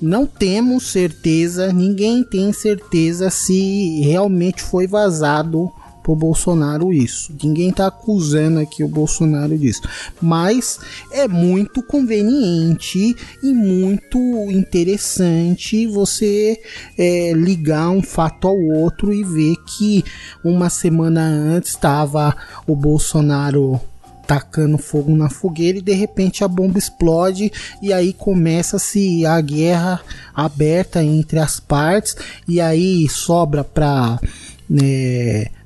não 0.00 0.26
temos 0.26 0.90
certeza, 0.90 1.72
ninguém 1.72 2.24
tem 2.24 2.52
certeza 2.52 3.30
se 3.30 4.00
realmente 4.00 4.62
foi 4.62 4.86
vazado 4.86 5.72
pro 6.02 6.16
Bolsonaro 6.16 6.92
isso. 6.92 7.32
Ninguém 7.42 7.72
tá 7.72 7.86
acusando 7.86 8.58
aqui 8.58 8.82
o 8.82 8.88
Bolsonaro 8.88 9.56
disso. 9.56 9.82
Mas 10.20 10.80
é 11.12 11.28
muito 11.28 11.82
conveniente 11.82 13.14
e 13.42 13.54
muito 13.54 14.18
interessante 14.50 15.86
você 15.86 16.60
é, 16.98 17.32
ligar 17.34 17.90
um 17.90 18.02
fato 18.02 18.48
ao 18.48 18.58
outro 18.58 19.12
e 19.14 19.22
ver 19.22 19.54
que 19.64 20.04
uma 20.44 20.68
semana 20.68 21.22
antes 21.22 21.70
estava 21.70 22.36
o 22.66 22.74
Bolsonaro 22.74 23.80
tacando 24.26 24.78
fogo 24.78 25.14
na 25.16 25.28
fogueira 25.28 25.78
e 25.78 25.82
de 25.82 25.92
repente 25.92 26.42
a 26.44 26.48
bomba 26.48 26.78
explode 26.78 27.50
e 27.82 27.92
aí 27.92 28.12
começa-se 28.12 29.24
a 29.26 29.40
guerra 29.40 30.00
aberta 30.34 31.02
entre 31.02 31.38
as 31.38 31.58
partes 31.60 32.16
e 32.46 32.60
aí 32.60 33.08
sobra 33.08 33.62
para 33.64 34.18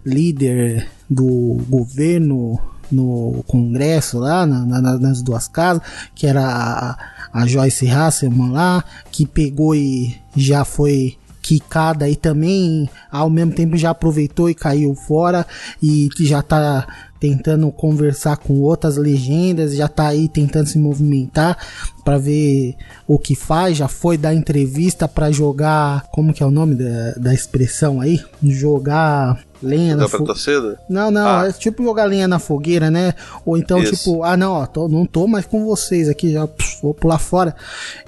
líder 0.05 0.87
do 1.09 1.59
governo 1.69 2.59
no 2.91 3.43
Congresso 3.47 4.19
lá 4.19 4.47
na- 4.47 4.65
na- 4.65 4.99
nas 4.99 5.21
duas 5.23 5.49
casas 5.49 5.83
que 6.15 6.27
era 6.27 6.45
a, 6.45 6.99
a 7.33 7.47
Joyce 7.47 7.89
Hasselman 7.89 8.51
lá 8.53 8.85
que 9.11 9.27
pegou 9.27 9.75
e 9.75 10.17
já 10.37 10.65
foi 10.65 11.17
quicada 11.43 12.09
e 12.09 12.17
também 12.17 12.89
ao 13.11 13.29
mesmo 13.31 13.53
tempo 13.53 13.77
já 13.77 13.91
aproveitou 13.91 14.49
e 14.51 14.55
caiu 14.55 14.95
fora 14.95 15.47
e 15.83 16.09
que 16.17 16.25
já 16.27 16.43
tá 16.43 16.87
tentando 17.29 17.71
conversar 17.73 18.37
com 18.37 18.61
outras 18.61 18.97
legendas, 18.97 19.75
já 19.75 19.89
tá 19.89 20.07
aí 20.09 20.29
tentando 20.29 20.67
se 20.69 20.79
movimentar 20.79 21.57
para 22.05 22.19
ver 22.19 22.75
o 23.07 23.19
que 23.19 23.35
faz, 23.35 23.77
já 23.77 23.89
foi 23.89 24.17
dar 24.17 24.33
entrevista 24.35 25.09
para 25.09 25.31
jogar, 25.33 26.05
como 26.13 26.33
que 26.33 26.43
é 26.43 26.47
o 26.47 26.51
nome 26.51 26.75
da, 26.77 27.13
da 27.17 27.35
expressão 27.35 28.01
aí? 28.01 28.21
Jogar 28.43 29.41
lenha 29.63 29.97
na 29.97 30.05
Dá 30.05 30.09
pra 30.09 30.19
fo- 30.19 30.25
torcida? 30.25 30.79
não, 30.89 31.11
não, 31.11 31.27
Ah. 31.41 31.47
é 31.49 31.53
tipo 31.53 31.83
jogar 31.83 32.05
lenha 32.05 32.29
na 32.29 32.39
fogueira, 32.39 32.91
né? 32.91 33.15
Ou 33.45 33.57
então, 33.57 33.83
Isso. 33.83 33.97
tipo, 33.97 34.23
ah, 34.23 34.37
não, 34.37 34.53
ó, 34.53 34.67
tô- 34.67 34.89
não 34.89 35.05
tô 35.07 35.27
mais 35.27 35.47
com 35.47 35.65
vocês 35.65 36.09
aqui, 36.09 36.33
já 36.33 36.47
pss, 36.47 36.79
vou 36.83 36.95
pular 36.95 37.19
fora. 37.19 37.55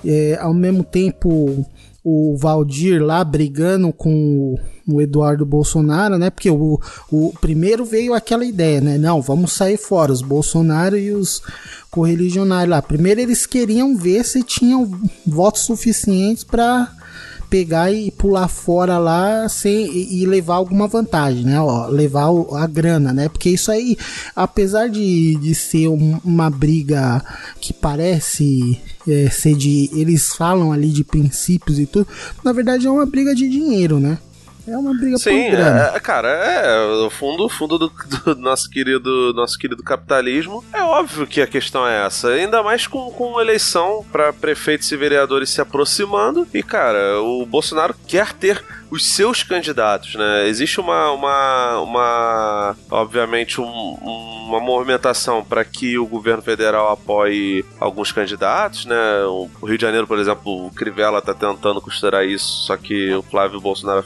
É, 0.05 0.39
ao 0.41 0.55
mesmo 0.55 0.85
tempo, 0.85 1.65
o 2.11 2.37
Valdir 2.37 3.03
lá 3.03 3.23
brigando 3.23 3.93
com 3.93 4.55
o- 4.55 4.59
Eduardo 5.03 5.45
Bolsonaro, 5.45 6.17
né? 6.17 6.31
Porque 6.31 6.49
o, 6.51 6.81
o 7.13 7.33
primeiro 7.41 7.85
veio 7.85 8.15
aquela 8.15 8.45
ideia, 8.45 8.81
né? 8.81 8.97
Não, 8.97 9.21
vamos 9.21 9.53
sair 9.53 9.77
fora, 9.77 10.11
os 10.13 10.23
Bolsonaro 10.23 10.97
e 10.97 11.13
os 11.13 11.43
correligionários 11.91 12.71
lá. 12.71 12.81
Primeiro 12.81 13.21
eles 13.21 13.45
queriam 13.45 13.95
ver 13.97 14.25
se 14.25 14.43
tinham 14.43 14.91
votos 15.27 15.63
suficientes 15.63 16.43
para 16.45 16.91
pegar 17.49 17.91
e 17.91 18.11
pular 18.11 18.49
fora 18.49 18.99
lá 18.99 19.49
sem, 19.49 19.87
e, 19.87 20.27
levar 20.27 20.55
alguma 20.57 20.87
vantagem, 20.87 21.45
né? 21.45 21.61
Ó, 21.61 21.87
levar 21.87 22.29
o- 22.31 22.55
a 22.55 22.67
grana, 22.67 23.13
né? 23.13 23.29
Porque 23.29 23.51
isso 23.51 23.71
aí, 23.71 23.97
apesar 24.37 24.89
de, 24.89 25.37
de 25.37 25.55
ser 25.55 25.89
um- 25.89 26.21
uma 26.25 26.51
briga 26.51 27.25
que 27.61 27.73
parece 27.73 28.79
é, 29.07 29.31
ser 29.31 29.55
de. 29.55 29.89
Eles 29.95 30.35
falam 30.35 30.71
ali 30.71 30.89
de 30.91 31.03
princípios 31.03 31.79
e 31.79 31.87
tudo, 31.87 32.07
na 32.45 32.53
verdade 32.53 32.87
é 32.87 32.91
uma 32.91 33.07
briga 33.07 33.35
de 33.35 33.49
dinheiro, 33.49 33.99
né? 33.99 34.19
É 34.71 34.77
uma 34.77 34.93
briga 34.95 35.17
Sim, 35.17 35.51
grana. 35.51 35.93
é, 35.95 36.01
cara, 36.01 36.29
é 36.29 36.79
o 37.07 37.09
fundo, 37.11 37.49
fundo 37.49 37.79
do, 37.79 37.93
do 38.27 38.35
nosso 38.37 38.69
querido, 38.69 39.33
nosso 39.35 39.59
querido 39.59 39.83
capitalismo. 39.83 40.63
É 40.73 40.83
óbvio 40.83 41.27
que 41.27 41.41
a 41.41 41.47
questão 41.47 41.87
é 41.87 42.05
essa, 42.07 42.29
ainda 42.29 42.63
mais 42.63 42.87
com, 42.87 43.11
com 43.11 43.41
eleição 43.41 44.05
para 44.13 44.33
prefeitos 44.33 44.91
e 44.93 44.97
vereadores 44.97 45.51
se 45.51 45.61
aproximando. 45.61 46.47
E 46.53 46.63
cara, 46.63 47.21
o 47.21 47.47
Bolsonaro 47.47 47.95
quer 48.07 48.33
ter 48.33 48.63
os 48.91 49.07
seus 49.07 49.43
candidatos, 49.43 50.15
né? 50.15 50.49
Existe 50.49 50.81
uma, 50.81 51.11
uma, 51.13 51.79
uma 51.81 52.77
obviamente, 52.91 53.61
um- 53.61 53.99
uma 54.49 54.61
movimentação 54.61 55.45
para 55.45 55.63
que 55.63 55.99
o 55.99 56.07
governo 56.07 56.43
federal 56.43 56.91
apoie 56.91 57.65
alguns 57.79 58.13
candidatos, 58.13 58.87
né? 58.87 58.97
O 59.27 59.49
Rio 59.67 59.77
de 59.77 59.83
Janeiro, 59.83 60.07
por 60.07 60.19
exemplo, 60.19 60.67
o 60.67 60.71
Crivella 60.71 61.21
tá 61.21 61.35
tentando 61.35 61.83
costurar 61.83 62.25
isso, 62.25 62.47
só 62.67 62.75
que 62.77 63.13
o 63.13 63.23
Flávio 63.23 63.61
Bolsonaro 63.61 64.05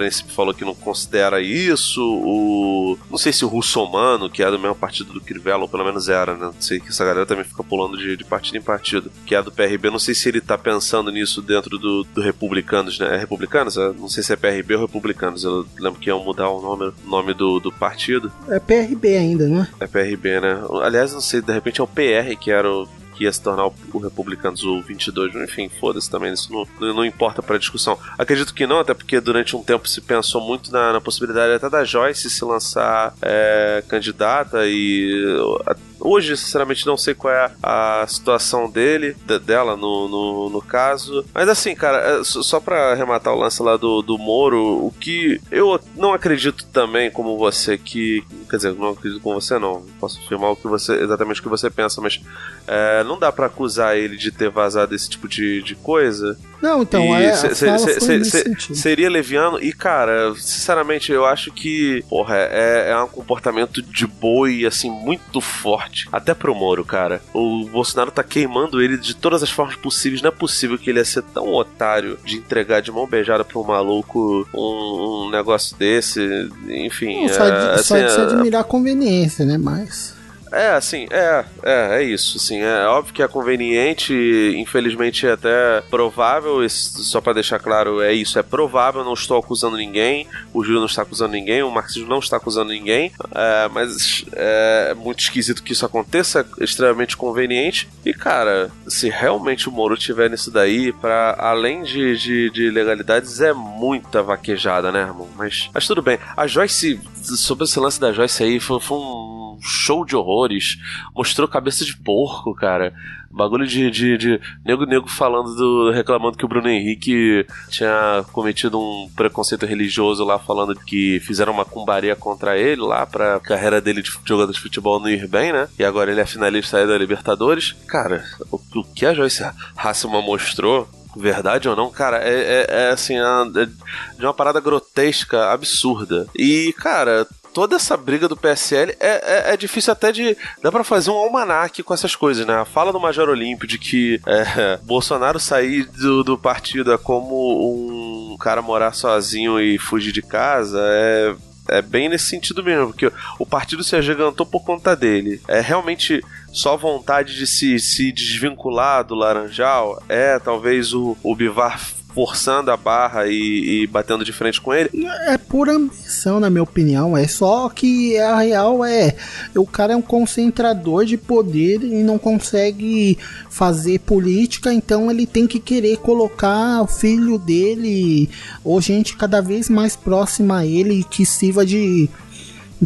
princípio 0.00 0.32
falou 0.32 0.54
que 0.54 0.64
não 0.64 0.74
considera 0.74 1.40
isso. 1.40 2.02
O. 2.02 2.98
Não 3.10 3.18
sei 3.18 3.32
se 3.32 3.44
o 3.44 3.48
Russomano, 3.48 4.30
que 4.30 4.42
é 4.42 4.50
do 4.50 4.58
mesmo 4.58 4.74
partido 4.74 5.12
do 5.12 5.20
Crivella, 5.20 5.62
ou 5.62 5.68
pelo 5.68 5.84
menos 5.84 6.08
era, 6.08 6.34
né? 6.34 6.46
Não 6.46 6.60
sei 6.60 6.80
que 6.80 6.88
essa 6.88 7.04
galera 7.04 7.26
também 7.26 7.44
fica 7.44 7.62
pulando 7.62 7.96
de, 7.96 8.16
de 8.16 8.24
partido 8.24 8.56
em 8.56 8.62
partido, 8.62 9.10
que 9.26 9.34
é 9.34 9.42
do 9.42 9.52
PRB. 9.52 9.90
Não 9.90 9.98
sei 9.98 10.14
se 10.14 10.28
ele 10.28 10.40
tá 10.40 10.56
pensando 10.56 11.10
nisso 11.10 11.42
dentro 11.42 11.78
do, 11.78 12.04
do 12.04 12.20
Republicanos, 12.20 12.98
né? 12.98 13.14
É 13.14 13.18
Republicanos? 13.18 13.76
Eu 13.76 13.94
Não 13.94 14.08
sei 14.08 14.22
se 14.22 14.32
é 14.32 14.36
PRB 14.36 14.74
ou 14.74 14.82
Republicanos. 14.82 15.44
Eu 15.44 15.66
lembro 15.78 16.00
que 16.00 16.08
iam 16.08 16.22
mudar 16.22 16.48
o 16.48 16.60
nome, 16.60 16.92
nome 17.04 17.34
do, 17.34 17.60
do 17.60 17.72
partido. 17.72 18.30
É 18.48 18.58
PRB 18.58 19.16
ainda, 19.16 19.48
não 19.48 19.62
é? 19.62 19.68
É 19.80 19.86
PRB, 19.86 20.40
né? 20.40 20.60
Aliás, 20.82 21.12
não 21.12 21.20
sei, 21.20 21.40
de 21.40 21.52
repente 21.52 21.80
é 21.80 21.84
o 21.84 21.86
PR 21.86 22.36
que 22.38 22.50
era 22.50 22.70
o 22.70 22.88
que 23.18 23.24
ia 23.24 23.32
se 23.32 23.42
tornar 23.42 23.66
o, 23.66 23.98
Republicanos 23.98 24.62
o 24.62 24.80
22, 24.80 25.34
enfim, 25.34 25.68
foda-se 25.68 26.08
também, 26.08 26.32
isso 26.32 26.52
não, 26.52 26.94
não, 26.94 27.04
importa 27.04 27.42
pra 27.42 27.58
discussão. 27.58 27.98
Acredito 28.16 28.54
que 28.54 28.64
não, 28.66 28.78
até 28.78 28.94
porque 28.94 29.20
durante 29.20 29.56
um 29.56 29.62
tempo 29.62 29.88
se 29.88 30.00
pensou 30.00 30.40
muito 30.40 30.70
na, 30.70 30.92
na 30.92 31.00
possibilidade 31.00 31.52
até 31.52 31.68
da 31.68 31.84
Joyce 31.84 32.30
se 32.30 32.44
lançar 32.44 33.12
é, 33.20 33.82
candidata 33.88 34.60
e 34.66 35.36
a- 35.66 35.76
hoje, 36.00 36.36
sinceramente, 36.36 36.86
não 36.86 36.96
sei 36.96 37.14
qual 37.14 37.32
é 37.32 37.50
a, 37.62 38.06
situação 38.08 38.70
dele, 38.70 39.16
de- 39.26 39.38
dela 39.38 39.76
no, 39.76 40.08
no, 40.08 40.50
no 40.50 40.62
caso. 40.62 41.24
Mas 41.34 41.48
assim, 41.48 41.74
cara, 41.74 42.20
é, 42.20 42.24
só 42.24 42.60
pra 42.60 42.92
arrematar 42.92 43.34
o 43.34 43.38
lance 43.38 43.62
lá 43.62 43.76
do, 43.76 44.02
do 44.02 44.18
Moro, 44.18 44.86
o 44.86 44.92
que 44.98 45.40
eu 45.50 45.80
não 45.96 46.12
acredito 46.12 46.64
também, 46.66 47.10
como 47.10 47.36
você, 47.38 47.76
que. 47.76 48.22
Quer 48.48 48.56
dizer, 48.56 48.74
não 48.74 48.90
acredito 48.90 49.20
com 49.20 49.34
você, 49.34 49.58
não. 49.58 49.84
Posso 50.00 50.18
afirmar 50.24 50.50
o 50.50 50.56
que 50.56 50.66
você, 50.66 50.94
exatamente 50.94 51.40
o 51.40 51.42
que 51.42 51.48
você 51.48 51.70
pensa, 51.70 52.00
mas 52.00 52.20
é, 52.66 53.04
não 53.04 53.18
dá 53.18 53.30
pra 53.30 53.46
acusar 53.46 53.96
ele 53.96 54.16
de 54.16 54.30
ter 54.30 54.50
vazado 54.50 54.94
esse 54.94 55.08
tipo 55.08 55.28
de, 55.28 55.62
de 55.62 55.74
coisa. 55.74 56.38
Não, 56.60 56.82
então, 56.82 57.14
é, 57.16 57.34
se- 57.34 57.54
se- 57.54 58.24
se- 58.24 58.74
seria 58.74 59.08
leviano. 59.08 59.62
E, 59.62 59.72
cara, 59.72 60.34
sinceramente, 60.34 61.12
eu 61.12 61.24
acho 61.24 61.52
que, 61.52 62.02
porra, 62.08 62.36
é, 62.36 62.90
é 62.90 63.02
um 63.02 63.06
comportamento 63.08 63.80
de 63.80 64.06
boi, 64.06 64.66
assim, 64.66 64.90
muito 64.90 65.40
forte. 65.40 66.08
Até 66.12 66.34
pro 66.34 66.54
Moro, 66.54 66.84
cara. 66.84 67.20
O 67.32 67.64
Bolsonaro 67.66 68.10
tá 68.10 68.22
queimando 68.24 68.82
ele 68.82 68.96
de 68.98 69.14
todas 69.14 69.42
as 69.42 69.50
formas 69.50 69.76
possíveis. 69.76 70.20
Não 70.20 70.28
é 70.28 70.32
possível 70.32 70.76
que 70.78 70.90
ele 70.90 70.98
ia 70.98 71.04
ser 71.04 71.22
tão 71.22 71.52
otário 71.54 72.18
de 72.24 72.36
entregar 72.36 72.80
de 72.82 72.90
mão 72.90 73.06
beijada 73.06 73.44
pra 73.44 73.58
um 73.58 73.64
maluco 73.64 74.46
um, 74.52 75.26
um 75.26 75.30
negócio 75.30 75.76
desse. 75.76 76.20
Enfim. 76.68 77.22
Não, 77.22 77.28
só, 77.34 77.44
é, 77.46 77.50
de, 77.76 77.82
só 77.84 77.94
assim, 77.94 78.04
de 78.06 78.12
se 78.12 78.20
é- 78.20 78.22
admirar 78.24 78.60
a 78.62 78.64
conveniência, 78.64 79.44
né? 79.44 79.56
Mas. 79.56 80.17
É, 80.52 80.68
assim, 80.70 81.06
é, 81.10 81.44
é, 81.62 81.98
é 81.98 82.02
isso, 82.02 82.36
assim, 82.36 82.60
é 82.60 82.86
óbvio 82.86 83.14
que 83.14 83.22
é 83.22 83.28
conveniente, 83.28 84.14
infelizmente 84.56 85.26
é 85.26 85.32
até 85.32 85.80
provável, 85.90 86.68
só 86.68 87.20
pra 87.20 87.32
deixar 87.32 87.58
claro, 87.58 88.00
é 88.00 88.12
isso, 88.12 88.38
é 88.38 88.42
provável, 88.42 89.04
não 89.04 89.14
estou 89.14 89.38
acusando 89.38 89.76
ninguém, 89.76 90.26
o 90.52 90.62
Júlio 90.62 90.80
não 90.80 90.86
está 90.86 91.02
acusando 91.02 91.32
ninguém, 91.32 91.62
o 91.62 91.70
marxismo 91.70 92.08
não 92.08 92.18
está 92.18 92.36
acusando 92.36 92.70
ninguém, 92.70 93.12
é, 93.34 93.68
mas 93.68 94.24
é 94.32 94.94
muito 94.94 95.20
esquisito 95.20 95.62
que 95.62 95.72
isso 95.72 95.86
aconteça, 95.86 96.46
é 96.58 96.64
extremamente 96.64 97.16
conveniente, 97.16 97.88
e 98.04 98.12
cara, 98.12 98.70
se 98.86 99.08
realmente 99.08 99.68
o 99.68 99.72
Moro 99.72 99.96
tiver 99.96 100.30
nisso 100.30 100.50
daí, 100.50 100.92
para 100.92 101.36
além 101.38 101.82
de, 101.82 102.16
de, 102.16 102.50
de 102.50 102.70
legalidades, 102.70 103.40
é 103.40 103.52
muita 103.52 104.22
vaquejada, 104.22 104.90
né, 104.90 105.00
irmão? 105.00 105.28
Mas, 105.36 105.70
mas 105.72 105.86
tudo 105.86 106.02
bem. 106.02 106.18
A 106.36 106.46
Joyce, 106.46 107.00
sobre 107.22 107.64
esse 107.64 107.78
lance 107.78 108.00
da 108.00 108.12
Joyce 108.12 108.42
aí, 108.42 108.60
foi, 108.60 108.80
foi 108.80 108.98
um 108.98 109.37
show 109.60 110.04
de 110.04 110.16
horrores. 110.16 110.76
Mostrou 111.14 111.48
cabeça 111.48 111.84
de 111.84 111.96
porco, 111.96 112.54
cara. 112.54 112.92
Bagulho 113.30 113.66
de, 113.66 113.90
de, 113.90 114.16
de 114.16 114.40
nego 114.64 114.86
nego 114.86 115.06
falando 115.08 115.54
do. 115.54 115.90
reclamando 115.90 116.36
que 116.36 116.44
o 116.44 116.48
Bruno 116.48 116.68
Henrique 116.68 117.46
tinha 117.68 118.24
cometido 118.32 118.80
um 118.80 119.08
preconceito 119.14 119.66
religioso 119.66 120.24
lá, 120.24 120.38
falando 120.38 120.74
que 120.74 121.20
fizeram 121.20 121.52
uma 121.52 121.64
cumbaria 121.64 122.16
contra 122.16 122.56
ele 122.56 122.80
lá 122.80 123.04
pra 123.06 123.38
carreira 123.38 123.80
dele 123.82 124.00
de 124.02 124.10
jogador 124.24 124.50
de 124.52 124.58
futebol 124.60 124.98
não 124.98 125.10
ir 125.10 125.28
bem, 125.28 125.52
né? 125.52 125.68
E 125.78 125.84
agora 125.84 126.10
ele 126.10 126.20
é 126.20 126.26
finalista 126.26 126.78
aí 126.78 126.86
da 126.86 126.96
Libertadores. 126.96 127.76
Cara, 127.86 128.24
o, 128.50 128.56
o 128.76 128.84
que 128.94 129.04
a 129.04 129.12
Joyce 129.12 129.44
Hasselman 129.76 130.22
mostrou 130.24 130.88
verdade 131.16 131.68
ou 131.68 131.74
não, 131.76 131.90
cara, 131.90 132.18
é, 132.18 132.30
é- 132.30 132.66
é, 132.68 132.90
assim, 132.90 133.16
é, 133.16 133.22
é 133.62 133.66
de 133.66 134.24
uma 134.24 134.32
parada 134.34 134.60
grotesca, 134.60 135.50
absurda. 135.52 136.26
E, 136.36 136.72
cara, 136.78 137.26
toda 137.58 137.74
essa 137.74 137.96
briga 137.96 138.28
do 138.28 138.36
PSL 138.36 138.94
é, 139.00 139.48
é, 139.50 139.52
é 139.52 139.56
difícil 139.56 139.92
até 139.92 140.12
de. 140.12 140.36
dá 140.62 140.70
pra 140.70 140.84
fazer 140.84 141.10
um 141.10 141.14
almanaque 141.14 141.82
com 141.82 141.92
essas 141.92 142.14
coisas, 142.14 142.46
né? 142.46 142.54
A 142.54 142.64
fala 142.64 142.92
do 142.92 143.00
Major 143.00 143.28
Olímpio 143.28 143.66
de 143.66 143.76
que 143.78 144.20
é, 144.24 144.76
Bolsonaro 144.86 145.40
sair 145.40 145.84
do, 145.86 146.22
do 146.22 146.38
partido 146.38 146.92
é 146.92 146.96
como 146.96 148.32
um 148.32 148.36
cara 148.38 148.62
morar 148.62 148.92
sozinho 148.92 149.58
e 149.58 149.76
fugir 149.76 150.12
de 150.12 150.22
casa 150.22 150.80
é. 150.80 151.34
É 151.70 151.82
bem 151.82 152.08
nesse 152.08 152.24
sentido 152.24 152.64
mesmo, 152.64 152.86
porque 152.86 153.12
o 153.38 153.44
partido 153.44 153.84
se 153.84 153.94
agigantou 153.94 154.46
por 154.46 154.64
conta 154.64 154.96
dele. 154.96 155.38
É 155.46 155.60
realmente 155.60 156.24
só 156.50 156.78
vontade 156.78 157.36
de 157.36 157.46
se, 157.46 157.78
se 157.78 158.10
desvincular 158.10 159.04
do 159.04 159.14
Laranjal? 159.14 160.02
É 160.08 160.38
talvez 160.38 160.94
o, 160.94 161.14
o 161.22 161.36
Bivar 161.36 161.78
forçando 162.18 162.72
a 162.72 162.76
barra 162.76 163.28
e, 163.28 163.82
e 163.82 163.86
batendo 163.86 164.24
de 164.24 164.32
frente 164.32 164.60
com 164.60 164.74
ele? 164.74 164.90
É 165.28 165.38
pura 165.38 165.76
ambição, 165.76 166.40
na 166.40 166.50
minha 166.50 166.64
opinião. 166.64 167.16
É 167.16 167.28
só 167.28 167.68
que 167.68 168.18
a 168.18 168.36
real 168.40 168.84
é. 168.84 169.14
O 169.54 169.64
cara 169.64 169.92
é 169.92 169.96
um 169.96 170.02
concentrador 170.02 171.04
de 171.04 171.16
poder 171.16 171.80
e 171.80 172.02
não 172.02 172.18
consegue 172.18 173.16
fazer 173.48 174.00
política, 174.00 174.72
então 174.72 175.08
ele 175.08 175.26
tem 175.26 175.46
que 175.46 175.60
querer 175.60 175.98
colocar 175.98 176.82
o 176.82 176.88
filho 176.88 177.38
dele 177.38 178.28
ou 178.64 178.80
gente 178.80 179.16
cada 179.16 179.40
vez 179.40 179.68
mais 179.68 179.94
próxima 179.94 180.58
a 180.58 180.66
ele 180.66 181.04
que 181.04 181.24
sirva 181.24 181.64
de. 181.64 182.10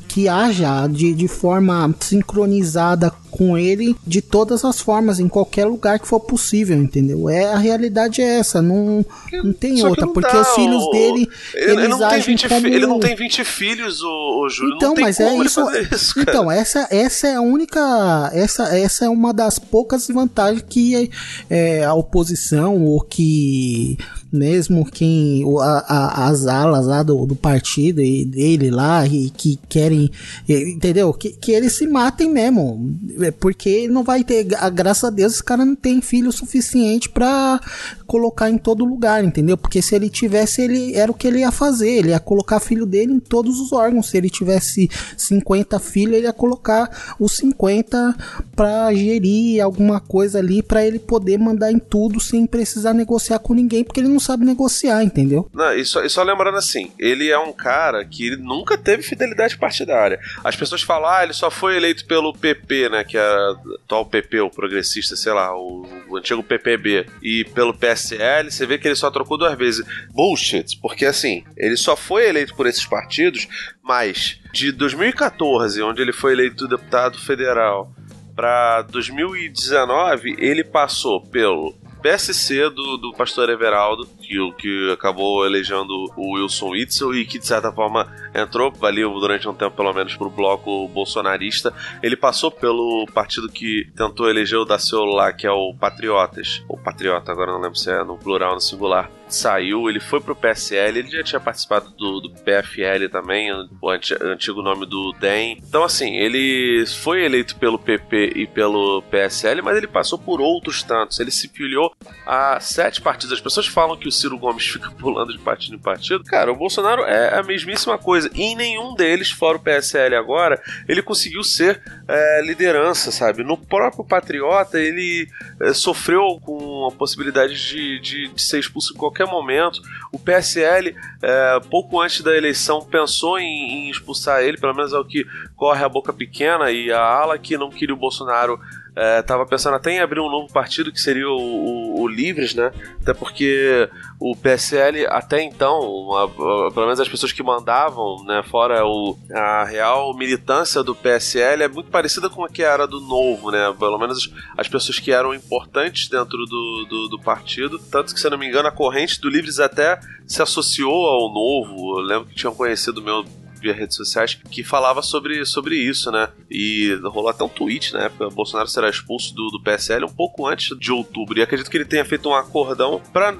Que 0.08 0.28
haja 0.28 0.86
de, 0.86 1.12
de 1.14 1.28
forma 1.28 1.94
sincronizada 2.00 3.12
com 3.30 3.56
ele 3.56 3.96
de 4.06 4.20
todas 4.20 4.62
as 4.64 4.78
formas, 4.80 5.18
em 5.18 5.26
qualquer 5.28 5.64
lugar 5.66 5.98
que 5.98 6.06
for 6.06 6.20
possível, 6.20 6.76
entendeu? 6.76 7.28
É 7.30 7.46
a 7.46 7.56
realidade 7.56 8.20
é 8.20 8.38
essa, 8.38 8.60
não, 8.60 9.04
não 9.42 9.52
tem 9.54 9.78
Só 9.78 9.88
outra, 9.88 10.04
não 10.06 10.12
porque 10.12 10.30
dá, 10.32 10.42
os 10.42 10.48
filhos 10.54 10.82
o- 10.82 10.90
dele 10.90 11.28
Ele, 11.54 11.64
ele 11.64 11.72
eles 11.72 11.88
não 11.88 11.98
tem 11.98 12.06
agem 12.08 12.22
20 12.36 12.42
fi- 12.42 12.48
como... 12.48 12.66
ele 12.66 12.86
não 12.86 13.00
tem 13.00 13.16
20 13.16 13.44
filhos, 13.44 14.02
o, 14.02 14.48
Júlio. 14.50 14.76
Então, 14.76 14.88
não 14.90 14.94
tem 14.96 15.04
mas 15.04 15.18
é 15.20 15.34
ele 15.34 15.46
isso. 15.46 15.60
isso, 15.92 16.20
então, 16.20 16.50
essa, 16.50 16.86
essa 16.90 17.28
é 17.28 17.34
a 17.36 17.40
única. 17.40 18.30
Essa, 18.34 18.64
essa 18.76 19.04
é 19.06 19.08
uma 19.08 19.32
das 19.32 19.58
poucas 19.58 20.06
vantagens 20.08 20.62
que 20.68 21.10
é, 21.48 21.84
a 21.84 21.94
oposição, 21.94 22.82
ou 22.84 23.00
que 23.00 23.96
mesmo 24.32 24.84
quem. 24.84 25.44
a- 25.60 25.84
a- 25.88 26.28
as 26.28 26.46
alas 26.46 26.86
lá 26.86 27.02
do, 27.02 27.26
do 27.26 27.36
partido 27.36 28.00
e 28.00 28.24
dele 28.24 28.70
lá, 28.70 29.06
e 29.06 29.30
que 29.30 29.58
querem. 29.68 30.10
Entendeu? 30.48 31.12
Que, 31.12 31.30
que 31.30 31.52
eles 31.52 31.72
se 31.74 31.86
matem 31.86 32.30
mesmo. 32.30 32.96
É, 33.20 33.30
Porque 33.30 33.86
não 33.88 34.02
vai 34.02 34.24
ter. 34.24 34.46
a- 34.56 34.70
Graças 34.70 35.04
a 35.04 35.10
Deus, 35.10 35.34
esse 35.34 35.44
cara 35.44 35.64
não 35.64 35.74
tem 35.76 36.00
filho 36.00 36.32
suficiente 36.32 37.08
pra 37.08 37.60
colocar 38.06 38.50
em 38.50 38.58
todo 38.58 38.84
lugar, 38.84 39.24
entendeu? 39.24 39.56
Porque 39.56 39.80
se 39.82 39.94
ele 39.94 40.08
tivesse, 40.08 40.62
ele 40.62 40.94
era 40.94 41.10
o 41.10 41.14
que 41.14 41.26
ele 41.26 41.40
ia 41.40 41.50
fazer. 41.52 41.90
Ele 41.90 42.10
ia 42.10 42.20
colocar 42.20 42.60
filho 42.60 42.86
dele 42.86 43.12
em 43.12 43.20
todos 43.20 43.58
os 43.60 43.72
órgãos. 43.72 44.08
Se 44.08 44.16
ele 44.16 44.30
tivesse 44.30 44.88
50 45.16 45.78
filhos, 45.78 46.16
ele 46.16 46.26
ia 46.26 46.32
colocar 46.32 47.14
os 47.18 47.36
50 47.36 48.14
pra 48.56 48.92
gerir 48.94 49.60
alguma 49.62 50.00
coisa 50.00 50.38
ali 50.38 50.62
pra 50.62 50.84
ele 50.86 50.98
poder 50.98 51.38
mandar 51.38 51.72
em 51.72 51.78
tudo 51.78 52.20
sem 52.20 52.46
precisar 52.46 52.92
negociar 52.94 53.38
com 53.38 53.54
ninguém, 53.54 53.82
porque 53.84 54.00
ele 54.00 54.08
não 54.08 54.20
sabe 54.22 54.44
negociar, 54.44 55.02
entendeu? 55.02 55.48
Não, 55.52 55.74
e, 55.74 55.84
só, 55.84 56.02
e 56.02 56.08
só 56.08 56.22
lembrando 56.22 56.56
assim, 56.56 56.92
ele 56.98 57.30
é 57.30 57.38
um 57.38 57.52
cara 57.52 58.04
que 58.04 58.26
ele 58.26 58.36
nunca 58.36 58.78
teve 58.78 59.02
fidelidade 59.02 59.56
partidária. 59.56 60.18
As 60.42 60.56
pessoas 60.56 60.82
falam, 60.82 61.10
ah, 61.10 61.22
ele 61.22 61.32
só 61.32 61.50
foi 61.50 61.76
eleito 61.76 62.06
pelo 62.06 62.32
PP, 62.32 62.88
né? 62.88 63.04
Que 63.04 63.18
é 63.18 63.22
o 63.22 63.74
atual 63.84 64.06
PP, 64.06 64.40
o 64.40 64.50
progressista, 64.50 65.16
sei 65.16 65.32
lá, 65.32 65.54
o, 65.54 65.86
o 66.08 66.16
antigo 66.16 66.42
PPB. 66.42 67.06
E 67.22 67.44
pelo 67.46 67.74
PSL, 67.74 68.50
você 68.50 68.64
vê 68.66 68.78
que 68.78 68.88
ele 68.88 68.94
só 68.94 69.10
trocou 69.10 69.36
duas 69.36 69.56
vezes. 69.56 69.84
Bullshit, 70.10 70.78
porque 70.80 71.04
assim, 71.04 71.44
ele 71.56 71.76
só 71.76 71.96
foi 71.96 72.28
eleito 72.28 72.54
por 72.54 72.66
esses 72.66 72.86
partidos, 72.86 73.48
mas 73.82 74.40
de 74.52 74.70
2014, 74.72 75.82
onde 75.82 76.00
ele 76.00 76.12
foi 76.12 76.32
eleito 76.32 76.68
deputado 76.68 77.18
federal, 77.18 77.92
para 78.34 78.82
2019, 78.82 80.36
ele 80.38 80.64
passou 80.64 81.20
pelo 81.20 81.74
PSC 82.02 82.68
do, 82.70 82.96
do 82.96 83.12
pastor 83.12 83.48
Everaldo, 83.48 84.06
que, 84.20 84.52
que 84.58 84.90
acabou 84.92 85.46
elegendo 85.46 86.12
o 86.16 86.34
Wilson 86.34 86.70
Witzel 86.70 87.14
e 87.14 87.24
que, 87.24 87.38
de 87.38 87.46
certa 87.46 87.72
forma, 87.72 88.12
entrou 88.34 88.72
ali 88.82 89.02
durante 89.02 89.48
um 89.48 89.54
tempo, 89.54 89.76
pelo 89.76 89.92
menos, 89.92 90.16
pro 90.16 90.28
bloco 90.28 90.88
bolsonarista. 90.88 91.72
Ele 92.02 92.16
passou 92.16 92.50
pelo 92.50 93.06
partido 93.14 93.48
que 93.48 93.86
tentou 93.96 94.28
eleger 94.28 94.58
o 94.58 94.64
Daciolo 94.64 95.14
lá, 95.14 95.32
que 95.32 95.46
é 95.46 95.52
o 95.52 95.72
Patriotas. 95.74 96.64
Ou 96.68 96.76
Patriota, 96.76 97.30
agora 97.30 97.52
não 97.52 97.60
lembro 97.60 97.78
se 97.78 97.90
é 97.90 98.02
no 98.02 98.18
plural 98.18 98.50
ou 98.50 98.54
no 98.56 98.60
singular. 98.60 99.08
Saiu, 99.34 99.88
ele 99.88 100.00
foi 100.00 100.20
pro 100.20 100.34
PSL, 100.36 100.98
ele 100.98 101.10
já 101.10 101.22
tinha 101.22 101.40
participado 101.40 101.90
do, 101.90 102.20
do 102.20 102.30
PFL 102.30 103.08
também, 103.10 103.50
o 103.80 103.90
anti- 103.90 104.16
antigo 104.20 104.62
nome 104.62 104.86
do 104.86 105.12
DEM. 105.20 105.58
Então, 105.66 105.82
assim, 105.84 106.16
ele 106.16 106.84
foi 106.86 107.24
eleito 107.24 107.56
pelo 107.56 107.78
PP 107.78 108.32
e 108.36 108.46
pelo 108.46 109.02
PSL, 109.10 109.62
mas 109.62 109.76
ele 109.76 109.86
passou 109.86 110.18
por 110.18 110.40
outros 110.40 110.82
tantos. 110.82 111.18
Ele 111.20 111.30
se 111.30 111.48
filiou 111.48 111.94
a 112.26 112.60
sete 112.60 113.00
partidos. 113.00 113.32
As 113.32 113.40
pessoas 113.40 113.66
falam 113.66 113.96
que 113.96 114.08
o 114.08 114.12
Ciro 114.12 114.38
Gomes 114.38 114.66
fica 114.68 114.90
pulando 114.90 115.32
de 115.32 115.38
partido 115.38 115.76
em 115.76 115.78
partido. 115.80 116.24
Cara, 116.24 116.52
o 116.52 116.56
Bolsonaro 116.56 117.02
é 117.02 117.38
a 117.38 117.42
mesmíssima 117.42 117.98
coisa. 117.98 118.30
E 118.34 118.42
em 118.42 118.56
nenhum 118.56 118.94
deles, 118.94 119.30
fora 119.30 119.56
o 119.56 119.60
PSL 119.60 120.14
agora, 120.16 120.60
ele 120.88 121.02
conseguiu 121.02 121.42
ser 121.42 121.82
é, 122.08 122.42
liderança, 122.44 123.10
sabe? 123.10 123.42
No 123.42 123.56
próprio 123.56 124.04
Patriota, 124.04 124.78
ele 124.78 125.28
é, 125.60 125.72
sofreu 125.72 126.38
com 126.42 126.88
a 126.92 126.92
possibilidade 126.96 127.54
de, 127.54 128.00
de, 128.00 128.28
de 128.28 128.42
ser 128.42 128.58
expulso 128.58 128.92
em 128.94 128.96
qualquer 128.96 129.21
momento. 129.26 129.80
O 130.12 130.18
PSL, 130.18 130.94
é, 131.22 131.60
pouco 131.70 132.00
antes 132.00 132.20
da 132.20 132.36
eleição, 132.36 132.82
pensou 132.82 133.38
em, 133.38 133.86
em 133.86 133.90
expulsar 133.90 134.42
ele, 134.42 134.58
pelo 134.58 134.74
menos 134.74 134.92
é 134.92 134.98
o 134.98 135.04
que 135.04 135.26
corre 135.56 135.84
a 135.84 135.88
boca 135.88 136.12
pequena, 136.12 136.70
e 136.70 136.92
a 136.92 137.00
ala 137.00 137.38
que 137.38 137.56
não 137.56 137.70
queria 137.70 137.94
o 137.94 137.98
Bolsonaro 137.98 138.60
estava 138.94 139.46
pensando 139.46 139.74
até 139.76 139.90
em 139.92 140.00
abrir 140.00 140.20
um 140.20 140.30
novo 140.30 140.52
partido 140.52 140.92
que 140.92 141.00
seria 141.00 141.28
o, 141.28 141.36
o- 141.36 142.02
o 142.02 142.08
Livres, 142.08 142.54
né? 142.54 142.70
Até 143.00 143.14
porque 143.14 143.88
o 144.20 144.36
PSL 144.36 145.06
até 145.06 145.42
então, 145.42 146.12
a- 146.14 146.24
a- 146.24 146.70
pelo 146.72 146.86
menos 146.86 147.00
as 147.00 147.08
pessoas 147.08 147.32
que 147.32 147.42
mandavam, 147.42 148.22
né, 148.24 148.42
fora 148.50 148.84
o, 148.84 149.16
a 149.32 149.64
real 149.64 150.14
militância 150.16 150.82
do 150.82 150.94
PSL 150.94 151.62
é 151.62 151.68
muito 151.68 151.90
parecida 151.90 152.28
com 152.28 152.44
a 152.44 152.48
que 152.48 152.62
era 152.62 152.86
do 152.86 153.00
Novo, 153.00 153.50
né? 153.50 153.74
Pelo 153.78 153.98
menos 153.98 154.30
as 154.58 154.68
pessoas 154.68 154.98
que 154.98 155.10
eram 155.12 155.34
importantes 155.34 156.08
dentro 156.08 156.38
do, 156.46 156.86
do, 156.88 157.08
do 157.08 157.18
partido. 157.18 157.78
Tanto 157.78 158.12
que, 158.12 158.20
se 158.20 158.26
eu 158.26 158.30
não 158.32 158.38
me 158.38 158.46
engano, 158.48 158.68
a 158.68 158.72
corrente 158.72 159.20
do 159.20 159.28
Livres 159.30 159.58
até 159.58 159.98
se 160.26 160.42
associou 160.42 161.06
ao 161.06 161.32
Novo. 161.32 161.98
Eu 161.98 162.04
lembro 162.04 162.26
que 162.28 162.34
tinham 162.34 162.54
conhecido 162.54 163.00
meu 163.02 163.24
via 163.62 163.72
redes 163.72 163.96
sociais 163.96 164.34
que 164.50 164.64
falava 164.64 165.02
sobre, 165.02 165.44
sobre 165.46 165.76
isso, 165.76 166.10
né? 166.10 166.28
E 166.50 166.98
rolou 167.04 167.30
até 167.30 167.44
um 167.44 167.48
tweet 167.48 167.92
na 167.92 168.02
época: 168.04 168.28
Bolsonaro 168.30 168.68
será 168.68 168.90
expulso 168.90 169.34
do, 169.34 169.48
do 169.50 169.62
PSL 169.62 170.04
um 170.04 170.12
pouco 170.12 170.46
antes 170.46 170.76
de 170.78 170.92
outubro. 170.92 171.38
E 171.38 171.42
acredito 171.42 171.70
que 171.70 171.76
ele 171.76 171.84
tenha 171.84 172.04
feito 172.04 172.28
um 172.28 172.34
acordão 172.34 173.00
para 173.12 173.32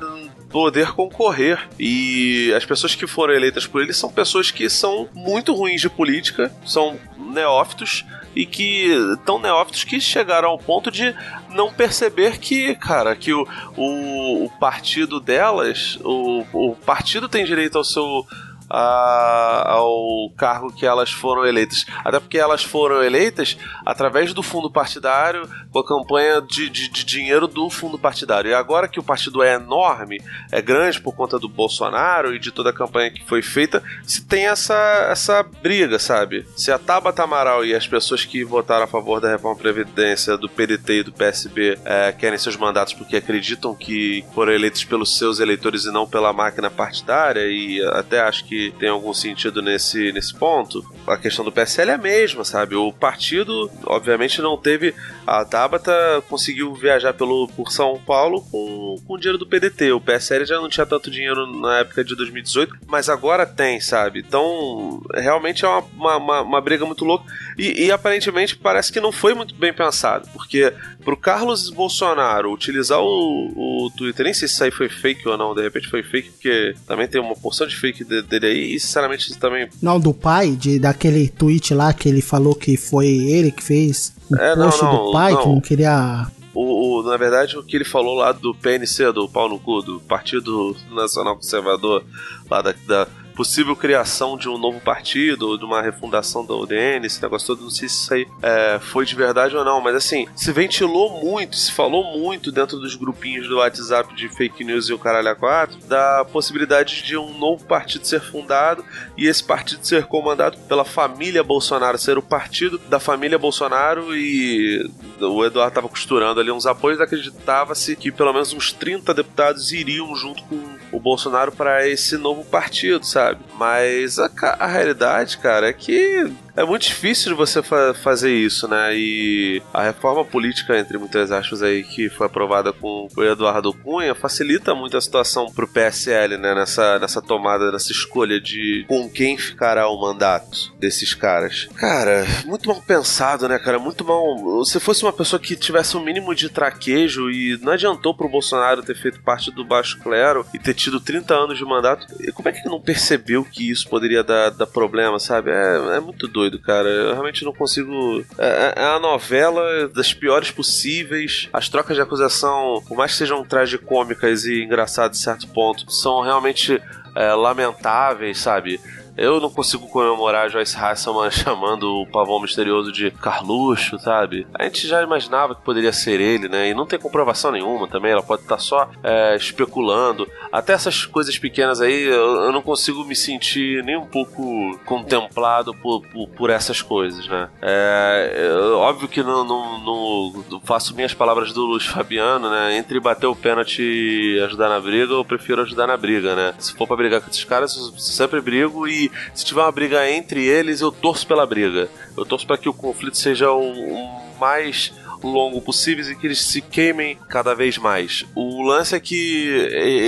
poder 0.51 0.93
concorrer. 0.93 1.69
E 1.79 2.53
as 2.55 2.65
pessoas 2.65 2.95
que 2.95 3.07
foram 3.07 3.35
eleitas 3.35 3.67
por 3.67 3.83
ele 3.83 3.93
são 3.93 4.13
pessoas 4.13 4.51
que 4.51 4.69
são 4.69 5.09
muito 5.15 5.55
ruins 5.55 5.81
de 5.81 5.89
política, 5.89 6.55
são 6.65 6.99
neófitos 7.17 8.05
e 8.35 8.47
que 8.47 8.89
tão 9.25 9.39
neófitos 9.39 9.85
que 9.85 10.01
chegaram 10.01 10.49
ao 10.49 10.59
ponto 10.59 10.91
de 10.91 11.15
não 11.51 11.73
perceber 11.73 12.39
que, 12.39 12.75
cara, 12.77 13.15
que 13.15 13.33
o, 13.33 13.47
o, 13.77 14.45
o 14.45 14.51
partido 14.59 15.21
delas, 15.21 15.99
o, 16.03 16.45
o 16.53 16.77
partido 16.77 17.29
tem 17.29 17.45
direito 17.45 17.79
ao 17.79 17.85
seu 17.85 18.27
a- 18.73 19.65
ao 19.73 20.31
cargo 20.37 20.73
que 20.73 20.87
elas 20.87 21.11
foram 21.13 21.45
eleitas. 21.47 21.85
Até 22.05 22.19
porque 22.19 22.39
elas 22.39 22.65
foram 22.65 23.03
eleitas 23.03 23.57
através 23.85 24.33
do 24.33 24.43
fundo 24.43 24.71
partidário, 24.71 25.49
com 25.71 25.79
a 25.79 25.87
campanha 25.87 26.41
de, 26.41 26.69
de- 26.71 26.89
de 26.89 27.05
dinheiro 27.05 27.47
do 27.47 27.69
fundo 27.69 27.99
partidário. 27.99 28.51
E 28.51 28.55
agora 28.55 28.89
que 28.89 28.99
o 28.99 29.03
partido 29.03 29.43
é 29.43 29.55
enorme, 29.55 30.21
é 30.51 30.61
grande 30.63 31.01
por 31.01 31.15
conta 31.15 31.39
do 31.39 31.49
Bolsonaro 31.49 32.35
e 32.35 32.39
de 32.39 32.51
toda 32.51 32.71
a 32.71 32.73
campanha 32.73 33.11
que 33.11 33.25
foi 33.25 33.43
feita, 33.43 33.83
se 34.05 34.25
tem 34.25 34.47
essa, 34.47 34.75
essa 35.11 35.43
briga, 35.43 35.99
sabe? 35.99 36.47
Se 36.57 36.71
a 36.73 36.79
Tabata 36.79 37.23
Amaral 37.23 37.65
e 37.65 37.75
as 37.75 37.87
pessoas 37.87 38.25
que 38.25 38.43
votaram 38.45 38.85
a 38.85 38.89
favor 38.89 39.21
da 39.21 39.29
reforma 39.31 39.59
Previdência 39.59 40.37
do 40.37 40.49
PDT 40.49 40.93
e 41.01 41.03
do 41.03 41.13
PSB 41.13 41.79
é, 41.85 42.13
querem 42.13 42.39
seus 42.39 42.57
mandatos 42.57 42.95
porque 42.95 43.17
acreditam 43.17 43.75
que 43.75 44.25
foram 44.35 44.53
eleitos 44.53 44.85
pelos 44.85 45.17
seus 45.19 45.41
eleitores 45.41 45.85
e 45.85 45.91
não 45.93 46.07
pela 46.07 46.33
máquina 46.33 46.71
partidária, 46.71 47.47
e 47.47 47.83
até 47.93 48.21
acho 48.21 48.45
que 48.45 48.62
tem 48.79 48.89
algum 48.89 49.13
sentido 49.13 49.61
nesse, 49.61 50.13
nesse 50.13 50.35
ponto, 50.35 50.85
a 51.07 51.17
questão 51.17 51.45
do 51.45 51.51
PSL 51.53 51.91
é 51.91 51.95
a 51.95 51.99
mesma, 51.99 52.45
sabe? 52.45 52.75
O 52.77 52.93
partido, 52.93 53.71
obviamente, 53.87 54.41
não 54.41 54.57
teve. 54.57 54.95
A 55.27 55.45
Tabata 55.45 55.93
conseguiu 56.29 56.75
viajar 56.75 57.13
pelo, 57.15 57.49
por 57.49 57.71
São 57.73 57.99
Paulo 58.07 58.41
com, 58.51 58.97
com 59.07 59.19
dinheiro 59.19 59.39
do 59.39 59.47
PDT. 59.47 59.93
O 59.93 60.01
PSL 60.01 60.45
já 60.45 60.57
não 60.57 60.69
tinha 60.69 60.87
tanto 60.87 61.11
dinheiro 61.11 61.47
na 61.61 61.79
época 61.81 62.05
de 62.05 62.15
2018, 62.17 62.75
mas 62.87 63.09
agora 63.09 63.45
tem, 63.47 63.81
sabe? 63.81 64.21
Então, 64.21 65.01
realmente 65.15 65.65
é 65.65 65.69
uma, 65.69 65.81
uma, 65.97 66.17
uma- 66.17 66.43
uma 66.43 66.61
briga 66.61 66.85
muito 66.85 67.05
louca. 67.05 67.25
E, 67.59 67.87
e 67.87 67.91
aparentemente 67.93 68.57
parece 68.57 68.93
que 68.93 69.01
não 69.01 69.13
foi 69.13 69.35
muito 69.35 69.55
bem 69.55 69.73
pensado, 69.73 70.29
porque 70.33 70.73
pro 71.05 71.17
Carlos 71.17 71.69
Bolsonaro 71.71 72.53
utilizar 72.53 73.01
o, 73.01 73.85
o 73.87 73.91
Twitter, 73.97 74.25
nem 74.25 74.35
sei 74.35 74.47
se 74.49 74.55
isso 74.55 74.65
aí 74.65 74.71
foi 74.71 74.89
fake 74.89 75.29
ou 75.29 75.37
não, 75.37 75.55
de 75.55 75.63
repente 75.63 75.89
foi 75.89 76.03
fake, 76.03 76.31
porque 76.31 76.75
também 76.87 77.09
tem 77.09 77.21
uma 77.21 77.35
porção 77.35 77.67
de 77.67 77.77
fake 77.77 78.05
de- 78.05 78.23
dele 78.43 78.61
aí, 78.61 78.75
e 78.75 78.81
sinceramente 78.81 79.31
isso 79.31 79.39
também 79.39 79.69
Não, 79.81 79.99
do 79.99 80.13
pai, 80.13 80.51
de, 80.51 80.79
daquele 80.79 81.29
tweet 81.29 81.73
lá 81.73 81.93
que 81.95 82.09
ele 82.09 82.21
falou 82.21 82.55
que 82.55 82.77
foi 82.77 83.07
ele 83.09 83.51
que 83.51 83.63
fez 83.63 84.13
o 84.31 84.37
É, 84.37 84.55
não, 84.57 84.67
post 84.67 84.83
não, 84.83 85.05
do 85.07 85.13
pai, 85.13 85.37
que 85.37 85.45
não. 85.47 85.55
não 85.55 85.61
queria. 85.61 86.27
O, 86.55 86.99
o- 87.01 87.03
na 87.03 87.17
verdade, 87.17 87.57
o 87.57 87.63
que 87.63 87.75
ele 87.77 87.85
falou 87.85 88.15
lá 88.15 88.31
do 88.33 88.55
PNC, 88.55 89.11
do 89.13 89.27
pau 89.29 89.49
no 89.49 89.59
cu, 89.59 89.81
do 89.81 90.01
Partido 90.01 90.77
Nacional 90.91 91.37
Conservador, 91.37 92.05
lá 92.51 92.61
da, 92.61 92.75
da 92.87 93.09
possível 93.35 93.75
criação 93.75 94.37
de 94.37 94.49
um 94.49 94.59
novo 94.59 94.81
partido, 94.81 95.49
ou 95.49 95.59
de 95.59 95.65
uma 95.65 95.83
refundação 95.83 96.45
da 96.45 96.55
UDN, 96.55 97.07
esse 97.07 97.21
negócio 97.23 97.49
todo, 97.49 97.63
não 97.63 97.71
sei 97.71 97.89
se 97.89 97.95
isso 97.97 98.15
aí 98.15 98.27
é, 98.43 98.79
foi 98.81 99.05
de 99.05 99.15
verdade 99.15 99.57
ou 99.57 99.65
não, 99.65 99.81
mas 99.81 99.95
assim, 99.95 100.27
se 100.37 100.53
ventilou 100.53 101.23
muito, 101.23 101.57
se 101.57 101.73
falou 101.73 102.19
muito 102.19 102.53
dentro 102.53 102.79
dos 102.79 102.95
grupinhos 102.95 103.49
do 103.49 103.57
WhatsApp 103.57 104.15
de 104.15 104.29
fake 104.29 104.65
news 104.65 104.89
e 104.89 104.93
o 104.93 104.99
caralho 104.99 105.29
a 105.29 105.35
quatro, 105.35 105.79
da 105.87 106.25
possibilidade 106.25 107.03
de 107.03 107.17
um 107.17 107.37
novo 107.39 107.65
partido 107.65 108.07
ser 108.07 108.21
fundado 108.21 108.85
e 109.17 109.27
esse 109.27 109.43
partido 109.43 109.87
ser 109.87 110.07
comandado 110.07 110.59
pela 110.69 110.85
família 110.85 111.43
Bolsonaro, 111.43 111.99
ser 111.99 112.19
o 112.19 112.23
partido 112.23 112.79
da 112.89 113.01
família 113.01 113.39
Bolsonaro 113.39 114.17
e 114.17 114.89
o 115.21 115.45
Eduardo 115.45 115.69
estava 115.69 115.89
costurando 115.89 116.41
ali 116.41 116.51
uns 116.51 116.67
apoios, 116.67 117.01
acreditava-se 117.01 117.97
que 117.97 118.11
pelo 118.11 118.33
menos 118.33 118.53
uns 118.53 118.73
30 118.73 119.15
deputados 119.15 119.73
iriam 119.73 120.15
junto 120.15 120.43
com 120.45 120.82
o 120.93 121.01
Bolsonaro 121.01 121.51
para 121.51 121.89
esse 121.89 122.17
novo 122.17 122.45
partido, 122.45 123.05
sabe? 123.05 123.41
Mas 123.59 124.19
a, 124.19 124.31
a 124.59 124.67
realidade, 124.67 125.39
cara, 125.39 125.69
é 125.69 125.73
que 125.73 126.31
é 126.57 126.65
muito 126.65 126.83
difícil 126.83 127.33
de 127.33 127.37
você 127.37 127.63
fa- 127.63 127.95
fazer 127.95 128.33
isso, 128.35 128.69
né? 128.69 128.95
E 128.95 129.63
a 129.73 129.83
reforma 129.83 130.25
política, 130.25 130.79
entre 130.79 130.99
muitas 130.99 131.31
aspas 131.31 131.63
aí, 131.63 131.83
que 131.83 132.09
foi 132.11 132.27
aprovada 132.27 132.73
com 132.73 133.09
o 133.17 133.23
Eduardo 133.25 133.73
Cunha, 133.73 134.15
facilita 134.15 134.75
muito 134.75 134.97
a 134.97 135.01
situação 135.01 135.47
pro 135.53 135.67
PSL, 135.69 136.37
né? 136.37 136.55
Nessa, 136.55 136.99
nessa 136.99 137.23
tomada, 137.23 137.71
nessa 137.73 137.91
escolha 137.93 138.41
de 138.41 138.85
com 138.89 139.09
quem 139.09 139.37
ficará 139.39 139.89
o 139.89 140.01
mandato 140.01 140.73
desses 140.79 141.15
caras. 141.15 141.69
Cara, 141.77 142.27
muito 142.45 142.69
mal 142.69 142.83
pensado, 142.83 143.49
né, 143.49 143.59
cara? 143.59 143.79
Muito 143.79 144.05
mal. 144.05 144.65
Se 144.65 144.79
fosse 144.79 145.03
uma 145.05 145.13
pessoa 145.13 145.41
que 145.41 145.57
tivesse 145.57 145.97
um 145.97 146.05
mínimo 146.05 146.35
de 146.35 146.49
traquejo 146.49 147.31
e 147.31 147.59
não 147.63 147.73
adiantou 147.73 148.15
pro 148.15 148.29
Bolsonaro 148.29 148.83
ter 148.83 148.95
feito 148.97 149.21
parte 149.23 149.51
do 149.51 149.65
baixo 149.65 149.99
clero 150.01 150.45
e 150.53 150.59
ter 150.59 150.75
tido 150.75 151.01
30 151.01 151.35
anos 151.35 151.57
de 151.59 151.65
mandato, 151.65 152.07
como 152.35 152.49
é 152.49 152.53
que 152.53 152.59
ele 152.61 152.69
não 152.69 152.81
percebeu 152.81 153.45
que 153.45 153.71
isso 153.71 153.89
poderia 153.89 154.23
dar, 154.23 154.51
dar 154.51 154.67
problema, 154.67 155.19
sabe? 155.19 155.51
É, 155.51 155.97
é 155.97 156.01
muito 156.01 156.27
doido, 156.29 156.42
cara. 156.59 156.89
Eu 156.89 157.13
realmente 157.13 157.45
não 157.45 157.53
consigo. 157.53 158.25
É, 158.39 158.75
é 158.77 158.85
a 158.85 158.99
novela 158.99 159.89
das 159.89 160.13
piores 160.13 160.51
possíveis. 160.51 161.49
As 161.53 161.69
trocas 161.69 161.97
de 161.97 162.03
acusação, 162.03 162.83
por 162.87 162.97
mais 162.97 163.13
que 163.13 163.19
sejam 163.19 163.45
tragicômicas 163.45 164.45
e 164.45 164.63
engraçadas 164.63 165.19
em 165.19 165.23
certo 165.23 165.49
ponto, 165.49 165.91
são 165.91 166.21
realmente 166.21 166.81
é, 167.15 167.33
lamentáveis, 167.35 168.39
sabe? 168.39 168.81
Eu 169.17 169.41
não 169.41 169.51
consigo 169.51 169.87
comemorar 169.89 170.49
Joyce 170.51 170.77
Hasselman 170.77 171.31
chamando 171.33 171.85
o 172.01 172.07
pavão 172.07 172.41
misterioso 172.41 172.91
de 172.91 173.11
Carluxo, 173.11 173.99
sabe? 173.99 174.47
A 174.55 174.65
gente 174.65 174.87
já 174.87 175.03
imaginava 175.03 175.55
que 175.55 175.63
poderia 175.63 175.93
ser 175.93 176.21
ele, 176.21 176.49
né? 176.49 176.69
E 176.71 176.75
não 176.75 176.87
tem 176.87 176.99
comprovação 176.99 177.53
nenhuma 177.53 177.87
também, 177.89 178.13
ela 178.13 178.23
pode 178.23 178.43
estar 178.43 178.59
só 178.59 178.89
é, 179.03 179.37
especulando. 179.37 180.27
Até 180.51 180.73
essas 180.73 181.05
coisas 181.05 181.39
pequenas 181.39 181.81
aí, 181.81 182.03
eu, 182.05 182.43
eu 182.43 182.53
não 182.53 182.63
consigo 182.63 183.05
me 183.05 183.15
sentir 183.15 183.83
nem 183.85 183.97
um 183.97 184.07
pouco 184.07 184.79
contemplado 184.85 185.75
por, 185.75 186.03
por, 186.09 186.29
por 186.29 186.51
essas 186.51 186.81
coisas, 186.81 187.27
né? 187.29 187.49
É, 187.61 188.33
eu- 188.51 188.79
óbvio 188.79 189.09
que 189.09 189.23
não, 189.23 189.45
não- 189.45 189.79
não- 189.79 190.45
não 190.51 190.61
faço 190.61 190.95
minhas 190.95 191.15
palavras 191.15 191.53
do 191.53 191.65
Luiz 191.65 191.85
Fabiano, 191.87 192.49
né? 192.51 192.77
Entre 192.77 192.99
bater 193.01 193.27
o 193.27 193.37
pênalti 193.37 193.83
e 193.83 194.41
ajudar 194.45 194.69
na 194.69 194.81
briga, 194.81 195.13
eu 195.13 195.25
prefiro 195.25 195.63
ajudar 195.63 195.87
na 195.87 195.97
briga, 195.97 196.35
né? 196.35 196.55
Se 196.59 196.73
for 196.75 196.87
pra 196.87 196.97
brigar 196.97 197.21
com 197.21 197.29
esses 197.31 197.45
caras, 197.45 197.77
eu 197.77 197.93
sempre 197.99 198.41
brigo 198.41 198.87
e 198.89 199.02
se 199.35 199.45
tiver 199.45 199.63
uma 199.63 199.73
briga 199.73 200.11
entre 200.11 200.45
eles, 200.45 200.81
eu 200.81 200.93
torço 200.93 201.27
pela 201.27 201.47
briga. 201.47 201.89
Eu 202.17 202.25
torço 202.25 202.47
para 202.47 202.59
que 202.59 202.69
o 202.69 202.75
conflito 202.75 203.17
seja 203.17 203.51
o, 203.51 203.73
o 203.73 204.39
mais 204.39 204.93
longo 205.29 205.61
possível 205.61 205.93
e 206.11 206.17
que 206.17 206.27
eles 206.27 206.41
se 206.41 206.61
queimem 206.61 207.17
cada 207.29 207.55
vez 207.55 207.79
mais. 207.79 208.25
O 208.35 208.63
lance 208.63 208.95
é 208.95 209.01
que 209.01 209.49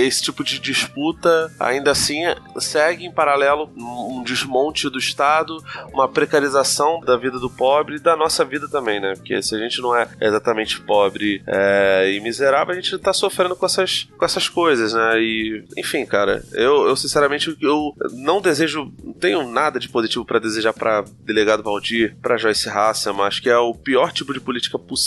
esse 0.05 0.23
tipo 0.23 0.43
de 0.43 0.59
disputa 0.59 1.51
ainda 1.59 1.91
assim 1.91 2.21
segue 2.59 3.05
em 3.05 3.11
paralelo 3.11 3.69
um 3.77 4.23
desmonte 4.23 4.89
do 4.89 4.99
Estado, 4.99 5.57
uma 5.93 6.07
precarização 6.07 6.99
da 6.99 7.15
vida 7.17 7.39
do 7.39 7.49
pobre 7.49 7.95
e 7.95 7.99
da 7.99 8.15
nossa 8.15 8.43
vida 8.43 8.67
também, 8.67 8.99
né? 8.99 9.13
Porque 9.15 9.41
se 9.41 9.55
a 9.55 9.59
gente 9.59 9.81
não 9.81 9.95
é 9.95 10.07
exatamente 10.19 10.81
pobre 10.81 11.41
é, 11.47 12.11
e 12.11 12.19
miserável, 12.19 12.73
a 12.73 12.79
gente 12.79 12.97
tá 12.97 13.13
sofrendo 13.13 13.55
com 13.55 13.65
essas, 13.65 14.07
com 14.17 14.25
essas 14.25 14.49
coisas, 14.49 14.93
né? 14.93 15.19
E, 15.19 15.63
enfim, 15.77 16.05
cara, 16.05 16.43
eu, 16.53 16.87
eu 16.87 16.95
sinceramente 16.95 17.55
eu 17.61 17.93
não 18.13 18.41
desejo, 18.41 18.91
não 19.03 19.13
tenho 19.13 19.47
nada 19.47 19.79
de 19.79 19.89
positivo 19.89 20.25
para 20.25 20.39
desejar 20.39 20.73
para 20.73 21.03
delegado 21.23 21.63
Valdir, 21.63 22.15
para 22.21 22.37
Joyce 22.37 22.69
Hasselman, 22.69 23.25
acho 23.25 23.41
que 23.41 23.49
é 23.49 23.57
o 23.57 23.73
pior 23.73 24.11
tipo 24.11 24.33
de 24.33 24.39
política 24.39 24.77
possível 24.77 25.04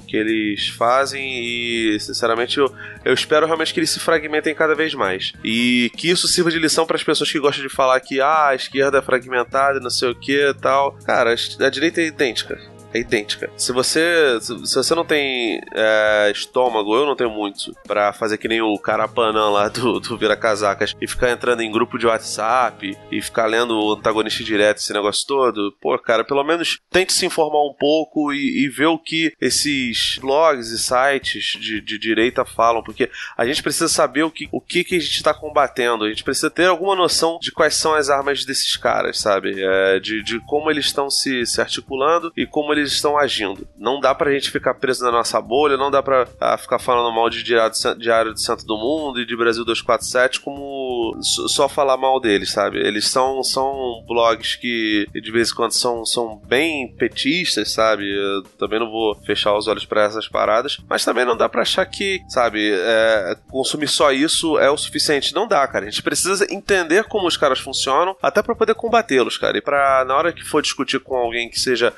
que 0.00 0.16
eles 0.16 0.68
fazem 0.68 1.42
e, 1.42 1.98
sinceramente, 2.00 2.58
eu, 2.58 2.72
eu 3.04 3.14
espero 3.14 3.46
realmente 3.46 3.72
que 3.72 3.80
eles 3.80 3.90
se 3.90 4.00
fragmentem 4.00 4.54
cada 4.54 4.74
vez 4.74 4.94
mais. 4.94 5.32
E 5.44 5.90
que 5.96 6.10
isso 6.10 6.28
sirva 6.28 6.50
de 6.50 6.58
lição 6.58 6.86
para 6.86 6.96
as 6.96 7.04
pessoas 7.04 7.30
que 7.30 7.38
gostam 7.38 7.66
de 7.66 7.72
falar 7.72 8.00
que 8.00 8.20
ah, 8.20 8.48
a 8.48 8.54
esquerda 8.54 8.98
é 8.98 9.02
fragmentada, 9.02 9.80
não 9.80 9.90
sei 9.90 10.10
o 10.10 10.14
que 10.14 10.48
e 10.50 10.54
tal. 10.54 10.92
Cara, 11.04 11.34
a 11.34 11.70
direita 11.70 12.00
é 12.00 12.06
idêntica 12.06 12.58
é 12.92 12.98
idêntica. 12.98 13.50
Se 13.56 13.72
você 13.72 14.38
se 14.40 14.74
você 14.74 14.94
não 14.94 15.04
tem 15.04 15.60
é, 15.74 16.30
estômago, 16.32 16.94
eu 16.94 17.06
não 17.06 17.16
tenho 17.16 17.30
muito, 17.30 17.74
pra 17.86 18.12
fazer 18.12 18.38
que 18.38 18.48
nem 18.48 18.60
o 18.60 18.78
Carapanã 18.78 19.48
lá 19.50 19.68
do, 19.68 20.00
do 20.00 20.16
Vira 20.16 20.36
Casacas 20.36 20.94
e 21.00 21.06
ficar 21.06 21.30
entrando 21.30 21.62
em 21.62 21.70
grupo 21.70 21.98
de 21.98 22.06
WhatsApp 22.06 22.96
e 23.10 23.22
ficar 23.22 23.46
lendo 23.46 23.78
o 23.78 23.92
antagonista 23.92 24.42
direto, 24.42 24.78
esse 24.78 24.92
negócio 24.92 25.26
todo, 25.26 25.74
pô, 25.80 25.96
cara, 25.98 26.24
pelo 26.24 26.44
menos 26.44 26.80
tente 26.90 27.12
se 27.12 27.26
informar 27.26 27.64
um 27.64 27.74
pouco 27.78 28.32
e, 28.32 28.64
e 28.64 28.68
ver 28.68 28.86
o 28.86 28.98
que 28.98 29.32
esses 29.40 30.18
blogs 30.20 30.70
e 30.70 30.78
sites 30.78 31.58
de, 31.60 31.80
de 31.80 31.98
direita 31.98 32.44
falam, 32.44 32.82
porque 32.82 33.10
a 33.36 33.46
gente 33.46 33.62
precisa 33.62 33.88
saber 33.88 34.22
o 34.22 34.30
que, 34.30 34.48
o 34.52 34.60
que, 34.60 34.84
que 34.84 34.96
a 34.96 35.00
gente 35.00 35.22
tá 35.22 35.34
combatendo, 35.34 36.04
a 36.04 36.08
gente 36.08 36.24
precisa 36.24 36.50
ter 36.50 36.66
alguma 36.66 36.96
noção 36.96 37.38
de 37.40 37.52
quais 37.52 37.74
são 37.74 37.94
as 37.94 38.08
armas 38.08 38.44
desses 38.44 38.76
caras, 38.76 39.18
sabe? 39.18 39.54
É, 39.58 40.00
de, 40.00 40.22
de 40.22 40.40
como 40.40 40.70
eles 40.70 40.86
estão 40.86 41.10
se, 41.10 41.44
se 41.46 41.60
articulando 41.60 42.32
e 42.36 42.46
como 42.46 42.72
eles 42.72 42.79
estão 42.88 43.18
agindo. 43.18 43.66
Não 43.76 44.00
dá 44.00 44.14
pra 44.14 44.32
gente 44.32 44.50
ficar 44.50 44.74
preso 44.74 45.04
na 45.04 45.10
nossa 45.12 45.40
bolha, 45.40 45.76
não 45.76 45.90
dá 45.90 46.02
pra 46.02 46.26
ah, 46.40 46.56
ficar 46.58 46.78
falando 46.78 47.14
mal 47.14 47.28
de 47.30 47.42
Diário, 47.42 48.34
de- 48.34 48.42
Santo 48.42 48.64
do 48.66 48.76
Mundo 48.76 49.20
e 49.20 49.26
de 49.26 49.36
Brasil 49.36 49.64
247 49.64 50.40
como 50.40 51.18
só 51.22 51.68
falar 51.68 51.96
mal 51.96 52.20
deles, 52.20 52.50
sabe? 52.52 52.78
Eles 52.78 53.06
são, 53.08 53.42
são 53.42 54.04
blogs 54.06 54.56
que 54.56 55.06
de 55.12 55.30
vez 55.32 55.50
em 55.50 55.54
quando 55.54 55.72
são, 55.72 56.04
são 56.04 56.36
bem 56.46 56.94
petistas, 56.96 57.72
sabe? 57.72 58.04
Eu 58.08 58.42
também 58.58 58.78
não 58.78 58.90
vou 58.90 59.14
fechar 59.24 59.56
os 59.56 59.66
olhos 59.66 59.84
pra 59.84 60.04
essas 60.04 60.28
paradas, 60.28 60.78
mas 60.88 61.04
também 61.04 61.24
não 61.24 61.36
dá 61.36 61.48
pra 61.48 61.62
achar 61.62 61.84
que, 61.86 62.20
sabe, 62.28 62.70
é, 62.72 63.36
consumir 63.50 63.88
só 63.88 64.12
isso 64.12 64.58
é 64.58 64.70
o 64.70 64.76
suficiente. 64.76 65.34
Não 65.34 65.46
dá, 65.46 65.66
cara. 65.66 65.86
A 65.86 65.90
gente 65.90 66.02
precisa 66.02 66.46
entender 66.52 67.04
como 67.04 67.26
os 67.26 67.36
caras 67.36 67.58
funcionam, 67.58 68.16
até 68.22 68.42
pra 68.42 68.54
poder 68.54 68.74
combatê-los, 68.74 69.36
cara. 69.38 69.58
E 69.58 69.60
pra, 69.60 70.04
na 70.04 70.16
hora 70.16 70.32
que 70.32 70.44
for 70.44 70.62
discutir 70.62 71.00
com 71.00 71.16
alguém 71.16 71.48
que 71.48 71.58
seja 71.58 71.92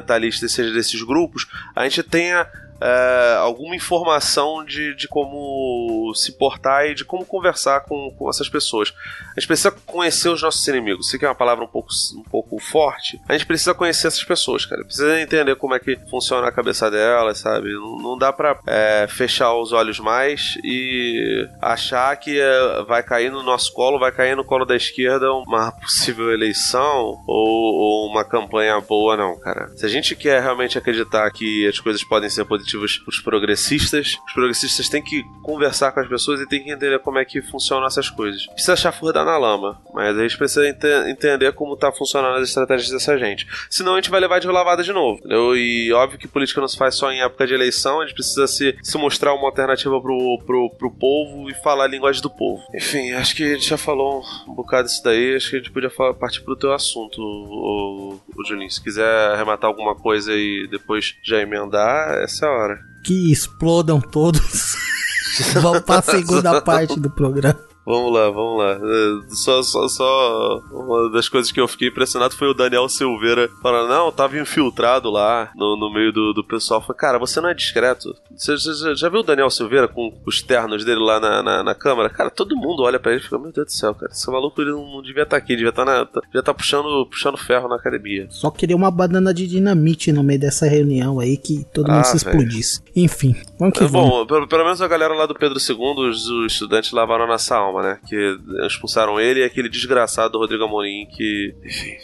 fundamentalista 0.00 0.48
seja 0.48 0.72
desses 0.72 1.02
grupos, 1.02 1.46
a 1.74 1.84
gente 1.84 2.02
tenha 2.02 2.46
é, 2.80 3.36
alguma 3.38 3.76
informação 3.76 4.64
de, 4.64 4.94
de 4.94 5.06
como 5.06 6.12
se 6.14 6.32
portar 6.32 6.86
e 6.86 6.94
de 6.94 7.04
como 7.04 7.26
conversar 7.26 7.80
com, 7.80 8.10
com 8.16 8.28
essas 8.28 8.48
pessoas. 8.48 8.92
A 9.36 9.40
gente 9.40 9.46
precisa 9.46 9.70
conhecer 9.70 10.28
os 10.28 10.42
nossos 10.42 10.66
inimigos. 10.66 11.10
Sei 11.10 11.18
que 11.18 11.24
é 11.24 11.28
uma 11.28 11.34
palavra 11.34 11.64
um 11.64 11.68
pouco, 11.68 11.90
um 12.16 12.22
pouco 12.22 12.58
forte. 12.58 13.20
A 13.28 13.32
gente 13.34 13.46
precisa 13.46 13.74
conhecer 13.74 14.06
essas 14.06 14.24
pessoas, 14.24 14.64
cara. 14.64 14.84
Precisa 14.84 15.20
entender 15.20 15.54
como 15.56 15.74
é 15.74 15.78
que 15.78 15.96
funciona 16.08 16.48
a 16.48 16.52
cabeça 16.52 16.90
delas, 16.90 17.38
sabe? 17.38 17.72
Não, 17.72 17.98
não 17.98 18.18
dá 18.18 18.32
pra 18.32 18.58
é, 18.66 19.06
fechar 19.08 19.54
os 19.54 19.72
olhos 19.72 19.98
mais 19.98 20.56
e 20.64 21.46
achar 21.60 22.16
que 22.16 22.40
é, 22.40 22.82
vai 22.84 23.02
cair 23.02 23.30
no 23.30 23.42
nosso 23.42 23.72
colo, 23.72 23.98
vai 23.98 24.12
cair 24.12 24.36
no 24.36 24.44
colo 24.44 24.64
da 24.64 24.76
esquerda 24.76 25.32
uma 25.32 25.72
possível 25.72 26.32
eleição 26.32 27.22
ou, 27.26 27.74
ou 27.74 28.10
uma 28.10 28.24
campanha 28.24 28.80
boa, 28.80 29.16
não, 29.16 29.38
cara. 29.38 29.68
Se 29.76 29.84
a 29.84 29.88
gente 29.88 30.16
quer 30.16 30.42
realmente 30.42 30.78
acreditar 30.78 31.30
que 31.30 31.66
as 31.66 31.78
coisas 31.78 32.02
podem 32.02 32.30
ser 32.30 32.44
positivas 32.44 32.69
pros 32.72 33.20
progressistas, 33.20 34.16
os 34.26 34.32
progressistas 34.32 34.88
têm 34.88 35.02
que 35.02 35.22
conversar 35.42 35.92
com 35.92 36.00
as 36.00 36.08
pessoas 36.08 36.40
e 36.40 36.46
têm 36.46 36.62
que 36.62 36.70
entender 36.70 36.98
como 37.00 37.18
é 37.18 37.24
que 37.24 37.42
funcionam 37.42 37.86
essas 37.86 38.08
coisas. 38.08 38.46
Precisa 38.46 38.76
chafurdar 38.76 39.24
na 39.24 39.36
lama, 39.38 39.80
mas 39.92 40.16
a 40.16 40.22
gente 40.22 40.36
precisa 40.36 40.68
ente 40.68 40.86
entender 41.08 41.52
como 41.52 41.76
tá 41.76 41.92
funcionando 41.92 42.36
as 42.36 42.48
estratégias 42.48 42.90
dessa 42.90 43.18
gente. 43.18 43.46
Senão 43.68 43.94
a 43.94 43.96
gente 43.96 44.10
vai 44.10 44.20
levar 44.20 44.38
de 44.38 44.46
lavada 44.46 44.82
de 44.82 44.92
novo, 44.92 45.18
entendeu? 45.18 45.56
E 45.56 45.92
óbvio 45.92 46.18
que 46.18 46.28
política 46.28 46.60
não 46.60 46.68
se 46.68 46.76
faz 46.76 46.94
só 46.94 47.10
em 47.10 47.22
época 47.22 47.46
de 47.46 47.54
eleição, 47.54 48.00
a 48.00 48.06
gente 48.06 48.14
precisa 48.14 48.46
se, 48.46 48.76
se 48.82 48.98
mostrar 48.98 49.34
uma 49.34 49.46
alternativa 49.46 50.00
pro, 50.00 50.42
pro, 50.46 50.70
pro 50.70 50.90
povo 50.90 51.50
e 51.50 51.54
falar 51.54 51.84
a 51.84 51.88
linguagem 51.88 52.22
do 52.22 52.30
povo. 52.30 52.62
Enfim, 52.74 53.12
acho 53.12 53.34
que 53.34 53.44
a 53.44 53.54
gente 53.54 53.68
já 53.68 53.76
falou 53.76 54.22
um 54.48 54.54
bocado 54.54 54.88
disso 54.88 55.02
daí, 55.02 55.36
acho 55.36 55.50
que 55.50 55.56
a 55.56 55.58
gente 55.58 55.70
podia 55.70 55.90
falar, 55.90 56.14
partir 56.14 56.42
pro 56.42 56.56
teu 56.56 56.72
assunto, 56.72 57.20
o, 57.20 58.20
o 58.36 58.44
Juninho. 58.44 58.70
Se 58.70 58.82
quiser 58.82 59.32
arrematar 59.32 59.68
alguma 59.68 59.94
coisa 59.94 60.32
e 60.34 60.66
depois 60.68 61.16
já 61.22 61.40
emendar, 61.40 62.22
essa 62.22 62.46
é 62.46 62.48
a 62.48 62.59
hora. 62.60 62.80
Que 63.02 63.32
explodam 63.32 64.00
todos. 64.00 64.76
Vamos 65.62 65.80
pra 65.80 66.02
segunda 66.02 66.60
parte 66.60 66.98
do 66.98 67.10
programa. 67.10 67.69
Vamos 67.90 68.12
lá, 68.12 68.30
vamos 68.30 68.58
lá. 68.58 68.72
É, 68.72 69.34
Só, 69.34 69.62
só, 69.62 69.88
só 69.88 70.60
uma 70.70 71.10
das 71.10 71.28
coisas 71.28 71.50
que 71.50 71.60
eu 71.60 71.66
fiquei 71.68 71.88
impressionado 71.88 72.34
foi 72.36 72.48
o 72.48 72.54
Daniel 72.54 72.88
Silveira 72.88 73.48
falando, 73.62 73.88
não, 73.88 74.12
tava 74.12 74.38
infiltrado 74.38 75.10
lá 75.10 75.50
no, 75.56 75.76
no 75.76 75.92
meio 75.92 76.12
do, 76.12 76.32
do 76.32 76.44
pessoal. 76.44 76.80
Falei, 76.80 76.96
cara, 76.98 77.18
você 77.18 77.40
não 77.40 77.48
é 77.48 77.54
discreto. 77.54 78.14
Você 78.36 78.56
já, 78.56 78.94
já 78.94 79.08
viu 79.08 79.20
o 79.20 79.24
Daniel 79.24 79.50
Silveira 79.50 79.88
com 79.88 80.12
os 80.26 80.40
ternos 80.42 80.84
dele 80.84 81.00
lá 81.00 81.18
na, 81.18 81.42
na, 81.42 81.62
na 81.62 81.74
câmara? 81.74 82.08
Cara, 82.10 82.30
todo 82.30 82.56
mundo 82.56 82.82
olha 82.82 82.98
pra 82.98 83.12
ele 83.12 83.20
e 83.20 83.24
fica, 83.24 83.38
meu 83.38 83.52
Deus 83.52 83.66
do 83.66 83.72
céu, 83.72 83.94
cara, 83.94 84.12
esse 84.12 84.30
maluco 84.30 84.60
ele 84.60 84.70
não, 84.70 84.84
não 84.94 85.02
devia 85.02 85.22
estar 85.24 85.36
aqui, 85.36 85.56
devia 85.56 85.70
estar 85.70 85.84
tá 86.06 86.20
devia 86.26 86.42
tá 86.42 86.54
puxando, 86.54 87.06
puxando 87.06 87.36
ferro 87.36 87.68
na 87.68 87.76
academia. 87.76 88.26
Só 88.30 88.50
queria 88.50 88.76
uma 88.76 88.90
banana 88.90 89.34
de 89.34 89.46
dinamite 89.46 90.12
no 90.12 90.22
meio 90.22 90.38
dessa 90.40 90.66
reunião 90.66 91.18
aí 91.20 91.36
que 91.36 91.64
todo 91.72 91.90
Ah, 91.90 91.94
mundo 91.96 92.04
se 92.04 92.24
velho. 92.24 92.36
explodisse. 92.36 92.82
Enfim, 92.94 93.34
vamos 93.58 93.76
que 93.76 93.84
É, 93.84 93.86
vamos. 93.86 94.10
Bom, 94.10 94.26
pelo, 94.26 94.46
pelo 94.48 94.64
menos 94.64 94.80
a 94.80 94.88
galera 94.88 95.14
lá 95.14 95.26
do 95.26 95.34
Pedro 95.34 95.58
II, 95.58 96.08
os, 96.10 96.28
os 96.28 96.52
estudantes 96.52 96.92
lavaram 96.92 97.24
a 97.24 97.28
nossa 97.28 97.56
alma, 97.56 97.79
né? 97.82 97.98
Que 98.06 98.38
expulsaram 98.66 99.20
ele 99.20 99.40
e 99.40 99.44
aquele 99.44 99.68
desgraçado 99.68 100.32
do 100.32 100.38
Rodrigo 100.38 100.64
Amorim 100.64 101.06
que. 101.06 101.54
Enfim. 101.64 101.96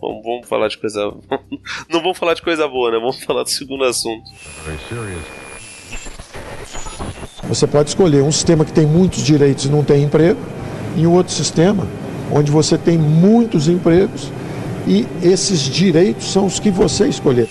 Vamos, 0.00 0.22
vamos 0.22 0.48
falar 0.48 0.68
de 0.68 0.78
coisa. 0.78 1.12
Não 1.90 2.00
vamos 2.00 2.18
falar 2.18 2.34
de 2.34 2.42
coisa 2.42 2.66
boa, 2.66 2.90
né? 2.90 2.98
Vamos 2.98 3.22
falar 3.22 3.42
do 3.42 3.50
segundo 3.50 3.84
assunto. 3.84 4.24
Você 7.44 7.66
pode 7.66 7.90
escolher 7.90 8.22
um 8.22 8.32
sistema 8.32 8.64
que 8.64 8.72
tem 8.72 8.86
muitos 8.86 9.24
direitos 9.24 9.64
e 9.64 9.68
não 9.68 9.82
tem 9.82 10.04
emprego, 10.04 10.40
e 10.96 11.06
um 11.06 11.12
outro 11.12 11.32
sistema 11.32 11.86
onde 12.30 12.50
você 12.50 12.78
tem 12.78 12.96
muitos 12.96 13.66
empregos 13.66 14.30
e 14.86 15.06
esses 15.22 15.60
direitos 15.60 16.32
são 16.32 16.46
os 16.46 16.58
que 16.58 16.70
você 16.70 17.08
escolher. 17.08 17.48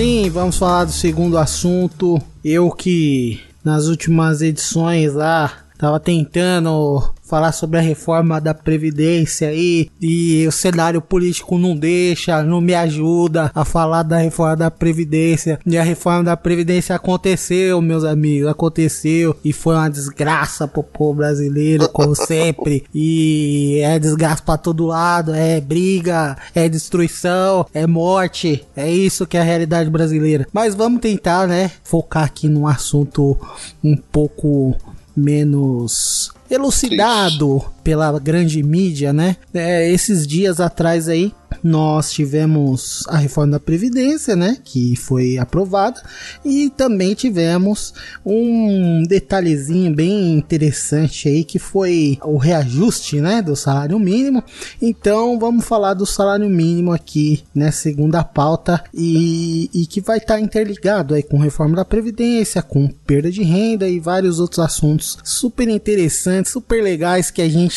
Sim, 0.00 0.30
vamos 0.30 0.56
falar 0.56 0.86
do 0.86 0.92
segundo 0.92 1.36
assunto. 1.36 2.18
Eu 2.42 2.70
que 2.70 3.38
nas 3.62 3.84
últimas 3.84 4.40
edições 4.40 5.12
lá 5.12 5.59
tava 5.80 5.98
tentando 5.98 7.02
falar 7.22 7.52
sobre 7.52 7.78
a 7.78 7.80
reforma 7.80 8.40
da 8.40 8.52
Previdência 8.52 9.48
aí 9.48 9.88
e 10.00 10.44
o 10.46 10.52
cenário 10.52 11.00
político 11.00 11.56
não 11.56 11.76
deixa, 11.76 12.42
não 12.42 12.60
me 12.60 12.74
ajuda 12.74 13.50
a 13.54 13.64
falar 13.64 14.02
da 14.02 14.18
reforma 14.18 14.56
da 14.56 14.70
Previdência. 14.70 15.58
E 15.64 15.78
a 15.78 15.82
reforma 15.82 16.24
da 16.24 16.36
Previdência 16.36 16.94
aconteceu, 16.94 17.80
meus 17.80 18.04
amigos, 18.04 18.48
aconteceu 18.48 19.34
e 19.42 19.52
foi 19.52 19.76
uma 19.76 19.88
desgraça 19.88 20.68
pro 20.68 20.82
povo 20.82 21.14
brasileiro, 21.14 21.88
como 21.88 22.14
sempre. 22.18 22.84
E 22.92 23.80
é 23.82 23.98
desgraça 23.98 24.42
pra 24.42 24.58
todo 24.58 24.86
lado, 24.86 25.32
é 25.32 25.60
briga, 25.60 26.36
é 26.54 26.68
destruição, 26.68 27.64
é 27.72 27.86
morte. 27.86 28.66
É 28.76 28.90
isso 28.90 29.26
que 29.26 29.36
é 29.38 29.40
a 29.40 29.44
realidade 29.44 29.88
brasileira. 29.88 30.46
Mas 30.52 30.74
vamos 30.74 31.00
tentar, 31.00 31.46
né, 31.46 31.70
focar 31.84 32.24
aqui 32.24 32.48
num 32.48 32.66
assunto 32.66 33.38
um 33.82 33.96
pouco 33.96 34.76
menos 35.20 36.32
elucidado 36.48 37.72
pela 37.82 38.18
grande 38.18 38.62
mídia, 38.62 39.12
né? 39.12 39.36
É, 39.52 39.90
esses 39.90 40.26
dias 40.26 40.60
atrás 40.60 41.08
aí 41.08 41.32
nós 41.62 42.10
tivemos 42.10 43.04
a 43.08 43.16
reforma 43.16 43.52
da 43.52 43.60
Previdência, 43.60 44.34
né? 44.36 44.56
Que 44.64 44.96
foi 44.96 45.38
aprovada. 45.38 46.00
E 46.44 46.70
também 46.70 47.14
tivemos 47.14 47.92
um 48.24 49.02
detalhezinho 49.02 49.94
bem 49.94 50.34
interessante 50.34 51.28
aí 51.28 51.44
que 51.44 51.58
foi 51.58 52.18
o 52.22 52.36
reajuste, 52.36 53.20
né? 53.20 53.42
Do 53.42 53.56
salário 53.56 53.98
mínimo. 53.98 54.42
Então 54.80 55.38
vamos 55.38 55.64
falar 55.64 55.94
do 55.94 56.06
salário 56.06 56.48
mínimo 56.48 56.92
aqui, 56.92 57.42
né? 57.54 57.70
Segunda 57.70 58.24
pauta. 58.24 58.82
E, 58.94 59.70
e 59.74 59.86
que 59.86 60.00
vai 60.00 60.18
estar 60.18 60.40
interligado 60.40 61.14
aí 61.14 61.22
com 61.22 61.38
reforma 61.38 61.76
da 61.76 61.84
Previdência, 61.84 62.62
com 62.62 62.88
perda 62.88 63.30
de 63.30 63.42
renda 63.42 63.88
e 63.88 64.00
vários 64.00 64.38
outros 64.38 64.60
assuntos 64.60 65.18
super 65.24 65.68
interessantes, 65.68 66.52
super 66.52 66.82
legais 66.82 67.30
que 67.30 67.42
a 67.42 67.48
gente 67.48 67.69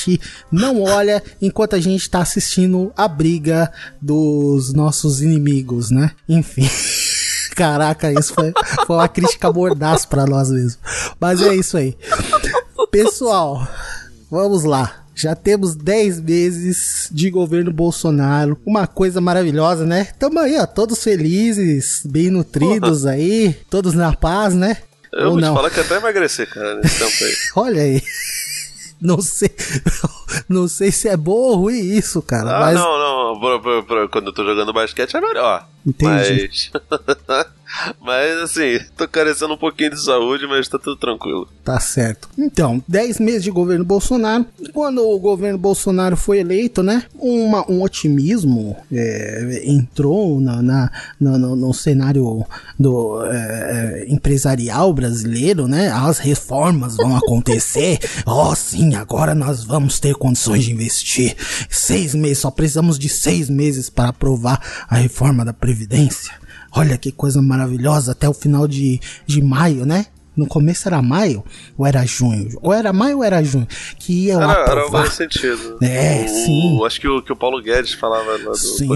não 0.52 0.82
olha 0.82 1.24
enquanto 1.42 1.76
a 1.76 1.80
gente 1.80 2.02
está 2.02 2.20
assistindo 2.20 2.92
a 2.96 3.08
briga 3.08 3.72
dos 4.02 4.74
nossos 4.74 5.22
inimigos, 5.22 5.90
né? 5.90 6.12
Enfim. 6.28 6.70
Caraca, 7.56 8.12
isso 8.12 8.34
foi, 8.34 8.52
foi 8.86 8.96
uma 8.96 9.08
crítica 9.08 9.52
mordaz 9.52 10.06
pra 10.06 10.26
nós 10.26 10.50
mesmo. 10.50 10.82
Mas 11.20 11.42
é 11.42 11.56
isso 11.56 11.78
aí. 11.78 11.96
Pessoal, 12.92 13.68
vamos 14.30 14.64
lá. 14.64 15.04
Já 15.16 15.36
temos 15.36 15.76
10 15.76 16.22
meses 16.22 17.10
de 17.12 17.30
governo 17.30 17.72
Bolsonaro. 17.72 18.60
Uma 18.66 18.88
coisa 18.88 19.22
maravilhosa, 19.22 19.86
né? 19.86 20.08
Tamo 20.18 20.40
aí, 20.40 20.58
ó, 20.58 20.66
todos 20.66 21.04
felizes, 21.04 22.02
bem 22.04 22.32
nutridos 22.32 23.06
aí, 23.06 23.56
todos 23.70 23.94
na 23.94 24.14
paz, 24.14 24.56
né? 24.56 24.78
Eu 25.12 25.26
Ou 25.26 25.32
vou 25.34 25.42
não? 25.42 25.54
te 25.54 25.56
falar 25.56 25.70
que 25.70 25.80
até 25.80 25.98
emagrecer, 25.98 26.50
cara, 26.50 26.76
nesse 26.76 26.98
tempo 26.98 27.24
aí. 27.24 27.34
Olha 27.56 27.82
aí. 27.84 28.02
Não 29.06 29.22
sei, 29.22 29.52
não 30.48 30.66
sei 30.68 30.90
se 30.92 31.10
é 31.10 31.18
bom 31.18 31.32
ou 31.34 31.56
ruim 31.56 31.78
isso, 31.78 32.22
cara. 32.22 32.56
Ah, 32.56 32.60
mas 32.62 32.76
não, 32.76 33.34
não. 33.34 33.40
pra- 33.40 33.60
pra- 33.60 33.84
pra- 33.84 34.08
quando 34.08 34.28
eu 34.28 34.34
tô 34.34 34.46
jogando 34.46 34.72
basquete 34.72 35.18
é 35.18 35.20
melhor. 35.22 35.68
Entendi. 35.86 36.72
Mas. 36.72 36.72
mas 38.02 38.38
assim, 38.42 38.80
tô 38.98 39.08
carecendo 39.08 39.54
um 39.54 39.58
pouquinho 39.58 39.92
de 39.92 40.04
saúde, 40.04 40.46
mas 40.48 40.68
tá 40.68 40.78
tudo 40.78 40.96
tranquilo. 40.96 41.48
Tá 41.64 41.80
certo. 41.80 42.30
Então, 42.38 42.84
10 42.88 43.20
meses 43.20 43.44
de 43.44 43.52
governo 43.52 43.84
Bolsonaro. 43.86 44.46
Quando 44.74 45.02
o 45.08 45.20
governo 45.20 45.58
Bolsonaro 45.58 46.16
foi 46.18 46.40
eleito, 46.40 46.84
né? 46.84 47.04
Uma, 47.16 47.70
um 47.72 47.82
otimismo 47.82 48.76
é, 48.92 49.64
entrou 49.66 50.40
na, 50.42 50.62
na- 50.62 50.92
no, 51.20 51.38
no- 51.38 51.56
no 51.56 51.74
cenário 51.74 52.46
do 52.78 53.24
é, 53.26 54.04
é, 54.08 54.14
empresarial 54.14 54.94
brasileiro, 54.94 55.68
né? 55.68 55.90
As 55.90 56.20
reformas 56.20 56.96
vão 56.98 57.16
acontecer. 57.16 58.00
oh, 58.26 58.54
sim, 58.56 58.96
agora 58.96 59.34
nós 59.34 59.64
vamos 59.64 60.00
ter 60.00 60.16
condições 60.16 60.64
de 60.66 60.72
investir. 60.74 61.36
Seis 61.70 62.14
meses, 62.14 62.40
só 62.40 62.52
precisamos 62.52 63.00
de 63.00 63.10
seis 63.10 63.50
meses 63.50 63.90
para 63.90 64.10
aprovar 64.10 64.62
a 64.90 64.96
reforma 64.98 65.44
da 65.46 65.54
Previdência. 65.54 66.34
Olha 66.76 66.98
que 66.98 67.12
coisa 67.12 67.42
maravilhosa, 67.42 68.12
até 68.14 68.28
o 68.28 68.34
final 68.34 68.68
de, 68.68 69.00
de 69.28 69.42
maio, 69.42 69.86
né? 69.86 70.08
No 70.36 70.48
começo 70.48 70.88
era 70.88 71.00
maio 71.00 71.44
ou 71.78 71.86
era 71.86 72.04
junho? 72.08 72.50
Ou 72.64 72.74
era 72.74 72.92
maio 72.92 73.18
ou 73.18 73.24
era 73.24 73.44
junho? 73.44 73.68
Que 74.00 74.26
ia 74.26 74.34
Era, 74.34 74.44
era 74.46 74.64
aprovar. 74.64 75.04
nesse 75.04 75.18
sentido. 75.18 75.78
É, 75.84 76.26
o, 76.26 76.28
sim. 76.28 76.86
Acho 76.86 77.00
que 77.02 77.08
o 77.08 77.22
que 77.22 77.32
o 77.32 77.36
Paulo 77.36 77.62
Guedes 77.62 77.94
falava 77.94 78.32
lá 78.32 78.38
do 78.52 78.56
Sim. 78.58 78.88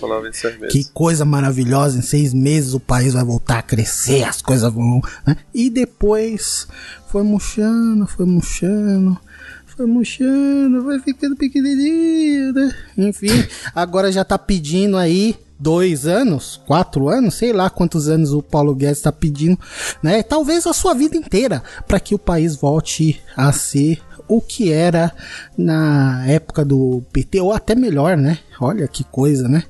Falava 0.00 0.28
em 0.28 0.32
seis 0.32 0.56
meses. 0.60 0.72
Que 0.72 0.92
coisa 0.92 1.24
maravilhosa, 1.24 1.98
em 1.98 2.02
seis 2.02 2.32
meses 2.32 2.72
o 2.72 2.78
país 2.78 3.14
vai 3.14 3.24
voltar 3.24 3.58
a 3.58 3.62
crescer, 3.62 4.22
as 4.22 4.40
coisas 4.40 4.72
vão. 4.72 5.00
Né? 5.26 5.36
E 5.52 5.68
depois 5.68 6.68
foi 7.08 7.24
murchando, 7.24 8.06
foi 8.06 8.24
murchando, 8.24 9.18
foi 9.66 9.86
murchando, 9.86 10.84
vai 10.84 11.00
ficando 11.00 11.34
pequenininho, 11.34 12.52
né? 12.52 12.72
Enfim, 12.96 13.44
agora 13.74 14.12
já 14.12 14.24
tá 14.24 14.38
pedindo 14.38 14.96
aí 14.96 15.34
dois 15.58 16.06
anos, 16.06 16.60
quatro 16.66 17.08
anos, 17.08 17.34
sei 17.34 17.52
lá 17.52 17.70
quantos 17.70 18.08
anos 18.08 18.32
o 18.32 18.42
Paulo 18.42 18.74
Guedes 18.74 18.98
está 18.98 19.12
pedindo, 19.12 19.58
né? 20.02 20.22
Talvez 20.22 20.66
a 20.66 20.72
sua 20.72 20.94
vida 20.94 21.16
inteira 21.16 21.62
para 21.86 22.00
que 22.00 22.14
o 22.14 22.18
país 22.18 22.56
volte 22.56 23.20
a 23.36 23.50
ser 23.52 24.00
o 24.28 24.40
que 24.40 24.72
era 24.72 25.12
na 25.56 26.26
época 26.26 26.64
do 26.64 27.02
PT, 27.12 27.40
ou 27.40 27.52
até 27.52 27.74
melhor, 27.74 28.16
né? 28.16 28.38
Olha 28.60 28.88
que 28.88 29.04
coisa, 29.04 29.48
né? 29.48 29.62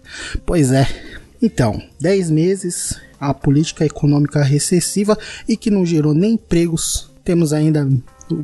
Pois 0.44 0.72
é. 0.72 0.88
Então, 1.42 1.80
10 2.00 2.30
meses, 2.30 2.98
a 3.20 3.34
política 3.34 3.84
econômica 3.84 4.42
recessiva 4.42 5.18
e 5.46 5.56
que 5.56 5.70
não 5.70 5.84
gerou 5.84 6.14
nem 6.14 6.32
empregos. 6.32 7.10
Temos 7.22 7.52
ainda 7.52 7.88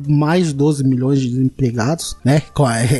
mais 0.07 0.47
de 0.47 0.53
12 0.53 0.83
milhões 0.83 1.19
de 1.19 1.29
desempregados, 1.29 2.17
né? 2.23 2.41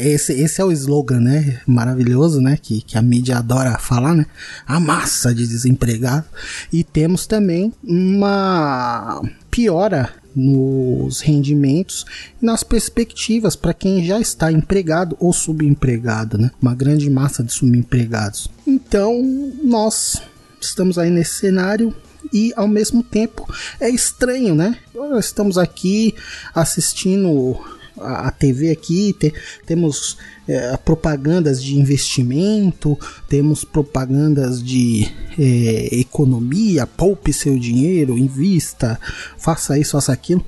Esse, 0.03 0.33
esse 0.33 0.61
é 0.61 0.65
o 0.65 0.71
slogan, 0.71 1.19
né? 1.19 1.59
Maravilhoso, 1.65 2.41
né? 2.41 2.57
Que, 2.61 2.81
que 2.81 2.97
a 2.97 3.01
mídia 3.01 3.37
adora 3.37 3.77
falar, 3.77 4.15
né? 4.15 4.25
A 4.67 4.79
massa 4.79 5.33
de 5.33 5.47
desempregados. 5.47 6.29
E 6.71 6.83
temos 6.83 7.25
também 7.25 7.73
uma 7.83 9.21
piora 9.49 10.09
nos 10.35 11.21
rendimentos 11.21 12.05
e 12.41 12.45
nas 12.45 12.63
perspectivas 12.63 13.55
para 13.55 13.73
quem 13.73 14.03
já 14.03 14.19
está 14.19 14.51
empregado 14.51 15.15
ou 15.19 15.31
subempregado, 15.31 16.37
né? 16.37 16.51
Uma 16.61 16.73
grande 16.73 17.09
massa 17.09 17.43
de 17.43 17.53
subempregados. 17.53 18.49
Então, 18.65 19.21
nós 19.63 20.21
estamos 20.59 20.97
aí 20.97 21.09
nesse 21.09 21.35
cenário 21.35 21.93
e 22.31 22.53
ao 22.55 22.67
mesmo 22.67 23.03
tempo 23.03 23.47
é 23.79 23.89
estranho, 23.89 24.55
né? 24.55 24.77
Estamos 25.19 25.57
aqui 25.57 26.15
assistindo 26.53 27.59
a, 27.97 28.31
TV 28.31 28.71
aqui, 28.71 29.13
te, 29.13 29.33
temos 29.65 30.17
é, 30.47 30.75
propagandas 30.77 31.63
de 31.63 31.77
investimento, 31.77 32.97
temos 33.29 33.63
propagandas 33.63 34.63
de 34.63 35.07
é, 35.37 35.95
economia, 35.95 36.87
poupe 36.87 37.31
seu 37.31 37.57
dinheiro, 37.57 38.17
invista, 38.17 38.99
faça 39.37 39.77
isso, 39.77 39.91
faça 39.91 40.11
aquilo. 40.11 40.43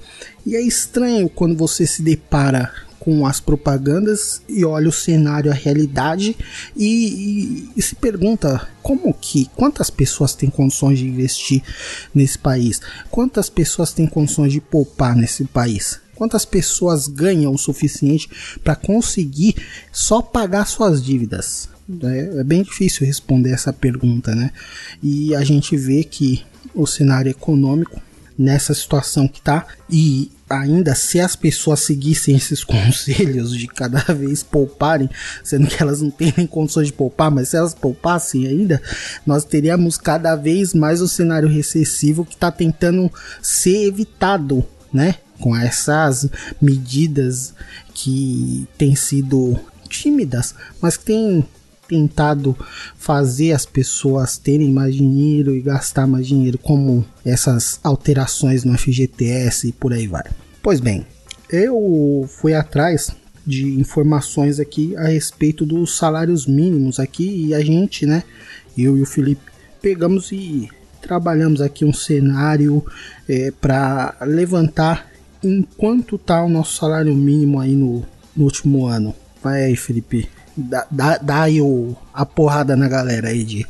E 0.46 0.56
é 0.56 0.62
estranho 0.62 1.30
quando 1.30 1.56
você 1.56 1.86
se 1.88 2.02
depara 2.02 2.72
com 3.06 3.24
as 3.28 3.40
propagandas 3.40 4.42
e 4.50 4.66
olha 4.66 4.90
o 4.90 4.92
cenário, 4.92 5.52
a 5.52 5.54
realidade 5.54 6.36
e, 6.76 6.86
e, 6.86 7.70
e, 7.78 7.82
se 7.82 7.94
pergunta 7.94 8.68
como 8.82 9.14
que, 9.14 9.48
quantas 9.56 9.92
pessoas 9.92 10.34
têm 10.34 10.50
condições 10.50 10.98
de 10.98 11.08
investir 11.08 11.62
nesse 12.14 12.40
país? 12.40 12.82
Quantas 13.12 13.48
pessoas 13.48 13.94
têm 13.94 14.08
condições 14.08 14.52
de 14.52 14.60
poupar 14.60 15.16
nesse 15.16 15.46
país? 15.46 16.00
Quantas 16.16 16.46
pessoas 16.46 17.08
ganham 17.08 17.54
o 17.54 17.60
suficiente 17.60 18.28
para 18.64 18.76
conseguir 18.76 19.56
só 19.92 20.20
pagar 20.20 20.66
suas 20.66 21.04
dívidas? 21.04 21.70
É, 22.02 22.40
é 22.40 22.44
bem 22.44 22.64
difícil 22.64 23.06
responder 23.06 23.52
essa 23.52 23.72
pergunta, 23.72 24.34
né? 24.34 24.52
E 25.04 25.36
a 25.36 25.44
gente 25.44 25.78
vê 25.78 26.04
que 26.04 26.44
o 26.74 26.88
cenário 26.88 27.30
econômico 27.30 28.02
nessa 28.38 28.74
situação 28.74 29.28
que 29.28 29.42
tá 29.42 29.68
e 29.90 30.32
ainda 30.62 30.96
se 30.96 31.20
as 31.20 31.36
pessoas 31.36 31.82
seguissem 31.82 32.36
esses 32.36 32.64
conselhos 32.66 33.56
de 33.56 33.68
cada 33.68 34.00
vez 34.14 34.44
pouparem, 34.44 35.10
sendo 35.44 35.68
que 35.68 35.82
elas 35.82 36.02
não 36.02 36.10
têm 36.10 36.32
condições 36.48 36.88
de 36.88 36.94
poupar, 36.94 37.32
mas 37.32 37.50
se 37.50 37.58
elas 37.58 37.74
poupassem 37.74 38.48
ainda, 38.48 38.82
nós 39.26 39.44
teríamos 39.44 39.98
cada 39.98 40.36
vez 40.36 40.74
mais 40.74 41.02
o 41.02 41.08
cenário 41.08 41.50
recessivo 41.50 42.26
que 42.26 42.36
está 42.36 42.52
tentando 42.52 43.12
ser 43.42 43.88
evitado, 43.88 44.66
né? 44.92 45.16
Com 45.40 45.56
essas 45.56 46.28
medidas 46.62 47.54
que 47.94 48.68
têm 48.78 48.96
sido 48.96 49.60
tímidas, 49.90 50.56
mas 50.82 50.96
que 50.98 51.06
têm 51.06 51.46
tentado 51.88 52.58
fazer 52.98 53.52
as 53.52 53.66
pessoas 53.66 54.38
terem 54.38 54.72
mais 54.72 54.96
dinheiro 54.96 55.56
e 55.56 55.62
gastar 55.62 56.08
mais 56.08 56.28
dinheiro, 56.28 56.58
como 56.58 57.06
essas 57.24 57.80
alterações 57.84 58.64
no 58.64 58.78
FGTS 58.78 59.68
e 59.68 59.72
por 59.72 59.94
aí 59.94 60.08
vai. 60.08 60.26
Pois 60.66 60.80
bem, 60.80 61.06
eu 61.48 62.28
fui 62.28 62.56
atrás 62.56 63.16
de 63.46 63.80
informações 63.80 64.60
aqui 64.60 64.98
a 64.98 65.10
respeito 65.10 65.64
dos 65.64 65.96
salários 65.96 66.48
mínimos 66.48 67.00
aqui 67.00 67.46
e 67.46 67.54
a 67.54 67.64
gente, 67.64 68.04
né, 68.08 68.24
eu 68.76 68.98
e 68.98 69.04
o 69.04 69.06
Felipe 69.06 69.44
pegamos 69.80 70.32
e 70.32 70.68
trabalhamos 71.04 71.62
aqui 71.62 71.86
um 71.86 71.94
cenário 71.94 72.84
é, 73.30 73.52
para 73.52 74.18
levantar 74.22 75.08
enquanto 75.44 76.18
tá 76.18 76.44
o 76.44 76.50
nosso 76.50 76.78
salário 76.78 77.14
mínimo 77.14 77.60
aí 77.60 77.76
no, 77.76 78.04
no 78.36 78.46
último 78.46 78.88
ano. 78.88 79.16
Vai 79.44 79.66
aí, 79.66 79.76
Felipe 79.76 80.28
dá, 80.58 80.88
dá, 80.90 81.18
dá 81.20 81.42
aí 81.44 81.62
o, 81.62 81.96
a 82.12 82.26
porrada 82.26 82.76
na 82.76 82.90
galera 82.90 83.28
aí 83.28 83.44
de 83.44 83.68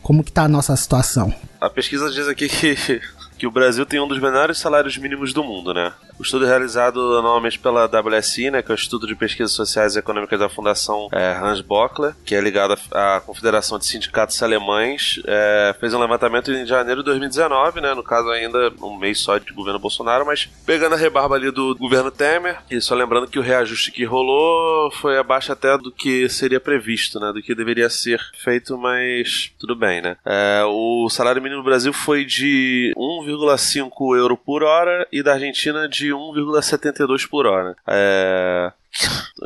como 0.00 0.22
que 0.22 0.30
tá 0.30 0.44
a 0.44 0.48
nossa 0.48 0.76
situação. 0.76 1.34
A 1.60 1.68
pesquisa 1.68 2.08
diz 2.08 2.28
aqui 2.28 2.48
que 2.48 3.00
que 3.38 3.46
o 3.46 3.50
Brasil 3.50 3.84
tem 3.84 4.00
um 4.00 4.08
dos 4.08 4.18
menores 4.18 4.58
salários 4.58 4.96
mínimos 4.96 5.32
do 5.32 5.44
mundo, 5.44 5.72
né? 5.74 5.92
O 6.18 6.22
estudo 6.22 6.46
realizado 6.46 7.18
anualmente 7.18 7.58
pela 7.58 7.84
WSI, 7.84 8.50
né, 8.50 8.62
que 8.62 8.70
é 8.70 8.74
o 8.74 8.74
Instituto 8.74 9.06
de 9.06 9.14
Pesquisas 9.14 9.52
Sociais 9.52 9.94
e 9.94 9.98
Econômicas 9.98 10.38
da 10.38 10.48
Fundação 10.48 11.08
é, 11.12 11.32
Hans 11.32 11.60
Bockler, 11.60 12.14
que 12.24 12.34
é 12.34 12.40
ligado 12.40 12.78
à 12.90 13.20
Confederação 13.20 13.78
de 13.78 13.84
Sindicatos 13.84 14.42
Alemães, 14.42 15.20
é, 15.26 15.74
fez 15.78 15.92
um 15.92 16.00
levantamento 16.00 16.50
em 16.50 16.64
janeiro 16.64 17.02
de 17.02 17.06
2019, 17.06 17.82
né, 17.82 17.92
no 17.92 18.02
caso 18.02 18.30
ainda 18.30 18.72
um 18.80 18.96
mês 18.96 19.20
só 19.20 19.36
de 19.36 19.52
governo 19.52 19.78
Bolsonaro, 19.78 20.24
mas 20.24 20.48
pegando 20.64 20.94
a 20.94 20.98
rebarba 20.98 21.34
ali 21.34 21.50
do 21.50 21.74
governo 21.76 22.10
Temer, 22.10 22.58
e 22.70 22.80
só 22.80 22.94
lembrando 22.94 23.26
que 23.26 23.38
o 23.38 23.42
reajuste 23.42 23.92
que 23.92 24.04
rolou 24.04 24.90
foi 24.92 25.18
abaixo 25.18 25.52
até 25.52 25.76
do 25.76 25.92
que 25.92 26.28
seria 26.30 26.60
previsto, 26.60 27.20
né, 27.20 27.30
do 27.30 27.42
que 27.42 27.54
deveria 27.54 27.90
ser 27.90 28.20
feito, 28.42 28.78
mas 28.78 29.52
tudo 29.58 29.76
bem, 29.76 30.00
né. 30.00 30.16
É, 30.24 30.62
o 30.66 31.10
salário 31.10 31.42
mínimo 31.42 31.60
no 31.60 31.64
Brasil 31.64 31.92
foi 31.92 32.24
de 32.24 32.92
1,5 33.30 34.16
euro 34.16 34.36
por 34.36 34.62
hora 34.62 35.06
e 35.12 35.22
da 35.22 35.34
Argentina 35.34 35.88
de 35.88 36.08
1,72 36.08 37.28
por 37.28 37.46
hora. 37.46 37.76
É... 37.86 38.72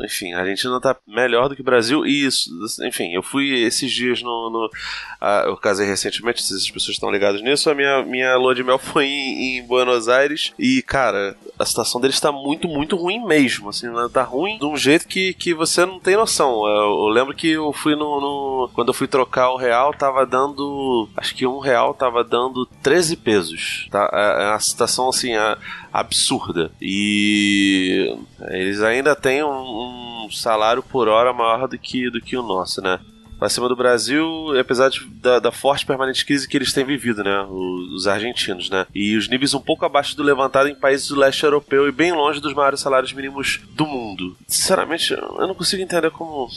Enfim, 0.03 0.33
a 0.33 0.39
Argentina 0.39 0.79
tá 0.79 0.95
melhor 1.07 1.49
do 1.49 1.55
que 1.55 1.61
o 1.61 1.65
Brasil 1.65 2.05
e 2.05 2.25
isso, 2.25 2.49
enfim, 2.83 3.13
eu 3.13 3.21
fui 3.21 3.63
esses 3.63 3.91
dias 3.91 4.21
no. 4.21 4.49
no 4.49 4.65
uh, 4.65 5.47
eu 5.47 5.57
casei 5.57 5.85
recentemente, 5.85 6.41
se 6.41 6.53
as 6.53 6.69
pessoas 6.69 6.95
estão 6.95 7.11
ligadas 7.11 7.41
nisso. 7.41 7.69
A 7.69 7.75
minha, 7.75 8.03
minha 8.03 8.35
lua 8.37 8.55
de 8.55 8.63
mel 8.63 8.79
foi 8.79 9.05
em, 9.05 9.57
em 9.57 9.63
Buenos 9.63 10.07
Aires 10.07 10.53
e, 10.57 10.81
cara, 10.81 11.35
a 11.59 11.65
situação 11.65 11.99
deles 11.99 12.19
tá 12.19 12.31
muito, 12.31 12.67
muito 12.67 12.95
ruim 12.95 13.23
mesmo. 13.25 13.69
Assim, 13.69 13.87
né? 13.89 14.09
tá 14.11 14.23
ruim 14.23 14.57
de 14.57 14.65
um 14.65 14.77
jeito 14.77 15.07
que, 15.07 15.33
que 15.33 15.53
você 15.53 15.85
não 15.85 15.99
tem 15.99 16.15
noção. 16.15 16.65
Eu, 16.67 17.05
eu 17.05 17.07
lembro 17.07 17.35
que 17.35 17.49
eu 17.49 17.73
fui 17.73 17.95
no, 17.95 18.21
no, 18.21 18.69
Quando 18.73 18.89
eu 18.89 18.93
fui 18.93 19.07
trocar 19.07 19.51
o 19.51 19.57
real, 19.57 19.93
tava 19.93 20.25
dando. 20.25 21.09
Acho 21.17 21.35
que 21.35 21.45
um 21.45 21.59
real 21.59 21.93
tava 21.93 22.23
dando 22.23 22.65
13 22.81 23.17
pesos. 23.17 23.87
Tá? 23.91 24.09
É, 24.13 24.43
é 24.45 24.49
uma 24.49 24.59
situação 24.59 25.09
assim. 25.09 25.35
É, 25.35 25.57
absurda. 25.91 26.71
E 26.81 28.17
eles 28.49 28.81
ainda 28.81 29.15
têm 29.15 29.43
um, 29.43 30.25
um, 30.25 30.31
salário 30.31 30.83
por 30.83 31.07
hora 31.07 31.33
maior 31.33 31.67
do 31.67 31.77
que, 31.77 32.09
do 32.09 32.21
que 32.21 32.37
o 32.37 32.43
nosso, 32.43 32.81
né? 32.81 32.99
Pra 33.37 33.49
cima 33.49 33.67
do 33.67 33.75
Brasil, 33.75 34.23
apesar 34.59 34.89
de, 34.89 35.03
da, 35.15 35.39
da, 35.39 35.51
forte 35.51 35.83
permanente 35.83 36.23
crise 36.23 36.47
que 36.47 36.55
eles 36.55 36.73
têm 36.73 36.85
vivido, 36.85 37.23
né? 37.23 37.41
Os, 37.49 37.93
os, 37.93 38.07
argentinos, 38.07 38.69
né? 38.69 38.85
E 38.93 39.15
os 39.15 39.27
níveis 39.27 39.55
um 39.55 39.59
pouco 39.59 39.83
abaixo 39.83 40.15
do 40.15 40.21
levantado 40.21 40.69
em 40.69 40.75
países 40.75 41.07
do 41.07 41.15
leste 41.15 41.43
europeu 41.43 41.87
e 41.87 41.91
bem 41.91 42.11
longe 42.11 42.39
dos 42.39 42.53
maiores 42.53 42.79
salários 42.79 43.13
mínimos 43.13 43.59
do 43.73 43.87
mundo. 43.87 44.37
Sinceramente, 44.47 45.11
eu 45.13 45.47
não 45.47 45.55
consigo 45.55 45.81
entender 45.81 46.11
como. 46.11 46.47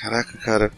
Caraca, 0.00 0.36
cara 0.38 0.72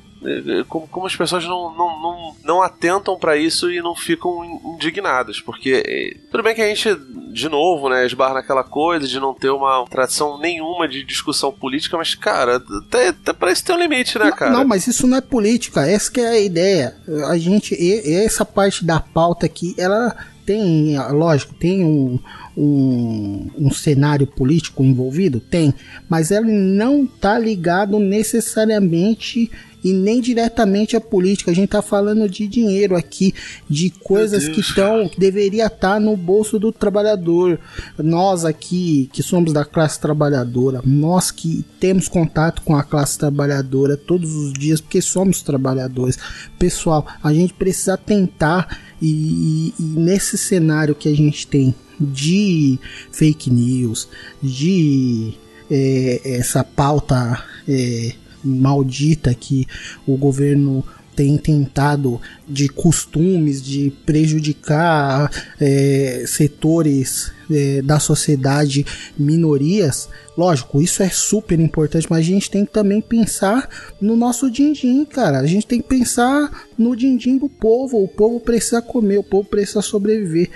como, 0.68 0.86
como 0.88 1.06
as 1.06 1.16
pessoas 1.16 1.44
não, 1.44 1.74
não, 1.74 2.00
não, 2.00 2.36
não 2.44 2.62
atentam 2.62 3.18
para 3.18 3.36
isso 3.36 3.70
e 3.70 3.80
não 3.80 3.94
ficam 3.94 4.44
indignadas, 4.74 5.40
porque 5.40 5.82
eh, 5.86 6.16
tudo 6.30 6.42
bem 6.42 6.54
que 6.54 6.60
a 6.60 6.68
gente, 6.68 6.94
de 7.32 7.48
novo, 7.48 7.88
né, 7.88 8.04
esbarra 8.04 8.34
naquela 8.34 8.62
coisa 8.62 9.06
de 9.06 9.18
não 9.18 9.32
ter 9.32 9.50
uma 9.50 9.84
tradição 9.86 10.38
nenhuma 10.38 10.86
de 10.86 11.02
discussão 11.02 11.50
política, 11.50 11.96
mas, 11.96 12.14
cara, 12.14 12.56
até, 12.56 13.08
até 13.08 13.32
parece 13.32 13.64
ter 13.64 13.72
um 13.72 13.78
limite, 13.78 14.18
né, 14.18 14.30
cara? 14.30 14.50
Não, 14.50 14.64
mas 14.64 14.86
isso 14.86 15.06
não 15.06 15.16
é 15.16 15.20
política, 15.20 15.86
essa 15.86 16.10
que 16.10 16.20
é 16.20 16.28
a 16.28 16.40
ideia. 16.40 16.96
A 17.28 17.38
gente, 17.38 17.74
essa 18.06 18.44
parte 18.44 18.84
da 18.84 19.00
pauta 19.00 19.46
aqui, 19.46 19.74
ela 19.78 20.14
tem, 20.44 20.98
lógico, 21.12 21.54
tem 21.54 21.84
um, 21.84 22.18
um, 22.56 23.50
um, 23.56 23.70
cenário 23.70 24.26
político 24.26 24.82
envolvido? 24.82 25.38
Tem, 25.38 25.72
mas 26.08 26.30
ela 26.32 26.46
não 26.46 27.06
tá 27.06 27.38
ligado 27.38 27.98
necessariamente 27.98 29.50
e 29.82 29.92
nem 29.92 30.20
diretamente 30.20 30.96
a 30.96 31.00
política. 31.00 31.50
A 31.50 31.54
gente 31.54 31.70
tá 31.70 31.82
falando 31.82 32.28
de 32.28 32.46
dinheiro 32.46 32.96
aqui, 32.96 33.34
de 33.68 33.90
coisas 33.90 34.48
que 34.48 34.60
estão 34.60 35.08
que 35.08 35.18
deveria 35.18 35.66
estar 35.66 35.94
tá 35.94 36.00
no 36.00 36.16
bolso 36.16 36.58
do 36.58 36.72
trabalhador. 36.72 37.58
Nós 37.98 38.44
aqui 38.44 39.08
que 39.12 39.22
somos 39.22 39.52
da 39.52 39.64
classe 39.64 40.00
trabalhadora, 40.00 40.80
nós 40.84 41.30
que 41.30 41.64
temos 41.78 42.08
contato 42.08 42.62
com 42.62 42.74
a 42.76 42.82
classe 42.82 43.18
trabalhadora 43.18 43.96
todos 43.96 44.34
os 44.34 44.52
dias, 44.52 44.80
porque 44.80 45.00
somos 45.00 45.42
trabalhadores. 45.42 46.18
Pessoal, 46.58 47.06
a 47.22 47.32
gente 47.32 47.54
precisa 47.54 47.96
tentar 47.96 48.78
e, 49.00 49.08
e, 49.08 49.74
e 49.78 49.82
nesse 49.82 50.36
cenário 50.36 50.94
que 50.94 51.08
a 51.08 51.16
gente 51.16 51.46
tem 51.46 51.74
de 51.98 52.78
fake 53.12 53.50
news, 53.50 54.08
de 54.42 55.34
é, 55.70 56.20
essa 56.24 56.64
pauta 56.64 57.44
é, 57.68 58.12
maldita 58.44 59.34
que 59.34 59.66
o 60.06 60.16
governo 60.16 60.84
tem 61.14 61.36
tentado 61.36 62.20
de 62.48 62.68
costumes 62.68 63.60
de 63.60 63.92
prejudicar 64.06 65.30
é, 65.60 66.24
setores 66.26 67.30
é, 67.50 67.82
da 67.82 67.98
sociedade, 67.98 68.86
minorias, 69.18 70.08
lógico, 70.36 70.80
isso 70.80 71.02
é 71.02 71.10
super 71.10 71.60
importante, 71.60 72.06
mas 72.08 72.20
a 72.20 72.22
gente 72.22 72.50
tem 72.50 72.64
que 72.64 72.72
também 72.72 73.02
pensar 73.02 73.68
no 74.00 74.16
nosso 74.16 74.50
din-din, 74.50 75.04
cara. 75.04 75.40
A 75.40 75.46
gente 75.46 75.66
tem 75.66 75.82
que 75.82 75.88
pensar 75.88 76.66
no 76.78 76.96
din-din 76.96 77.36
do 77.36 77.50
povo. 77.50 78.02
O 78.02 78.08
povo 78.08 78.40
precisa 78.40 78.80
comer, 78.80 79.18
o 79.18 79.22
povo 79.22 79.46
precisa 79.46 79.82
sobreviver. 79.82 80.48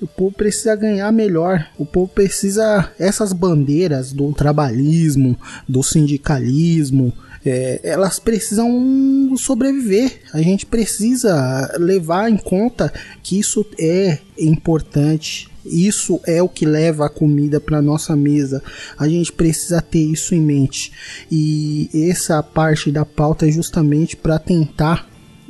O 0.00 0.06
povo 0.08 0.34
precisa 0.34 0.74
ganhar 0.74 1.12
melhor. 1.12 1.64
O 1.78 1.86
povo 1.86 2.08
precisa. 2.08 2.90
Essas 2.98 3.32
bandeiras 3.32 4.12
do 4.12 4.32
trabalhismo, 4.32 5.38
do 5.68 5.82
sindicalismo, 5.82 7.12
é, 7.44 7.80
elas 7.82 8.18
precisam 8.18 9.34
sobreviver. 9.36 10.20
A 10.32 10.40
gente 10.40 10.66
precisa 10.66 11.74
levar 11.78 12.30
em 12.30 12.36
conta 12.36 12.92
que 13.22 13.38
isso 13.38 13.64
é 13.78 14.18
importante. 14.38 15.48
Isso 15.64 16.20
é 16.26 16.42
o 16.42 16.48
que 16.48 16.64
leva 16.64 17.06
a 17.06 17.10
comida 17.10 17.60
para 17.60 17.82
nossa 17.82 18.16
mesa. 18.16 18.62
A 18.96 19.08
gente 19.08 19.32
precisa 19.32 19.82
ter 19.82 20.02
isso 20.02 20.34
em 20.34 20.40
mente. 20.40 20.92
E 21.30 21.90
essa 22.10 22.42
parte 22.42 22.90
da 22.90 23.04
pauta 23.04 23.46
é 23.46 23.50
justamente 23.50 24.16
para 24.16 24.38
tentar 24.38 25.06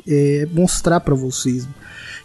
é, 0.07 0.47
mostrar 0.53 1.01
para 1.01 1.15
vocês 1.15 1.69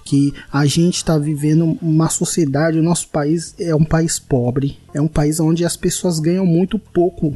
que 0.05 0.33
a 0.51 0.65
gente 0.65 0.97
está 0.97 1.17
vivendo 1.17 1.77
uma 1.81 2.09
sociedade, 2.09 2.77
o 2.77 2.83
nosso 2.83 3.07
país 3.07 3.55
é 3.57 3.73
um 3.73 3.85
país 3.85 4.19
pobre, 4.19 4.77
é 4.93 4.99
um 4.99 5.07
país 5.07 5.39
onde 5.39 5.63
as 5.63 5.77
pessoas 5.77 6.19
ganham 6.19 6.45
muito 6.45 6.77
pouco 6.77 7.35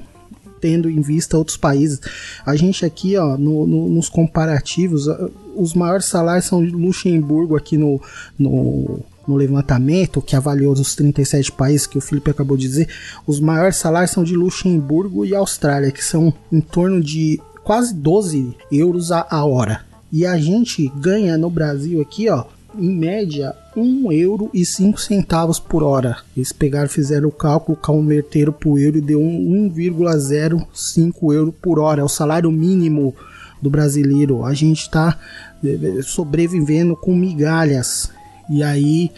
tendo 0.59 0.89
em 0.89 1.01
vista 1.01 1.37
outros 1.37 1.57
países. 1.57 1.99
A 2.45 2.55
gente 2.55 2.85
aqui, 2.85 3.17
ó, 3.17 3.37
no, 3.37 3.65
no, 3.65 3.89
nos 3.89 4.09
comparativos, 4.09 5.07
os 5.55 5.73
maiores 5.73 6.05
salários 6.05 6.45
são 6.45 6.63
de 6.63 6.71
Luxemburgo 6.71 7.55
aqui 7.55 7.77
no, 7.77 8.01
no, 8.37 8.99
no 9.27 9.35
levantamento 9.35 10.21
que 10.21 10.35
avaliou 10.35 10.73
os 10.73 10.95
37 10.95 11.51
países 11.51 11.87
que 11.87 11.97
o 11.97 12.01
Felipe 12.01 12.31
acabou 12.31 12.55
de 12.55 12.67
dizer. 12.67 12.89
Os 13.25 13.39
maiores 13.39 13.75
salários 13.75 14.11
são 14.11 14.23
de 14.23 14.35
Luxemburgo 14.35 15.25
e 15.25 15.35
Austrália, 15.35 15.91
que 15.91 16.03
são 16.03 16.33
em 16.51 16.61
torno 16.61 17.01
de 17.01 17.39
quase 17.63 17.93
12 17.93 18.55
euros 18.71 19.11
a, 19.11 19.27
a 19.29 19.43
hora. 19.43 19.85
E 20.11 20.25
a 20.25 20.37
gente 20.37 20.87
ganha 20.95 21.37
no 21.37 21.49
Brasil 21.49 22.01
aqui, 22.01 22.29
ó, 22.29 22.45
em 22.77 22.95
média, 22.95 23.53
1 23.77 24.11
euro 24.11 24.49
e 24.53 24.65
5 24.65 24.99
centavos 24.99 25.59
por 25.59 25.83
hora. 25.83 26.17
Eles 26.35 26.51
pegaram, 26.51 26.89
fizeram 26.89 27.29
o 27.29 27.31
cálculo, 27.31 27.77
converteram 27.77 28.51
para 28.51 28.69
o 28.69 28.79
euro 28.79 28.97
e 28.97 29.01
deu 29.01 29.19
1,05 29.19 31.33
euro 31.33 31.51
por 31.51 31.79
hora. 31.79 32.01
É 32.01 32.03
o 32.03 32.09
salário 32.09 32.51
mínimo 32.51 33.15
do 33.61 33.69
brasileiro. 33.69 34.43
A 34.43 34.53
gente 34.53 34.81
está 34.81 35.17
eh, 35.63 36.01
sobrevivendo 36.01 36.95
com 36.95 37.15
migalhas. 37.15 38.09
E 38.49 38.63
aí 38.63 39.11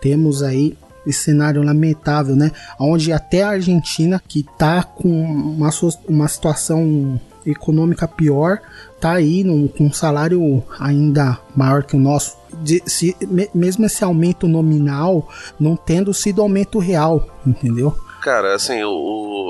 temos 0.00 0.42
aí 0.42 0.76
esse 1.06 1.24
cenário 1.24 1.62
lamentável, 1.62 2.36
né? 2.36 2.50
Onde 2.78 3.12
até 3.12 3.42
a 3.42 3.50
Argentina, 3.50 4.22
que 4.26 4.40
está 4.40 4.82
com 4.82 5.08
uma, 5.08 5.70
uma 6.08 6.28
situação 6.28 7.20
econômica 7.46 8.08
pior, 8.08 8.60
tá 9.04 9.12
aí 9.12 9.44
com 9.76 9.84
um 9.84 9.92
salário 9.92 10.62
ainda 10.80 11.38
maior 11.54 11.82
que 11.82 11.94
o 11.94 11.98
nosso. 11.98 12.38
De, 12.62 12.82
se, 12.86 13.14
mesmo 13.54 13.84
esse 13.84 14.02
aumento 14.02 14.48
nominal 14.48 15.28
não 15.60 15.76
tendo 15.76 16.14
sido 16.14 16.40
aumento 16.40 16.78
real, 16.78 17.28
entendeu? 17.46 17.94
Cara, 18.24 18.54
assim, 18.54 18.78
eu, 18.78 18.88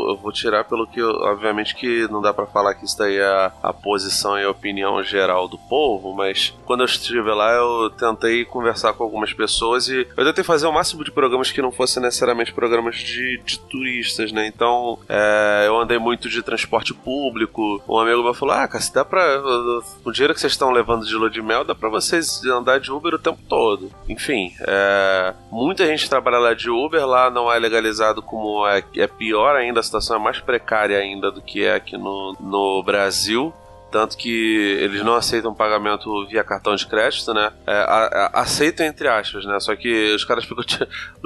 eu 0.08 0.18
vou 0.20 0.32
tirar 0.32 0.64
pelo 0.64 0.84
que, 0.84 1.00
obviamente, 1.00 1.76
que 1.76 2.08
não 2.08 2.20
dá 2.20 2.34
para 2.34 2.44
falar 2.44 2.74
que 2.74 2.84
isso 2.84 2.98
daí 2.98 3.18
é 3.18 3.24
a, 3.24 3.52
a, 3.62 3.72
posição 3.72 4.36
e 4.36 4.42
a 4.42 4.50
opinião 4.50 5.00
geral 5.00 5.46
do 5.46 5.56
povo, 5.56 6.12
mas 6.12 6.52
quando 6.64 6.80
eu 6.80 6.86
estive 6.86 7.30
lá, 7.30 7.52
eu 7.52 7.88
tentei 7.90 8.44
conversar 8.44 8.92
com 8.94 9.04
algumas 9.04 9.32
pessoas 9.32 9.86
e 9.86 10.04
eu 10.16 10.24
tentei 10.24 10.42
fazer 10.42 10.66
o 10.66 10.72
máximo 10.72 11.04
de 11.04 11.12
programas 11.12 11.52
que 11.52 11.62
não 11.62 11.70
fossem 11.70 12.02
necessariamente 12.02 12.52
programas 12.52 12.96
de, 12.96 13.40
de 13.44 13.60
turistas, 13.60 14.32
né? 14.32 14.44
Então, 14.44 14.98
é, 15.08 15.66
eu 15.68 15.78
andei 15.78 16.00
muito 16.00 16.28
de 16.28 16.42
transporte 16.42 16.92
público. 16.92 17.80
Um 17.88 18.00
amigo 18.00 18.24
meu 18.24 18.34
falou: 18.34 18.56
Ah, 18.56 18.66
cara, 18.66 18.82
se 18.82 18.92
dá 18.92 19.04
pra. 19.04 19.22
O 20.04 20.10
dinheiro 20.10 20.34
que 20.34 20.40
vocês 20.40 20.52
estão 20.52 20.72
levando 20.72 21.06
de 21.06 21.14
lua 21.14 21.30
de 21.30 21.40
mel, 21.40 21.62
dá 21.62 21.76
pra 21.76 21.88
vocês 21.88 22.44
andar 22.46 22.80
de 22.80 22.90
Uber 22.90 23.14
o 23.14 23.20
tempo 23.20 23.38
todo. 23.48 23.92
Enfim, 24.08 24.52
é, 24.62 25.32
muita 25.48 25.86
gente 25.86 26.10
trabalha 26.10 26.38
lá 26.38 26.54
de 26.54 26.68
Uber, 26.68 27.06
lá 27.06 27.30
não 27.30 27.52
é 27.52 27.56
legalizado 27.56 28.20
como 28.20 28.63
é, 28.66 28.82
é 28.96 29.06
pior 29.06 29.56
ainda, 29.56 29.80
a 29.80 29.82
situação 29.82 30.16
é 30.16 30.18
mais 30.18 30.40
precária 30.40 30.98
ainda 30.98 31.30
do 31.30 31.42
que 31.42 31.64
é 31.64 31.74
aqui 31.74 31.96
no, 31.96 32.36
no 32.40 32.82
Brasil 32.82 33.52
tanto 33.94 34.16
que 34.16 34.76
eles 34.80 35.04
não 35.04 35.14
aceitam 35.14 35.54
pagamento 35.54 36.26
via 36.26 36.42
cartão 36.42 36.74
de 36.74 36.84
crédito, 36.84 37.32
né? 37.32 37.52
É, 37.64 37.72
a, 37.74 38.30
a, 38.34 38.40
aceitam 38.40 38.84
entre 38.84 39.06
aspas, 39.06 39.44
né? 39.44 39.60
Só 39.60 39.76
que 39.76 40.12
os 40.12 40.24
caras 40.24 40.44
ficam. 40.44 40.64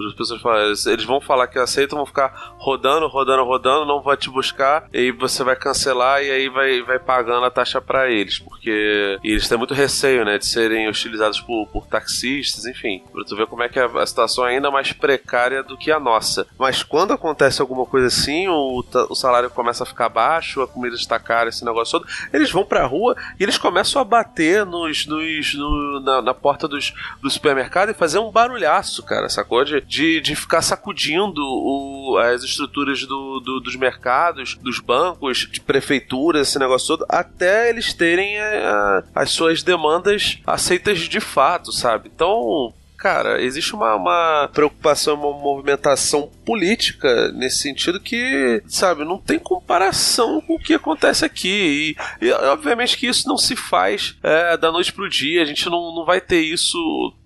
As 0.06 0.14
pessoas 0.14 0.40
falam, 0.42 0.60
eles 0.60 1.04
vão 1.04 1.18
falar 1.18 1.46
que 1.46 1.58
aceitam, 1.58 1.96
vão 1.96 2.06
ficar 2.06 2.54
rodando, 2.58 3.06
rodando, 3.08 3.42
rodando, 3.42 3.86
não 3.86 4.02
vai 4.02 4.16
te 4.16 4.28
buscar, 4.30 4.86
e 4.92 4.98
aí 4.98 5.10
você 5.10 5.42
vai 5.42 5.56
cancelar 5.56 6.22
e 6.22 6.30
aí 6.30 6.48
vai, 6.48 6.82
vai 6.82 6.98
pagando 6.98 7.46
a 7.46 7.50
taxa 7.50 7.80
para 7.80 8.10
eles, 8.10 8.38
porque 8.38 9.18
eles 9.24 9.48
têm 9.48 9.56
muito 9.56 9.72
receio, 9.72 10.24
né? 10.24 10.36
De 10.36 10.44
serem 10.44 10.88
hostilizados 10.88 11.40
por, 11.40 11.66
por 11.68 11.86
taxistas, 11.86 12.66
enfim. 12.66 13.02
Pra 13.10 13.24
tu 13.24 13.34
ver 13.34 13.46
como 13.46 13.62
é 13.62 13.68
que 13.70 13.80
a, 13.80 13.86
a 13.86 14.06
situação 14.06 14.46
é 14.46 14.50
ainda 14.50 14.70
mais 14.70 14.92
precária 14.92 15.62
do 15.62 15.76
que 15.78 15.90
a 15.90 15.98
nossa. 15.98 16.46
Mas 16.58 16.82
quando 16.82 17.14
acontece 17.14 17.62
alguma 17.62 17.86
coisa 17.86 18.08
assim, 18.08 18.46
o, 18.46 18.84
o 19.08 19.14
salário 19.14 19.48
começa 19.48 19.84
a 19.84 19.86
ficar 19.86 20.10
baixo, 20.10 20.60
a 20.60 20.68
comida 20.68 20.94
está 20.94 21.18
cara, 21.18 21.48
esse 21.48 21.64
negócio 21.64 21.98
todo, 21.98 22.10
eles 22.30 22.50
vão 22.50 22.57
pra 22.64 22.86
rua 22.86 23.16
e 23.38 23.42
eles 23.42 23.58
começam 23.58 24.00
a 24.00 24.04
bater 24.04 24.64
nos, 24.64 25.06
nos 25.06 25.54
no, 25.54 26.00
na, 26.00 26.22
na, 26.22 26.34
porta 26.34 26.68
dos, 26.68 26.92
do 27.22 27.30
supermercado 27.30 27.90
e 27.90 27.94
fazer 27.94 28.18
um 28.18 28.30
barulhaço, 28.30 29.02
cara, 29.02 29.28
sacou? 29.28 29.64
De, 29.64 29.80
de, 29.80 30.20
de 30.20 30.34
ficar 30.34 30.62
sacudindo 30.62 31.40
o, 31.40 32.18
as 32.18 32.42
estruturas 32.42 33.04
do, 33.04 33.40
do, 33.40 33.60
dos 33.60 33.76
mercados, 33.76 34.56
dos 34.56 34.80
bancos, 34.80 35.48
de 35.50 35.60
prefeituras, 35.60 36.48
esse 36.48 36.58
negócio 36.58 36.88
todo, 36.88 37.06
até 37.08 37.68
eles 37.68 37.92
terem 37.92 38.38
a, 38.38 38.44
é, 38.44 38.66
a, 38.66 39.04
as 39.14 39.30
suas 39.30 39.62
demandas 39.62 40.38
aceitas 40.46 41.00
de 41.00 41.20
fato, 41.20 41.72
sabe? 41.72 42.10
Então, 42.14 42.72
cara, 42.98 43.40
existe 43.40 43.74
uma, 43.74 43.94
uma 43.94 44.50
preocupação, 44.52 45.14
uma 45.14 45.32
movimentação 45.32 46.30
política 46.44 47.30
nesse 47.32 47.58
sentido 47.58 48.00
que, 48.00 48.60
sabe, 48.66 49.04
não 49.04 49.18
tem 49.18 49.38
comparação 49.38 50.40
com 50.40 50.56
o 50.56 50.58
que 50.58 50.74
acontece 50.74 51.24
aqui. 51.24 51.94
E, 52.20 52.26
e 52.26 52.32
obviamente 52.32 52.98
que 52.98 53.06
isso 53.06 53.28
não 53.28 53.38
se 53.38 53.54
faz 53.54 54.16
é, 54.22 54.56
da 54.56 54.72
noite 54.72 54.92
pro 54.92 55.08
dia, 55.08 55.42
a 55.42 55.44
gente 55.44 55.70
não, 55.70 55.94
não 55.94 56.04
vai 56.04 56.20
ter 56.20 56.40
isso 56.40 56.76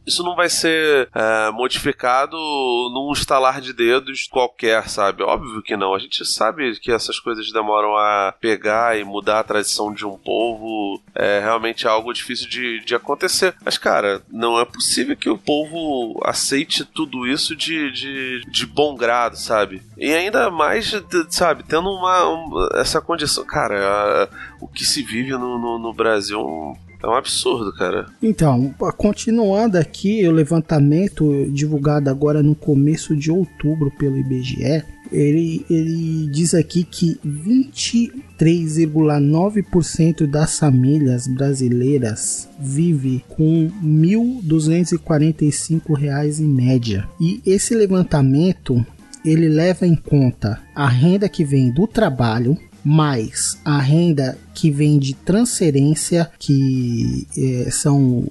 isso 0.06 0.22
não 0.22 0.34
vai 0.34 0.48
ser 0.48 1.08
é, 1.14 1.50
modificado 1.50 2.36
num 2.36 3.12
estalar 3.12 3.60
de 3.60 3.72
dedos 3.72 4.26
qualquer, 4.30 4.88
sabe? 4.88 5.22
Óbvio 5.22 5.62
que 5.62 5.76
não. 5.76 5.94
A 5.94 5.98
gente 5.98 6.24
sabe 6.24 6.78
que 6.80 6.90
essas 6.90 7.18
coisas 7.18 7.52
demoram 7.52 7.96
a 7.96 8.34
pegar 8.40 8.98
e 8.98 9.04
mudar 9.04 9.40
a 9.40 9.44
tradição 9.44 9.92
de 9.92 10.04
um 10.06 10.16
povo. 10.16 11.00
É 11.14 11.40
realmente 11.40 11.86
algo 11.86 12.12
difícil 12.12 12.48
de, 12.48 12.84
de 12.84 12.94
acontecer. 12.94 13.54
Mas, 13.64 13.78
cara, 13.78 14.22
não 14.30 14.58
é 14.58 14.64
possível 14.64 15.16
que 15.16 15.30
o 15.30 15.38
povo 15.38 16.20
aceite 16.24 16.84
tudo 16.84 17.26
isso 17.26 17.54
de, 17.54 17.90
de, 17.92 18.42
de 18.50 18.66
bom 18.66 18.94
grado, 18.94 19.36
sabe? 19.36 19.82
E 19.96 20.12
ainda 20.12 20.50
mais, 20.50 20.92
sabe, 21.30 21.62
tendo 21.62 21.88
uma, 21.88 22.24
uma 22.24 22.68
essa 22.74 23.00
condição. 23.00 23.44
Cara, 23.44 24.28
o 24.60 24.66
que 24.66 24.84
se 24.84 25.02
vive 25.02 25.32
no, 25.32 25.58
no, 25.58 25.78
no 25.78 25.92
Brasil 25.92 26.76
é 27.02 27.06
um 27.06 27.14
absurdo, 27.14 27.70
cara. 27.72 28.06
Então, 28.22 28.74
continuando 28.96 29.76
aqui, 29.76 30.26
o 30.26 30.32
levantamento 30.32 31.46
divulgado 31.50 32.08
agora 32.08 32.42
no 32.42 32.54
começo 32.54 33.14
de 33.16 33.30
outubro 33.30 33.90
pelo 33.90 34.16
IBGE, 34.16 34.82
ele, 35.10 35.66
ele 35.68 36.30
diz 36.30 36.54
aqui 36.54 36.84
que 36.84 37.18
23,9% 37.26 40.26
das 40.26 40.58
famílias 40.58 41.26
brasileiras 41.26 42.48
vive 42.58 43.22
com 43.28 43.66
R$ 43.66 43.72
1.245 43.84 46.40
em 46.40 46.48
média. 46.48 47.06
E 47.20 47.42
esse 47.44 47.74
levantamento 47.74 48.82
ele 49.24 49.48
leva 49.48 49.86
em 49.86 49.94
conta 49.94 50.60
a 50.74 50.88
renda 50.88 51.28
que 51.28 51.44
vem 51.44 51.70
do 51.70 51.86
trabalho, 51.86 52.58
mais 52.84 53.58
a 53.64 53.78
renda 53.78 54.36
que 54.54 54.70
vem 54.70 54.98
de 54.98 55.14
transferência, 55.14 56.30
que 56.38 57.26
é, 57.36 57.70
são 57.70 58.24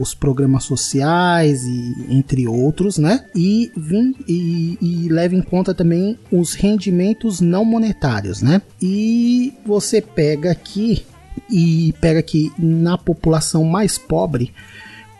os 0.00 0.14
programas 0.14 0.64
sociais 0.64 1.64
e 1.64 2.06
entre 2.08 2.46
outros, 2.46 2.98
né? 2.98 3.24
E, 3.34 3.70
vim, 3.76 4.14
e, 4.28 4.78
e 4.80 5.08
leva 5.08 5.34
em 5.34 5.42
conta 5.42 5.74
também 5.74 6.18
os 6.30 6.54
rendimentos 6.54 7.40
não 7.40 7.64
monetários, 7.64 8.42
né? 8.42 8.62
E 8.80 9.52
você 9.64 10.00
pega 10.00 10.52
aqui 10.52 11.04
e 11.50 11.94
pega 12.00 12.20
aqui 12.20 12.50
na 12.58 12.96
população 12.96 13.64
mais 13.64 13.98
pobre, 13.98 14.52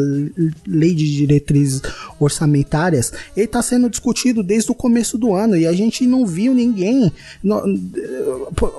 lei 0.68 0.94
de 0.94 1.16
diretrizes 1.16 1.82
orçamentárias, 2.20 3.14
ele 3.36 3.46
está 3.46 3.62
sendo 3.62 3.90
discutido 3.90 4.44
desde 4.44 4.72
o 4.72 4.76
começo 4.76 5.18
do 5.18 5.34
ano 5.34 5.56
e 5.56 5.66
a 5.66 5.74
gente 5.74 6.06
não 6.06 6.26
viu 6.26 6.54
ninguém. 6.54 7.12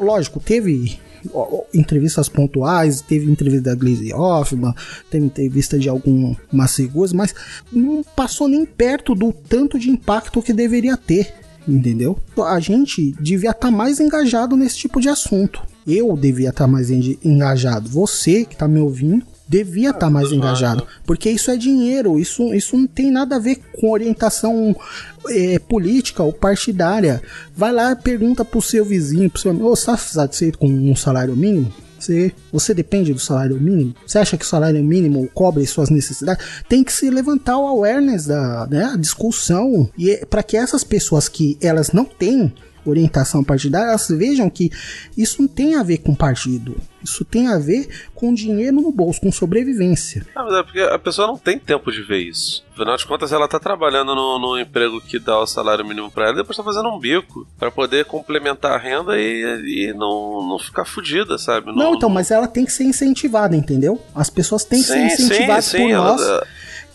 Lógico, 0.00 0.38
teve 0.38 0.98
entrevistas 1.74 2.28
pontuais, 2.28 3.00
teve 3.00 3.30
entrevista 3.30 3.70
da 3.70 3.74
Glaze 3.74 4.12
Hoffman, 4.12 4.74
teve 5.10 5.26
entrevista 5.26 5.78
de 5.78 5.88
algumas 5.88 6.74
figuras, 6.74 7.12
mas 7.12 7.34
não 7.72 8.02
passou 8.02 8.48
nem 8.48 8.64
perto 8.64 9.14
do 9.14 9.32
tanto 9.32 9.78
de 9.78 9.90
impacto 9.90 10.42
que 10.42 10.52
deveria 10.52 10.96
ter, 10.96 11.34
entendeu? 11.66 12.18
A 12.46 12.60
gente 12.60 13.12
devia 13.20 13.50
estar 13.50 13.68
tá 13.68 13.70
mais 13.70 14.00
engajado 14.00 14.56
nesse 14.56 14.78
tipo 14.78 15.00
de 15.00 15.08
assunto. 15.08 15.62
Eu 15.86 16.16
devia 16.16 16.48
estar 16.48 16.64
tá 16.64 16.70
mais 16.70 16.90
engajado. 16.90 17.88
Você 17.88 18.44
que 18.44 18.54
está 18.54 18.66
me 18.66 18.80
ouvindo 18.80 19.24
devia 19.48 19.90
estar 19.90 20.00
tá 20.00 20.10
mais 20.10 20.32
engajado, 20.32 20.86
porque 21.04 21.30
isso 21.30 21.50
é 21.50 21.56
dinheiro, 21.56 22.18
isso, 22.18 22.52
isso 22.52 22.76
não 22.76 22.86
tem 22.86 23.10
nada 23.10 23.36
a 23.36 23.38
ver 23.38 23.60
com 23.78 23.90
orientação 23.90 24.74
é, 25.28 25.58
política 25.58 26.22
ou 26.22 26.32
partidária. 26.32 27.22
Vai 27.56 27.72
lá 27.72 27.94
pergunta 27.94 28.44
pro 28.44 28.60
seu 28.60 28.84
vizinho, 28.84 29.30
pro 29.30 29.40
seu 29.40 29.50
amigo, 29.50 29.66
oh, 29.66 29.76
você 29.76 29.86
tá 29.86 29.96
satisfeito 29.96 30.58
com 30.58 30.66
um 30.66 30.96
salário 30.96 31.36
mínimo? 31.36 31.72
Você, 31.98 32.32
você 32.52 32.74
depende 32.74 33.12
do 33.12 33.18
salário 33.18 33.58
mínimo? 33.60 33.94
Você 34.06 34.18
acha 34.18 34.36
que 34.36 34.44
o 34.44 34.48
salário 34.48 34.82
mínimo 34.84 35.28
cobre 35.32 35.66
suas 35.66 35.90
necessidades? 35.90 36.44
Tem 36.68 36.84
que 36.84 36.92
se 36.92 37.08
levantar 37.10 37.58
o 37.58 37.66
awareness 37.66 38.26
da 38.26 38.66
né, 38.66 38.94
discussão 38.98 39.88
e 39.96 40.10
é 40.10 40.24
para 40.24 40.42
que 40.42 40.56
essas 40.56 40.84
pessoas 40.84 41.28
que 41.28 41.56
elas 41.60 41.92
não 41.92 42.04
têm 42.04 42.52
orientação 42.90 43.42
partidária, 43.44 43.88
elas 43.88 44.08
vejam 44.08 44.48
que 44.50 44.70
isso 45.16 45.40
não 45.42 45.48
tem 45.48 45.74
a 45.76 45.82
ver 45.82 45.98
com 45.98 46.14
partido. 46.14 46.76
Isso 47.02 47.24
tem 47.24 47.46
a 47.46 47.56
ver 47.58 47.88
com 48.14 48.34
dinheiro 48.34 48.76
no 48.80 48.90
bolso, 48.90 49.20
com 49.20 49.30
sobrevivência. 49.30 50.26
Ah, 50.34 50.42
mas 50.42 50.54
é 50.54 50.62
porque 50.62 50.80
a 50.80 50.98
pessoa 50.98 51.28
não 51.28 51.38
tem 51.38 51.56
tempo 51.58 51.92
de 51.92 52.02
ver 52.02 52.18
isso. 52.18 52.64
Afinal 52.74 52.96
de 52.96 53.06
contas, 53.06 53.32
ela 53.32 53.46
tá 53.46 53.60
trabalhando 53.60 54.14
no, 54.14 54.38
no 54.40 54.58
emprego 54.58 55.00
que 55.00 55.18
dá 55.18 55.38
o 55.38 55.46
salário 55.46 55.84
mínimo 55.86 56.10
pra 56.10 56.24
ela 56.24 56.32
e 56.32 56.36
depois 56.38 56.56
tá 56.56 56.64
fazendo 56.64 56.88
um 56.88 56.98
bico 56.98 57.46
pra 57.58 57.70
poder 57.70 58.04
complementar 58.06 58.72
a 58.72 58.78
renda 58.78 59.16
e, 59.18 59.88
e 59.88 59.92
não, 59.94 60.46
não 60.48 60.58
ficar 60.58 60.84
fudida, 60.84 61.38
sabe? 61.38 61.72
Não, 61.74 61.94
então, 61.94 62.08
mas 62.10 62.30
ela 62.32 62.48
tem 62.48 62.64
que 62.64 62.72
ser 62.72 62.84
incentivada, 62.84 63.54
entendeu? 63.56 64.02
As 64.14 64.28
pessoas 64.28 64.64
têm 64.64 64.80
que 64.80 64.86
ser 64.88 65.08
Sim, 65.10 65.16
sim, 65.16 65.22
incentivadas 65.26 65.64
sim, 65.66 65.78
por 65.78 65.90
ela- 65.90 66.16
nós 66.16 66.40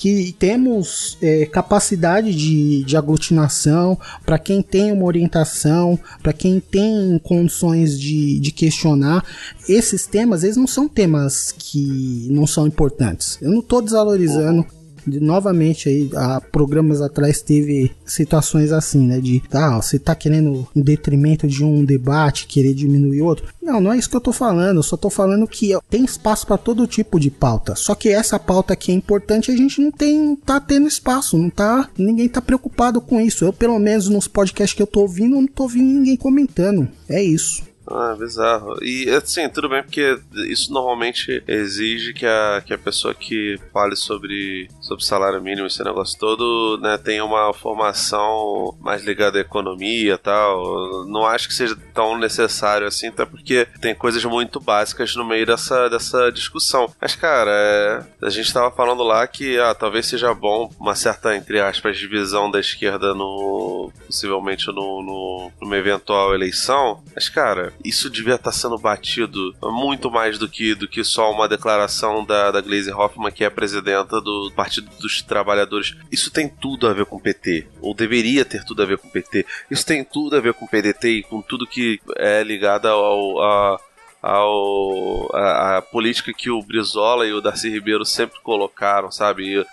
que 0.01 0.35
temos 0.39 1.15
é, 1.21 1.45
capacidade 1.45 2.33
de, 2.33 2.83
de 2.83 2.97
aglutinação, 2.97 3.95
para 4.25 4.39
quem 4.39 4.59
tem 4.59 4.91
uma 4.91 5.05
orientação, 5.05 5.99
para 6.23 6.33
quem 6.33 6.59
tem 6.59 7.21
condições 7.23 7.99
de, 7.99 8.39
de 8.39 8.51
questionar. 8.51 9.23
Esses 9.69 10.07
temas, 10.07 10.43
eles 10.43 10.57
não 10.57 10.65
são 10.65 10.87
temas 10.87 11.53
que 11.55 12.27
não 12.31 12.47
são 12.47 12.65
importantes. 12.65 13.37
Eu 13.43 13.51
não 13.51 13.59
estou 13.59 13.79
desvalorizando. 13.79 14.65
De- 15.05 15.19
novamente 15.19 15.89
aí, 15.89 16.09
há 16.15 16.41
programas 16.41 17.01
atrás 17.01 17.41
teve 17.41 17.91
situações 18.05 18.71
assim, 18.71 19.05
né? 19.07 19.19
De 19.19 19.41
ah, 19.53 19.81
você 19.81 19.97
tá 19.99 20.15
querendo 20.15 20.67
em 20.75 20.81
detrimento 20.81 21.47
de 21.47 21.63
um 21.63 21.83
debate, 21.83 22.47
querer 22.47 22.73
diminuir 22.73 23.21
outro. 23.21 23.45
Não, 23.61 23.79
não 23.79 23.93
é 23.93 23.97
isso 23.97 24.09
que 24.09 24.15
eu 24.15 24.21
tô 24.21 24.31
falando. 24.31 24.77
Eu 24.77 24.83
só 24.83 24.97
tô 24.97 25.09
falando 25.09 25.47
que 25.47 25.71
tem 25.89 26.03
espaço 26.03 26.45
para 26.45 26.57
todo 26.57 26.87
tipo 26.87 27.19
de 27.19 27.29
pauta. 27.29 27.75
Só 27.75 27.95
que 27.95 28.09
essa 28.09 28.37
pauta 28.39 28.75
que 28.75 28.91
é 28.91 28.95
importante, 28.95 29.51
a 29.51 29.55
gente 29.55 29.81
não 29.81 29.91
tem, 29.91 30.17
não 30.17 30.35
tá 30.35 30.59
tendo 30.59 30.87
espaço, 30.87 31.37
não 31.37 31.49
tá, 31.49 31.89
ninguém 31.97 32.27
tá 32.27 32.41
preocupado 32.41 32.99
com 33.01 33.19
isso. 33.19 33.45
Eu, 33.45 33.53
pelo 33.53 33.79
menos 33.79 34.07
nos 34.09 34.27
podcasts 34.27 34.75
que 34.75 34.81
eu 34.81 34.87
tô 34.87 35.01
ouvindo, 35.01 35.35
não 35.35 35.47
tô 35.47 35.63
ouvindo 35.63 35.85
ninguém 35.85 36.15
comentando. 36.15 36.87
É 37.09 37.21
isso. 37.23 37.63
Ah, 37.93 38.15
bizarro. 38.17 38.77
E 38.81 39.09
assim, 39.09 39.49
tudo 39.49 39.67
bem, 39.69 39.83
porque 39.83 40.17
isso 40.47 40.71
normalmente 40.71 41.43
exige 41.47 42.13
que 42.13 42.25
a, 42.25 42.61
que 42.65 42.73
a 42.73 42.77
pessoa 42.77 43.13
que 43.13 43.59
fale 43.73 43.95
sobre, 43.95 44.69
sobre 44.79 45.03
salário 45.03 45.41
mínimo, 45.41 45.67
esse 45.67 45.83
negócio 45.83 46.17
todo, 46.17 46.79
né, 46.81 46.97
tenha 46.97 47.23
uma 47.25 47.53
formação 47.53 48.75
mais 48.79 49.03
ligada 49.03 49.37
à 49.37 49.41
economia 49.41 50.13
e 50.13 50.17
tal. 50.17 51.05
Não 51.05 51.25
acho 51.25 51.47
que 51.47 51.53
seja 51.53 51.77
tão 51.93 52.17
necessário 52.17 52.87
assim, 52.87 53.07
até 53.07 53.25
porque 53.25 53.67
tem 53.81 53.93
coisas 53.93 54.23
muito 54.23 54.59
básicas 54.59 55.15
no 55.15 55.25
meio 55.25 55.45
dessa, 55.45 55.89
dessa 55.89 56.31
discussão. 56.31 56.91
Mas, 56.99 57.15
cara, 57.15 57.51
é, 57.51 58.25
a 58.25 58.29
gente 58.29 58.53
tava 58.53 58.71
falando 58.71 59.03
lá 59.03 59.25
que 59.27 59.59
ah, 59.59 59.73
talvez 59.73 60.05
seja 60.05 60.33
bom 60.33 60.71
uma 60.79 60.95
certa, 60.95 61.35
entre 61.35 61.59
aspas, 61.59 61.97
divisão 61.97 62.49
da 62.49 62.59
esquerda 62.59 63.13
no. 63.13 63.91
possivelmente 64.05 64.67
no, 64.67 65.01
no, 65.01 65.51
numa 65.61 65.77
eventual 65.77 66.33
eleição. 66.33 67.03
Mas, 67.13 67.27
cara, 67.27 67.73
isso 67.83 68.09
devia 68.09 68.35
estar 68.35 68.51
sendo 68.51 68.77
batido 68.77 69.53
muito 69.63 70.09
mais 70.11 70.37
do 70.37 70.47
que, 70.47 70.73
do 70.75 70.87
que 70.87 71.03
só 71.03 71.31
uma 71.31 71.47
declaração 71.47 72.23
da, 72.25 72.51
da 72.51 72.61
Glaze 72.61 72.91
Hoffman, 72.91 73.31
que 73.31 73.43
é 73.43 73.47
a 73.47 73.51
presidenta 73.51 74.19
do 74.21 74.51
Partido 74.55 74.89
dos 74.99 75.21
Trabalhadores. 75.21 75.95
Isso 76.11 76.31
tem 76.31 76.47
tudo 76.49 76.87
a 76.87 76.93
ver 76.93 77.05
com 77.05 77.15
o 77.17 77.21
PT, 77.21 77.67
ou 77.81 77.93
deveria 77.93 78.43
ter 78.45 78.63
tudo 78.63 78.81
a 78.83 78.85
ver 78.85 78.97
com 78.97 79.07
o 79.07 79.11
PT. 79.11 79.45
Isso 79.69 79.85
tem 79.85 80.03
tudo 80.03 80.35
a 80.35 80.39
ver 80.41 80.53
com 80.53 80.65
o 80.65 80.67
PDT 80.67 81.09
e 81.09 81.23
com 81.23 81.41
tudo 81.41 81.67
que 81.67 81.99
é 82.17 82.43
ligado 82.43 82.87
ao. 82.87 83.41
A, 83.41 83.79
ao 84.23 85.35
a, 85.35 85.77
a 85.77 85.81
política 85.81 86.31
que 86.31 86.49
o 86.49 86.61
Brizola 86.61 87.25
e 87.25 87.33
o 87.33 87.41
Darcy 87.41 87.69
Ribeiro 87.69 88.05
sempre 88.05 88.39
colocaram, 88.43 89.11
sabe? 89.11 89.65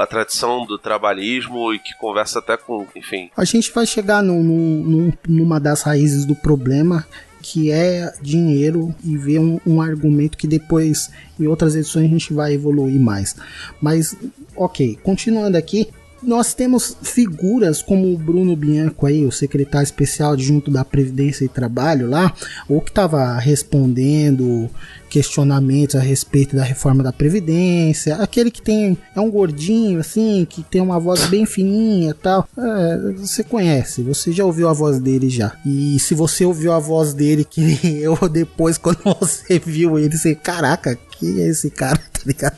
A 0.00 0.06
tradição 0.06 0.66
do 0.66 0.78
trabalhismo 0.78 1.72
e 1.72 1.78
que 1.78 1.94
conversa 1.98 2.38
até 2.40 2.56
com, 2.56 2.86
enfim, 2.94 3.30
A 3.36 3.44
gente 3.44 3.72
vai 3.72 3.86
chegar 3.86 4.22
num- 4.22 4.42
num- 4.42 4.82
num- 4.84 5.12
numa 5.28 5.58
das 5.58 5.82
raízes 5.82 6.24
do 6.26 6.34
problema, 6.34 7.06
que 7.48 7.70
é 7.70 8.12
dinheiro, 8.20 8.92
e 9.04 9.16
ver 9.16 9.38
um, 9.38 9.60
um 9.64 9.80
argumento 9.80 10.36
que 10.36 10.48
depois, 10.48 11.10
em 11.38 11.46
outras 11.46 11.76
edições, 11.76 12.06
a 12.06 12.08
gente 12.08 12.32
vai 12.32 12.54
evoluir 12.54 13.00
mais. 13.00 13.36
Mas, 13.80 14.16
ok, 14.56 14.98
continuando 15.00 15.56
aqui. 15.56 15.88
Nós 16.22 16.54
temos 16.54 16.96
figuras 17.02 17.82
como 17.82 18.12
o 18.12 18.18
Bruno 18.18 18.56
Bianco 18.56 19.06
aí, 19.06 19.24
o 19.24 19.30
secretário 19.30 19.84
especial 19.84 20.32
adjunto 20.32 20.72
da 20.72 20.84
Previdência 20.84 21.44
e 21.44 21.48
Trabalho 21.48 22.08
lá, 22.08 22.34
ou 22.68 22.80
que 22.80 22.90
estava 22.90 23.38
respondendo 23.38 24.68
questionamentos 25.16 25.96
a 25.96 26.00
respeito 26.00 26.54
da 26.54 26.62
reforma 26.62 27.02
da 27.02 27.10
Previdência, 27.10 28.16
aquele 28.16 28.50
que 28.50 28.60
tem 28.60 28.98
é 29.14 29.20
um 29.20 29.30
gordinho 29.30 29.98
assim, 29.98 30.46
que 30.46 30.62
tem 30.62 30.82
uma 30.82 31.00
voz 31.00 31.24
bem 31.28 31.46
fininha 31.46 32.10
e 32.10 32.14
tal. 32.14 32.46
É, 32.54 33.12
você 33.12 33.42
conhece, 33.42 34.02
você 34.02 34.30
já 34.30 34.44
ouviu 34.44 34.68
a 34.68 34.74
voz 34.74 35.00
dele 35.00 35.30
já. 35.30 35.56
E 35.64 35.98
se 35.98 36.14
você 36.14 36.44
ouviu 36.44 36.70
a 36.70 36.78
voz 36.78 37.14
dele 37.14 37.46
que 37.46 37.78
eu 37.98 38.14
depois 38.28 38.76
quando 38.76 38.98
você 39.18 39.58
viu 39.58 39.98
ele, 39.98 40.14
você, 40.18 40.34
caraca, 40.34 40.98
que 41.12 41.40
é 41.40 41.48
esse 41.48 41.70
cara, 41.70 41.96
tá 42.12 42.20
ligado? 42.26 42.56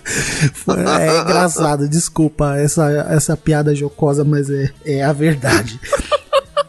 Foi- 0.53 0.81
é 0.81 1.21
engraçado, 1.21 1.89
desculpa 1.89 2.57
essa, 2.57 2.91
essa 3.09 3.37
piada 3.37 3.73
jocosa, 3.73 4.25
mas 4.25 4.51
é, 4.51 4.69
é 4.85 5.05
a 5.05 5.13
verdade. 5.13 5.79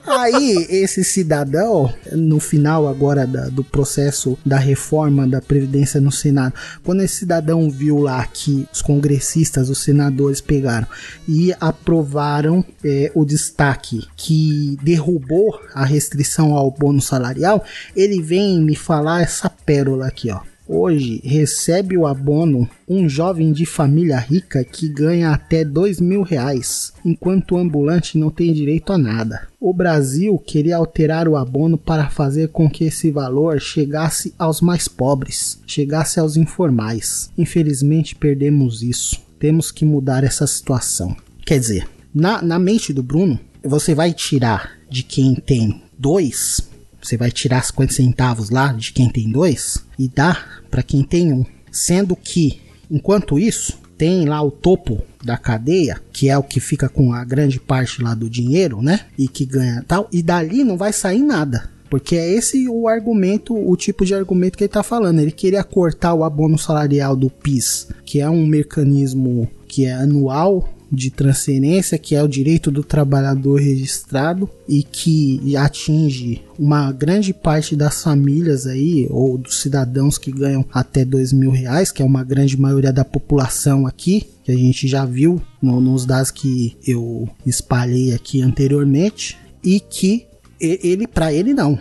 Aí, 0.09 0.65
esse 0.69 1.03
cidadão, 1.03 1.93
no 2.11 2.39
final 2.39 2.87
agora 2.87 3.27
da- 3.27 3.47
do 3.49 3.63
processo 3.63 4.37
da 4.45 4.57
reforma 4.57 5.27
da 5.27 5.39
Previdência 5.41 6.01
no 6.01 6.11
Senado, 6.11 6.53
quando 6.83 7.01
esse 7.01 7.17
cidadão 7.17 7.69
viu 7.69 7.99
lá 7.99 8.25
que 8.25 8.67
os 8.73 8.81
congressistas, 8.81 9.69
os 9.69 9.77
senadores 9.83 10.41
pegaram 10.41 10.87
e 11.27 11.53
aprovaram 11.59 12.63
é, 12.83 13.11
o 13.13 13.25
destaque 13.25 14.07
que 14.15 14.77
derrubou 14.81 15.59
a 15.73 15.85
restrição 15.85 16.55
ao 16.55 16.71
bônus 16.71 17.05
salarial, 17.05 17.63
ele 17.95 18.21
vem 18.21 18.61
me 18.61 18.75
falar 18.75 19.21
essa 19.21 19.49
pérola 19.49 20.07
aqui, 20.07 20.31
ó. 20.31 20.39
Hoje 20.71 21.19
recebe 21.23 21.97
o 21.97 22.05
abono 22.05 22.69
um 22.87 23.09
jovem 23.09 23.51
de 23.51 23.65
família 23.65 24.19
rica 24.19 24.63
que 24.63 24.87
ganha 24.87 25.31
até 25.31 25.65
dois 25.65 25.99
mil 25.99 26.21
reais, 26.21 26.93
enquanto 27.03 27.55
o 27.55 27.57
ambulante 27.57 28.19
não 28.19 28.29
tem 28.29 28.53
direito 28.53 28.93
a 28.93 28.97
nada. 28.99 29.47
O 29.59 29.73
Brasil 29.73 30.37
queria 30.37 30.77
alterar 30.77 31.27
o 31.27 31.35
abono 31.35 31.75
para 31.75 32.11
fazer 32.11 32.49
com 32.49 32.69
que 32.69 32.83
esse 32.83 33.09
valor 33.09 33.59
chegasse 33.59 34.31
aos 34.37 34.61
mais 34.61 34.87
pobres, 34.87 35.59
chegasse 35.65 36.19
aos 36.19 36.37
informais. 36.37 37.31
Infelizmente 37.35 38.15
perdemos 38.15 38.83
isso. 38.83 39.19
Temos 39.39 39.71
que 39.71 39.83
mudar 39.83 40.23
essa 40.23 40.45
situação. 40.45 41.17
Quer 41.47 41.59
dizer, 41.59 41.87
na, 42.13 42.43
na 42.43 42.59
mente 42.59 42.93
do 42.93 43.01
Bruno, 43.01 43.39
você 43.63 43.95
vai 43.95 44.13
tirar 44.13 44.73
de 44.87 45.01
quem 45.01 45.33
tem 45.33 45.81
dois 45.97 46.68
você 47.01 47.17
vai 47.17 47.31
tirar 47.31 47.63
50 47.63 47.93
centavos 47.93 48.49
lá 48.49 48.73
de 48.73 48.91
quem 48.91 49.09
tem 49.09 49.31
dois 49.31 49.85
e 49.97 50.07
dar 50.07 50.63
para 50.69 50.83
quem 50.83 51.03
tem 51.03 51.33
um. 51.33 51.45
Sendo 51.71 52.15
que, 52.15 52.61
enquanto 52.89 53.39
isso, 53.39 53.77
tem 53.97 54.25
lá 54.25 54.41
o 54.41 54.51
topo 54.51 55.01
da 55.23 55.37
cadeia, 55.37 56.01
que 56.13 56.29
é 56.29 56.37
o 56.37 56.43
que 56.43 56.59
fica 56.59 56.87
com 56.87 57.13
a 57.13 57.23
grande 57.23 57.59
parte 57.59 58.01
lá 58.01 58.13
do 58.13 58.29
dinheiro, 58.29 58.81
né? 58.81 59.01
E 59.17 59.27
que 59.27 59.45
ganha 59.45 59.83
tal. 59.87 60.07
E 60.11 60.23
dali 60.23 60.63
não 60.63 60.77
vai 60.77 60.93
sair 60.93 61.21
nada. 61.21 61.69
Porque 61.89 62.15
é 62.15 62.31
esse 62.31 62.69
o 62.69 62.87
argumento, 62.87 63.55
o 63.55 63.75
tipo 63.75 64.05
de 64.05 64.13
argumento 64.13 64.57
que 64.57 64.63
ele 64.63 64.71
tá 64.71 64.83
falando. 64.83 65.19
Ele 65.19 65.31
queria 65.31 65.63
cortar 65.63 66.13
o 66.13 66.23
abono 66.23 66.57
salarial 66.57 67.15
do 67.15 67.29
PIS, 67.29 67.87
que 68.05 68.21
é 68.21 68.29
um 68.29 68.45
mecanismo 68.45 69.49
que 69.67 69.85
é 69.85 69.93
anual 69.93 70.69
de 70.91 71.09
transferência, 71.09 71.97
que 71.97 72.15
é 72.15 72.23
o 72.23 72.27
direito 72.27 72.71
do 72.71 72.83
trabalhador 72.83 73.59
registrado 73.59 74.49
e 74.67 74.83
que 74.83 75.55
atinge 75.55 76.41
uma 76.57 76.91
grande 76.91 77.33
parte 77.33 77.75
das 77.75 78.03
famílias 78.03 78.65
aí, 78.67 79.07
ou 79.09 79.37
dos 79.37 79.61
cidadãos 79.61 80.17
que 80.17 80.31
ganham 80.31 80.65
até 80.73 81.05
dois 81.05 81.31
mil 81.31 81.51
reais, 81.51 81.91
que 81.91 82.01
é 82.01 82.05
uma 82.05 82.23
grande 82.23 82.59
maioria 82.59 82.91
da 82.91 83.05
população 83.05 83.87
aqui, 83.87 84.27
que 84.43 84.51
a 84.51 84.55
gente 84.55 84.87
já 84.87 85.05
viu 85.05 85.41
no- 85.61 85.79
nos 85.79 86.05
dados 86.05 86.31
que 86.31 86.75
eu 86.85 87.29
espalhei 87.45 88.13
aqui 88.13 88.41
anteriormente, 88.41 89.37
e 89.63 89.79
que 89.79 90.25
ele 90.59 91.07
para 91.07 91.31
ele 91.33 91.53
não. 91.53 91.79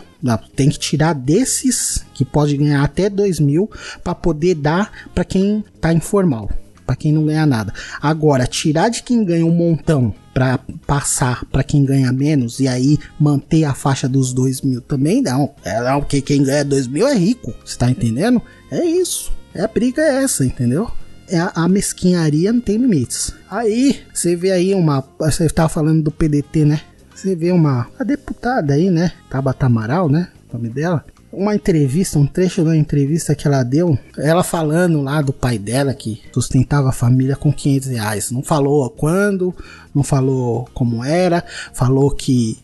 Tem 0.55 0.69
que 0.69 0.79
tirar 0.79 1.13
desses 1.13 2.05
que 2.15 2.25
pode 2.25 2.57
ganhar 2.57 2.83
até 2.83 3.09
2 3.09 3.39
mil 3.41 3.71
para 4.03 4.15
poder 4.15 4.55
dar 4.55 5.09
para 5.15 5.25
quem 5.25 5.65
tá 5.81 5.93
informal, 5.93 6.51
para 6.89 6.97
quem 6.97 7.13
não 7.13 7.27
ganha 7.27 7.45
nada. 7.45 7.71
Agora, 8.01 8.47
tirar 8.47 8.89
de 8.89 9.03
quem 9.03 9.23
ganha 9.23 9.45
um 9.45 9.51
montão 9.51 10.15
para 10.33 10.59
passar 10.87 11.45
para 11.53 11.63
quem 11.63 11.85
ganha 11.85 12.11
menos 12.11 12.61
e 12.61 12.67
aí 12.67 12.99
manter 13.21 13.65
a 13.65 13.75
faixa 13.75 14.09
dos 14.09 14.33
2 14.33 14.63
mil 14.63 14.81
também 14.81 15.21
não. 15.21 15.53
É 15.63 15.83
não, 15.83 16.01
porque 16.01 16.23
quem 16.23 16.43
ganha 16.43 16.65
2 16.65 16.87
mil 16.87 17.07
é 17.07 17.15
rico, 17.15 17.53
você 17.63 17.77
tá 17.77 17.91
entendendo? 17.91 18.41
É 18.71 18.83
isso. 18.83 19.31
É 19.55 19.63
a 19.63 19.69
briga 19.69 20.01
é 20.01 20.25
essa, 20.25 20.47
entendeu? 20.47 20.91
É 21.29 21.39
a, 21.39 21.53
a 21.55 21.69
mesquinharia 21.69 22.55
não 22.55 22.61
tem 22.61 22.79
limites. 22.79 23.35
Aí, 23.51 24.01
você 24.15 24.35
vê 24.35 24.51
aí 24.51 24.73
uma. 24.73 25.05
Você 25.19 25.47
tava 25.51 25.69
falando 25.69 26.03
do 26.03 26.11
PDT, 26.11 26.65
né? 26.65 26.81
Você 27.15 27.37
vê 27.37 27.53
uma 27.53 27.87
a 27.99 28.05
deputada 28.05 28.73
aí, 28.73 28.89
né? 28.89 29.13
Tabata 29.29 29.67
Amaral, 29.67 30.09
né? 30.09 30.29
O 30.49 30.57
nome 30.57 30.71
dela. 30.71 31.05
Uma 31.39 31.55
entrevista, 31.55 32.19
um 32.19 32.27
trecho 32.27 32.65
da 32.65 32.77
entrevista 32.77 33.35
que 33.35 33.47
ela 33.47 33.63
deu, 33.63 33.97
ela 34.19 34.43
falando 34.43 35.01
lá 35.01 35.23
do 35.23 35.33
pai 35.33 35.57
dela 35.57 35.95
que 35.95 36.21
sustentava 36.33 36.89
a 36.89 36.93
família 36.93 37.37
com 37.37 37.53
500 37.53 37.89
reais. 37.89 38.31
Não 38.33 38.43
falou 38.43 38.91
quando, 38.91 39.55
não 39.95 40.03
falou 40.03 40.69
como 40.75 41.05
era, 41.05 41.45
falou 41.73 42.11
que. 42.11 42.59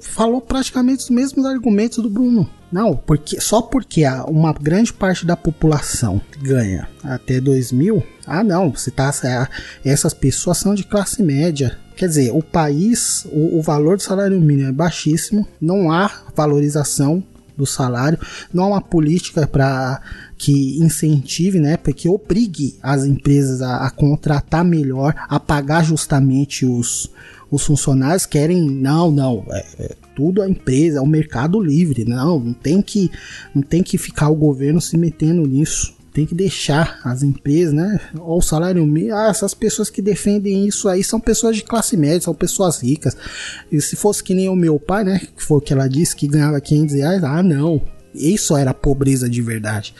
Falou 0.00 0.40
praticamente 0.40 1.02
os 1.02 1.10
mesmos 1.10 1.44
argumentos 1.44 1.98
do 1.98 2.08
Bruno. 2.08 2.48
Não, 2.70 2.96
porque 2.96 3.40
só 3.40 3.60
porque 3.60 4.04
uma 4.28 4.52
grande 4.52 4.92
parte 4.92 5.26
da 5.26 5.36
população 5.36 6.20
ganha 6.40 6.88
até 7.04 7.38
2 7.38 7.72
mil, 7.72 8.02
ah 8.26 8.42
não, 8.42 8.70
você 8.70 8.90
tá, 8.90 9.12
é, 9.24 9.90
essas 9.90 10.14
pessoas 10.14 10.58
são 10.58 10.74
de 10.74 10.84
classe 10.84 11.22
média. 11.22 11.76
Quer 11.94 12.08
dizer, 12.08 12.30
o 12.32 12.42
país, 12.42 13.26
o, 13.30 13.58
o 13.58 13.62
valor 13.62 13.98
do 13.98 14.02
salário 14.02 14.40
mínimo 14.40 14.70
é 14.70 14.72
baixíssimo, 14.72 15.46
não 15.60 15.92
há 15.92 16.10
valorização 16.34 17.22
do 17.56 17.66
salário, 17.66 18.18
não 18.52 18.64
há 18.64 18.66
uma 18.68 18.80
política 18.80 19.46
para 19.46 20.00
que 20.36 20.78
incentive, 20.78 21.60
né, 21.60 21.76
que 21.76 22.08
obrigue 22.08 22.76
as 22.82 23.04
empresas 23.04 23.62
a, 23.62 23.86
a 23.86 23.90
contratar 23.90 24.64
melhor, 24.64 25.14
a 25.28 25.38
pagar 25.38 25.84
justamente 25.84 26.66
os, 26.66 27.10
os 27.50 27.64
funcionários 27.64 28.26
querem, 28.26 28.60
não, 28.60 29.10
não, 29.10 29.44
é, 29.50 29.64
é 29.78 29.96
tudo 30.14 30.42
a 30.42 30.48
empresa, 30.48 30.98
é 30.98 31.00
o 31.00 31.06
mercado 31.06 31.60
livre, 31.60 32.04
não, 32.04 32.38
não 32.38 32.52
tem 32.52 32.82
que, 32.82 33.10
não 33.54 33.62
tem 33.62 33.82
que 33.82 33.96
ficar 33.96 34.28
o 34.28 34.34
governo 34.34 34.80
se 34.80 34.96
metendo 34.96 35.46
nisso. 35.46 35.94
Tem 36.12 36.26
que 36.26 36.34
deixar 36.34 37.00
as 37.04 37.22
empresas, 37.22 37.72
né? 37.72 37.98
Ou 38.18 38.38
o 38.38 38.42
salário 38.42 38.86
mínimo. 38.86 39.14
Ah, 39.14 39.28
essas 39.28 39.54
pessoas 39.54 39.88
que 39.88 40.02
defendem 40.02 40.66
isso 40.66 40.88
aí 40.88 41.02
são 41.02 41.18
pessoas 41.18 41.56
de 41.56 41.62
classe 41.62 41.96
média, 41.96 42.20
são 42.20 42.34
pessoas 42.34 42.82
ricas. 42.82 43.16
E 43.70 43.80
se 43.80 43.96
fosse 43.96 44.22
que 44.22 44.34
nem 44.34 44.48
o 44.48 44.56
meu 44.56 44.78
pai, 44.78 45.04
né? 45.04 45.20
Que 45.36 45.42
foi 45.42 45.58
o 45.58 45.60
que 45.60 45.72
ela 45.72 45.88
disse, 45.88 46.14
que 46.14 46.26
ganhava 46.26 46.60
500 46.60 46.94
reais. 46.94 47.24
Ah, 47.24 47.42
não. 47.42 47.82
Isso 48.14 48.56
era 48.56 48.74
pobreza 48.74 49.28
de 49.28 49.40
verdade. 49.40 49.94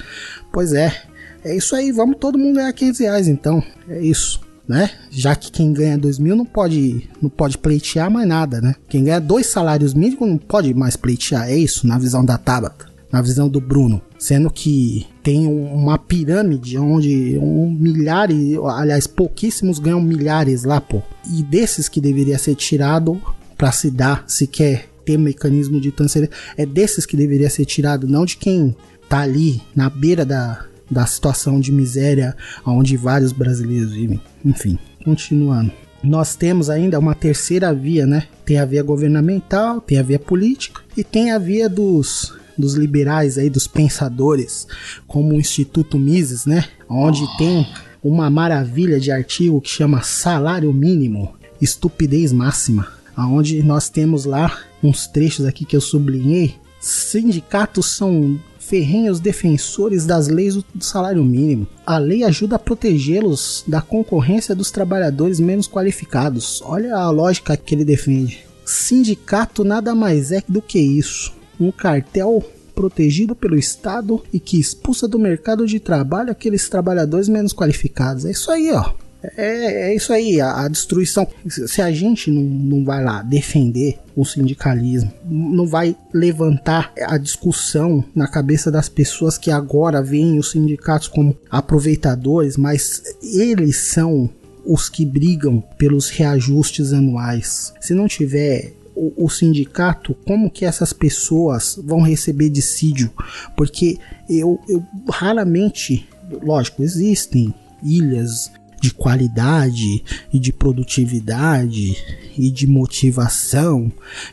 Pois 0.53 0.73
é. 0.73 1.03
É 1.45 1.57
isso 1.57 1.75
aí. 1.75 1.91
Vamos 1.91 2.19
todo 2.19 2.39
mundo 2.39 2.57
ganhar 2.57 2.73
500 2.73 3.01
reais 3.01 3.29
então. 3.29 3.63
É 3.89 4.01
isso 4.01 4.41
né? 4.67 4.91
Já 5.11 5.35
que 5.35 5.51
quem 5.51 5.73
ganha 5.73 5.99
2 5.99 6.19
mil 6.19 6.37
não 6.37 6.45
pode, 6.45 7.09
não 7.21 7.29
pode 7.29 7.59
pleitear 7.59 8.11
mais 8.11 8.27
nada, 8.27 8.61
né? 8.61 8.75
Quem 8.89 9.05
ganha 9.05 9.21
dois 9.21 9.47
salários 9.47 9.93
mínimos 9.93 10.29
não 10.29 10.39
pode 10.39 10.73
mais 10.73 10.97
pleitear, 10.97 11.49
é 11.49 11.57
isso, 11.57 11.87
na 11.87 11.99
visão 11.99 12.25
da 12.25 12.39
Tabata, 12.39 12.87
na 13.11 13.21
visão 13.21 13.49
do 13.49 13.61
Bruno. 13.61 14.01
Sendo 14.23 14.49
que 14.53 15.05
tem 15.21 15.49
um- 15.49 15.75
uma 15.75 15.99
pirâmide 15.99 16.79
onde 16.79 17.37
um 17.39 17.69
milhares, 17.69 18.57
aliás, 18.79 19.05
pouquíssimos 19.05 19.81
ganham 19.81 20.01
milhares 20.01 20.63
lá, 20.63 20.81
pô. 20.81 21.03
E 21.29 21.43
desses 21.43 21.89
que 21.89 22.01
deveria 22.01 22.39
ser 22.39 22.55
tirado 22.55 23.21
para 23.59 23.73
se 23.73 23.91
dar, 23.91 24.23
se 24.29 24.47
quer 24.47 24.89
ter 25.05 25.19
mecanismo 25.19 25.81
de 25.81 25.91
transferência, 25.91 26.33
é 26.57 26.65
desses 26.65 27.05
que 27.05 27.17
deveria 27.17 27.51
ser 27.51 27.65
tirado, 27.65 28.07
não 28.07 28.25
de 28.25 28.37
quem 28.37 28.77
tá 29.09 29.23
ali 29.23 29.61
na 29.75 29.91
beira 29.91 30.25
da, 30.25 30.67
da 30.89 31.05
situação 31.05 31.59
de 31.59 31.73
miséria 31.73 32.37
onde 32.65 32.97
vários 32.97 33.33
brasileiros 33.33 33.91
vivem. 33.91 34.21
Enfim, 34.45 34.79
continuando. 35.05 35.73
Nós 36.01 36.37
temos 36.37 36.71
ainda 36.71 36.97
uma 36.97 37.17
terceira 37.17 37.75
via, 37.75 38.07
né? 38.07 38.29
Tem 38.45 38.61
a 38.61 38.65
via 38.65 38.85
governamental, 38.85 39.81
tem 39.81 39.99
a 39.99 40.03
via 40.05 40.21
política 40.21 40.81
e 40.97 41.03
tem 41.03 41.33
a 41.33 41.39
via 41.39 41.69
dos, 41.69 42.33
dos 42.57 42.75
liberais 42.75 43.39
aí, 43.39 43.51
dos 43.51 43.67
pensadores, 43.67 44.67
como 45.07 45.35
o 45.35 45.41
Instituto 45.41 45.99
Mises, 45.99 46.47
né? 46.47 46.65
Onde 46.89 47.27
tem 47.37 47.67
uma 48.03 48.29
maravilha 48.29 48.99
de 48.99 49.11
artigo 49.11 49.61
que 49.61 49.69
chama 49.69 50.03
Salário 50.03 50.73
Mínimo, 50.73 51.35
Estupidez 51.61 52.33
Máxima, 52.33 52.89
aonde 53.17 53.63
nós 53.63 53.89
temos 53.89 54.25
lá 54.25 54.59
uns 54.83 55.07
trechos 55.07 55.47
aqui 55.47 55.65
que 55.65 55.77
eu 55.77 55.81
sublinhei. 55.81 56.57
Sindicatos 56.81 57.87
são 57.87 58.41
ferrenhos 58.59 59.21
defensores 59.21 60.07
das 60.07 60.29
leis 60.29 60.55
do 60.55 60.83
salário 60.83 61.23
mínimo. 61.23 61.67
A 61.87 61.99
lei 61.99 62.25
ajuda 62.25 62.57
a 62.57 62.59
protegê-los 62.59 63.63
da 63.67 63.83
concorrência 63.83 64.55
dos 64.55 64.71
trabalhadores 64.71 65.39
menos 65.39 65.69
qualificados. 65.69 66.63
Olha 66.65 66.97
a 66.97 67.11
lógica 67.11 67.57
que 67.57 67.75
ele 67.75 67.85
defende. 67.85 68.47
Sindicato 68.65 69.63
nada 69.63 69.95
mais 69.95 70.33
é 70.33 70.43
do 70.49 70.63
que 70.63 70.79
isso. 70.79 71.33
Um 71.63 71.73
cartel 71.73 72.43
protegido 72.75 73.35
pelo 73.35 73.59
Estado 73.59 74.23
e 74.33 74.41
que 74.41 74.59
expulsa 74.59 75.07
do 75.07 75.19
mercado 75.19 75.67
de 75.67 75.79
trabalho 75.79 76.31
aqueles 76.31 76.69
trabalhadores 76.69 77.29
menos 77.29 77.53
qualificados. 77.53 78.25
É 78.25 78.31
isso 78.31 78.51
aí, 78.51 78.73
ó. 78.73 78.93
É, 79.37 79.91
é 79.91 79.95
isso 79.95 80.13
aí, 80.13 80.41
a, 80.41 80.65
a 80.65 80.69
destruição. 80.69 81.27
Se 81.47 81.81
a 81.81 81.93
gente 81.93 82.31
não, 82.31 82.43
não 82.43 82.85
vai 82.85 83.05
lá 83.05 83.23
defender 83.23 83.99
o 84.17 84.25
sindicalismo, 84.25 85.13
não 85.25 85.67
vai 85.67 85.97
levantar 86.13 86.93
a 87.01 87.17
discussão 87.17 88.05
na 88.15 88.27
cabeça 88.27 88.71
das 88.71 88.89
pessoas 88.89 89.39
que 89.39 89.51
agora 89.51 90.03
veem 90.03 90.39
os 90.39 90.51
sindicatos 90.51 91.07
como 91.07 91.37
aproveitadores, 91.51 92.57
mas 92.57 93.03
eles 93.23 93.77
são 93.77 94.29
os 94.65 94.89
que 94.89 95.07
brigam 95.07 95.63
pelos 95.79 96.09
reajustes 96.09 96.93
anuais. 96.93 97.73
Se 97.81 97.95
não 97.95 98.09
tiver 98.09 98.75
o, 99.17 99.29
sindicato, 99.29 100.15
como 100.27 100.51
que 100.51 100.65
essas 100.65 100.93
pessoas 100.93 101.81
vão 101.83 102.03
receber 102.03 102.51
dissídio? 102.51 103.11
Porque 103.57 103.99
eu, 104.29 104.61
eu 104.69 104.85
raramente, 105.09 106.09
lógico, 106.43 106.83
existem 106.83 107.55
ilhas 107.83 108.51
de 108.81 108.93
qualidade 108.93 110.05
e 110.33 110.39
de 110.39 110.53
produtividade 110.53 111.97
e 112.37 112.51
de 112.51 112.67
motivação 112.67 113.91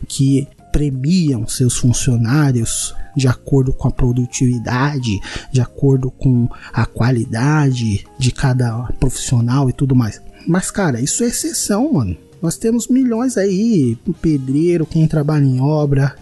que 0.07 0.47
premiam 0.71 1.47
seus 1.47 1.77
funcionários 1.77 2.93
de 3.15 3.27
acordo 3.27 3.73
com 3.73 3.87
a 3.87 3.91
produtividade, 3.91 5.19
de 5.51 5.61
acordo 5.61 6.11
com 6.11 6.47
a 6.71 6.85
qualidade 6.85 8.05
de 8.17 8.31
cada 8.31 8.83
profissional 8.99 9.69
e 9.69 9.73
tudo 9.73 9.95
mais. 9.95 10.21
Mas, 10.47 10.71
cara, 10.71 11.01
isso 11.01 11.23
é 11.23 11.27
exceção, 11.27 11.93
mano. 11.93 12.17
Nós 12.41 12.57
temos 12.57 12.88
milhões 12.88 13.38
aí, 13.38 13.98
pedreiro, 14.22 14.86
quem 14.86 15.07
trabalha 15.07 15.44
em 15.44 15.60
obra, 15.61 16.16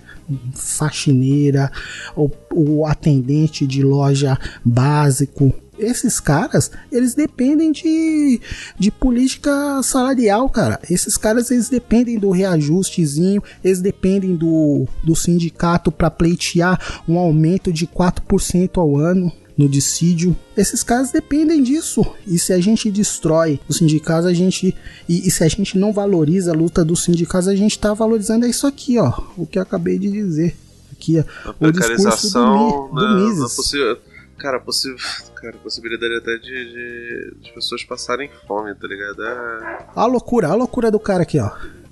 faxineira, 0.53 1.72
o, 2.15 2.30
o 2.53 2.85
atendente 2.85 3.65
de 3.65 3.84
loja 3.84 4.38
básico. 4.64 5.53
Esses 5.77 6.19
caras, 6.19 6.72
eles 6.91 7.14
dependem 7.14 7.72
de, 7.72 8.41
de 8.80 8.89
política 8.89 9.52
salarial, 9.84 10.49
cara. 10.49 10.80
Esses 10.89 11.18
caras, 11.18 11.52
eles 11.52 11.69
dependem 11.69 12.18
do 12.18 12.31
reajustezinho, 12.31 13.44
eles 13.64 13.80
dependem 13.80 14.35
do, 14.35 14.88
do 15.03 15.15
sindicato 15.15 15.91
para 15.91 16.10
pleitear 16.10 17.03
um 17.07 17.19
aumento 17.19 17.72
de 17.72 17.85
4% 17.85 18.77
ao 18.77 18.98
ano 18.98 19.31
no 19.57 19.67
dissídio. 19.67 20.35
Esses 20.55 20.84
caras 20.84 21.11
dependem 21.11 21.63
disso. 21.63 22.05
E 22.25 22.38
se 22.38 22.53
a 22.53 22.59
gente 22.59 22.91
destrói 22.91 23.59
os 23.67 23.77
sindicatos, 23.77 24.25
a 24.25 24.34
gente. 24.34 24.75
E, 25.09 25.27
e 25.27 25.31
se 25.31 25.43
a 25.43 25.47
gente 25.47 25.77
não 25.77 25.91
valoriza 25.91 26.51
a 26.51 26.55
luta 26.55 26.85
dos 26.85 27.03
sindicatos, 27.03 27.47
a 27.47 27.55
gente 27.55 27.77
tá 27.79 27.93
valorizando 27.93 28.45
é 28.45 28.49
isso 28.49 28.67
aqui, 28.67 28.97
ó. 28.99 29.11
O 29.38 29.45
que 29.47 29.57
eu 29.57 29.63
acabei 29.63 29.97
de 29.97 30.11
dizer. 30.11 30.55
Aqui, 30.91 31.19
ó. 31.19 31.49
A 31.49 31.67
O 31.67 31.71
discurso 31.71 32.31
do, 32.34 32.89
Mi- 32.93 33.01
do 33.01 33.15
né, 33.15 33.29
Mises. 33.29 33.71
Cara, 34.38 34.61
cara, 35.35 35.57
possibilidade 35.63 36.15
até 36.15 36.38
de, 36.38 36.43
de, 36.51 37.41
de 37.41 37.53
pessoas 37.53 37.84
passarem 37.84 38.29
fome, 38.47 38.75
tá 38.75 38.88
ligado? 38.88 39.23
É... 39.23 39.85
A 39.95 40.05
loucura, 40.05 40.49
a 40.49 40.53
loucura 40.53 40.91
do 40.91 40.99
cara 40.99 41.23
aqui, 41.23 41.39
ó. 41.39 41.49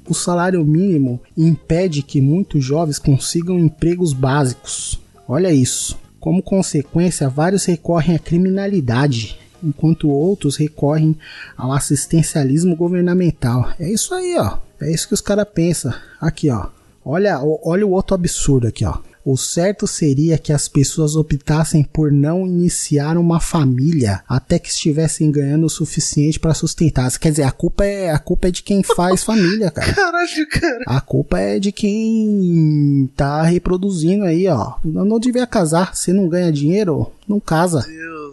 O 0.07 0.13
salário 0.13 0.63
mínimo 0.63 1.19
impede 1.35 2.03
que 2.03 2.21
muitos 2.21 2.63
jovens 2.63 2.99
consigam 2.99 3.57
empregos 3.57 4.13
básicos. 4.13 4.99
Olha 5.27 5.51
isso. 5.51 5.97
Como 6.25 6.41
consequência, 6.41 7.29
vários 7.29 7.65
recorrem 7.65 8.15
à 8.15 8.17
criminalidade, 8.17 9.37
enquanto 9.63 10.09
outros 10.09 10.55
recorrem 10.55 11.15
ao 11.55 11.71
assistencialismo 11.71 12.75
governamental. 12.75 13.69
É 13.79 13.87
isso 13.87 14.11
aí, 14.11 14.35
ó. 14.39 14.57
É 14.81 14.91
isso 14.91 15.07
que 15.07 15.13
os 15.13 15.21
caras 15.21 15.45
pensam. 15.53 15.93
Aqui, 16.19 16.49
ó. 16.49 16.69
Olha, 17.05 17.39
olha 17.43 17.85
o 17.85 17.91
outro 17.91 18.15
absurdo 18.15 18.65
aqui, 18.65 18.83
ó. 18.83 18.97
O 19.25 19.35
certo 19.35 19.87
seria 19.87 20.37
que 20.37 20.53
as 20.53 20.67
pessoas 20.67 21.15
optassem 21.15 21.83
por 21.83 22.11
não 22.11 22.45
iniciar 22.45 23.17
uma 23.17 23.39
família 23.39 24.21
até 24.29 24.59
que 24.59 24.69
estivessem 24.69 25.31
ganhando 25.31 25.65
o 25.65 25.69
suficiente 25.69 26.39
para 26.39 26.53
sustentar. 26.53 27.11
Quer 27.17 27.31
dizer, 27.31 27.43
a 27.43 27.51
culpa 27.51 27.83
é 27.83 28.11
a 28.11 28.19
culpa 28.19 28.49
é 28.49 28.51
de 28.51 28.61
quem 28.61 28.83
faz 28.83 29.23
família, 29.25 29.71
cara. 29.71 29.91
Caralho, 29.91 30.49
cara. 30.49 30.83
A 30.85 31.01
culpa 31.01 31.39
é 31.39 31.57
de 31.57 31.71
quem 31.71 33.09
tá 33.15 33.41
reproduzindo 33.41 34.25
aí, 34.25 34.47
ó. 34.47 34.75
Não, 34.85 35.03
não 35.03 35.19
devia 35.19 35.47
casar. 35.47 35.95
Se 35.95 36.13
não 36.13 36.29
ganha 36.29 36.51
dinheiro, 36.51 37.11
não 37.27 37.39
casa. 37.39 37.83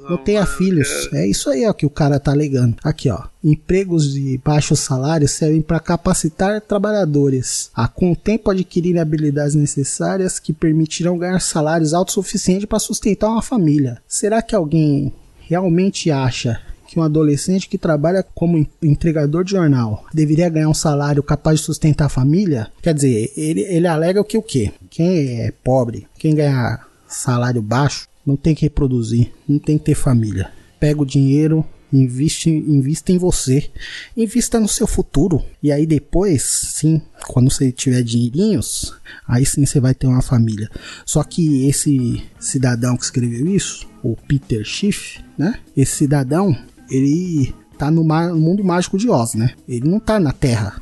Não 0.09 0.17
tenha 0.17 0.45
filhos. 0.45 1.09
É 1.13 1.27
isso 1.27 1.49
aí 1.49 1.67
ó, 1.67 1.73
que 1.73 1.87
o 1.87 1.91
cara 1.91 2.21
tá 2.21 2.33
alegando. 2.33 2.77
Aqui, 2.83 3.09
ó. 3.09 3.23
Empregos 3.43 4.13
de 4.13 4.41
baixo 4.45 4.77
salário 4.77 5.29
servem 5.29 5.63
para 5.63 5.81
capacitar 5.81 6.61
trabalhadores 6.61 7.71
a 7.75 7.89
com 7.89 8.13
o 8.13 8.17
tempo 8.17 8.51
adquirirem 8.51 9.01
habilidades 9.01 9.55
necessárias 9.55 10.39
que 10.39 10.53
permitirão 10.83 11.17
ganhar 11.17 11.41
salários 11.41 11.95
autossuficientes 11.95 12.67
para 12.67 12.79
sustentar 12.79 13.29
uma 13.29 13.43
família. 13.43 13.99
Será 14.09 14.43
que 14.43 14.55
alguém 14.55 15.13
realmente 15.41 16.11
acha 16.11 16.61
que 16.89 16.99
um 16.99 17.03
adolescente 17.03 17.69
que 17.69 17.79
trabalha 17.79 18.23
como 18.35 18.59
en- 18.59 18.67
entregador 18.83 19.45
de 19.45 19.53
jornal 19.53 20.05
deveria 20.13 20.49
ganhar 20.49 20.69
um 20.69 20.75
salário 20.75 21.23
capaz 21.23 21.61
de 21.61 21.67
sustentar 21.67 22.07
a 22.07 22.11
família? 22.11 22.69
Quer 22.83 22.95
dizer, 22.95 23.33
ele, 23.37 23.61
ele 23.63 23.87
alega 23.87 24.21
o 24.21 24.25
que 24.25 24.37
o 24.37 24.43
quê? 24.43 24.73
Quem 24.91 25.41
é 25.41 25.53
pobre, 25.65 26.07
quem 26.19 26.35
ganha 26.35 26.81
salário 27.07 27.63
baixo, 27.63 28.09
não 28.27 28.37
tem 28.37 28.55
que 28.55 28.63
reproduzir, 28.63 29.33
não 29.49 29.59
tem 29.59 29.79
que 29.79 29.85
ter 29.85 29.95
família. 29.95 30.51
Pega 30.81 31.01
o 31.01 31.07
dinheiro, 31.07 31.65
investe, 31.93 32.51
invista 32.51 33.13
em 33.13 33.19
você, 33.19 33.71
invista 34.17 34.59
no 34.59 34.69
seu 34.69 34.87
futuro. 34.87 35.45
E 35.63 35.71
aí 35.71 35.87
depois, 35.87 36.43
sim, 36.43 37.03
quando 37.27 37.51
você 37.51 37.71
tiver 37.71 38.03
dinheirinhos, 38.03 38.95
aí 39.27 39.45
sim 39.45 39.67
você 39.67 39.81
vai 39.81 39.95
ter 39.95 40.07
uma 40.07 40.23
família. 40.23 40.71
Só 41.05 41.23
que 41.23 41.69
esse 41.69 42.23
cidadão 42.39 42.97
que 42.97 43.05
escreveu 43.05 43.47
isso, 43.47 43.89
o 44.03 44.17
Peter 44.17 44.65
Schiff, 44.65 45.23
né? 45.37 45.59
Esse 45.77 45.97
cidadão, 45.97 46.57
ele 46.91 47.55
tá 47.79 47.91
no, 47.91 48.05
mundo 48.05 48.65
mágico 48.65 48.97
de 48.97 49.09
Oz, 49.09 49.35
né? 49.35 49.55
Ele 49.69 49.89
não 49.89 49.99
tá 49.99 50.21
na 50.21 50.33
Terra. 50.33 50.81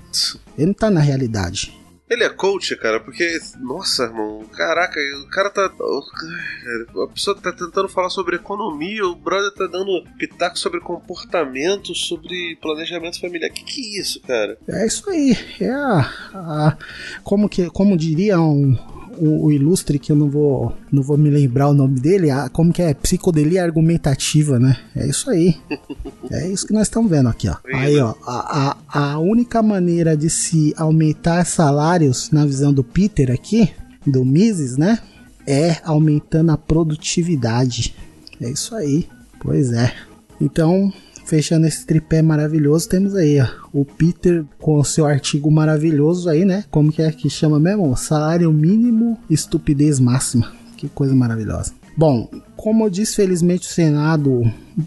Ele 0.57 0.66
não 0.66 0.74
tá 0.74 0.91
na 0.91 1.01
realidade. 1.01 1.80
Ele 2.11 2.24
é 2.24 2.28
coach, 2.28 2.74
cara, 2.77 2.99
porque. 2.99 3.39
Nossa, 3.61 4.03
irmão, 4.03 4.45
caraca, 4.53 4.99
o 5.24 5.28
cara 5.31 5.49
tá. 5.49 5.66
A 5.66 7.07
pessoa 7.12 7.37
tá 7.41 7.53
tentando 7.53 7.89
falar 7.89 8.11
sobre 8.11 8.35
economia, 8.37 9.07
o 9.07 9.15
brother 9.15 9.53
tá 9.55 9.66
dando 9.69 10.05
pitaco 10.19 10.59
sobre 10.59 10.81
comportamento, 10.81 11.95
sobre 11.95 12.57
planejamento 12.61 13.20
familiar. 13.20 13.49
Que 13.51 13.62
que 13.65 13.81
é 13.81 14.01
isso, 14.01 14.20
cara? 14.23 14.59
É 14.69 14.87
isso 14.87 15.09
aí. 15.09 15.37
É 15.61 15.70
a. 15.70 16.01
a- 16.35 16.77
como, 17.23 17.49
que, 17.49 17.70
como 17.70 17.97
diria 17.97 18.41
um. 18.41 18.77
O, 19.19 19.47
o 19.47 19.53
ilustre, 19.53 19.99
que 19.99 20.12
eu 20.12 20.16
não 20.16 20.31
vou, 20.31 20.74
não 20.91 21.03
vou 21.03 21.16
me 21.16 21.31
lembrar 21.31 21.69
o 21.69 21.74
nome 21.74 21.99
dele, 21.99 22.31
a, 22.31 22.49
como 22.49 22.73
que 22.73 22.82
é? 22.82 22.95
Psicodelia 22.95 23.62
argumentativa, 23.62 24.59
né? 24.59 24.77
É 24.95 25.07
isso 25.07 25.31
aí. 25.31 25.57
É 26.31 26.47
isso 26.47 26.65
que 26.65 26.73
nós 26.73 26.82
estamos 26.82 27.11
vendo 27.11 27.28
aqui, 27.28 27.49
ó. 27.49 27.57
Aí, 27.74 27.99
ó, 27.99 28.15
a, 28.24 28.77
a, 28.89 29.12
a 29.12 29.19
única 29.19 29.61
maneira 29.61 30.16
de 30.16 30.31
se 30.31 30.73
aumentar 30.77 31.45
salários, 31.45 32.31
na 32.31 32.47
visão 32.47 32.73
do 32.73 32.85
Peter 32.85 33.32
aqui, 33.32 33.69
do 34.07 34.24
Mises, 34.24 34.77
né? 34.77 35.01
É 35.45 35.78
aumentando 35.82 36.53
a 36.53 36.57
produtividade. 36.57 37.97
É 38.41 38.49
isso 38.49 38.77
aí. 38.77 39.09
Pois 39.41 39.73
é. 39.73 39.93
Então, 40.41 40.93
fechando 41.31 41.65
esse 41.65 41.86
tripé 41.86 42.20
maravilhoso, 42.20 42.89
temos 42.89 43.15
aí 43.15 43.40
ó, 43.40 43.47
o 43.73 43.85
Peter 43.85 44.44
com 44.59 44.81
o 44.81 44.85
seu 44.85 45.07
artigo 45.07 45.48
maravilhoso 45.48 46.28
aí, 46.28 46.44
né? 46.44 46.65
Como 46.73 46.90
que 46.90 47.01
é 47.01 47.12
que 47.12 47.31
chama 47.31 47.61
mesmo? 47.61 47.97
Salário 47.97 48.52
mínimo, 48.52 49.16
estupidez 49.31 50.01
máxima. 50.01 50.52
Que 50.77 50.89
coisa 50.89 51.15
maravilhosa. 51.15 51.73
Bom, 51.97 52.28
como 52.57 52.85
eu 52.85 52.90
disse, 52.90 53.15
felizmente 53.15 53.69
o 53.69 53.70
Senado 53.70 54.43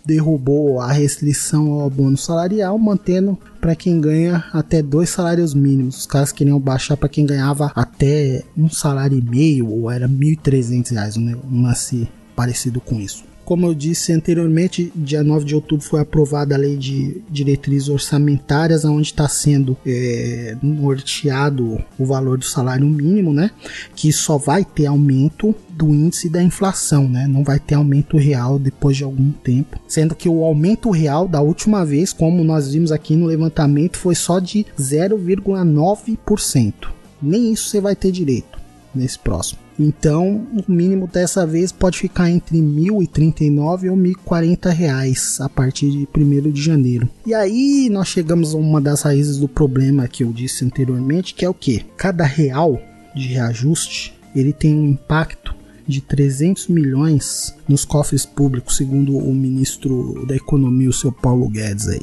derrubou 0.05 0.81
a 0.81 0.91
restrição 0.91 1.71
ao 1.71 1.85
abono 1.87 2.17
salarial, 2.17 2.77
mantendo 2.77 3.37
para 3.61 3.75
quem 3.75 4.01
ganha 4.01 4.43
até 4.51 4.81
dois 4.81 5.09
salários 5.09 5.53
mínimos. 5.53 5.99
Os 5.99 6.05
caras 6.05 6.33
queriam 6.33 6.59
baixar 6.59 6.97
para 6.97 7.07
quem 7.07 7.25
ganhava 7.25 7.71
até 7.73 8.43
um 8.57 8.69
salário 8.69 9.17
e 9.17 9.21
meio, 9.21 9.69
ou 9.69 9.89
era 9.89 10.09
1.300 10.09 10.91
reais, 10.91 11.15
um, 11.15 11.35
um 11.49 11.61
lance 11.61 12.09
parecido 12.35 12.81
com 12.81 12.99
isso. 12.99 13.23
Como 13.45 13.65
eu 13.65 13.73
disse 13.73 14.13
anteriormente, 14.13 14.91
dia 14.95 15.23
9 15.23 15.45
de 15.45 15.55
outubro 15.55 15.85
foi 15.85 15.99
aprovada 15.99 16.55
a 16.55 16.57
lei 16.57 16.77
de 16.77 17.21
diretrizes 17.29 17.89
orçamentárias, 17.89 18.85
onde 18.85 19.07
está 19.07 19.27
sendo 19.27 19.75
é, 19.85 20.55
norteado 20.61 21.83
o 21.99 22.05
valor 22.05 22.37
do 22.37 22.45
salário 22.45 22.87
mínimo, 22.87 23.33
né? 23.33 23.51
Que 23.95 24.13
só 24.13 24.37
vai 24.37 24.63
ter 24.63 24.85
aumento 24.85 25.53
do 25.69 25.87
índice 25.93 26.29
da 26.29 26.41
inflação, 26.41 27.09
né? 27.09 27.27
Não 27.27 27.43
vai 27.43 27.59
ter 27.59 27.75
aumento 27.75 28.17
real 28.17 28.57
depois 28.57 28.95
de 28.95 29.03
algum 29.03 29.31
tempo. 29.31 29.79
Sendo 29.87 30.15
que 30.15 30.29
o 30.29 30.43
aumento 30.43 30.89
real 30.89 31.27
da 31.27 31.41
última 31.41 31.85
vez, 31.85 32.13
como 32.13 32.43
nós 32.43 32.71
vimos 32.71 32.91
aqui 32.91 33.15
no 33.15 33.25
levantamento, 33.25 33.97
foi 33.97 34.15
só 34.15 34.39
de 34.39 34.65
0,9%. 34.79 36.73
Nem 37.21 37.51
isso 37.51 37.69
você 37.69 37.81
vai 37.81 37.95
ter 37.95 38.11
direito 38.11 38.59
nesse 38.93 39.17
próximo. 39.19 39.62
Então, 39.79 40.47
o 40.53 40.71
mínimo 40.71 41.07
dessa 41.07 41.45
vez 41.47 41.71
pode 41.71 41.97
ficar 41.97 42.29
entre 42.29 42.57
R$ 42.57 42.63
1.039 42.63 43.89
ou 43.89 43.97
1.040 43.97 44.69
reais 44.69 45.41
a 45.41 45.49
partir 45.49 45.89
de 45.89 46.07
1 46.15 46.51
de 46.51 46.61
janeiro. 46.61 47.09
E 47.25 47.33
aí 47.33 47.89
nós 47.89 48.07
chegamos 48.07 48.53
a 48.53 48.57
uma 48.57 48.79
das 48.79 49.01
raízes 49.01 49.37
do 49.37 49.47
problema 49.47 50.07
que 50.07 50.23
eu 50.23 50.31
disse 50.31 50.63
anteriormente, 50.63 51.33
que 51.33 51.43
é 51.43 51.49
o 51.49 51.53
que? 51.53 51.85
Cada 51.97 52.23
real 52.23 52.79
de 53.15 53.27
reajuste, 53.27 54.13
ele 54.35 54.53
tem 54.53 54.75
um 54.75 54.87
impacto 54.87 55.55
de 55.87 56.01
300 56.01 56.67
milhões 56.67 57.55
nos 57.67 57.83
cofres 57.83 58.25
públicos, 58.25 58.77
segundo 58.77 59.17
o 59.17 59.33
ministro 59.33 60.25
da 60.25 60.35
Economia, 60.35 60.89
o 60.89 60.93
seu 60.93 61.11
Paulo 61.11 61.49
Guedes 61.49 61.87
aí. 61.87 62.01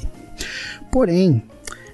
Porém, 0.93 1.43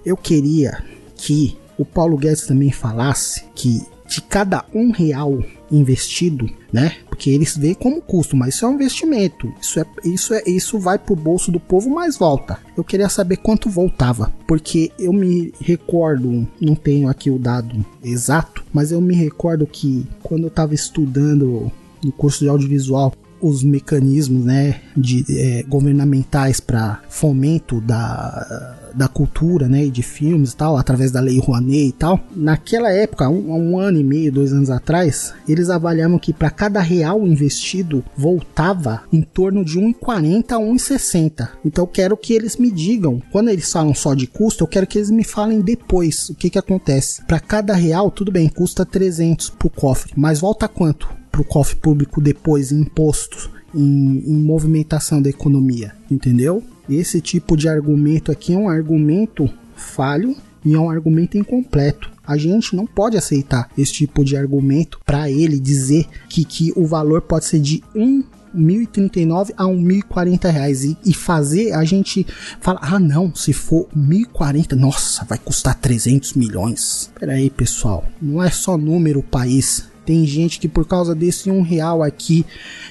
eu 0.05 0.17
queria 0.17 0.83
que 1.17 1.57
o 1.79 1.85
Paulo 1.85 2.17
Guedes 2.17 2.47
também 2.47 2.73
falasse 2.73 3.45
que 3.55 3.83
de 4.07 4.21
cada 4.23 4.65
um 4.75 4.91
real 4.91 5.43
investido, 5.71 6.49
né? 6.73 6.97
Porque 7.09 7.31
eles 7.31 7.57
veem 7.57 7.75
como 7.75 8.01
custo, 8.01 8.37
mas 8.37 8.55
isso 8.55 8.65
é 8.65 8.69
um 8.69 8.75
investimento. 8.75 9.53
Isso 9.61 9.81
é 9.81 9.87
isso 10.05 10.35
é 10.35 10.43
isso 10.47 10.79
vai 10.79 10.99
pro 10.99 11.17
bolso 11.17 11.51
do 11.51 11.59
povo, 11.59 11.91
mas 11.91 12.17
volta. 12.17 12.59
Eu 12.77 12.85
queria 12.85 13.09
saber 13.09 13.39
quanto 13.39 13.69
voltava, 13.69 14.33
porque 14.47 14.93
eu 14.99 15.13
me 15.13 15.53
recordo, 15.61 16.47
não 16.61 16.75
tenho 16.75 17.09
aqui 17.09 17.31
o 17.31 17.39
dado 17.39 17.85
exato, 18.03 18.65
mas 18.73 18.93
eu 18.93 19.01
me 19.01 19.15
recordo 19.15 19.67
que 19.67 20.07
quando 20.23 20.45
eu 20.45 20.49
estava 20.49 20.75
estudando 20.75 21.71
no 22.03 22.13
curso 22.13 22.41
de 22.41 22.49
audiovisual 22.49 23.13
os 23.41 23.63
mecanismos 23.63 24.45
né, 24.45 24.81
de, 24.97 25.25
é, 25.29 25.63
governamentais 25.65 26.61
para 26.61 27.01
fomento 27.09 27.81
da, 27.81 28.77
da 28.95 29.09
cultura 29.09 29.69
né, 29.69 29.85
e 29.85 29.91
de 29.91 30.03
filmes 30.03 30.53
e 30.53 30.57
tal, 30.57 30.77
através 30.77 31.13
da 31.13 31.21
Lei 31.21 31.39
Rouanet 31.39 31.89
e 31.89 31.93
tal. 31.93 32.19
Naquela 32.35 32.91
época, 32.91 33.29
um, 33.29 33.73
um 33.73 33.79
ano 33.79 33.99
e 33.99 34.05
meio, 34.05 34.33
dois 34.33 34.53
anos 34.53 34.71
atrás, 34.71 35.35
eles 35.47 35.69
avaliavam 35.69 36.19
que 36.19 36.33
para 36.33 36.51
cada 36.51 36.81
real 36.81 37.27
investido 37.27 38.03
voltava 38.17 39.03
em 39.13 39.21
torno 39.21 39.65
de 39.65 39.79
1,40 39.79 40.53
a 40.53 40.59
1,60. 40.59 41.49
Então 41.65 41.85
eu 41.85 41.89
quero 41.89 42.17
que 42.17 42.33
eles 42.33 42.57
me 42.57 42.71
digam, 42.71 43.23
quando 43.31 43.51
eles 43.51 43.71
falam 43.71 43.95
só 43.95 44.15
de 44.15 44.27
custo, 44.27 44.65
eu 44.65 44.69
quero 44.69 44.87
que 44.87 44.99
eles 44.99 45.11
me 45.11 45.25
falem 45.25 45.61
depois 45.61 46.31
o 46.31 46.35
que, 46.35 46.49
que 46.49 46.59
acontece. 46.59 47.23
Para 47.27 47.41
cada 47.41 47.75
real, 47.75 48.11
tudo 48.11 48.33
bem, 48.33 48.49
custa 48.49 48.87
300 48.87 49.51
pro 49.51 49.69
cofre, 49.69 50.13
mas 50.17 50.41
volta 50.41 50.67
quanto? 50.67 51.09
Para 51.37 51.43
o 51.43 51.45
cofre 51.45 51.77
público 51.77 52.21
depois 52.21 52.73
em 52.73 52.81
impostos, 52.81 53.51
em, 53.75 54.23
em, 54.27 54.43
movimentação 54.43 55.21
da 55.21 55.29
economia, 55.29 55.93
entendeu? 56.11 56.63
Esse 56.89 57.21
tipo 57.21 57.57
de 57.57 57.69
argumento 57.69 58.33
aqui 58.33 58.55
é 58.55 58.57
um 58.57 58.71
argumento 58.71 59.51
falho 59.75 60.35
e 60.65 60.73
é 60.73 60.79
um 60.79 60.89
argumento 60.89 61.37
incompleto. 61.37 62.11
A 62.27 62.39
gente 62.39 62.75
não 62.75 62.87
pode 62.87 63.19
aceitar 63.19 63.69
esse 63.77 63.93
tipo 63.93 64.25
de 64.25 64.37
argumento 64.37 64.99
para 65.05 65.31
ele 65.31 65.61
dizer 65.61 66.07
que, 66.29 66.45
que 66.45 66.73
o 66.75 66.87
valor 66.87 67.21
pode 67.21 67.45
ser 67.45 67.61
de 67.61 67.85
um 67.95 68.25
1.039 68.57 69.53
a 69.55 69.65
1.040 69.65 70.51
reais 70.51 70.83
e, 70.83 70.97
e 71.05 71.13
fazer 71.13 71.73
a 71.73 71.85
gente 71.85 72.27
falar, 72.59 72.81
ah 72.83 72.99
não, 72.99 73.35
se 73.35 73.53
for 73.53 73.87
1.040, 73.95 74.73
nossa, 74.73 75.27
vai 75.27 75.37
custar 75.37 75.75
300 75.75 76.33
milhões. 76.33 77.11
Pera 77.21 77.33
aí 77.33 77.51
pessoal, 77.51 78.07
não 78.23 78.43
é 78.43 78.51
só 78.51 78.79
número 78.79 79.23
país, 79.23 79.85
tem 80.07 80.25
gente 80.25 80.61
que 80.61 80.69
por 80.69 80.87
causa 80.87 81.15
desse 81.15 81.51
um 81.51 81.61
real 81.61 82.03
aqui 82.03 82.47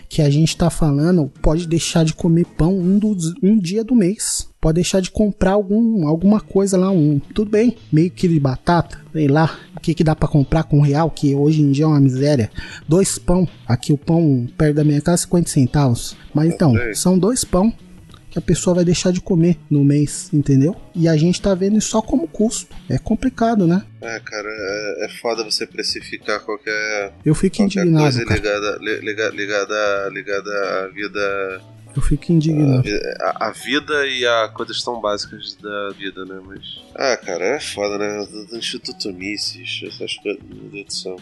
que 0.09 0.21
a 0.21 0.29
gente 0.29 0.55
tá 0.55 0.69
falando 0.69 1.31
pode 1.41 1.65
deixar 1.65 2.03
de 2.03 2.13
comer 2.13 2.45
pão 2.45 2.77
um, 2.77 2.99
dos, 2.99 3.33
um 3.41 3.57
dia 3.57 3.83
do 3.83 3.95
mês. 3.95 4.49
Pode 4.59 4.75
deixar 4.75 4.99
de 4.99 5.11
comprar 5.11 5.53
algum, 5.53 6.07
alguma 6.07 6.41
coisa 6.41 6.77
lá, 6.77 6.91
um. 6.91 7.19
Tudo 7.33 7.51
bem, 7.51 7.77
meio 7.91 8.11
quilo 8.11 8.33
de 8.33 8.39
batata, 8.39 8.99
sei 9.13 9.27
lá, 9.27 9.57
o 9.77 9.79
que, 9.79 9.93
que 9.93 10.03
dá 10.03 10.15
para 10.15 10.27
comprar 10.27 10.63
com 10.63 10.79
um 10.79 10.81
real, 10.81 11.09
que 11.09 11.33
hoje 11.35 11.61
em 11.61 11.71
dia 11.71 11.85
é 11.85 11.87
uma 11.87 11.99
miséria. 11.99 12.49
Dois 12.87 13.17
pão, 13.17 13.47
aqui 13.67 13.93
o 13.93 13.97
pão 13.97 14.47
perto 14.57 14.75
da 14.75 14.83
minha 14.83 15.01
casa, 15.01 15.23
50 15.23 15.49
centavos. 15.49 16.17
Mas 16.33 16.53
então, 16.53 16.73
são 16.93 17.17
dois 17.17 17.45
pão 17.45 17.71
que 18.35 18.39
a 18.39 18.41
pessoa 18.41 18.75
vai 18.75 18.83
deixar 18.83 19.11
de 19.13 19.21
comer 19.21 19.57
no 19.69 19.81
mês, 19.81 20.29
entendeu? 20.33 20.75
E 20.93 21.07
a 21.07 21.15
gente 21.15 21.41
tá 21.41 21.55
vendo 21.55 21.77
isso 21.77 21.87
só 21.91 22.01
como 22.01 22.27
custo. 22.27 22.75
É 22.89 22.97
complicado, 22.97 23.65
né? 23.65 23.81
É, 24.01 24.19
cara, 24.19 24.49
é, 24.49 25.05
é 25.05 25.09
foda 25.21 25.41
você 25.45 25.65
precificar 25.65 26.41
qualquer. 26.41 27.13
Eu 27.23 27.33
fico 27.33 27.55
qualquer 27.55 27.79
indignado. 27.81 28.03
coisa 28.03 28.25
cara. 28.25 28.35
ligada, 28.35 28.77
li- 28.81 28.99
liga- 28.99 29.29
ligada, 29.29 30.09
ligada 30.11 30.51
à 30.83 30.87
vida. 30.87 31.61
Eu 31.95 32.01
fico 32.01 32.29
indignado. 32.33 32.83
A, 33.21 33.47
a 33.47 33.51
vida 33.51 34.05
e 34.05 34.25
a 34.25 34.49
coisas 34.49 34.83
tão 34.83 34.99
básicas 34.99 35.55
da 35.61 35.89
vida, 35.97 36.25
né? 36.25 36.41
Mas. 36.45 36.61
Ah, 36.93 37.15
cara, 37.15 37.45
é 37.55 37.59
foda, 37.61 37.97
né? 37.97 38.25
Do, 38.29 38.47
do 38.47 38.57
Instituto 38.57 39.13
Mises, 39.13 39.81
essas 39.87 40.13
coisas. 40.17 40.41
Meu 40.43 40.69
Deus 40.69 40.85
do 40.87 40.93
céu. 40.93 41.15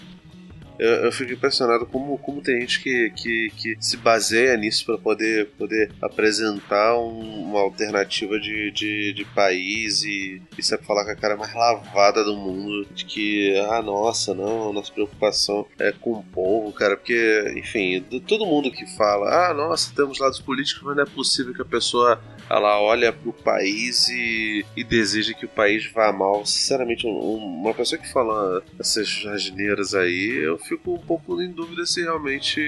Eu, 0.84 1.06
eu 1.06 1.12
fico 1.12 1.32
impressionado 1.32 1.86
como, 1.86 2.18
como 2.18 2.42
tem 2.42 2.60
gente 2.62 2.82
que, 2.84 3.10
que, 3.16 3.52
que 3.58 3.78
se 3.80 3.96
baseia 3.98 4.58
nisso 4.58 4.86
para 4.86 4.98
poder, 4.98 5.48
poder 5.58 5.92
apresentar 6.02 6.98
um- 7.00 7.44
uma 7.44 7.62
alternativa 7.62 8.40
de, 8.40 8.72
de, 8.72 9.14
de 9.14 9.26
país 9.26 10.04
e, 10.04 10.42
e 10.58 10.64
sabe 10.64 10.84
falar 10.86 11.06
com 11.06 11.12
a 11.12 11.16
cara 11.16 11.38
mais 11.38 11.54
lavada 11.54 12.24
do 12.24 12.36
mundo. 12.36 12.86
De 12.94 13.06
que, 13.06 13.56
ah, 13.70 13.82
nossa, 13.82 14.34
não, 14.34 14.74
nossa 14.74 14.92
preocupação 14.92 15.66
é 15.80 15.92
com 15.92 16.12
o 16.14 16.24
povo, 16.24 16.72
cara. 16.74 16.98
Porque, 16.98 17.54
enfim, 17.56 18.02
do- 18.10 18.20
todo 18.20 18.46
mundo 18.46 18.72
que 18.72 18.86
fala, 18.98 19.50
ah, 19.50 19.54
nossa, 19.54 19.94
temos 19.96 20.20
lados 20.20 20.40
políticos, 20.40 20.84
mas 20.84 20.96
não 20.96 21.04
é 21.04 21.06
possível 21.08 21.54
que 21.54 21.62
a 21.62 21.66
pessoa 21.66 22.20
ela 22.50 22.80
olha 22.82 23.12
pro 23.12 23.34
país 23.34 24.08
e, 24.10 24.66
e 24.76 24.84
deseja 24.84 25.34
que 25.34 25.46
o 25.46 25.50
país 25.50 25.90
vá 25.92 26.12
mal. 26.12 26.46
Sinceramente, 26.46 27.08
um- 27.08 27.10
um- 27.12 27.62
uma 27.62 27.74
pessoa 27.74 28.00
que 28.00 28.12
fala 28.12 28.62
essas 28.80 29.24
asneiras 29.28 29.94
aí, 29.94 30.42
eu 30.44 30.58
fico 30.58 30.94
um 30.94 31.00
pouco 31.00 31.42
em 31.42 31.52
dúvida 31.52 31.86
se 31.86 32.02
realmente 32.02 32.62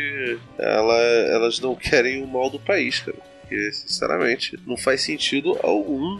ela, 0.57 0.97
elas 1.29 1.59
não 1.59 1.75
querem 1.75 2.23
o 2.23 2.27
mal 2.27 2.49
do 2.49 2.59
país, 2.59 2.99
cara. 2.99 3.17
Porque, 3.41 3.71
sinceramente, 3.73 4.59
não 4.65 4.75
faz 4.77 5.01
sentido 5.01 5.57
algum 5.61 6.19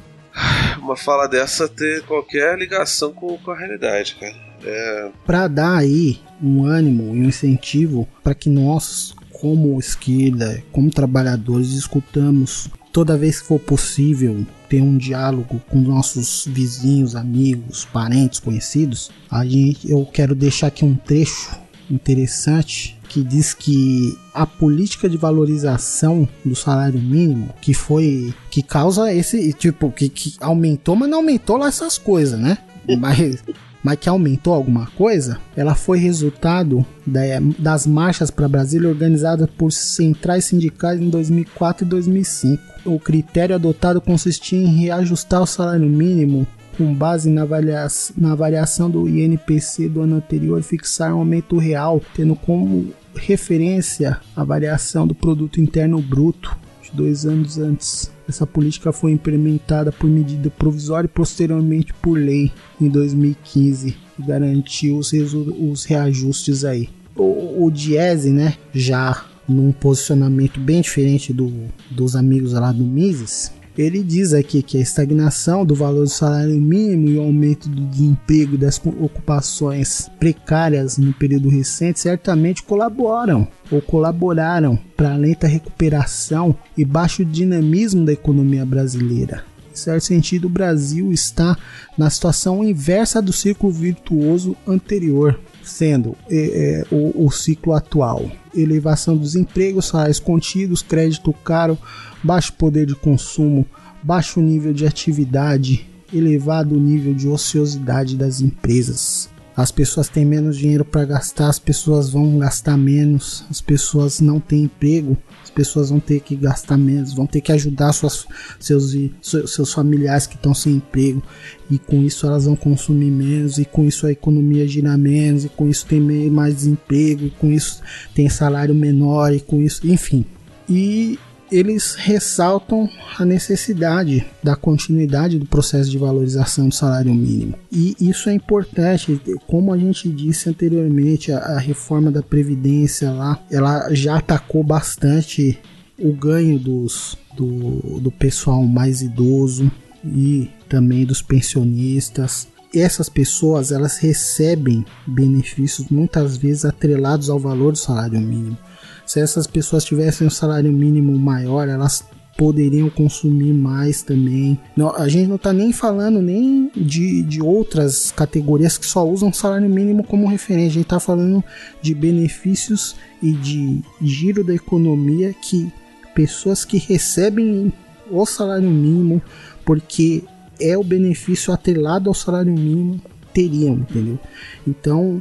uma 0.80 0.98
fala 0.98 1.28
dessa 1.28 1.68
ter 1.68 2.04
qualquer 2.04 2.58
ligação 2.60 3.14
com, 3.14 3.38
com 3.38 3.52
a 3.52 3.58
realidade, 3.58 4.16
cara. 4.20 4.36
É... 4.64 5.10
Para 5.26 5.48
dar 5.48 5.78
aí 5.78 6.20
um 6.44 6.66
ânimo 6.66 7.16
e 7.16 7.22
um 7.22 7.26
incentivo 7.30 8.08
para 8.24 8.36
que 8.36 8.50
nós, 8.50 9.16
como 9.32 9.80
esquerda, 9.80 10.62
como 10.72 10.92
trabalhadores, 10.92 11.70
escutamos 11.72 12.70
toda 12.96 13.18
vez 13.18 13.42
que 13.42 13.48
for 13.48 13.60
possível 13.60 14.46
ter 14.70 14.80
um 14.80 14.98
diálogo 14.98 15.62
com 15.68 15.82
nossos 15.82 16.48
vizinhos, 16.50 17.14
amigos, 17.14 17.84
parentes, 17.84 18.40
conhecidos, 18.40 19.12
a 19.30 19.44
gente, 19.44 19.92
eu 19.92 20.06
quero 20.06 20.34
deixar 20.34 20.68
aqui 20.68 20.86
um 20.86 20.96
trecho 20.96 21.60
interessante 21.92 22.98
que 23.10 23.22
diz 23.22 23.54
que 23.54 24.18
a 24.34 24.46
política 24.46 25.10
de 25.10 25.18
valorização 25.18 26.26
do 26.46 26.56
salário 26.56 26.98
mínimo 26.98 27.54
que 27.60 27.74
foi 27.74 28.34
que 28.50 28.64
causa 28.64 29.14
esse 29.14 29.52
tipo 29.52 29.92
que, 29.92 30.08
que 30.08 30.36
aumentou, 30.40 30.96
mas 30.96 31.10
não 31.10 31.18
aumentou 31.18 31.58
lá 31.58 31.68
essas 31.68 31.98
coisas, 31.98 32.40
né? 32.40 32.58
Mas 32.98 33.44
mas 33.86 34.00
que 34.00 34.10
aumentou 34.10 34.52
alguma 34.52 34.88
coisa, 34.98 35.38
ela 35.56 35.76
foi 35.76 36.00
resultado 36.00 36.84
da, 37.06 37.22
das 37.60 37.86
marchas 37.86 38.32
para 38.32 38.48
Brasília 38.48 38.90
organizadas 38.90 39.48
por 39.56 39.72
centrais 39.72 40.46
sindicais 40.46 41.00
em 41.00 41.08
2004 41.08 41.86
e 41.86 41.88
2005. 41.88 42.64
O 42.84 43.00
critério 43.00 43.54
adotado 43.54 44.02
consistia 44.02 44.58
em 44.58 44.76
reajustar 44.76 45.44
o 45.44 45.46
salário 45.46 45.88
mínimo 45.88 46.48
com 46.76 46.92
base 46.96 47.30
na, 47.30 47.44
avaliação, 47.44 48.16
na 48.18 48.34
variação 48.34 48.90
do 48.90 49.08
INPC 49.08 49.88
do 49.88 50.02
ano 50.02 50.16
anterior, 50.16 50.64
fixar 50.64 51.14
um 51.14 51.20
aumento 51.20 51.60
real, 51.60 52.02
tendo 52.16 52.36
como 52.36 52.92
referência 53.16 54.20
a 54.36 54.44
variação 54.44 55.06
do 55.06 55.14
produto 55.14 55.62
interno 55.62 56.02
bruto 56.02 56.58
dois 56.96 57.26
anos 57.26 57.58
antes. 57.58 58.12
Essa 58.28 58.48
política 58.48 58.92
foi 58.92 59.12
implementada 59.12 59.92
por 59.92 60.10
medida 60.10 60.50
provisória 60.50 61.06
e 61.06 61.10
posteriormente 61.10 61.94
por 61.94 62.18
lei 62.18 62.52
em 62.82 62.90
2015 62.90 63.96
e 64.18 64.24
garantiu 64.24 64.98
os, 64.98 65.12
os 65.14 65.84
reajustes 65.86 66.64
aí. 66.64 66.90
O, 67.16 67.66
o 67.66 67.72
Diese, 67.72 68.32
né, 68.32 68.56
já 68.74 69.26
num 69.48 69.72
posicionamento 69.72 70.60
bem 70.60 70.82
diferente 70.82 71.32
do, 71.32 71.52
dos 71.92 72.16
amigos 72.16 72.54
lá 72.54 72.72
do 72.72 72.84
Mises, 72.84 73.52
ele 73.78 74.02
diz 74.02 74.34
aqui 74.34 74.62
que 74.62 74.78
a 74.78 74.82
estagnação 74.82 75.66
do 75.66 75.76
valor 75.76 76.04
do 76.04 76.10
salário 76.10 76.56
mínimo 76.56 77.10
e 77.10 77.18
o 77.18 77.22
aumento 77.22 77.68
do 77.68 77.82
desemprego 77.82 78.58
das 78.58 78.78
ocupações 78.78 80.10
precárias 80.18 80.98
no 80.98 81.14
período 81.14 81.50
recente 81.50 82.00
certamente 82.00 82.64
colaboram 82.64 83.48
ou 83.70 83.82
colaboraram 83.82 84.80
para 84.96 85.14
a 85.14 85.18
lenta 85.18 85.48
recuperação 85.48 86.56
e 86.78 86.86
baixo 86.86 87.26
dinamismo 87.26 88.06
da 88.06 88.14
economia 88.14 88.66
brasileira. 88.66 89.44
Em 89.72 89.78
certo 89.78 90.04
sentido, 90.06 90.46
o 90.46 90.50
Brasil 90.50 91.12
está 91.12 91.58
na 91.98 92.10
situação 92.10 92.64
inversa 92.64 93.22
do 93.22 93.34
ciclo 93.34 93.70
virtuoso 93.70 94.56
anterior, 94.66 95.38
sendo 95.62 96.16
é, 96.30 96.86
é, 96.90 96.96
o, 96.96 97.26
o 97.26 97.30
ciclo 97.30 97.74
atual: 97.74 98.32
elevação 98.56 99.18
dos 99.18 99.36
empregos, 99.36 99.88
salários 99.88 100.18
contidos, 100.18 100.82
crédito 100.82 101.34
caro, 101.44 101.78
baixo 102.26 102.54
poder 102.54 102.88
de 102.88 102.96
consumo, 102.96 103.66
baixo 104.02 104.42
nível 104.42 104.74
de 104.74 104.86
atividade, 104.86 105.88
elevado 106.12 106.80
nível 106.80 107.14
de 107.14 107.28
ociosidade 107.28 108.18
das 108.18 108.42
empresas. 108.42 109.30
As 109.56 109.72
pessoas 109.72 110.10
têm 110.10 110.26
menos 110.26 110.58
dinheiro 110.58 110.84
para 110.84 111.06
gastar, 111.06 111.48
as 111.48 111.60
pessoas 111.60 112.10
vão 112.10 112.40
gastar 112.40 112.76
menos, 112.76 113.46
as 113.50 113.62
pessoas 113.62 114.20
não 114.20 114.38
têm 114.38 114.64
emprego, 114.64 115.16
as 115.42 115.50
pessoas 115.50 115.92
vão 115.92 116.00
ter 116.00 116.20
que 116.20 116.36
gastar 116.36 116.76
menos, 116.76 117.14
vão 117.14 117.26
ter 117.26 117.40
que 117.40 117.54
ajudar 117.54 117.94
suas, 117.94 118.28
seus, 118.60 118.94
seus 119.22 119.72
familiares 119.72 120.28
que 120.28 120.36
estão 120.36 120.54
sem 120.54 120.74
emprego, 120.74 121.24
e 121.72 121.80
com 121.80 122.04
isso 122.04 122.28
elas 122.28 122.44
vão 122.44 122.56
consumir 122.56 123.12
menos, 123.12 123.58
e 123.58 123.64
com 123.64 123.88
isso 123.88 124.06
a 124.06 124.12
economia 124.12 124.68
gira 124.68 124.98
menos, 124.98 125.46
e 125.46 125.50
com 125.50 125.70
isso 125.70 125.86
tem 125.86 126.02
mais 126.02 126.56
desemprego, 126.56 127.28
e 127.28 127.30
com 127.30 127.50
isso 127.50 127.82
tem 128.14 128.28
salário 128.28 128.76
menor, 128.76 129.34
e 129.34 129.40
com 129.40 129.62
isso, 129.62 129.88
enfim. 129.88 130.26
E 130.68 131.18
eles 131.56 131.96
ressaltam 131.96 132.90
a 133.18 133.24
necessidade 133.24 134.26
da 134.44 134.56
continuidade 134.56 135.40
do 135.40 135.46
processo 135.46 135.90
de 135.90 135.98
valorização 135.98 136.68
do 136.68 136.76
salário 136.76 137.14
mínimo. 137.14 137.56
E 137.72 137.96
isso 138.00 138.30
é 138.30 138.34
importante, 138.34 139.22
como 139.48 139.72
a 139.72 139.78
gente 139.78 140.10
disse 140.10 140.50
anteriormente, 140.50 141.32
a, 141.32 141.38
a 141.38 141.60
reforma 141.60 142.12
da 142.12 142.22
Previdência 142.22 143.10
lá, 143.12 143.40
ela 143.50 143.94
já 143.94 144.18
atacou 144.18 144.64
bastante 144.64 145.58
o 145.98 146.12
ganho 146.12 146.60
dos, 146.60 147.18
do, 147.38 148.00
do 148.02 148.12
pessoal 148.12 148.64
mais 148.66 149.02
idoso 149.02 149.72
e 150.04 150.50
também 150.68 151.06
dos 151.06 151.22
pensionistas. 151.22 152.50
Essas 152.74 153.08
pessoas 153.08 153.72
elas 153.72 153.98
recebem 153.98 154.86
benefícios 155.08 155.88
muitas 155.88 156.36
vezes 156.36 156.66
atrelados 156.66 157.30
ao 157.30 157.40
valor 157.40 157.72
do 157.72 157.78
salário 157.78 158.20
mínimo. 158.20 158.58
Se 159.06 159.20
essas 159.20 159.46
pessoas 159.48 159.84
tivessem 159.84 160.28
um 160.28 160.32
salário 160.32 160.72
mínimo 160.72 161.18
maior, 161.18 161.68
elas 161.68 162.04
poderiam 162.38 162.90
consumir 162.90 163.54
mais 163.54 164.02
também. 164.02 164.60
Não, 164.76 164.94
a 164.96 165.08
gente 165.08 165.28
não 165.28 165.38
está 165.38 165.54
nem 165.54 165.72
falando 165.72 166.22
nem 166.22 166.70
de, 166.76 167.24
de 167.24 167.42
outras 167.42 168.12
categorias 168.12 168.78
que 168.78 168.86
só 168.86 169.08
usam 169.08 169.32
salário 169.32 169.70
mínimo 169.70 170.04
como 170.04 170.28
referência. 170.28 170.68
A 170.68 170.74
gente 170.74 170.84
está 170.84 171.00
falando 171.00 171.44
de 171.82 171.94
benefícios 171.94 172.96
e 173.22 173.32
de 173.32 173.82
giro 174.02 174.44
da 174.44 174.54
economia 174.54 175.34
que 175.34 175.72
pessoas 176.14 176.66
que 176.66 176.78
recebem 176.78 177.72
o 178.10 178.26
salário 178.26 178.70
mínimo, 178.70 179.22
porque 179.66 180.24
é 180.60 180.78
o 180.78 180.84
benefício 180.84 181.54
atrelado 181.54 182.10
ao 182.10 182.14
salário 182.14 182.54
mínimo, 182.54 183.02
teriam, 183.34 183.76
entendeu? 183.76 184.20
Então, 184.66 185.20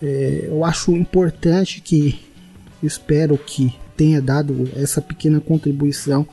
é, 0.00 0.46
eu 0.48 0.64
acho 0.64 0.92
importante 0.92 1.80
que 1.80 2.18
Espero 2.82 3.38
que 3.38 3.74
tenha 3.96 4.20
dado 4.20 4.68
essa 4.74 5.00
pequena 5.00 5.40
contribuição 5.40 6.26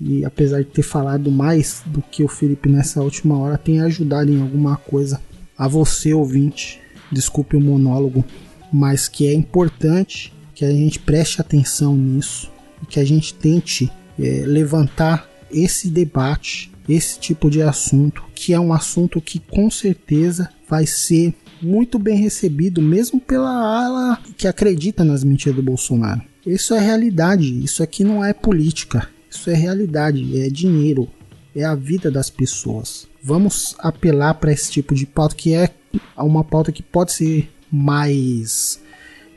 e 0.00 0.24
apesar 0.24 0.60
de 0.60 0.70
ter 0.70 0.82
falado 0.82 1.30
mais 1.30 1.82
do 1.84 2.00
que 2.00 2.24
o 2.24 2.28
Felipe 2.28 2.68
nessa 2.68 3.02
última 3.02 3.38
hora, 3.38 3.58
tenha 3.58 3.84
ajudado 3.84 4.32
em 4.32 4.40
alguma 4.40 4.76
coisa 4.76 5.20
a 5.58 5.68
você 5.68 6.14
ouvinte. 6.14 6.80
Desculpe 7.12 7.56
o 7.56 7.60
monólogo, 7.60 8.24
mas 8.72 9.08
que 9.08 9.26
é 9.26 9.34
importante 9.34 10.32
que 10.54 10.64
a 10.64 10.70
gente 10.70 10.98
preste 10.98 11.40
atenção 11.40 11.94
nisso 11.94 12.50
e 12.82 12.86
que 12.86 12.98
a 12.98 13.04
gente 13.04 13.34
tente 13.34 13.90
é, 14.18 14.44
levantar 14.46 15.28
esse 15.50 15.88
debate, 15.90 16.72
esse 16.88 17.18
tipo 17.18 17.50
de 17.50 17.60
assunto, 17.60 18.24
que 18.34 18.54
é 18.54 18.60
um 18.60 18.72
assunto 18.72 19.20
que 19.20 19.38
com 19.38 19.70
certeza 19.70 20.48
vai 20.68 20.86
ser 20.86 21.34
muito 21.60 21.98
bem 21.98 22.16
recebido, 22.16 22.80
mesmo 22.80 23.20
pela 23.20 23.50
ala 23.50 24.18
que 24.36 24.48
acredita 24.48 25.04
nas 25.04 25.24
mentiras 25.24 25.56
do 25.56 25.62
Bolsonaro. 25.62 26.22
Isso 26.46 26.74
é 26.74 26.80
realidade, 26.80 27.62
isso 27.62 27.82
aqui 27.82 28.02
não 28.02 28.24
é 28.24 28.32
política, 28.32 29.08
isso 29.30 29.50
é 29.50 29.54
realidade, 29.54 30.40
é 30.40 30.48
dinheiro, 30.48 31.08
é 31.54 31.64
a 31.64 31.74
vida 31.74 32.10
das 32.10 32.30
pessoas. 32.30 33.06
Vamos 33.22 33.76
apelar 33.78 34.34
para 34.34 34.52
esse 34.52 34.70
tipo 34.70 34.94
de 34.94 35.06
pauta 35.06 35.34
que 35.34 35.52
é 35.52 35.70
uma 36.16 36.42
pauta 36.42 36.72
que 36.72 36.82
pode 36.82 37.12
ser 37.12 37.50
mais 37.70 38.80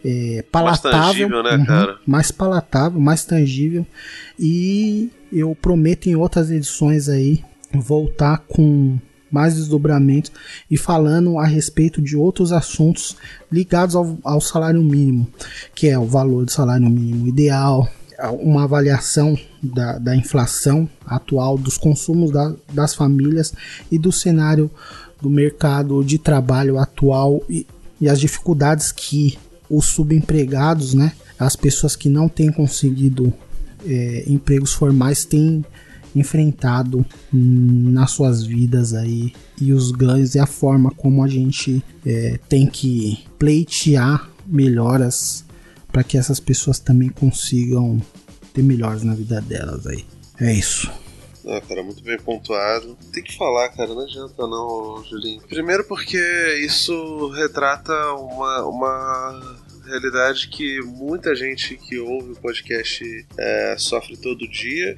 é, 0.04 0.44
palatável, 0.52 0.92
mais 0.92 1.08
tangível, 1.08 1.44
né, 1.44 1.58
uhum, 1.58 1.66
cara? 1.66 2.00
mais 2.06 2.32
palatável, 2.32 3.00
mais 3.00 3.26
tangível. 3.26 3.86
E 4.40 5.10
eu 5.32 5.56
prometo 5.56 6.08
em 6.08 6.16
outras 6.16 6.52
edições 6.52 7.10
aí 7.10 7.44
voltar 7.74 8.40
com 8.40 8.98
mais 9.34 9.56
desdobramentos 9.56 10.32
e 10.70 10.78
falando 10.78 11.40
a 11.40 11.46
respeito 11.48 12.00
de 12.00 12.16
outros 12.16 12.52
assuntos 12.52 13.18
ligados 13.52 13.96
ao, 13.96 14.16
ao 14.24 14.40
salário 14.40 14.84
mínimo, 14.84 15.28
que 15.74 15.88
é 15.88 15.98
o 15.98 16.06
valor 16.06 16.46
do 16.46 16.52
salário 16.52 16.88
mínimo 16.88 17.26
ideal, 17.26 17.90
uma 18.40 18.66
avaliação 18.66 19.36
da, 19.62 19.98
da 19.98 20.16
inflação 20.16 20.88
atual, 21.04 21.58
dos 21.58 21.80
consumos 21.80 22.30
da, 22.30 22.54
das 22.72 22.94
famílias 22.94 23.54
e 23.92 23.98
do 23.98 24.12
cenário 24.12 24.70
do 25.20 25.32
mercado 25.32 26.04
de 26.04 26.20
trabalho 26.20 26.78
atual 26.78 27.42
e, 27.50 27.66
e 28.00 28.08
as 28.08 28.20
dificuldades 28.20 28.92
que 28.92 29.40
os 29.68 29.86
subempregados, 29.86 30.94
né, 30.94 31.14
as 31.40 31.56
pessoas 31.56 31.96
que 31.96 32.08
não 32.08 32.30
têm 32.30 32.52
conseguido 32.52 33.34
é, 33.84 34.26
empregos 34.28 34.74
formais 34.74 35.26
têm 35.26 35.66
enfrentado 36.16 37.06
nas 37.32 38.12
suas 38.12 38.44
vidas 38.44 38.94
aí 38.94 39.34
e 39.60 39.74
os 39.74 39.92
ganhos 39.92 40.36
e 40.36 40.40
a 40.40 40.46
forma 40.46 40.92
como 40.92 41.24
a 41.24 41.28
gente 41.28 41.84
é, 42.06 42.40
tem 42.48 42.68
que 42.68 43.26
pleitear 43.38 44.30
melhoras 44.46 45.46
para 45.92 46.04
que 46.04 46.18
essas 46.18 46.40
pessoas 46.40 46.80
também 46.80 47.10
consigam 47.10 48.02
ter 48.54 48.64
melhores 48.64 49.04
na 49.04 49.14
vida 49.14 49.42
delas 49.42 49.86
aí. 49.88 50.06
É 50.40 50.54
isso. 50.54 50.92
Ah, 51.46 51.62
cara, 51.62 51.84
muito 51.84 52.02
bem 52.02 52.18
pontuado. 52.18 52.98
Tem 53.12 53.22
que 53.22 53.38
falar, 53.38 53.70
cara, 53.70 53.94
não 53.94 54.04
adianta 54.04 54.48
não, 54.48 55.04
Julinho. 55.04 55.42
Primeiro 55.42 55.84
porque 55.84 56.18
isso 56.66 57.28
retrata 57.30 57.94
uma, 58.14 58.66
uma 58.66 59.63
realidade 59.86 60.48
que 60.48 60.82
muita 60.82 61.36
gente 61.36 61.76
que 61.76 62.00
ouve 62.00 62.32
o 62.32 62.36
podcast 62.36 63.26
é, 63.38 63.76
sofre 63.78 64.18
todo 64.18 64.48
dia, 64.48 64.96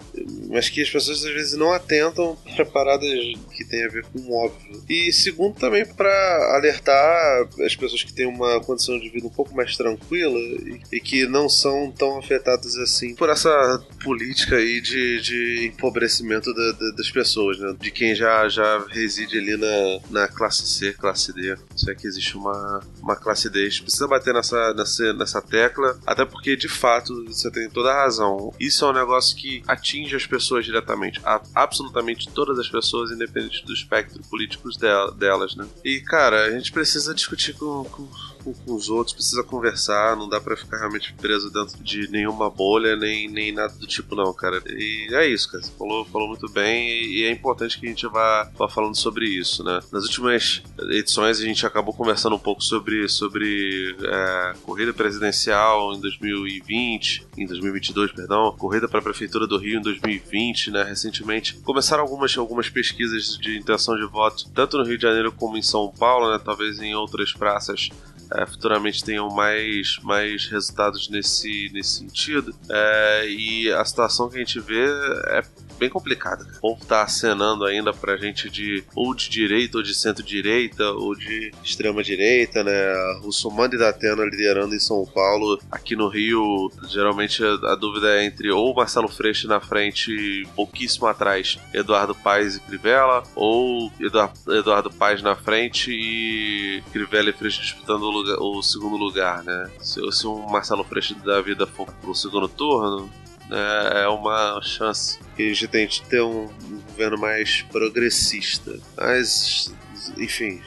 mas 0.49 0.70
que 0.70 0.82
as 0.82 0.90
pessoas 0.90 1.24
às 1.26 1.34
vezes 1.34 1.57
não 1.57 1.72
atentam 1.72 2.38
para 2.56 2.66
paradas 2.66 3.10
que 3.56 3.66
tem 3.66 3.86
a 3.86 3.90
ver 3.90 4.06
com 4.06 4.20
o 4.20 4.34
óbvio. 4.34 4.84
E 4.90 5.12
segundo, 5.12 5.56
também 5.56 5.86
para 5.86 6.56
alertar 6.56 7.48
as 7.66 7.76
pessoas 7.76 8.03
que 8.03 8.14
têm 8.14 8.26
uma 8.26 8.60
condição 8.62 8.99
de 8.99 9.10
vida 9.10 9.28
um 9.28 9.32
pouco 9.32 9.56
mais 9.56 9.76
tranquila 9.76 10.38
e, 10.38 10.80
e 10.94 10.99
que 10.99 11.26
não 11.28 11.49
são 11.49 11.91
tão 11.91 12.18
afetadas 12.18 12.78
assim 12.78 13.16
por 13.16 13.30
essa 13.30 13.84
política 14.03 14.57
aí 14.57 14.82
de, 14.82 15.22
de 15.22 15.66
empobrecimento 15.68 16.53
da, 16.53 16.72
da, 16.74 16.91
das 16.91 17.10
pessoas, 17.10 17.60
né? 17.60 17.76
De 17.80 17.91
quem 17.91 18.14
já, 18.16 18.48
já 18.49 18.86
reside 18.90 19.38
ali 19.38 19.57
na, 19.57 20.22
na 20.22 20.28
classe 20.28 20.68
C, 20.68 20.94
classe 20.94 21.34
D. 21.34 21.56
Se 21.76 21.90
é 21.90 21.95
que 21.95 22.07
existe 22.07 22.38
uma, 22.38 22.82
uma 23.02 23.16
classe 23.16 23.49
D. 23.49 23.62
A 23.66 23.70
gente 23.70 23.84
precisa 23.84 24.07
bater 24.07 24.34
nessa, 24.34 24.74
nessa, 24.76 25.14
nessa 25.14 25.41
tecla, 25.41 25.97
até 26.06 26.26
porque 26.26 26.56
de 26.56 26.68
fato 26.68 27.26
você 27.26 27.49
tem 27.52 27.69
toda 27.69 27.91
a 27.91 28.03
razão. 28.03 28.53
Isso 28.60 28.85
é 28.85 28.89
um 28.89 28.93
negócio 28.93 29.35
que 29.35 29.64
atinge 29.68 30.15
as 30.15 30.26
pessoas 30.26 30.65
diretamente, 30.65 31.19
a, 31.23 31.41
absolutamente 31.53 32.30
todas 32.30 32.60
as 32.60 32.68
pessoas, 32.68 33.11
independente 33.11 33.65
do 33.65 33.73
espectro 33.73 34.22
político 34.30 34.69
delas, 35.15 35.56
né? 35.56 35.68
E 35.84 35.99
cara, 35.99 36.45
a 36.45 36.52
gente 36.52 36.72
precisa 36.72 37.14
discutir 37.14 37.53
com, 37.53 37.84
com 37.85 38.07
com, 38.45 38.53
com, 38.53 38.76
os 38.76 38.89
outros, 38.89 39.15
precisa 39.15 39.43
conversar, 39.43 40.15
não 40.15 40.30
dá 40.30 40.39
para 40.39 40.55
ficar 40.55 40.77
realmente 40.77 41.11
preso 41.13 41.51
dentro 41.51 41.84
de 41.84 42.07
nenhuma 42.11 42.49
bolha, 42.49 42.95
nem, 42.95 43.27
nem 43.27 43.51
nada 43.51 43.73
do 43.73 43.88
tipo, 43.88 44.15
não, 44.15 44.31
cara. 44.31 44.61
E 44.67 45.07
é 45.11 45.27
isso, 45.27 45.51
cara. 45.51 45.63
Você 45.63 45.72
falou, 45.72 46.05
falou 46.05 46.27
muito 46.27 46.47
bem 46.47 46.88
e, 46.88 47.23
é 47.23 47.31
importante 47.31 47.80
que 47.80 47.88
a 47.88 47.89
gente 47.89 48.05
vá, 48.07 48.51
vá 48.55 48.69
falando 48.69 48.95
sobre 48.95 49.26
isso, 49.26 49.63
né? 49.63 49.80
Nas 49.91 50.03
últimas 50.03 50.61
edições 50.91 51.39
a 51.39 51.43
gente 51.43 51.65
acabou 51.65 51.93
conversando 51.93 52.35
um 52.35 52.39
pouco 52.39 52.63
sobre, 52.63 53.09
sobre 53.09 53.95
é, 54.03 54.53
corrida 54.63 54.93
presidencial 54.93 55.93
em 55.93 55.99
2020, 55.99 57.27
em 57.38 57.47
2022, 57.47 58.11
perdão, 58.11 58.55
corrida 58.57 58.88
para 58.88 58.99
a 58.99 59.03
Prefeitura 59.03 59.47
do 59.47 59.57
Rio 59.57 59.80
em 59.80 59.81
2020, 59.81 60.72
né? 60.72 60.84
Recentemente 60.84 61.55
começaram 61.63 62.03
algumas, 62.03 62.38
algumas 62.38 62.69
pesquisas 62.69 63.38
de 63.39 63.57
intenção 63.57 63.95
de 63.95 64.05
voto, 64.05 64.49
tanto 64.53 64.77
no 64.77 64.84
Rio 64.84 64.97
de 64.97 65.03
Janeiro 65.03 65.31
como 65.31 65.57
em 65.57 65.63
São 65.63 65.91
Paulo, 65.97 66.31
né? 66.31 66.39
Talvez 66.43 66.80
em 66.80 66.93
outras 66.93 67.34
praças 67.34 67.89
é, 68.34 68.45
futuramente 68.45 69.03
tenham 69.03 69.30
mais, 69.30 69.97
mais 70.02 70.47
resultados 70.47 71.10
nesse, 71.10 71.69
nesse 71.73 71.99
sentido. 71.99 72.56
É, 72.69 73.30
e 73.30 73.72
a 73.72 73.84
situação 73.85 74.30
que 74.30 74.38
a 74.38 74.39
gente 74.39 74.60
vê 74.60 74.85
é 75.27 75.43
bem 75.77 75.89
complicada. 75.89 76.45
O 76.57 76.61
povo 76.61 76.85
tá 76.85 77.03
acenando 77.03 77.65
ainda 77.65 77.93
pra 77.93 78.18
gente 78.18 78.49
de 78.49 78.84
ou 78.95 79.14
de 79.14 79.30
direita 79.30 79.77
ou 79.77 79.84
de 79.84 79.93
centro-direita 79.93 80.91
ou 80.91 81.15
de 81.15 81.52
extrema-direita, 81.64 82.64
né? 82.64 82.93
O 83.23 83.31
Sumando 83.31 83.76
e 83.76 83.80
da 83.80 83.89
Atena 83.89 84.23
liderando 84.23 84.73
em 84.73 84.80
São 84.80 85.06
Paulo. 85.06 85.60
Aqui 85.72 85.95
no 85.95 86.07
Rio, 86.07 86.72
geralmente 86.89 87.43
a, 87.43 87.76
dúvida 87.76 88.15
é 88.15 88.26
entre 88.26 88.52
ou 88.52 88.73
Marcelo 88.73 89.07
Freixo 89.07 89.47
na 89.47 89.60
frente, 89.60 90.47
pouquíssimo 90.56 91.07
atrás, 91.07 91.60
Eduardo 91.73 92.15
Paes 92.15 92.56
e 92.56 92.60
Crivella, 92.60 93.23
ou 93.35 93.91
Eduardo, 93.99 94.91
Paes 94.91 95.22
na 95.22 95.35
frente 95.35 95.91
e 95.91 96.84
Crivella 96.91 97.30
e 97.30 97.34
Freixo 97.34 97.61
disputando 97.61 98.03
o, 98.03 98.11
lugar, 98.11 98.38
o 98.39 98.61
segundo 98.61 98.95
lugar, 98.95 99.43
né? 99.43 99.69
Se, 99.80 99.99
se 100.11 100.27
um 100.27 100.47
Marcelo 100.47 100.84
Freixo 100.84 101.15
da 101.15 101.41
vida 101.41 101.65
for 101.68 101.91
pro 102.02 102.15
segundo 102.15 102.47
turno, 102.47 103.10
é 103.51 104.07
uma 104.07 104.59
chance 104.61 105.19
que 105.35 105.43
a 105.43 105.47
gente 105.47 105.67
tem 105.67 105.88
de 105.88 106.01
ter 106.03 106.22
um, 106.22 106.47
governo 106.89 107.17
mais 107.17 107.61
progressista. 107.63 108.80
Mas, 108.97 109.73
enfim, 110.17 110.61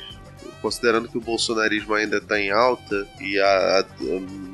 considerando 0.60 1.08
que 1.08 1.18
o 1.18 1.20
bolsonarismo 1.20 1.94
ainda 1.94 2.18
está 2.18 2.38
em 2.38 2.50
alta 2.50 3.06
e 3.20 3.38
há, 3.40 3.86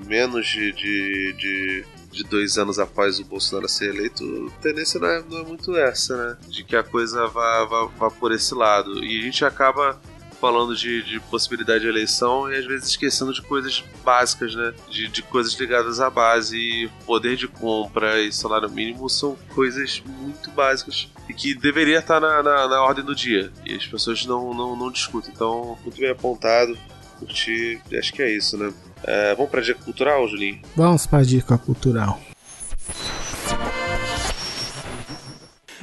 menos 0.07 0.47
de, 0.47 0.73
de, 0.73 1.33
de, 1.33 1.85
de, 2.13 2.25
dois 2.25 2.57
anos 2.57 2.79
após 2.79 3.19
o 3.19 3.25
Bolsonaro 3.25 3.69
ser 3.69 3.95
eleito, 3.95 4.53
a 4.57 4.63
tendência 4.63 5.01
não 5.01 5.09
é, 5.09 5.23
não 5.29 5.39
é 5.39 5.45
muito 5.45 5.77
essa, 5.77 6.17
né? 6.17 6.37
De 6.49 6.63
que 6.65 6.77
a 6.77 6.83
coisa 6.83 7.27
vá, 7.27 7.65
vá, 7.65 7.87
vá 7.87 8.11
por 8.11 8.33
esse 8.33 8.55
lado. 8.55 9.05
E 9.05 9.19
a 9.21 9.23
gente 9.23 9.45
acaba 9.45 10.01
falando 10.45 10.77
de, 10.77 11.03
de, 11.03 11.19
possibilidade 11.21 11.81
de 11.81 11.89
eleição 11.89 12.53
e 12.53 12.55
às 12.55 12.67
vezes 12.67 12.89
esquecendo 12.89 13.33
de 13.33 13.41
coisas 13.41 13.83
básicas, 14.05 14.55
né? 14.55 14.75
De, 14.91 15.09
de, 15.09 15.23
coisas 15.23 15.55
ligadas 15.55 16.01
à 16.01 16.11
base. 16.11 16.59
E 16.59 16.91
poder 17.07 17.35
de 17.35 17.49
compra 17.49 18.21
e 18.21 18.31
salário 18.31 18.69
mínimo 18.69 19.09
são 19.09 19.39
coisas 19.55 20.03
muito 20.07 20.51
básicas 20.51 21.09
e 21.31 21.33
que 21.33 21.55
deveria 21.55 21.99
estar 21.99 22.21
na, 22.21 22.43
na, 22.43 22.69
na 22.69 22.83
ordem 22.83 23.03
do 23.03 23.15
dia. 23.15 23.51
E 23.65 23.75
as 23.75 23.87
pessoas 23.87 24.27
não, 24.27 24.53
não, 24.53 24.77
não 24.77 24.91
discutem. 24.91 25.33
Então, 25.35 25.79
muito 25.83 25.99
bem 25.99 26.11
apontado. 26.11 26.77
Curti. 27.19 27.81
Acho 27.99 28.13
que 28.13 28.21
é 28.21 28.31
isso, 28.31 28.59
né? 28.59 28.71
É, 29.03 29.35
vamos 29.35 29.51
para 29.51 29.61
a 29.61 29.65
dica 29.65 29.83
cultural, 29.83 30.29
Julinho? 30.29 30.61
Vamos 30.77 31.07
para 31.07 31.21
a 31.21 31.25
dica 31.25 31.57
cultural. 31.57 32.21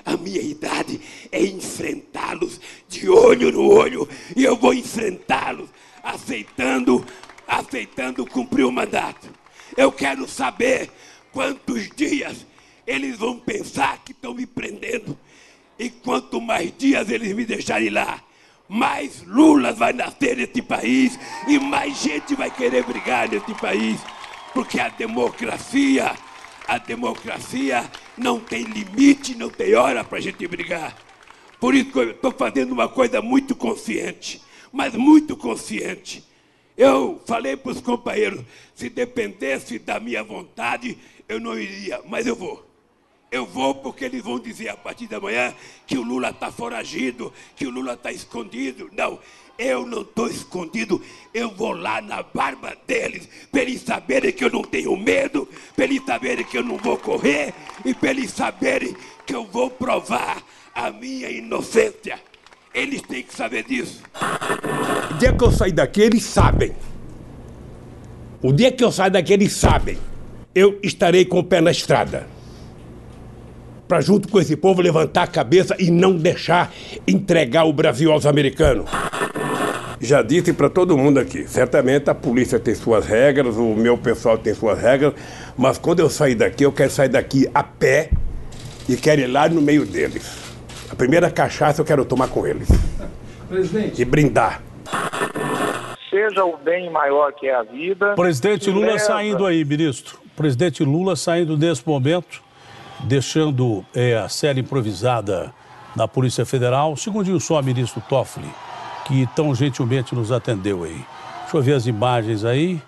A 0.06 0.18
minha 0.18 0.42
idade 0.42 1.00
é 1.32 1.44
enfrentá-los 1.44 2.60
de 2.88 3.10
olho 3.10 3.52
no 3.52 3.70
olho. 3.70 4.08
E 4.36 4.44
eu 4.44 4.56
vou 4.56 4.74
enfrentá-los 4.74 5.70
aceitando, 6.04 7.06
aceitando 7.48 8.26
cumprir 8.26 8.66
o 8.66 8.72
mandato. 8.72 9.30
Eu 9.78 9.92
quero 9.92 10.28
saber 10.28 10.90
quantos 11.32 11.90
dias 11.96 12.46
eles 12.86 13.18
vão 13.18 13.40
pensar 13.40 14.00
que 14.04 14.12
estão 14.12 14.34
me 14.34 14.46
prendendo. 14.46 15.18
E 15.78 15.90
quanto 15.90 16.42
mais 16.42 16.72
dias 16.78 17.10
eles 17.10 17.34
me 17.34 17.46
deixarem 17.46 17.90
lá, 17.90 18.22
mais 18.68 19.24
Lula 19.24 19.74
vai 19.74 19.94
nascer 19.94 20.38
nesse 20.38 20.62
país 20.62 21.18
e 21.48 21.60
mais 21.60 22.02
gente 22.02 22.36
vai 22.36 22.50
querer 22.50 22.84
brigar 22.84 23.28
nesse 23.30 23.54
país, 23.56 24.00
porque 24.54 24.80
a 24.80 24.90
democracia, 24.90 26.16
a 26.68 26.78
democracia 26.78 27.90
não 28.18 28.40
tem 28.40 28.64
limite, 28.64 29.36
não 29.36 29.50
tem 29.50 29.76
hora 29.76 30.04
para 30.04 30.18
a 30.18 30.22
gente 30.22 30.48
brigar. 30.48 30.96
Por 31.60 31.76
isso 31.76 31.92
que 31.92 32.00
eu 32.00 32.12
estou 32.12 32.32
fazendo 32.32 32.72
uma 32.72 32.90
coisa 32.90 33.22
muito 33.22 33.56
consciente, 33.56 34.42
mas 34.72 34.96
muito 34.96 35.38
consciente. 35.38 36.24
Eu 36.76 37.22
falei 37.26 37.56
para 37.56 37.72
os 37.72 37.82
companheiros, 37.82 38.44
se 38.74 38.90
dependesse 38.90 39.78
da 39.78 40.00
minha 40.00 40.24
vontade, 40.24 40.98
eu 41.28 41.40
não 41.40 41.58
iria, 41.60 42.02
mas 42.08 42.26
eu 42.26 42.36
vou. 42.36 42.66
Eu 43.32 43.46
vou 43.46 43.76
porque 43.76 44.04
eles 44.04 44.22
vão 44.22 44.40
dizer 44.40 44.70
a 44.70 44.76
partir 44.76 45.08
da 45.08 45.20
manhã 45.20 45.54
que 45.88 45.98
o 45.98 46.04
Lula 46.04 46.32
está 46.32 46.52
foragido, 46.52 47.32
que 47.56 47.66
o 47.66 47.70
Lula 47.70 47.94
está 47.94 48.12
escondido. 48.12 48.90
Não, 48.92 49.20
eu 49.62 49.86
não 49.86 50.02
estou 50.02 50.28
escondido. 50.28 51.00
Eu 51.32 51.52
vou 51.52 51.72
lá 51.72 52.02
na 52.02 52.24
barba 52.24 52.76
deles, 52.88 53.30
para 53.52 53.62
eles 53.62 53.84
saberem 53.84 54.34
que 54.34 54.44
eu 54.44 54.50
não 54.50 54.64
tenho 54.64 54.98
medo, 54.98 55.48
para 55.76 55.86
eles 55.86 56.04
saberem 56.04 56.44
que 56.44 56.58
eu 56.58 56.64
não 56.64 56.78
vou 56.78 56.98
correr 56.98 57.54
e 57.86 57.94
para 57.94 58.10
eles 58.10 58.32
saberem 58.32 58.96
que 59.26 59.36
eu 59.36 59.46
vou 59.46 59.70
provar 59.70 60.42
a 60.74 60.90
minha 60.90 61.30
inocência. 61.30 62.20
Eles 62.74 63.02
têm 63.04 63.22
que 63.22 63.36
saber 63.36 63.64
disso. 63.64 64.02
O 65.12 65.18
dia 65.20 65.32
que 65.34 65.44
eu 65.44 65.52
sair 65.52 65.74
daqui, 65.74 66.02
eles 66.02 66.24
sabem. 66.24 66.74
O 68.42 68.52
dia 68.52 68.72
que 68.72 68.84
eu 68.84 68.92
sair 68.92 69.12
daqui, 69.12 69.34
eles 69.34 69.54
sabem. 69.54 69.98
Eu 70.56 70.80
estarei 70.82 71.24
com 71.24 71.40
o 71.40 71.44
pé 71.44 71.62
na 71.62 71.70
estrada. 71.70 72.28
Para, 73.88 74.02
junto 74.02 74.30
com 74.30 74.40
esse 74.40 74.56
povo, 74.56 74.82
levantar 74.82 75.24
a 75.24 75.28
cabeça 75.28 75.76
e 75.78 75.92
não 75.92 76.16
deixar 76.16 76.74
entregar 77.06 77.66
o 77.66 77.74
Brasil 77.74 78.12
aos 78.12 78.26
americanos. 78.26 78.90
Já 80.02 80.24
disse 80.24 80.52
para 80.52 80.68
todo 80.68 80.98
mundo 80.98 81.20
aqui: 81.20 81.48
certamente 81.48 82.10
a 82.10 82.16
polícia 82.16 82.60
tem 82.60 82.74
suas 82.74 83.06
regras, 83.06 83.56
o 83.56 83.76
meu 83.76 83.96
pessoal 83.98 84.36
tem 84.36 84.54
suas 84.54 84.82
regras, 84.82 85.14
mas 85.56 85.78
quando 85.78 86.00
eu 86.00 86.10
sair 86.10 86.34
daqui, 86.34 86.64
eu 86.66 86.72
quero 86.72 86.90
sair 86.90 87.10
daqui 87.10 87.48
a 87.54 87.62
pé 87.62 88.10
e 88.90 88.98
quero 88.98 89.22
ir 89.22 89.28
lá 89.28 89.48
no 89.48 89.62
meio 89.62 89.86
deles. 89.86 90.42
A 90.90 90.96
primeira 90.96 91.30
cachaça 91.30 91.82
eu 91.82 91.86
quero 91.86 92.04
tomar 92.04 92.30
com 92.30 92.48
eles. 92.48 92.68
Presidente. 93.48 94.02
E 94.02 94.06
brindar. 94.06 94.64
Seja 96.10 96.44
o 96.44 96.58
bem 96.58 96.90
maior 96.90 97.32
que 97.34 97.48
é 97.48 97.56
a 97.56 97.64
vida. 97.64 98.16
Presidente 98.16 98.70
Lula 98.72 98.88
leva... 98.88 99.00
saindo 99.00 99.46
aí, 99.46 99.64
ministro. 99.64 100.20
Presidente 100.36 100.84
Lula 100.84 101.16
saindo 101.16 101.56
desse 101.56 101.88
momento, 101.88 102.42
deixando 103.02 103.86
é, 103.96 104.18
a 104.18 104.28
série 104.28 104.62
improvisada 104.62 105.54
na 105.96 106.08
Polícia 106.08 106.46
Federal. 106.46 106.98
Segundo 106.98 107.40
só 107.40 107.62
ministro 107.62 108.02
Toffoli, 108.10 108.50
que 109.12 109.28
tão 109.36 109.54
gentilmente 109.54 110.16
nos 110.16 110.32
atendeu 110.32 110.86
aí. 110.86 111.06
Deixa 111.42 111.58
eu 111.58 111.62
ver 111.62 111.74
as 111.74 111.86
imagens 111.86 112.46
aí. 112.46 112.82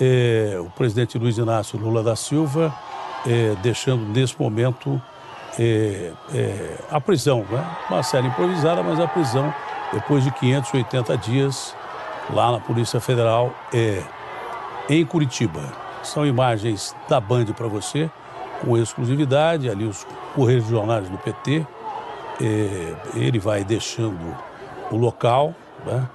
É, 0.00 0.56
o 0.58 0.68
presidente 0.70 1.16
Luiz 1.16 1.38
Inácio 1.38 1.78
Lula 1.78 2.02
da 2.02 2.16
Silva 2.16 2.74
é, 3.24 3.54
deixando 3.62 4.02
nesse 4.04 4.34
momento 4.40 5.00
é, 5.56 6.10
é, 6.34 6.78
a 6.90 7.00
prisão, 7.00 7.46
né? 7.48 7.64
uma 7.88 8.02
série 8.02 8.26
improvisada, 8.26 8.82
mas 8.82 8.98
a 8.98 9.06
prisão 9.06 9.54
depois 9.92 10.24
de 10.24 10.32
580 10.32 11.16
dias 11.18 11.76
lá 12.30 12.50
na 12.50 12.58
Polícia 12.58 12.98
Federal 12.98 13.54
é, 13.72 14.02
em 14.88 15.04
Curitiba. 15.06 15.60
São 16.02 16.26
imagens 16.26 16.96
da 17.08 17.20
Band 17.20 17.44
para 17.56 17.68
você, 17.68 18.10
com 18.60 18.76
exclusividade, 18.76 19.70
ali 19.70 19.84
os 19.84 20.04
correios 20.34 20.66
jornais 20.66 21.08
do 21.08 21.18
PT, 21.18 21.64
é, 22.40 22.94
ele 23.14 23.38
vai 23.38 23.62
deixando 23.62 24.34
o 24.94 24.98
local, 24.98 25.54
né? 25.84 26.08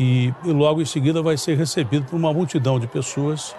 E, 0.00 0.32
e 0.44 0.50
logo 0.50 0.80
em 0.80 0.84
seguida 0.84 1.20
vai 1.20 1.36
ser 1.36 1.56
recebido 1.56 2.06
por 2.06 2.16
uma 2.16 2.32
multidão 2.32 2.80
de 2.80 2.86
pessoas 2.86 3.54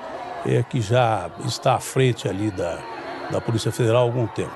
é, 0.45 0.63
que 0.63 0.81
já 0.81 1.29
está 1.45 1.75
à 1.75 1.79
frente 1.79 2.27
ali 2.27 2.49
da, 2.51 2.79
da 3.29 3.39
Polícia 3.39 3.71
Federal 3.71 4.01
há 4.01 4.05
algum 4.05 4.27
tempo. 4.27 4.55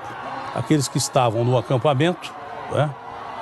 Aqueles 0.54 0.88
que 0.88 0.98
estavam 0.98 1.44
no 1.44 1.56
acampamento, 1.56 2.32
né, 2.72 2.90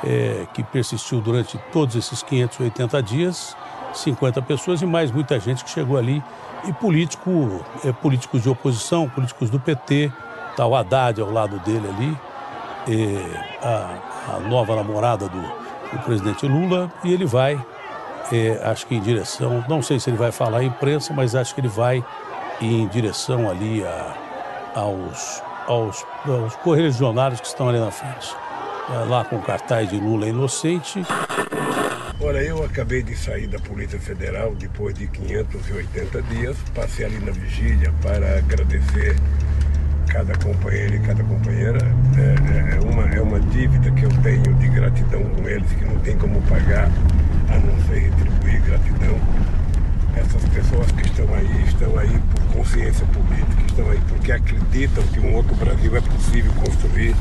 é, 0.05 0.47
que 0.53 0.63
persistiu 0.63 1.21
durante 1.21 1.59
todos 1.73 1.97
esses 1.97 2.23
580 2.23 3.03
dias, 3.03 3.57
50 3.95 4.43
pessoas 4.43 4.83
e 4.83 4.87
mais 4.87 5.11
muita 5.11 5.41
gente 5.41 5.65
que 5.65 5.71
chegou 5.71 5.97
ali, 5.97 6.23
e 6.65 6.73
político, 6.75 7.65
é, 7.85 7.93
políticos 7.93 8.43
de 8.43 8.51
oposição, 8.51 9.09
políticos 9.09 9.49
do 9.49 9.59
PT, 9.59 10.13
está 10.51 10.67
o 10.67 10.77
Haddad 10.77 11.21
ao 11.21 11.31
lado 11.31 11.59
dele 11.61 11.89
ali, 11.89 12.19
a, 13.63 14.37
a 14.37 14.41
nova 14.41 14.77
namorada 14.77 15.29
do, 15.29 15.66
do 15.93 15.99
presidente 16.01 16.47
Lula, 16.47 16.91
e 17.05 17.13
ele 17.13 17.27
vai 17.27 17.59
é, 18.33 18.61
acho 18.65 18.87
que 18.87 18.95
em 18.95 19.01
direção, 19.01 19.65
não 19.69 19.81
sei 19.83 20.01
se 20.01 20.11
ele 20.11 20.17
vai 20.17 20.33
falar 20.33 20.59
à 20.59 20.65
imprensa, 20.65 21.13
mas 21.13 21.35
acho 21.35 21.55
que 21.55 21.61
ele 21.61 21.69
vai 21.69 22.05
em 22.61 22.89
direção 22.89 23.49
ali 23.49 23.85
a, 23.85 24.17
aos, 24.75 25.43
aos, 25.67 26.05
aos 26.27 26.57
correligionários 26.57 27.41
que 27.41 27.47
estão 27.47 27.69
ali 27.69 27.79
na 27.79 27.91
frente. 27.91 28.35
É, 28.91 29.05
lá 29.09 29.25
com 29.25 29.37
o 29.37 29.43
cartaz 29.43 29.89
de 29.91 29.97
Lula 29.99 30.27
inocente. 30.29 31.03
Olha, 32.21 32.39
eu 32.39 32.65
acabei 32.65 33.03
de 33.03 33.15
sair 33.17 33.47
da 33.47 33.59
Polícia 33.59 33.99
Federal 33.99 34.55
depois 34.55 34.95
de 34.95 35.07
580 35.07 36.23
dias. 36.23 36.57
Passei 36.75 37.05
ali 37.05 37.19
na 37.19 37.33
vigília 37.33 37.93
para 38.03 38.39
agradecer 38.39 39.17
cada 40.07 40.35
companheiro 40.39 40.95
e 40.95 40.99
cada 41.01 41.23
companheira. 41.25 41.79
É, 42.17 42.77
é, 42.77 42.81
uma, 42.81 43.03
é 43.09 43.21
uma 43.21 43.41
dívida 43.41 43.91
que 43.91 44.05
eu 44.05 44.11
tenho 44.23 44.55
de 44.55 44.69
gratidão 44.69 45.23
com 45.25 45.49
eles 45.49 45.71
que 45.73 45.85
não 45.85 45.99
tem 45.99 46.17
como 46.17 46.41
pagar 46.43 46.91
a 47.49 47.59
não 47.59 47.87
ser 47.87 48.11
retribuir 48.11 48.63
gratidão. 48.63 49.19
Essas 50.17 50.43
pessoas 50.49 50.91
que 50.93 51.03
estão 51.07 51.27
aí, 51.35 51.65
estão 51.67 51.99
aí 51.99 52.21
por 52.35 52.59
consciência 52.59 53.07
política, 53.07 53.63
estão 53.67 53.91
aí 53.91 54.01
porque 54.09 54.33
acreditam 54.33 55.03
que 55.09 55.21
um 55.21 55.35
outro 55.35 55.55
Brasil 55.57 55.95
é 55.95 56.01
possível 56.01 56.53
construir, 56.53 57.15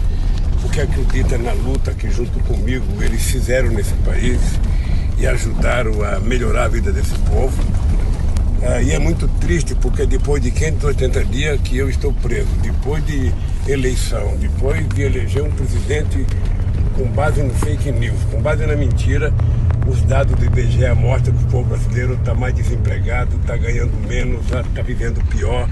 porque 0.62 0.82
acreditam 0.82 1.40
na 1.40 1.52
luta 1.52 1.94
que 1.94 2.10
junto 2.10 2.40
comigo 2.42 2.86
eles 3.02 3.24
fizeram 3.24 3.70
nesse 3.70 3.94
país 3.96 4.40
e 5.18 5.28
ajudaram 5.28 6.04
a 6.04 6.20
melhorar 6.20 6.66
a 6.66 6.68
vida 6.68 6.92
desse 6.92 7.18
povo. 7.20 7.62
Ah, 8.68 8.82
e 8.82 8.92
é 8.94 9.00
muito 9.00 9.28
triste 9.40 9.76
porque 9.76 10.08
depois 10.08 10.42
de 10.42 10.50
580 10.50 11.26
dias 11.26 11.62
que 11.62 11.78
eu 11.78 11.88
estou 11.88 12.12
preso, 12.12 12.50
depois 12.64 13.06
de 13.06 13.32
eleição, 13.68 14.36
depois 14.38 14.88
de 14.90 15.04
eleger 15.04 15.44
um 15.44 15.52
presidente 15.52 16.26
com 16.96 17.06
base 17.10 17.44
no 17.44 17.54
fake 17.54 17.92
news, 17.92 18.18
com 18.32 18.42
base 18.42 18.66
na 18.66 18.76
mentira, 18.76 19.32
os 19.86 20.02
dados 20.02 20.36
do 20.36 20.46
IBGE 20.46 20.92
mostram 20.96 21.36
que 21.36 21.44
o 21.44 21.48
povo 21.48 21.70
brasileiro 21.70 22.16
está 22.16 22.34
mais 22.34 22.56
desempregado, 22.56 23.36
está 23.36 23.56
ganhando 23.56 23.96
menos, 24.08 24.44
está 24.46 24.82
vivendo 24.82 25.24
pior. 25.30 25.70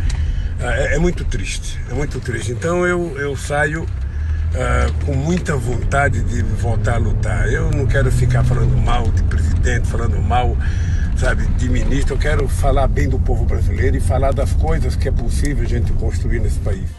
É, 0.60 0.95
é, 0.95 0.99
muito 0.99 1.26
triste, 1.26 1.80
é 1.90 1.95
muito 1.95 2.20
triste. 2.20 2.52
Então 2.52 2.86
eu, 2.86 3.18
eu 3.18 3.36
saio 3.36 3.88
com 5.03 5.14
muita 5.14 5.56
vontade 5.56 6.22
de 6.22 6.44
voltar 6.44 6.95
a 6.95 6.98
lutar. 6.98 7.52
Eu 7.52 7.72
não 7.72 7.88
quero 7.88 8.11
ficar 8.11 8.44
falando 8.44 8.78
mal 8.78 9.03
de 9.10 9.24
presidente, 9.24 9.88
falando 9.88 10.22
mal, 10.22 10.56
sabe, 11.23 11.47
de 11.57 11.69
ministro. 11.69 12.15
Eu 12.15 12.19
quero 12.19 12.47
falar 12.49 12.85
bem 12.85 13.07
do 13.07 13.17
povo 13.17 13.45
brasileiro 13.45 13.95
e 13.95 14.01
falar 14.01 14.33
das 14.33 14.51
coisas 14.51 14.93
que 14.93 15.07
é 15.07 15.11
possível 15.11 15.63
a 15.63 15.67
gente 15.67 15.93
construir 15.93 16.41
nesse 16.41 16.59
país. 16.59 16.89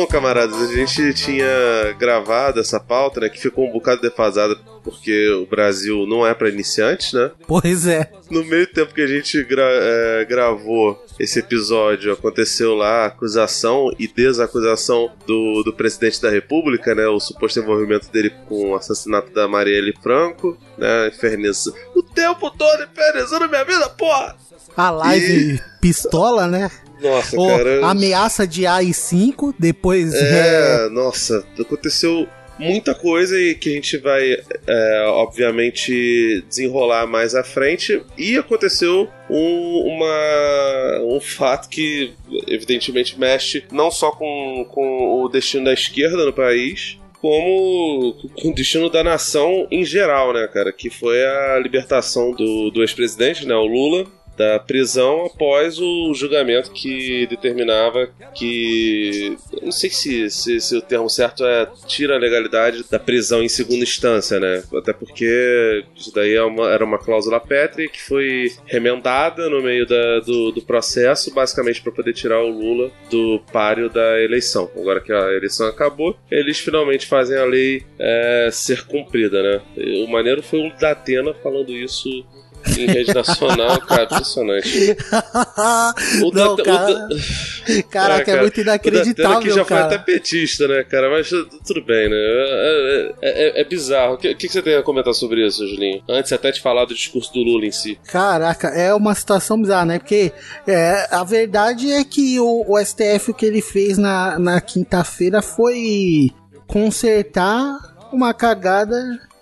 Bom, 0.00 0.06
camaradas, 0.06 0.56
a 0.62 0.72
gente 0.72 1.12
tinha 1.12 1.92
gravado 1.98 2.58
essa 2.58 2.80
pauta, 2.80 3.20
né, 3.20 3.28
que 3.28 3.38
ficou 3.38 3.68
um 3.68 3.70
bocado 3.70 4.00
defasada 4.00 4.56
porque 4.82 5.28
o 5.32 5.44
Brasil 5.44 6.06
não 6.06 6.26
é 6.26 6.32
para 6.32 6.48
iniciantes, 6.48 7.12
né? 7.12 7.30
Pois 7.46 7.86
é. 7.86 8.10
No 8.30 8.42
meio 8.42 8.66
tempo 8.66 8.94
que 8.94 9.02
a 9.02 9.06
gente 9.06 9.44
gra 9.44 9.62
é, 9.62 10.24
gravou 10.24 11.04
esse 11.18 11.40
episódio, 11.40 12.14
aconteceu 12.14 12.74
lá 12.74 13.02
a 13.02 13.06
acusação 13.08 13.94
e 13.98 14.08
desacusação 14.08 15.12
do, 15.26 15.62
do 15.62 15.72
presidente 15.74 16.22
da 16.22 16.30
República, 16.30 16.94
né? 16.94 17.06
O 17.06 17.20
suposto 17.20 17.60
envolvimento 17.60 18.10
dele 18.10 18.32
com 18.48 18.70
o 18.70 18.74
assassinato 18.74 19.30
da 19.34 19.46
Marielle 19.46 19.94
Franco, 20.02 20.56
né? 20.78 21.08
Infernizando. 21.08 21.76
O 21.94 22.02
tempo 22.02 22.50
todo 22.50 22.84
infernizando 22.84 23.50
minha 23.50 23.64
vida, 23.64 23.86
porra! 23.90 24.34
A 24.74 24.90
live 24.90 25.56
e... 25.56 25.60
pistola, 25.78 26.46
né? 26.46 26.70
Nossa, 27.02 27.38
Ou 27.38 27.48
cara. 27.48 27.86
Ameaça 27.86 28.46
de 28.46 28.62
AI5, 28.62 29.54
depois. 29.58 30.14
É, 30.14 30.88
nossa, 30.90 31.44
aconteceu 31.58 32.28
muita 32.60 32.94
coisa 32.94 33.40
e 33.40 33.54
que 33.54 33.70
a 33.70 33.72
gente 33.72 33.96
vai, 33.96 34.36
é, 34.66 35.04
obviamente, 35.08 36.44
desenrolar 36.46 37.06
mais 37.06 37.34
à 37.34 37.42
frente. 37.42 38.02
E 38.16 38.36
aconteceu 38.36 39.08
um, 39.28 39.96
uma, 39.96 41.16
um 41.16 41.20
fato 41.20 41.68
que, 41.68 42.12
evidentemente, 42.46 43.18
mexe 43.18 43.64
não 43.72 43.90
só 43.90 44.10
com, 44.10 44.66
com 44.70 45.22
o 45.22 45.28
destino 45.28 45.64
da 45.64 45.72
esquerda 45.72 46.24
no 46.24 46.32
país, 46.32 46.98
como 47.20 48.14
com 48.34 48.48
o 48.48 48.54
destino 48.54 48.88
da 48.88 49.04
nação 49.04 49.66
em 49.70 49.84
geral, 49.84 50.32
né, 50.32 50.48
cara? 50.52 50.72
Que 50.72 50.88
foi 50.88 51.22
a 51.24 51.58
libertação 51.58 52.32
do, 52.32 52.70
do 52.70 52.82
ex-presidente, 52.82 53.46
né, 53.46 53.54
o 53.54 53.66
Lula, 53.66 54.06
da 54.40 54.58
prisão 54.58 55.26
após 55.26 55.78
o 55.78 56.14
julgamento 56.14 56.70
que 56.70 57.26
determinava 57.26 58.08
que. 58.34 59.36
Não 59.60 59.70
sei 59.70 59.90
se, 59.90 60.30
se, 60.30 60.58
se, 60.58 60.76
o 60.78 60.80
termo 60.80 61.10
certo 61.10 61.44
é 61.44 61.68
tira 61.86 62.14
a 62.14 62.18
legalidade 62.18 62.82
da 62.90 62.98
prisão 62.98 63.42
em 63.42 63.50
segunda 63.50 63.82
instância, 63.82 64.40
né? 64.40 64.62
Até 64.74 64.94
porque 64.94 65.84
isso 65.94 66.10
daí 66.14 66.34
é 66.34 66.42
uma, 66.42 66.70
era 66.70 66.82
uma 66.82 66.96
cláusula 66.96 67.38
pétrea 67.38 67.86
que 67.86 68.02
foi 68.02 68.50
remendada 68.64 69.50
no 69.50 69.62
meio 69.62 69.86
da, 69.86 70.20
do, 70.20 70.52
do 70.52 70.62
processo, 70.62 71.34
basicamente 71.34 71.82
para 71.82 71.92
poder 71.92 72.14
tirar 72.14 72.42
o 72.42 72.48
Lula 72.48 72.90
do 73.10 73.42
páreo 73.52 73.90
da 73.90 74.22
eleição. 74.22 74.70
Agora 74.74 75.02
que 75.02 75.12
a 75.12 75.34
eleição 75.34 75.66
acabou, 75.66 76.16
eles 76.30 76.58
finalmente 76.58 77.06
fazem 77.06 77.36
a 77.36 77.44
lei 77.44 77.84
é, 77.98 78.48
ser 78.50 78.86
cumprida, 78.86 79.42
né? 79.42 79.60
O 80.02 80.06
maneiro 80.06 80.42
foi 80.42 80.60
o 80.60 80.72
Datena 80.78 81.34
falando 81.34 81.72
isso 81.72 82.08
em 82.78 82.86
rede 82.86 83.14
nacional, 83.14 83.80
cara, 83.80 84.04
impressionante. 84.04 84.96
O 86.22 86.30
Não, 86.32 86.56
da, 86.56 86.62
cara, 86.64 87.08
o 87.08 87.82
Caraca, 87.90 88.30
é, 88.30 88.36
é 88.36 88.40
muito 88.40 88.60
inacreditável, 88.60 89.38
o 89.38 89.42
que 89.42 89.50
já 89.50 89.64
cara. 89.64 89.88
foi 89.88 89.96
até 89.96 90.04
petista, 90.04 90.68
né, 90.68 90.84
cara? 90.84 91.10
Mas 91.10 91.28
tudo 91.28 91.82
bem, 91.84 92.08
né? 92.08 92.16
É, 92.16 93.12
é, 93.22 93.60
é 93.60 93.64
bizarro. 93.64 94.14
O 94.14 94.18
que, 94.18 94.34
que, 94.34 94.48
você 94.48 94.62
tem 94.62 94.76
a 94.76 94.82
comentar 94.82 95.14
sobre 95.14 95.46
isso, 95.46 95.66
Julinho? 95.66 96.02
Antes 96.08 96.32
até 96.32 96.50
de 96.50 96.60
falar 96.60 96.84
do 96.84 96.94
discurso 96.94 97.32
do 97.32 97.40
Lula 97.40 97.66
em 97.66 97.72
si. 97.72 97.98
Caraca, 98.06 98.68
é 98.68 98.92
uma 98.94 99.14
situação 99.14 99.60
bizarra, 99.60 99.84
né? 99.86 99.98
Porque 99.98 100.32
é, 100.66 101.06
a 101.10 101.24
verdade 101.24 101.90
é 101.92 102.04
que 102.04 102.38
o, 102.40 102.64
o 102.68 102.78
STF, 102.84 103.30
o 103.30 103.34
que 103.34 103.46
ele 103.46 103.62
fez 103.62 103.98
na, 103.98 104.38
na 104.38 104.60
quinta-feira 104.60 105.42
foi 105.42 106.30
consertar 106.66 107.78
uma 108.12 108.32
cagada 108.34 108.96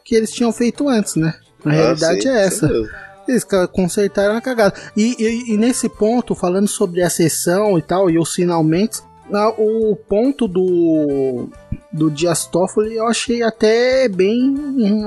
que 0.05 0.15
eles 0.15 0.31
tinham 0.33 0.53
feito 0.53 0.89
antes, 0.89 1.17
né? 1.17 1.35
A 1.65 1.69
Ah, 1.69 1.73
realidade 1.73 2.23
sim, 2.23 2.29
é 2.29 2.45
essa. 2.45 2.69
sim. 2.69 2.87
Eles 3.29 3.47
consertaram 3.73 4.37
a 4.37 4.41
cagada. 4.41 4.75
E, 4.97 5.15
e- 5.19 5.53
e 5.55 5.57
nesse 5.57 5.89
ponto, 5.89 6.35
falando 6.35 6.67
sobre 6.69 7.03
a 7.03 7.11
sessão 7.11 7.79
e 7.79 7.83
tal, 7.83 8.09
e 8.11 8.19
os 8.19 8.35
finalmente, 8.35 9.01
o 9.59 9.95
ponto 9.95 10.49
do, 10.49 11.51
do 11.93 12.11
Dias 12.11 12.47
Toffoli 12.47 12.97
eu 12.97 13.07
achei 13.07 13.43
até 13.43 14.09
bem 14.09 14.55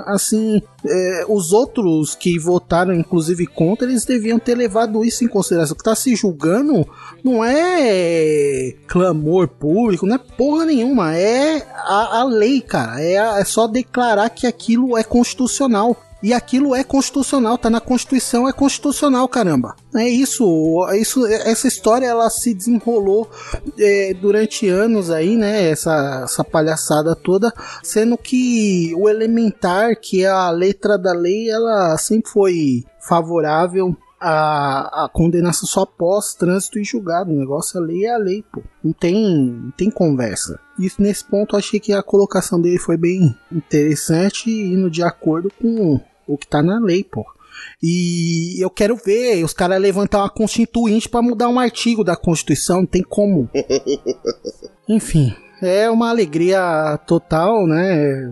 assim. 0.06 0.62
é, 0.86 1.26
os 1.28 1.52
outros 1.52 2.14
que 2.14 2.38
votaram, 2.38 2.94
inclusive 2.94 3.48
contra, 3.48 3.88
eles 3.90 4.06
deviam 4.06 4.38
ter 4.38 4.54
levado 4.54 5.04
isso 5.04 5.24
em 5.24 5.28
consideração. 5.28 5.76
Que 5.76 5.84
tá 5.84 5.96
se 5.96 6.16
julgando 6.16 6.88
não 7.24 7.44
é 7.44 8.76
clamor 8.88 9.48
público, 9.48 10.06
não 10.06 10.16
é 10.16 10.20
porra 10.20 10.66
nenhuma, 10.66 11.16
é 11.18 11.66
a, 11.74 12.20
a 12.20 12.24
lei, 12.24 12.62
cara. 12.62 13.02
É, 13.02 13.18
a- 13.18 13.40
é 13.40 13.44
só 13.44 13.66
declarar 13.66 14.30
que 14.30 14.46
aquilo 14.46 14.96
é 14.96 15.04
constitucional. 15.04 15.98
E 16.24 16.34
aquilo 16.34 16.76
é 16.76 16.84
constitucional, 16.84 17.58
tá 17.58 17.70
na 17.70 17.82
Constituição, 17.82 18.48
é 18.48 18.54
constitucional, 18.54 19.28
caramba. 19.28 19.76
É 19.96 20.08
isso, 20.08 20.88
é 20.90 20.98
isso 21.00 21.26
essa 21.26 21.68
história 21.68 22.06
ela 22.06 22.30
se 22.30 22.54
desenrolou 22.54 23.30
é, 23.78 24.14
durante 24.14 24.68
anos 24.68 25.10
aí, 25.10 25.36
né? 25.36 25.70
Essa, 25.70 26.22
essa 26.24 26.44
palhaçada 26.44 27.16
toda, 27.16 27.52
sendo 27.84 28.18
que 28.18 28.94
o 28.96 29.10
elementar, 29.10 30.00
que 30.00 30.24
é 30.24 30.28
a 30.28 30.50
letra 30.52 30.98
da 30.98 31.12
lei, 31.12 31.50
ela 31.50 31.98
sempre 31.98 32.32
foi 32.32 32.86
favorável 33.00 33.96
a, 34.22 35.06
a 35.06 35.10
condenação 35.10 35.68
só 35.68 35.82
após 35.82 36.36
trânsito 36.36 36.78
e 36.78 36.84
julgado. 36.84 37.32
O 37.32 37.36
negócio, 37.36 37.80
a 37.80 37.84
lei 37.84 38.06
é 38.06 38.14
a 38.14 38.18
lei, 38.18 38.44
pô. 38.52 38.62
Não 38.84 38.94
tem, 38.94 39.16
não 39.64 39.72
tem 39.72 39.90
conversa. 39.90 40.60
Isso 40.80 41.02
nesse 41.02 41.26
ponto 41.26 41.56
eu 41.56 41.60
achei 41.60 41.80
que 41.80 41.92
a 41.92 42.04
colocação 42.04 42.62
dele 42.62 42.78
foi 42.78 42.98
bem 42.98 43.36
interessante 43.52 44.50
e 44.50 44.74
indo 44.74 44.90
de 44.90 45.02
acordo 45.02 45.52
com 45.60 46.00
o 46.28 46.38
que 46.38 46.48
tá 46.48 46.62
na 46.62 46.80
lei, 46.80 47.04
pô. 47.04 47.26
E 47.82 48.64
eu 48.64 48.70
quero 48.70 48.96
ver 48.96 49.44
os 49.44 49.54
caras 49.54 49.82
levantar 49.82 50.20
uma 50.20 50.30
constituinte 50.30 51.10
para 51.10 51.22
mudar 51.22 51.50
um 51.50 51.60
artigo 51.60 52.04
da 52.04 52.16
Constituição, 52.16 52.78
não 52.78 52.86
tem 52.86 53.04
como. 53.04 53.50
Enfim, 54.88 55.36
é 55.62 55.90
uma 55.90 56.10
alegria 56.10 56.98
total, 57.06 57.68
né? 57.68 58.32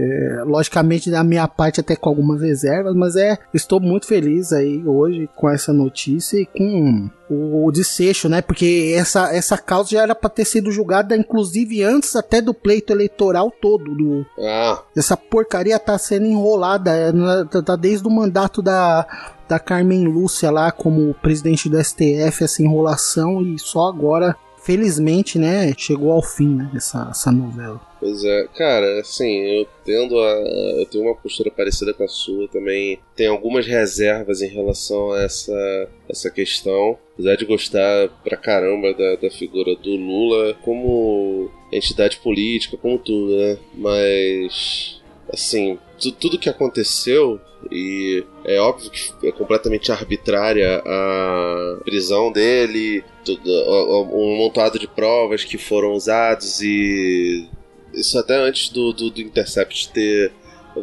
É, 0.00 0.42
logicamente 0.44 1.10
da 1.10 1.24
minha 1.24 1.48
parte 1.48 1.80
até 1.80 1.96
com 1.96 2.08
algumas 2.08 2.40
reservas, 2.40 2.94
mas 2.94 3.16
é 3.16 3.36
estou 3.52 3.80
muito 3.80 4.06
feliz 4.06 4.52
aí 4.52 4.80
hoje 4.86 5.28
com 5.34 5.50
essa 5.50 5.72
notícia 5.72 6.38
e 6.40 6.46
com 6.46 7.10
o, 7.28 7.72
desfecho, 7.72 8.28
né? 8.28 8.40
Porque 8.40 8.94
essa, 8.96 9.34
essa 9.34 9.58
causa 9.58 9.90
já 9.90 10.02
era 10.02 10.14
para 10.14 10.30
ter 10.30 10.44
sido 10.44 10.70
julgada 10.70 11.16
inclusive 11.16 11.82
antes 11.82 12.14
até 12.14 12.40
do 12.40 12.54
pleito 12.54 12.92
eleitoral 12.92 13.50
todo 13.50 13.92
do 13.94 14.24
Ah, 14.38 14.82
essa 14.96 15.16
porcaria 15.16 15.78
tá 15.80 15.98
sendo 15.98 16.26
enrolada 16.26 16.92
é, 16.92 17.10
na- 17.10 17.44
tá- 17.46 17.62
tá 17.62 17.74
desde 17.74 18.06
o 18.06 18.10
mandato 18.10 18.62
da 18.62 19.04
da 19.48 19.58
Carmen 19.58 20.06
Lúcia 20.06 20.50
lá 20.50 20.70
como 20.70 21.14
presidente 21.14 21.68
do 21.68 21.76
STF 21.82 22.44
essa 22.44 22.62
enrolação 22.62 23.42
e 23.42 23.58
só 23.58 23.88
agora 23.88 24.36
felizmente 24.62 25.38
né 25.38 25.72
chegou 25.76 26.12
ao 26.12 26.22
fim 26.22 26.54
né, 26.54 26.70
essa, 26.76 27.08
essa 27.10 27.32
novela 27.32 27.80
Pois 28.00 28.22
é, 28.24 28.46
cara, 28.56 29.00
assim, 29.00 29.40
eu 29.58 29.66
tendo 29.84 30.18
a. 30.20 30.30
Eu 30.78 30.86
tenho 30.86 31.04
uma 31.04 31.16
postura 31.16 31.50
parecida 31.50 31.92
com 31.92 32.04
a 32.04 32.08
sua 32.08 32.46
também. 32.46 33.00
Tem 33.16 33.26
algumas 33.26 33.66
reservas 33.66 34.40
em 34.40 34.46
relação 34.48 35.10
a 35.12 35.22
essa, 35.22 35.88
essa 36.08 36.30
questão. 36.30 36.96
Apesar 37.14 37.36
de 37.36 37.44
gostar 37.44 38.08
pra 38.22 38.36
caramba 38.36 38.94
da, 38.94 39.16
da 39.16 39.30
figura 39.30 39.74
do 39.74 39.90
Lula 39.96 40.54
como 40.62 41.50
entidade 41.72 42.18
política, 42.18 42.76
como 42.76 42.98
tudo, 42.98 43.36
né? 43.36 43.58
Mas. 43.74 45.00
Assim, 45.32 45.76
tu- 46.00 46.12
tudo 46.12 46.38
que 46.38 46.48
aconteceu, 46.48 47.38
e 47.70 48.24
é 48.46 48.58
óbvio 48.60 48.90
que 48.90 49.26
é 49.26 49.32
completamente 49.32 49.92
arbitrária 49.92 50.80
a 50.86 51.80
prisão 51.84 52.32
dele, 52.32 53.04
tudo, 53.24 53.42
um 54.14 54.36
montado 54.38 54.78
de 54.78 54.86
provas 54.88 55.44
que 55.44 55.58
foram 55.58 55.92
usados 55.92 56.62
e 56.62 57.46
isso 57.98 58.18
até 58.18 58.36
antes 58.36 58.68
do, 58.68 58.92
do, 58.92 59.10
do 59.10 59.20
Intercept 59.20 59.90
ter 59.90 60.32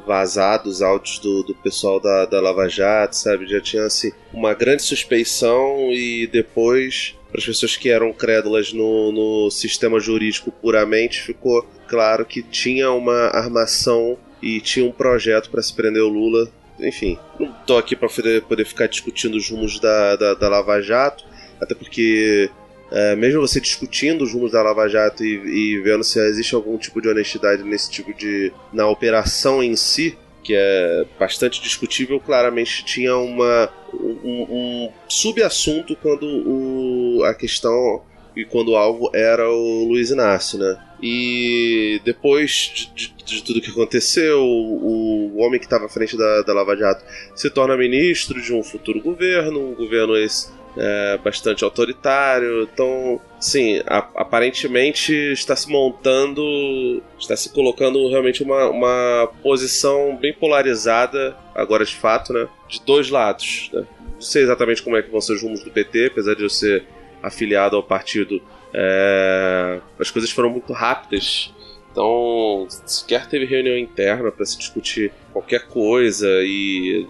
vazado 0.05 0.69
os 0.69 0.81
áudios 0.81 1.19
do, 1.19 1.43
do 1.43 1.55
pessoal 1.55 1.99
da, 1.99 2.25
da 2.25 2.41
Lava 2.41 2.67
Jato, 2.67 3.15
sabe? 3.15 3.47
Já 3.47 3.61
tinha 3.61 3.83
assim, 3.85 4.11
uma 4.33 4.53
grande 4.53 4.83
suspeição 4.83 5.91
e 5.91 6.27
depois, 6.27 7.15
para 7.29 7.39
as 7.39 7.45
pessoas 7.45 7.77
que 7.77 7.89
eram 7.89 8.11
crédulas 8.11 8.73
no, 8.73 9.11
no 9.11 9.51
sistema 9.51 9.99
jurídico 9.99 10.51
puramente, 10.51 11.21
ficou 11.21 11.65
claro 11.87 12.25
que 12.25 12.41
tinha 12.41 12.91
uma 12.91 13.27
armação 13.27 14.17
e 14.41 14.59
tinha 14.59 14.85
um 14.85 14.91
projeto 14.91 15.49
para 15.49 15.61
se 15.61 15.73
prender 15.73 16.03
o 16.03 16.09
Lula. 16.09 16.51
Enfim, 16.79 17.17
não 17.39 17.53
tô 17.65 17.77
aqui 17.77 17.95
para 17.95 18.09
poder, 18.09 18.41
poder 18.43 18.65
ficar 18.65 18.87
discutindo 18.87 19.35
os 19.35 19.49
rumos 19.49 19.79
da, 19.79 20.15
da, 20.17 20.33
da 20.33 20.49
Lava 20.49 20.81
Jato, 20.81 21.23
até 21.61 21.73
porque 21.73 22.49
é, 22.91 23.16
mesmo 23.16 23.41
você 23.41 23.60
discutindo 23.60 24.24
os 24.24 24.32
rumos 24.34 24.52
da 24.52 24.62
Lava 24.62 24.88
Jato 24.88 25.24
e, 25.24 25.34
e 25.76 25.82
vendo 25.82 26.03
se 26.03 26.20
existe 26.20 26.53
algum 26.56 26.78
tipo 26.78 27.02
de 27.02 27.10
honestidade 27.10 27.64
nesse 27.64 27.90
tipo 27.90 28.14
de. 28.14 28.52
na 28.72 28.88
operação 28.88 29.62
em 29.64 29.76
si, 29.76 30.18
que 30.44 30.53
é 30.56 31.06
bastante 31.20 31.62
discutível, 31.62 32.20
claramente 32.20 32.86
tinha 32.86 33.18
uma, 33.18 33.70
um, 33.94 34.45
um 34.49 34.91
subassunto 35.10 35.95
quando 35.95 36.24
o, 36.26 37.24
a 37.24 37.34
questão 37.34 38.03
e 38.36 38.45
quando 38.45 38.70
o 38.72 38.76
alvo 38.76 39.10
era 39.14 39.49
o 39.49 39.86
Luiz 39.86 40.12
Inácio, 40.12 40.60
né? 40.60 40.78
E 41.02 41.99
depois 42.06 42.52
de, 42.95 43.10
de- 43.10 43.16
de 43.26 43.44
tudo 43.44 43.60
que 43.62 43.72
aconteceu, 43.72 44.40
o, 44.44 45.32
o 45.34 45.38
homem 45.40 45.60
que 45.60 45.66
estava 45.66 45.86
à 45.86 45.90
frente 45.90 46.16
da, 46.16 46.44
da 46.44 46.53
Lava 46.53 46.76
Jato 46.76 47.03
se 47.36 47.49
torna 47.49 47.76
ministro 47.76 48.40
de 48.40 48.53
um 48.53 48.62
futuro 48.62 49.02
governo, 49.02 49.72
um 49.72 49.74
governo 49.74 50.16
esse 50.16 50.49
é, 50.77 51.18
bastante 51.23 51.64
autoritário. 51.64 52.64
Então, 52.64 53.19
sim, 53.39 53.81
a- 53.88 54.07
aparentemente 54.15 55.14
está 55.31 55.56
se 55.56 55.69
montando, 55.69 57.02
está 57.19 57.35
se 57.35 57.49
colocando 57.49 58.10
realmente 58.10 58.43
uma, 58.43 58.69
uma 58.69 59.30
posição 59.41 60.15
bem 60.18 60.34
polarizada, 60.34 61.35
agora 61.53 61.85
de 61.85 61.95
fato, 61.95 62.34
né? 62.34 62.47
De 62.68 62.81
dois 62.85 63.10
lados. 63.10 63.69
Né? 63.73 63.85
Não 64.15 64.22
sei 64.22 64.43
exatamente 64.43 64.81
como 64.81 64.95
é 64.97 65.02
que 65.02 65.10
vão 65.11 65.22
ser 65.22 65.34
os 65.34 65.41
rumos 65.41 65.64
do 65.64 65.72
PT, 65.72 66.07
apesar 66.11 66.35
de 66.35 66.43
eu 66.43 66.49
ser 66.49 66.84
afiliado 67.22 67.76
ao 67.76 67.84
partido. 67.84 68.41
é, 68.73 69.80
as 69.99 70.11
coisas 70.11 70.30
foram 70.31 70.49
muito 70.49 70.73
rápidas. 70.73 71.53
Então, 71.91 72.68
sequer 72.85 73.26
teve 73.27 73.45
reunião 73.45 73.77
interna 73.77 74.30
para 74.30 74.45
se 74.45 74.57
discutir 74.57 75.14
qualquer 75.31 75.65
coisa 75.68 76.27
e, 76.43 77.07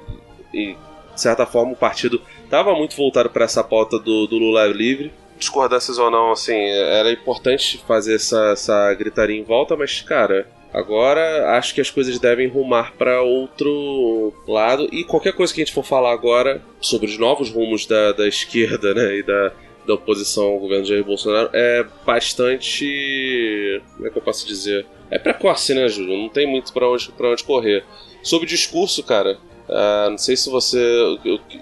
e, 0.54 0.76
de 1.14 1.22
certa 1.22 1.44
forma, 1.48 1.72
o 1.72 1.76
partido 1.76 2.22
estava 2.56 2.74
muito 2.74 2.96
voltado 2.96 3.30
para 3.30 3.44
essa 3.44 3.64
pauta 3.64 4.00
do, 4.00 4.26
do 4.28 4.38
Lula 4.38 4.66
livre. 4.68 5.12
Discordâncias 5.38 5.98
ou 5.98 6.10
não, 6.10 6.32
assim, 6.32 6.56
era 6.56 7.12
importante 7.12 7.78
fazer 7.86 8.16
essa, 8.16 8.52
essa 8.52 8.94
gritaria 8.94 9.38
em 9.38 9.44
volta, 9.44 9.76
mas, 9.76 10.02
cara, 10.02 10.48
agora 10.74 11.58
acho 11.58 11.76
que 11.76 11.82
as 11.82 11.90
coisas 11.90 12.18
devem 12.18 12.48
rumar 12.48 12.94
para 12.94 13.22
outro 13.22 14.34
lado. 14.48 14.88
E 14.94 15.04
qualquer 15.04 15.34
coisa 15.34 15.54
que 15.54 15.62
a 15.62 15.66
gente 15.66 15.74
for 15.74 15.84
falar 15.84 16.14
agora 16.14 16.62
sobre 16.80 17.08
os 17.08 17.18
novos 17.18 17.50
rumos 17.50 17.86
da, 17.86 18.14
da 18.14 18.26
esquerda 18.26 18.94
né, 18.94 19.18
e 19.18 19.24
da, 19.24 19.52
da 19.86 19.94
oposição 19.96 20.46
ao 20.46 20.60
governo 20.60 20.86
Jair 20.86 21.04
Bolsonaro 21.04 21.50
é 21.52 21.86
bastante. 22.06 23.82
Como 23.98 24.08
é 24.08 24.10
que 24.10 24.18
eu 24.18 24.24
posso 24.24 24.48
dizer? 24.48 24.86
É 25.12 25.20
precoce, 25.20 25.74
né, 25.74 25.90
Júlio? 25.90 26.18
Não 26.18 26.30
tem 26.30 26.48
muito 26.48 26.72
pra 26.72 26.90
onde, 26.90 27.12
onde 27.20 27.44
correr. 27.44 27.84
Sobre 28.24 28.46
o 28.46 28.50
discurso, 28.50 29.04
cara, 29.04 29.38
ah, 29.78 30.08
não 30.10 30.18
sei 30.18 30.38
se 30.38 30.50
você. 30.50 30.80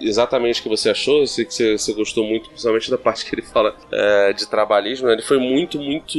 exatamente 0.00 0.60
o 0.60 0.62
que 0.62 0.68
você 0.68 0.90
achou, 0.90 1.18
eu 1.20 1.26
sei 1.26 1.44
que 1.44 1.52
você, 1.52 1.76
você 1.76 1.92
gostou 1.92 2.24
muito, 2.24 2.48
principalmente 2.48 2.88
da 2.88 2.96
parte 2.96 3.26
que 3.26 3.34
ele 3.34 3.42
fala 3.42 3.74
eh, 3.90 4.32
de 4.32 4.46
trabalhismo. 4.46 5.08
né? 5.08 5.14
Ele 5.14 5.22
foi 5.22 5.38
muito, 5.38 5.80
muito, 5.80 6.16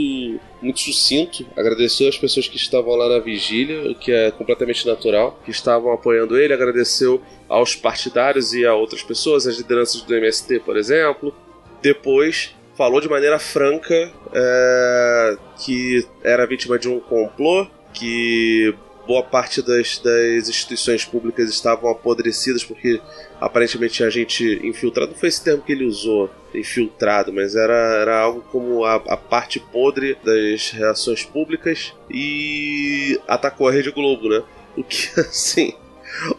muito 0.62 0.80
sucinto. 0.82 1.46
Agradeceu 1.56 2.10
as 2.10 2.18
pessoas 2.18 2.50
que 2.50 2.58
estavam 2.58 2.96
lá 2.96 3.08
na 3.08 3.20
vigília, 3.20 3.90
o 3.90 3.96
que 3.96 4.12
é 4.12 4.30
completamente 4.30 4.86
natural, 4.86 5.40
que 5.46 5.52
estavam 5.52 5.94
apoiando 5.94 6.38
ele. 6.38 6.54
Agradeceu 6.54 7.22
aos 7.48 7.76
partidários 7.78 8.54
e 8.54 8.66
a 8.66 8.74
outras 8.74 9.02
pessoas, 9.02 9.48
as 9.48 9.56
lideranças 9.56 10.02
do 10.02 10.14
MST, 10.14 10.60
por 10.60 10.76
exemplo. 10.76 11.34
Depois 11.82 12.54
falou 12.76 13.00
de 13.00 13.08
maneira 13.08 13.40
franca 13.40 14.12
é, 14.34 15.38
que 15.64 16.06
era 16.22 16.46
vítima 16.46 16.78
de 16.78 16.90
um 16.90 17.00
complô, 17.00 17.66
que 17.94 18.76
boa 19.06 19.23
parte 19.23 19.61
das, 19.61 19.99
das 19.99 20.49
instituições 20.49 21.06
públicas 21.06 21.49
estavam 21.49 21.90
apodrecidas 21.90 22.64
porque 22.64 23.02
aparentemente 23.40 23.95
tinha 23.95 24.10
gente 24.10 24.60
infiltrada. 24.64 25.11
Não 25.11 25.18
foi 25.18 25.30
esse 25.30 25.44
termo 25.44 25.64
que 25.64 25.72
ele 25.72 25.86
usou, 25.86 26.30
infiltrado, 26.53 27.32
mas 27.34 27.56
era, 27.56 27.73
era 27.73 28.19
algo 28.19 28.41
como 28.52 28.84
a, 28.86 28.95
a 28.95 29.18
parte 29.18 29.60
podre 29.60 30.18
das 30.23 30.72
relações 30.72 31.23
públicas 31.23 31.94
e 32.10 33.19
atacou 33.27 33.68
a 33.68 33.72
Rede 33.72 33.91
Globo, 33.91 34.30
né? 34.30 34.44
O 34.76 34.84
que, 34.84 35.07
assim, 35.19 35.73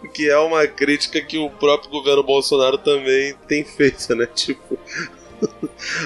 o 0.03 0.09
que 0.09 0.29
é 0.29 0.39
uma 0.39 0.67
crítica 0.67 1.21
que 1.21 1.39
o 1.39 1.51
próprio 1.51 1.91
governo 1.91 2.23
Bolsonaro 2.23 2.79
também 2.79 3.35
tem 3.47 3.65
feito, 3.65 4.15
né? 4.15 4.27
Tipo, 4.35 4.79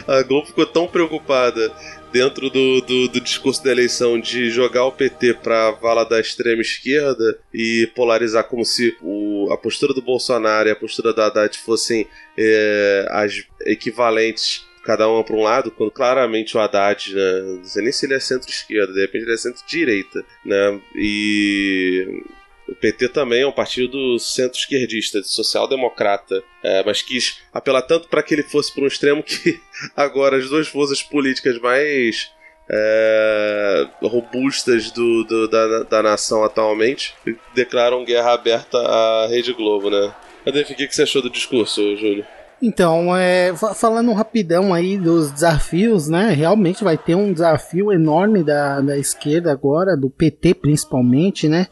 a 0.06 0.22
Globo 0.22 0.46
ficou 0.48 0.66
tão 0.66 0.88
preocupada 0.88 1.72
dentro 2.12 2.50
do, 2.50 2.80
do, 2.80 3.08
do 3.08 3.20
discurso 3.20 3.62
da 3.62 3.70
eleição 3.70 4.20
de 4.20 4.50
jogar 4.50 4.84
o 4.84 4.92
PT 4.92 5.34
pra 5.34 5.70
vala 5.72 6.04
da 6.04 6.20
extrema 6.20 6.60
esquerda 6.60 7.38
e 7.52 7.90
polarizar 7.94 8.44
como 8.44 8.64
se 8.64 8.96
o, 9.00 9.48
a 9.52 9.56
postura 9.56 9.94
do 9.94 10.02
Bolsonaro 10.02 10.68
e 10.68 10.72
a 10.72 10.76
postura 10.76 11.12
da 11.12 11.26
Haddad 11.26 11.58
fossem 11.58 12.06
é, 12.36 13.06
as 13.10 13.44
equivalentes 13.66 14.68
cada 14.84 15.08
uma 15.08 15.22
para 15.22 15.36
um 15.36 15.42
lado, 15.42 15.70
quando 15.70 15.90
claramente 15.90 16.56
o 16.56 16.60
Haddad, 16.60 17.14
né, 17.14 17.42
não 17.58 17.64
sei 17.64 17.82
nem 17.82 17.92
se 17.92 18.06
ele 18.06 18.14
é 18.14 18.20
centro-esquerda, 18.20 18.92
de 18.92 19.00
repente 19.00 19.22
ele 19.22 19.34
é 19.34 19.36
centro-direita, 19.36 20.24
né, 20.44 20.80
e 20.94 22.22
o 22.70 22.74
PT 22.76 23.08
também 23.08 23.42
é 23.42 23.46
um 23.46 23.52
partido 23.52 24.18
centro-esquerdista, 24.18 25.22
social-democrata, 25.24 26.42
é, 26.62 26.82
mas 26.84 27.02
quis 27.02 27.38
apelar 27.52 27.82
tanto 27.82 28.08
para 28.08 28.22
que 28.22 28.34
ele 28.34 28.42
fosse 28.44 28.72
para 28.72 28.84
um 28.84 28.86
extremo 28.86 29.22
que 29.22 29.58
agora 29.96 30.36
as 30.36 30.48
duas 30.48 30.68
forças 30.68 31.02
políticas 31.02 31.58
mais 31.60 32.30
é, 32.72 33.86
robustas 34.02 34.90
do, 34.90 35.24
do- 35.24 35.48
da, 35.48 35.82
da 35.84 36.02
nação 36.02 36.44
atualmente 36.44 37.14
declaram 37.54 38.04
guerra 38.04 38.32
aberta 38.34 38.78
à 38.78 39.26
Rede 39.28 39.52
Globo, 39.52 39.90
né? 39.90 40.12
Adef, 40.46 40.72
o 40.72 40.76
que 40.76 40.88
você 40.90 41.02
achou 41.02 41.20
do 41.20 41.28
discurso, 41.30 41.96
Júlio? 41.96 42.24
Então, 42.62 43.16
é, 43.16 43.54
fa- 43.56 43.74
falando 43.74 44.12
rapidão 44.12 44.72
aí 44.72 44.96
dos 44.98 45.30
desafios, 45.32 46.08
né? 46.08 46.30
Realmente 46.32 46.84
vai 46.84 46.96
ter 46.96 47.14
um 47.14 47.32
desafio 47.32 47.92
enorme 47.92 48.44
da, 48.44 48.80
da 48.80 48.96
esquerda 48.98 49.50
agora, 49.50 49.96
do 49.96 50.08
PT 50.10 50.54
principalmente, 50.54 51.48
né? 51.48 51.66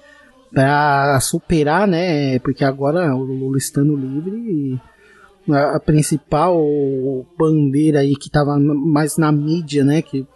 Pra 0.52 1.18
superar, 1.20 1.86
né? 1.86 2.38
Porque 2.38 2.64
agora 2.64 3.14
o 3.14 3.22
Lula 3.22 3.58
estando 3.58 3.94
livre, 3.96 4.80
a, 5.54 5.80
principal 5.80 6.58
bandeira 7.38 8.00
aí 8.00 8.14
que 8.14 8.28
estava 8.28 8.58
mais 8.58 9.16
na 9.16 9.32
mídia, 9.32 9.84
né? 9.84 10.02
Que, 10.02 10.26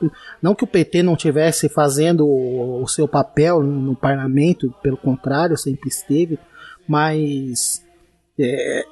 não 0.40 0.55
que 0.55 0.64
o 0.64 0.66
PT 0.66 1.02
não 1.02 1.16
tivesse 1.16 1.68
fazendo 1.68 2.26
o, 2.26 2.86
seu 2.86 3.06
papel 3.06 3.62
no, 3.62 3.94
parlamento, 3.94 4.74
pelo 4.82 4.97
contrário, 4.97 5.56
sempre 5.56 5.89
esteve, 5.89 6.39
mas 6.89 7.82
é, 8.39 8.84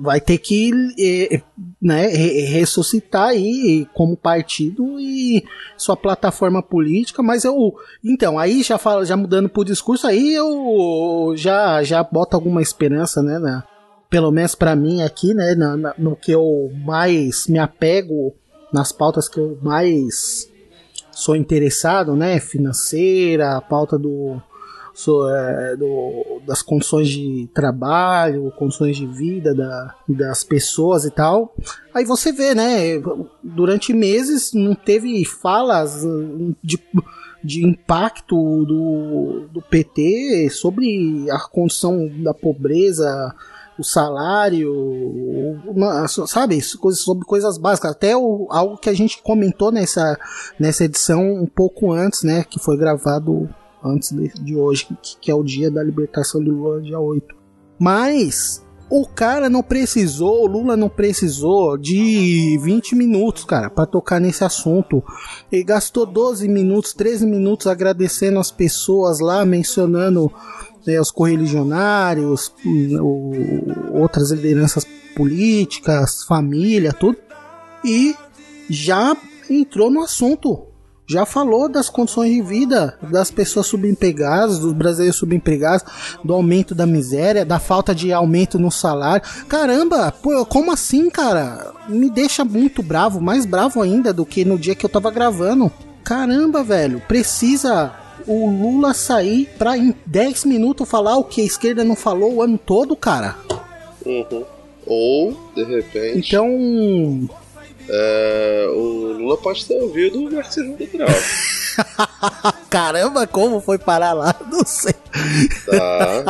vai 0.00 0.20
ter 0.20 0.38
que 0.38 0.70
é, 0.98 1.42
né, 1.80 2.06
ressuscitar 2.06 3.30
aí 3.30 3.86
como 3.92 4.16
partido 4.16 5.00
e 5.00 5.44
sua 5.76 5.96
plataforma 5.96 6.62
política, 6.62 7.22
mas 7.22 7.44
eu 7.44 7.74
então 8.02 8.38
aí 8.38 8.62
já 8.62 8.78
fala, 8.78 9.04
já 9.04 9.16
mudando 9.16 9.48
pro 9.48 9.64
discurso 9.64 10.06
aí 10.06 10.34
eu 10.34 11.34
já 11.36 11.82
já 11.82 12.02
boto 12.02 12.36
alguma 12.36 12.62
esperança, 12.62 13.22
né, 13.22 13.62
pelo 14.08 14.30
menos 14.30 14.54
para 14.54 14.76
mim 14.76 15.02
aqui, 15.02 15.34
né, 15.34 15.54
na, 15.54 15.76
na, 15.76 15.94
no 15.98 16.14
que 16.14 16.30
eu 16.30 16.70
mais 16.84 17.46
me 17.48 17.58
apego, 17.58 18.32
nas 18.72 18.92
pautas 18.92 19.28
que 19.28 19.38
eu 19.38 19.58
mais 19.60 20.48
sou 21.10 21.34
interessado, 21.34 22.14
né, 22.14 22.38
financeira, 22.38 23.56
a 23.56 23.60
pauta 23.60 23.98
do, 23.98 24.40
so, 24.94 25.28
é, 25.28 25.76
do 25.76 26.40
das 26.46 26.62
condições 26.62 27.08
de 27.08 27.48
trabalho, 27.52 28.52
condições 28.56 28.96
de 28.96 29.06
vida 29.06 29.54
da, 29.54 29.94
das 30.08 30.44
pessoas 30.44 31.04
e 31.04 31.10
tal. 31.10 31.54
Aí 31.92 32.04
você 32.04 32.32
vê, 32.32 32.54
né, 32.54 33.02
durante 33.42 33.92
meses 33.92 34.52
não 34.52 34.74
teve 34.74 35.24
falas 35.24 36.02
de 36.62 36.78
de 37.44 37.62
impacto 37.62 38.64
do, 38.64 39.46
do 39.52 39.60
PT 39.60 40.48
sobre 40.50 41.30
a 41.30 41.38
condição 41.40 42.08
da 42.22 42.32
pobreza, 42.32 43.34
o 43.78 43.84
salário, 43.84 44.72
sabe, 46.26 46.58
coisas 46.78 47.02
sobre 47.02 47.26
coisas 47.26 47.58
básicas, 47.58 47.90
até 47.90 48.16
o, 48.16 48.46
algo 48.50 48.78
que 48.78 48.88
a 48.88 48.94
gente 48.94 49.22
comentou 49.22 49.70
nessa, 49.70 50.18
nessa 50.58 50.84
edição 50.84 51.22
um 51.22 51.46
pouco 51.46 51.92
antes, 51.92 52.22
né, 52.22 52.44
que 52.48 52.58
foi 52.58 52.78
gravado 52.78 53.48
antes 53.84 54.10
de, 54.42 54.56
hoje, 54.56 54.86
que, 55.02 55.16
que, 55.20 55.30
é 55.30 55.34
o 55.34 55.42
dia 55.42 55.70
da 55.70 55.82
libertação 55.82 56.42
do 56.42 56.50
Lula, 56.50 56.80
dia 56.80 56.98
8. 56.98 57.34
Mas 57.78 58.64
o 58.90 59.06
cara 59.06 59.50
não 59.50 59.62
precisou, 59.62 60.44
o 60.44 60.46
Lula 60.46 60.76
não 60.76 60.88
precisou 60.88 61.76
de 61.76 62.58
20 62.62 62.94
minutos, 62.94 63.44
cara, 63.44 63.68
para 63.68 63.86
tocar 63.86 64.20
nesse 64.20 64.44
assunto. 64.44 65.02
Ele 65.50 65.64
gastou 65.64 66.06
12 66.06 66.48
minutos, 66.48 66.92
13 66.94 67.26
minutos 67.26 67.66
agradecendo 67.66 68.38
as 68.38 68.50
pessoas 68.50 69.20
lá, 69.20 69.44
mencionando 69.44 70.32
né, 70.86 71.00
os 71.00 71.10
correligionários, 71.10 72.52
o, 73.00 73.32
outras 73.92 74.30
lideranças 74.30 74.86
políticas, 75.16 76.24
família, 76.24 76.92
tudo, 76.92 77.18
e 77.84 78.14
já 78.68 79.16
entrou 79.48 79.90
no 79.90 80.02
assunto. 80.02 80.73
Já 81.06 81.26
falou 81.26 81.68
das 81.68 81.90
condições 81.90 82.32
de 82.32 82.40
vida 82.40 82.98
das 83.02 83.30
pessoas 83.30 83.66
subempregadas, 83.66 84.58
dos 84.58 84.72
brasileiros 84.72 85.16
subempregados, 85.16 85.84
do 86.24 86.32
aumento 86.32 86.74
da 86.74 86.86
miséria, 86.86 87.44
da 87.44 87.58
falta 87.58 87.94
de 87.94 88.12
aumento 88.12 88.58
no 88.58 88.70
salário. 88.70 89.26
Caramba, 89.46 90.10
pô, 90.10 90.46
como 90.46 90.72
assim, 90.72 91.10
cara? 91.10 91.72
Me 91.88 92.08
deixa 92.08 92.44
muito 92.44 92.82
bravo, 92.82 93.20
mais 93.20 93.44
bravo 93.44 93.82
ainda 93.82 94.12
do 94.12 94.24
que 94.24 94.44
no 94.44 94.58
dia 94.58 94.74
que 94.74 94.86
eu 94.86 94.90
tava 94.90 95.10
gravando. 95.10 95.70
Caramba, 96.02 96.62
velho, 96.62 97.00
precisa 97.06 97.92
o 98.26 98.48
Lula 98.48 98.94
sair 98.94 99.48
pra 99.58 99.76
em 99.76 99.94
10 100.06 100.46
minutos 100.46 100.88
falar 100.88 101.16
o 101.16 101.24
que 101.24 101.42
a 101.42 101.44
esquerda 101.44 101.84
não 101.84 101.96
falou 101.96 102.34
o 102.34 102.42
ano 102.42 102.56
todo, 102.56 102.96
cara. 102.96 103.36
Uhum. 104.06 104.44
Ou, 104.86 105.36
de 105.54 105.64
repente. 105.64 106.28
Então. 106.28 107.28
É, 107.88 108.68
o 108.70 109.12
Lula 109.18 109.36
pode 109.36 109.64
ter 109.66 109.80
ouvido 109.80 110.20
o 110.20 110.32
marxismo 110.32 110.76
cultural. 110.76 111.08
Caramba, 112.70 113.26
como 113.26 113.60
foi 113.60 113.78
parar 113.78 114.12
lá? 114.12 114.34
Não 114.50 114.64
sei. 114.64 114.94
Tá. 115.66 116.24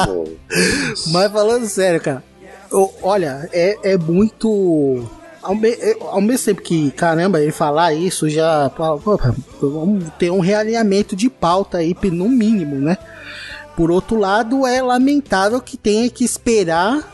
Mas 1.08 1.32
falando 1.32 1.66
sério, 1.66 2.00
cara. 2.00 2.24
Olha, 3.02 3.48
é, 3.52 3.92
é 3.92 3.96
muito 3.96 5.08
ao, 5.40 5.54
me, 5.54 5.76
ao 6.00 6.20
mesmo 6.20 6.46
tempo 6.46 6.62
que, 6.62 6.90
caramba, 6.90 7.40
ele 7.40 7.52
falar 7.52 7.92
isso 7.92 8.28
já. 8.28 8.70
vamos 9.60 10.04
ter 10.18 10.30
um 10.30 10.40
realinhamento 10.40 11.14
de 11.14 11.30
pauta 11.30 11.78
aí, 11.78 11.94
no 12.10 12.28
mínimo, 12.28 12.76
né? 12.76 12.96
Por 13.76 13.90
outro 13.90 14.18
lado, 14.18 14.66
é 14.66 14.80
lamentável 14.80 15.60
que 15.60 15.76
tenha 15.76 16.08
que 16.08 16.24
esperar 16.24 17.13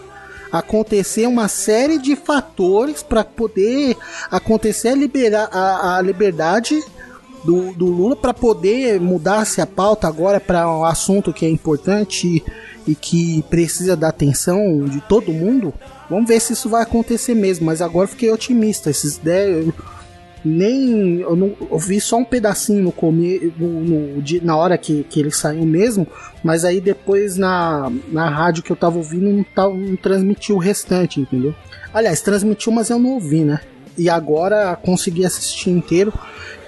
acontecer 0.52 1.26
uma 1.26 1.48
série 1.48 1.98
de 1.98 2.16
fatores 2.16 3.02
para 3.02 3.24
poder 3.24 3.96
acontecer 4.30 4.88
a, 4.88 4.94
libera, 4.94 5.44
a, 5.44 5.98
a 5.98 6.02
liberdade 6.02 6.82
do, 7.44 7.72
do 7.72 7.86
Lula 7.86 8.16
para 8.16 8.34
poder 8.34 9.00
mudar-se 9.00 9.60
a 9.60 9.66
pauta 9.66 10.06
agora 10.06 10.40
para 10.40 10.70
um 10.70 10.84
assunto 10.84 11.32
que 11.32 11.46
é 11.46 11.48
importante 11.48 12.42
e 12.86 12.94
que 12.94 13.42
precisa 13.48 13.96
da 13.96 14.08
atenção 14.08 14.84
de 14.84 15.00
todo 15.02 15.32
mundo. 15.32 15.72
Vamos 16.08 16.28
ver 16.28 16.40
se 16.40 16.52
isso 16.52 16.68
vai 16.68 16.82
acontecer 16.82 17.34
mesmo, 17.34 17.66
mas 17.66 17.80
agora 17.80 18.08
fiquei 18.08 18.30
otimista. 18.30 18.90
Esses 18.90 19.16
10. 19.16 19.72
Nem. 20.44 21.20
Eu, 21.20 21.36
não, 21.36 21.54
eu 21.70 21.78
vi 21.78 22.00
só 22.00 22.16
um 22.16 22.24
pedacinho 22.24 22.82
no, 22.82 22.92
come, 22.92 23.52
no, 23.58 23.80
no, 23.80 24.24
na 24.42 24.56
hora 24.56 24.78
que, 24.78 25.04
que 25.04 25.20
ele 25.20 25.30
saiu 25.30 25.64
mesmo, 25.66 26.06
mas 26.42 26.64
aí 26.64 26.80
depois 26.80 27.36
na, 27.36 27.90
na 28.08 28.28
rádio 28.28 28.62
que 28.62 28.70
eu 28.72 28.76
tava 28.76 28.96
ouvindo 28.96 29.30
não, 29.30 29.44
tava, 29.44 29.74
não 29.74 29.96
transmitiu 29.96 30.56
o 30.56 30.58
restante, 30.58 31.20
entendeu? 31.20 31.54
Aliás, 31.92 32.20
transmitiu, 32.20 32.72
mas 32.72 32.90
eu 32.90 32.98
não 32.98 33.14
ouvi, 33.14 33.44
né? 33.44 33.60
E 33.98 34.08
agora 34.08 34.76
consegui 34.76 35.26
assistir 35.26 35.70
inteiro 35.70 36.12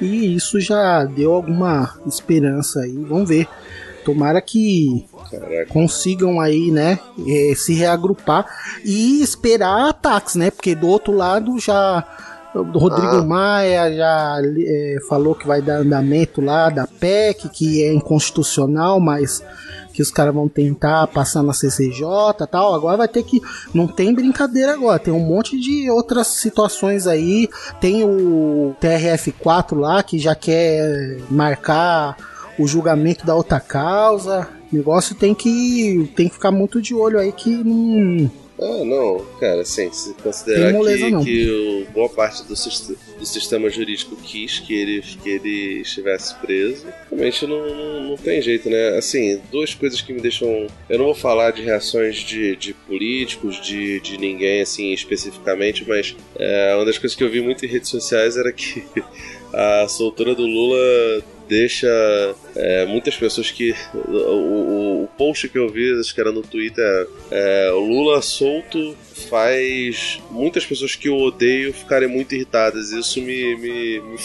e 0.01 0.35
isso 0.35 0.61
já 0.61 1.05
deu 1.05 1.32
alguma 1.32 1.99
esperança 2.07 2.81
aí. 2.81 2.93
Vamos 2.93 3.28
ver. 3.28 3.49
Tomara 4.05 4.40
que 4.40 5.07
Caraca. 5.31 5.66
consigam 5.66 6.40
aí, 6.40 6.73
né, 6.73 6.99
eh, 7.24 7.55
se 7.55 7.73
reagrupar 7.73 8.44
e 8.85 9.23
esperar 9.23 9.89
ataques, 9.89 10.35
né? 10.35 10.51
Porque 10.51 10.74
do 10.74 10.89
outro 10.89 11.12
lado 11.15 11.59
já 11.61 12.05
o 12.54 12.78
Rodrigo 12.78 13.16
ah. 13.16 13.24
Maia 13.24 13.94
já 13.94 14.38
é, 14.58 14.98
falou 15.08 15.34
que 15.34 15.46
vai 15.46 15.62
dar 15.62 15.78
andamento 15.78 16.40
lá 16.40 16.68
da 16.68 16.86
PEC, 16.86 17.48
que 17.48 17.82
é 17.82 17.92
inconstitucional, 17.92 19.00
mas 19.00 19.42
que 19.92 20.02
os 20.02 20.10
caras 20.10 20.34
vão 20.34 20.48
tentar 20.48 21.06
passar 21.08 21.42
na 21.42 21.52
CCJ 21.52 22.06
tal. 22.50 22.74
Agora 22.74 22.96
vai 22.96 23.08
ter 23.08 23.22
que. 23.22 23.40
Não 23.72 23.86
tem 23.86 24.14
brincadeira 24.14 24.72
agora, 24.72 24.98
tem 24.98 25.12
um 25.12 25.24
monte 25.24 25.58
de 25.58 25.90
outras 25.90 26.26
situações 26.28 27.06
aí. 27.06 27.48
Tem 27.80 28.04
o 28.04 28.74
TRF4 28.80 29.78
lá 29.78 30.02
que 30.02 30.18
já 30.18 30.34
quer 30.34 31.18
marcar 31.30 32.16
o 32.58 32.66
julgamento 32.66 33.26
da 33.26 33.34
outra 33.34 33.60
causa. 33.60 34.48
O 34.72 34.76
negócio 34.76 35.14
tem 35.14 35.34
que, 35.34 36.10
tem 36.16 36.28
que 36.28 36.34
ficar 36.34 36.50
muito 36.50 36.80
de 36.80 36.94
olho 36.94 37.18
aí 37.18 37.32
que 37.32 37.50
não. 37.50 38.41
Ah, 38.62 38.84
não, 38.84 39.24
cara, 39.40 39.62
assim, 39.62 39.90
se 39.93 40.14
considerar 40.14 40.72
que, 40.72 41.24
que 41.24 41.51
o, 41.51 41.93
boa 41.93 42.09
parte 42.09 42.43
do, 42.44 42.48
do, 42.48 43.26
sistema 43.26 43.68
jurídico 43.68 44.14
quis 44.16 44.60
que 44.60 44.72
ele, 44.72 45.02
que 45.02 45.28
ele 45.28 45.80
estivesse 45.80 46.34
preso, 46.36 46.86
realmente 47.10 47.47
não, 47.47 47.66
não, 47.66 48.02
não, 48.10 48.16
tem 48.16 48.40
jeito, 48.40 48.70
né? 48.70 48.97
Assim, 48.97 49.40
duas 49.51 49.74
coisas 49.74 50.01
que 50.01 50.12
me 50.12 50.20
deixam. 50.20 50.66
Eu 50.89 50.98
não 50.98 51.06
vou 51.06 51.14
falar 51.14 51.51
de 51.51 51.62
reações 51.62 52.16
de, 52.16 52.55
de 52.56 52.72
políticos, 52.72 53.60
de, 53.60 54.01
de 54.01 54.16
ninguém, 54.16 54.60
assim, 54.60 54.93
especificamente, 54.93 55.84
mas 55.86 56.14
é, 56.39 56.74
uma 56.76 56.84
das 56.84 56.98
coisas 56.98 57.16
que 57.16 57.24
eu 57.24 57.30
vi 57.30 57.40
muito 57.40 57.64
em 57.66 57.68
redes 57.68 57.90
sociais 57.90 58.36
era 58.36 58.52
que 58.52 58.84
a 59.52 59.89
soltura 59.89 60.34
do 60.34 60.47
Lula 60.47 61.22
deixa 61.52 62.34
é, 62.56 62.86
muitas 62.86 63.14
pessoas 63.14 63.50
que. 63.50 63.74
O, 63.94 65.02
o, 65.02 65.08
post 65.18 65.46
que 65.50 65.58
eu 65.58 65.68
vi, 65.68 65.92
acho 66.00 66.14
que 66.14 66.20
era 66.20 66.32
no 66.32 66.40
Twitter, 66.40 67.06
é, 67.30 67.70
Lula 67.74 68.22
solto 68.22 68.96
faz 69.28 70.18
muitas 70.30 70.64
pessoas 70.64 70.96
que 70.96 71.08
eu 71.08 71.16
odeio 71.16 71.74
ficarem 71.74 72.08
muito 72.08 72.34
irritadas. 72.34 72.90
Isso 72.90 73.20
me, 73.20 73.54
me, 73.56 74.00
me, 74.00 74.16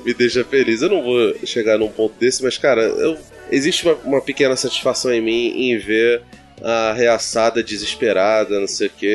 me 0.06 0.14
deixa 0.14 0.42
feliz. 0.42 0.80
Eu 0.80 0.88
não 0.88 1.02
vou 1.02 1.34
chegar 1.44 1.76
num 1.76 1.90
ponto 1.90 2.18
desse, 2.18 2.42
mas, 2.42 2.56
cara, 2.56 2.82
eu, 2.82 3.18
existe 3.50 3.84
uma, 3.84 3.94
uma 3.96 4.20
pequena 4.22 4.56
satisfação 4.56 5.12
em 5.12 5.20
mim 5.20 5.70
em 5.70 5.76
ver 5.76 6.22
a 6.62 6.94
reaçada 6.94 7.62
desesperada, 7.62 8.58
não 8.58 8.66
sei 8.66 8.86
o 8.86 8.90
que, 8.90 9.06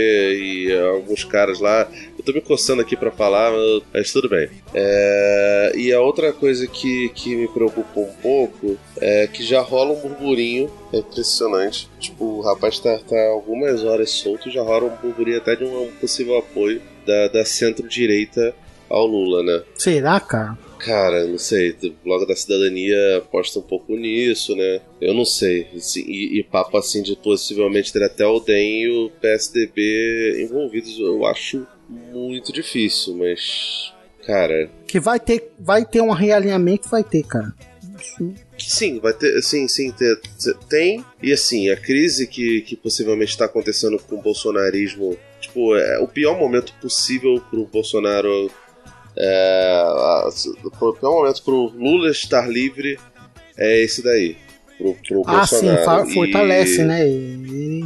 e 0.71 0.79
alguns 0.79 1.23
caras 1.23 1.59
lá. 1.59 1.89
Eu 2.21 2.25
tô 2.25 2.33
me 2.33 2.41
coçando 2.41 2.83
aqui 2.83 2.95
para 2.95 3.09
falar, 3.09 3.51
mas 3.91 4.13
tudo 4.13 4.29
bem. 4.29 4.47
É, 4.75 5.71
e 5.75 5.91
a 5.91 5.99
outra 5.99 6.31
coisa 6.31 6.67
que, 6.67 7.09
que 7.15 7.35
me 7.35 7.47
preocupa 7.47 7.99
um 7.99 8.13
pouco 8.21 8.77
é 8.97 9.25
que 9.25 9.43
já 9.43 9.59
rola 9.59 9.93
um 9.93 9.99
burburinho 9.99 10.71
é 10.93 10.99
impressionante. 10.99 11.89
Tipo, 11.99 12.25
o 12.25 12.41
rapaz 12.41 12.77
tá, 12.77 12.99
tá 12.99 13.19
algumas 13.29 13.83
horas 13.83 14.11
solto 14.11 14.51
já 14.51 14.61
rola 14.61 14.85
um 14.85 14.95
burburinho 14.97 15.39
até 15.39 15.55
de 15.55 15.63
um 15.63 15.91
possível 15.99 16.37
apoio 16.37 16.79
da, 17.07 17.27
da 17.29 17.43
centro-direita 17.43 18.53
ao 18.87 19.07
Lula, 19.07 19.41
né? 19.41 19.63
Será, 19.75 20.19
cara? 20.19 20.55
Cara, 20.77 21.25
não 21.25 21.37
sei, 21.37 21.75
o 21.83 21.93
blog 22.03 22.27
da 22.27 22.35
cidadania 22.35 23.17
aposta 23.17 23.57
um 23.59 23.63
pouco 23.63 23.95
nisso, 23.95 24.55
né? 24.55 24.81
Eu 24.99 25.13
não 25.13 25.25
sei. 25.25 25.67
Assim, 25.75 26.01
e, 26.01 26.39
e 26.39 26.43
papo 26.43 26.77
assim 26.77 27.01
de 27.01 27.15
possivelmente 27.15 27.91
ter 27.91 28.03
até 28.03 28.25
o 28.27 28.39
DEM 28.39 28.83
e 28.83 28.89
o 28.89 29.09
PSDB 29.21 30.43
envolvidos, 30.43 30.99
eu 30.99 31.25
acho 31.25 31.65
muito 31.91 32.51
difícil, 32.53 33.15
mas. 33.17 33.93
Cara. 34.25 34.69
Que 34.87 34.99
vai 34.99 35.19
ter, 35.19 35.51
vai 35.59 35.83
ter 35.85 36.01
um 36.01 36.11
realinhamento, 36.11 36.87
vai 36.89 37.03
ter, 37.03 37.23
cara. 37.23 37.53
Sim, 38.57 38.99
vai 38.99 39.13
ter. 39.13 39.41
Sim, 39.41 39.67
sim, 39.67 39.91
ter- 39.91 40.19
tem. 40.69 41.03
E 41.21 41.31
assim, 41.33 41.69
a 41.69 41.77
crise 41.77 42.27
que, 42.27 42.61
que 42.61 42.75
possivelmente 42.75 43.31
está 43.31 43.45
acontecendo 43.45 43.97
com 43.99 44.15
o 44.15 44.21
bolsonarismo. 44.21 45.17
Tipo, 45.39 45.75
é 45.75 45.99
o 45.99 46.07
pior 46.07 46.37
momento 46.39 46.73
possível 46.81 47.41
pro 47.49 47.65
Bolsonaro. 47.65 48.51
É, 49.17 49.81
a- 49.83 50.29
o 50.63 50.93
pior 50.93 51.11
momento 51.15 51.43
pro 51.43 51.65
Lula 51.75 52.09
estar 52.11 52.47
livre 52.47 52.97
é 53.57 53.81
esse 53.81 54.03
daí. 54.03 54.37
Pro, 54.77 54.95
pro 55.07 55.23
Ah, 55.25 55.45
sim, 55.45 55.61
Bolsonaro. 55.65 56.09
E- 56.09 56.13
fortalece, 56.13 56.83
né? 56.83 57.07
E 57.07 57.85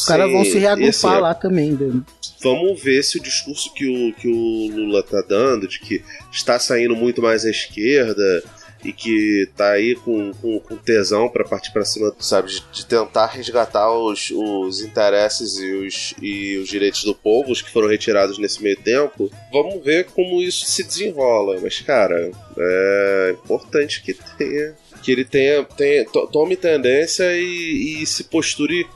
os 0.00 0.06
caras 0.06 0.30
vão 0.30 0.44
se 0.44 0.58
reagrupar 0.58 0.88
assim, 1.12 1.20
lá 1.20 1.34
também. 1.34 1.72
né? 1.72 2.00
Vamos 2.42 2.82
ver 2.82 3.02
se 3.04 3.18
o 3.18 3.22
discurso 3.22 3.72
que 3.74 3.86
o, 3.86 4.12
que 4.14 4.28
o 4.28 4.68
Lula 4.74 5.02
tá 5.02 5.22
dando, 5.26 5.68
de 5.68 5.78
que 5.78 6.02
está 6.32 6.58
saindo 6.58 6.96
muito 6.96 7.20
mais 7.20 7.44
à 7.44 7.50
esquerda 7.50 8.42
e 8.82 8.94
que 8.94 9.46
tá 9.54 9.72
aí 9.72 9.94
com, 9.94 10.32
com, 10.40 10.58
com 10.58 10.74
tesão 10.74 11.28
para 11.28 11.44
partir 11.44 11.70
para 11.70 11.84
cima, 11.84 12.14
sabe, 12.18 12.48
de, 12.48 12.64
de 12.72 12.86
tentar 12.86 13.26
resgatar 13.26 13.92
os, 13.92 14.30
os 14.30 14.80
interesses 14.80 15.58
e 15.58 15.70
os, 15.70 16.14
e 16.22 16.56
os 16.56 16.66
direitos 16.66 17.04
do 17.04 17.14
povo, 17.14 17.52
os 17.52 17.60
que 17.60 17.70
foram 17.70 17.88
retirados 17.88 18.38
nesse 18.38 18.62
meio 18.62 18.78
tempo. 18.80 19.30
Vamos 19.52 19.84
ver 19.84 20.06
como 20.06 20.40
isso 20.40 20.64
se 20.64 20.82
desenrola. 20.82 21.58
Mas, 21.60 21.78
cara, 21.80 22.30
é 22.58 23.34
importante 23.38 24.02
que 24.02 24.14
tenha. 24.38 24.74
Que 25.02 25.12
ele 25.12 25.24
tenha, 25.24 25.64
tenha 25.64 26.04
to- 26.04 26.26
tome 26.26 26.56
tendência 26.56 27.34
e, 27.34 28.02
e 28.02 28.06
se 28.06 28.24
posture 28.24 28.86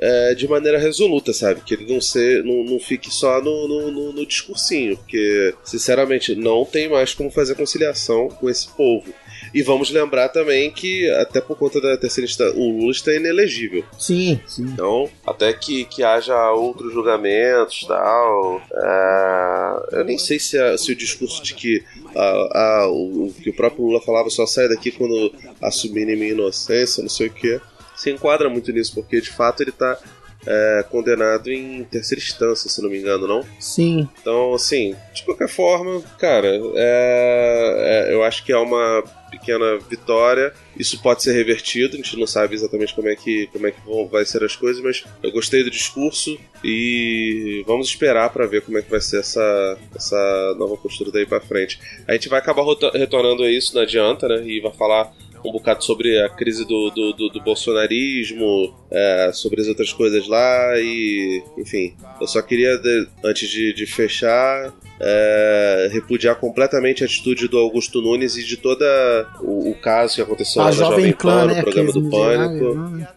é, 0.00 0.34
de 0.34 0.48
maneira 0.48 0.78
resoluta, 0.78 1.32
sabe? 1.32 1.60
Que 1.60 1.74
ele 1.74 1.92
não, 1.92 2.00
ser, 2.00 2.42
não, 2.44 2.64
não 2.64 2.80
fique 2.80 3.12
só 3.12 3.40
no, 3.42 3.68
no, 3.68 3.90
no- 3.90 4.12
no 4.12 4.26
discursinho, 4.26 4.96
porque, 4.96 5.54
sinceramente, 5.64 6.34
não 6.34 6.64
tem 6.64 6.88
mais 6.88 7.12
como 7.14 7.30
fazer 7.30 7.54
conciliação 7.54 8.28
com 8.28 8.48
esse 8.48 8.66
povo. 8.68 9.12
E 9.52 9.62
vamos 9.62 9.90
lembrar 9.90 10.28
também 10.28 10.70
que, 10.70 11.08
até 11.12 11.40
por 11.40 11.56
conta 11.56 11.80
da 11.80 11.96
terceira 11.96 12.28
instância, 12.28 12.58
o 12.58 12.78
Lula 12.78 12.92
está 12.92 13.12
inelegível. 13.12 13.84
Sim, 13.98 14.38
sim. 14.46 14.62
Então, 14.64 15.10
até 15.26 15.52
que, 15.52 15.84
que 15.86 16.02
haja 16.02 16.50
outros 16.52 16.92
julgamentos 16.92 17.84
tal. 17.88 18.62
é, 18.72 19.98
eu 19.98 20.04
nem 20.04 20.18
sei 20.18 20.38
se, 20.38 20.56
a- 20.58 20.76
se 20.78 20.92
o 20.92 20.96
discurso 20.96 21.42
de 21.42 21.54
que, 21.54 21.82
o, 22.88 23.26
o 23.26 23.32
que 23.32 23.50
o 23.50 23.54
próprio 23.54 23.84
Lula 23.86 24.00
falava 24.00 24.30
só 24.30 24.46
sai 24.46 24.68
daqui 24.68 24.90
quando 24.90 25.32
assumirem 25.60 26.16
minha 26.16 26.32
inocência, 26.32 27.02
não 27.02 27.10
sei 27.10 27.26
o 27.28 27.32
que, 27.32 27.60
se 28.00 28.10
enquadra 28.10 28.48
muito 28.48 28.72
nisso, 28.72 28.94
porque 28.94 29.20
de 29.20 29.30
fato 29.30 29.62
ele 29.62 29.70
está 29.70 29.98
condenado 30.88 31.50
em 31.52 31.84
terceira 31.84 32.22
instância, 32.22 32.70
se 32.70 32.80
não 32.82 32.88
me 32.88 32.98
engano, 32.98 33.26
não? 33.26 33.44
Sim. 33.58 34.08
Então, 34.22 34.54
assim, 34.54 34.96
de 35.12 35.22
qualquer 35.22 35.48
forma, 35.48 36.00
cara, 36.18 36.48
é- 36.76 38.08
é- 38.08 38.14
eu 38.14 38.22
acho 38.24 38.42
que 38.42 38.50
é 38.50 38.56
uma 38.56 39.04
pequena 39.30 39.78
vitória. 39.78 40.52
Isso 40.78 41.00
pode 41.02 41.22
ser 41.22 41.32
revertido, 41.34 41.92
a 41.94 41.96
gente 41.98 42.16
não 42.18 42.26
sabe 42.26 42.54
exatamente 42.54 42.94
como 42.94 43.06
é 43.08 43.14
que, 43.14 43.48
como 43.52 43.66
é 43.66 43.70
que 43.70 43.80
vão, 43.84 44.08
vai 44.08 44.24
ser 44.24 44.42
as 44.42 44.56
coisas, 44.56 44.82
mas 44.82 45.04
eu 45.22 45.30
gostei 45.30 45.62
do 45.62 45.70
discurso 45.70 46.38
e 46.64 47.62
vamos 47.66 47.88
esperar 47.88 48.30
para 48.30 48.46
ver 48.46 48.62
como 48.62 48.78
é 48.78 48.82
que 48.82 48.90
vai 48.90 49.00
ser 49.00 49.20
essa, 49.20 49.78
essa 49.94 50.54
nova 50.58 50.76
postura 50.78 51.10
daí 51.12 51.26
para 51.26 51.40
frente. 51.40 51.78
A 52.08 52.12
gente 52.14 52.28
vai 52.30 52.38
acabar 52.38 52.64
retornando 52.94 53.42
a 53.42 53.50
isso, 53.50 53.74
não 53.74 53.82
adianta, 53.82 54.26
né? 54.26 54.42
E 54.46 54.58
vai 54.60 54.72
falar 54.72 55.12
um 55.44 55.52
bocado 55.52 55.82
sobre 55.84 56.20
a 56.20 56.28
crise 56.28 56.66
do, 56.66 56.90
do, 56.90 57.12
do- 57.12 57.28
do 57.30 57.40
bolsonarismo, 57.40 58.74
é, 58.90 59.30
sobre 59.32 59.60
as 59.60 59.66
outras 59.68 59.92
coisas 59.92 60.26
lá 60.28 60.72
e, 60.78 61.42
enfim, 61.58 61.94
eu 62.20 62.26
só 62.26 62.40
queria, 62.42 62.76
de- 62.78 63.06
antes 63.24 63.48
de, 63.48 63.72
de 63.72 63.86
fechar, 63.86 64.72
é, 65.00 65.88
repudiar 65.92 66.36
completamente 66.36 67.02
a 67.02 67.06
atitude 67.06 67.48
do 67.48 67.58
Augusto 67.58 68.00
Nunes 68.02 68.36
e 68.36 68.44
de 68.44 68.56
toda 68.56 68.84
o, 69.40 69.70
o 69.70 69.74
caso 69.74 70.16
que 70.16 70.22
aconteceu 70.22 70.60
A 70.62 70.66
lá 70.66 70.70
na 70.70 70.76
Jovem 70.76 71.12
Clã, 71.12 71.40
Pan, 71.40 71.46
no 71.46 71.54
né? 71.54 71.62
programa 71.62 71.92
do 71.92 72.10
Pânico. 72.10 72.52
miseráveis, 72.74 72.90
né? 73.00 73.08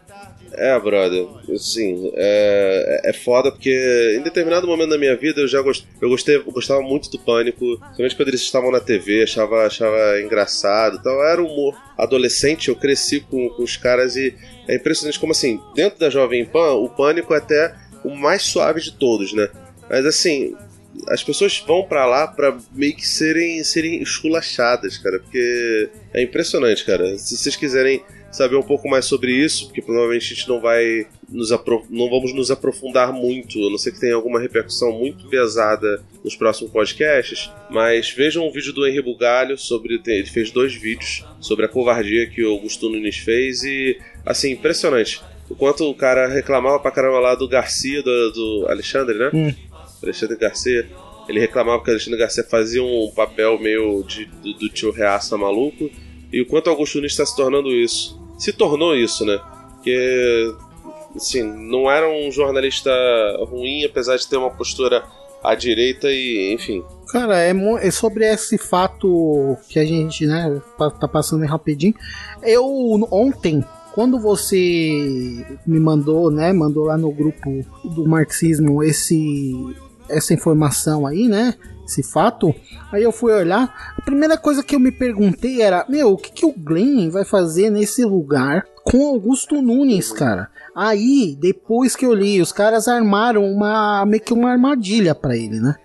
É, 0.56 0.80
brother, 0.80 1.28
assim, 1.54 2.12
é, 2.14 3.02
é 3.06 3.14
foda 3.14 3.52
porque 3.52 4.16
em 4.18 4.22
determinado 4.22 4.68
momento 4.68 4.90
da 4.90 4.98
minha 4.98 5.16
vida 5.16 5.42
eu 5.42 5.48
já 5.48 5.62
gost, 5.62 5.86
eu 6.00 6.10
gostei, 6.10 6.36
eu 6.36 6.44
gostava 6.46 6.82
muito 6.82 7.10
do 7.10 7.18
Pânico, 7.18 7.60
principalmente 7.78 8.16
quando 8.16 8.28
eles 8.28 8.42
estavam 8.42 8.72
na 8.72 8.80
TV, 8.80 9.24
achava, 9.24 9.66
achava 9.66 10.22
engraçado 10.22 11.02
tal. 11.02 11.24
Era 11.26 11.42
humor 11.42 11.76
adolescente, 11.98 12.70
eu 12.70 12.76
cresci 12.76 13.22
com, 13.22 13.50
com 13.50 13.64
os 13.64 13.78
caras 13.78 14.16
e 14.16 14.36
é 14.68 14.76
impressionante 14.76 15.20
como 15.20 15.32
assim, 15.32 15.60
dentro 15.76 16.00
da 16.00 16.10
Jovem 16.10 16.46
Pan, 16.46 16.74
o 16.74 16.90
Pânico 16.90 17.34
é 17.34 17.38
até 17.38 17.76
o 18.04 18.16
mais 18.16 18.44
suave 18.44 18.82
de 18.82 18.92
todos, 18.94 19.34
né? 19.34 19.50
Mas 19.90 20.06
assim, 20.06 20.56
as 21.08 21.24
pessoas 21.24 21.64
vão 21.66 21.84
pra 21.84 22.06
lá 22.06 22.28
pra 22.28 22.58
meio 22.72 22.96
que 22.96 23.08
serem, 23.08 23.64
serem 23.64 24.02
esculachadas, 24.02 24.98
cara, 24.98 25.20
porque 25.20 25.90
é 26.14 26.22
impressionante, 26.22 26.86
cara. 26.86 27.18
Se 27.18 27.38
vocês 27.38 27.56
quiserem 27.56 28.04
saber 28.34 28.56
um 28.56 28.64
pouco 28.64 28.90
mais 28.90 29.06
sobre 29.06 29.32
isso, 29.32 29.68
porque 29.68 29.82
provavelmente 29.82 30.34
a 30.34 30.36
gente 30.36 30.50
não 30.50 30.60
vai 30.60 31.08
nos 31.30 31.52
não 31.90 32.10
vamos 32.10 32.34
nos 32.34 32.52
aprofundar 32.52 33.14
muito, 33.14 33.68
a 33.68 33.70
não 33.70 33.78
ser 33.78 33.92
que 33.92 34.00
tenha 34.00 34.16
alguma 34.16 34.40
repercussão 34.40 34.92
muito 34.92 35.28
pesada 35.30 36.04
nos 36.24 36.36
próximos 36.36 36.72
podcasts, 36.72 37.50
mas 37.70 38.10
vejam 38.12 38.48
um 38.48 38.52
vídeo 38.52 38.74
do 38.74 38.88
Henri 38.88 39.02
Bugalho 39.02 39.58
sobre 39.58 40.02
ele 40.06 40.26
fez 40.26 40.52
dois 40.52 40.74
vídeos 40.74 41.26
sobre 41.40 41.66
a 41.66 41.70
covardia 41.70 42.28
que 42.28 42.44
o 42.44 42.52
Augusto 42.52 42.90
Nunes 42.90 43.18
fez 43.18 43.64
e 43.64 43.98
assim, 44.26 44.52
impressionante. 44.52 45.22
O 45.50 45.56
quanto 45.56 45.90
o 45.90 45.94
cara 45.94 46.28
reclamava 46.28 46.80
pra 46.80 46.92
caramba 46.92 47.20
lá 47.20 47.36
do 47.36 47.48
Garcia, 47.48 48.02
do, 48.02 48.32
do 48.32 48.68
Alexandre, 48.70 49.18
né? 49.18 49.30
Hum. 49.34 49.54
Alexandre 50.02 50.38
Garcia. 50.38 50.90
Ele 51.28 51.40
reclamava 51.40 51.82
que 51.84 51.90
o 51.90 51.92
Alexandre 51.92 52.20
Garcia 52.20 52.44
fazia 52.44 52.84
um 52.84 53.12
papel 53.16 53.60
meio 53.60 54.04
de, 54.04 54.26
do, 54.26 54.54
do 54.54 54.70
tio 54.70 54.92
Reaça 54.92 55.38
maluco. 55.38 55.90
E 56.32 56.42
o 56.42 56.46
quanto 56.46 56.68
o 56.68 56.70
Augusto 56.72 56.96
Nunes 56.96 57.12
está 57.12 57.26
se 57.26 57.36
tornando 57.36 57.70
isso. 57.70 58.20
Se 58.44 58.52
tornou 58.52 58.94
isso, 58.94 59.26
né? 59.26 59.40
Porque, 59.76 60.54
assim, 61.16 61.44
não 61.44 61.90
era 61.90 62.10
um 62.10 62.30
jornalista 62.30 62.92
ruim, 63.48 63.86
apesar 63.86 64.18
de 64.18 64.28
ter 64.28 64.36
uma 64.36 64.50
postura 64.50 65.02
à 65.42 65.56
direita 65.56 66.10
e, 66.12 66.54
enfim. 66.54 66.84
Cara, 67.08 67.40
é, 67.40 67.54
é 67.80 67.90
sobre 67.90 68.26
esse 68.26 68.58
fato 68.58 69.56
que 69.70 69.80
a 69.80 69.86
gente, 69.86 70.26
né, 70.26 70.62
tá 71.00 71.08
passando 71.08 71.46
rapidinho. 71.46 71.94
Eu, 72.42 72.66
ontem, 73.10 73.64
quando 73.94 74.20
você 74.20 75.46
me 75.66 75.80
mandou, 75.80 76.30
né, 76.30 76.52
mandou 76.52 76.84
lá 76.84 76.98
no 76.98 77.14
grupo 77.14 77.66
do 77.86 78.06
marxismo 78.06 78.84
esse, 78.84 79.54
essa 80.10 80.34
informação 80.34 81.08
aí, 81.08 81.30
né, 81.30 81.56
esse 81.86 82.04
fato, 82.04 82.54
aí 82.92 83.04
eu 83.04 83.12
fui 83.12 83.34
olhar, 83.34 83.94
a 83.98 84.02
primeira 84.02 84.38
coisa 84.38 84.64
que 84.64 84.76
eu 84.76 84.80
me 84.80 84.92
perguntei 84.92 85.62
era, 85.62 85.86
meu, 85.88 86.14
o 86.14 86.18
que, 86.18 86.32
que 86.32 86.46
o 86.46 86.54
Glenn 86.54 87.10
vai 87.10 87.26
fazer 87.26 87.70
nesse 87.70 88.04
lugar 88.06 88.66
com 88.84 89.08
Augusto 89.08 89.62
Nunes, 89.62 90.12
cara? 90.12 90.50
Aí, 90.76 91.38
depois 91.40 91.96
que 91.96 92.06
eu 92.06 92.14
li, 92.14 92.42
os 92.42 92.52
caras 92.52 92.88
armaram 92.88 93.46
uma, 93.46 94.06
meio 94.06 94.24
que 94.24 94.34
uma 94.34 94.52
armadilha 94.52 95.14
pra 95.14 95.36
ele, 95.36 95.60
né? 95.60 95.76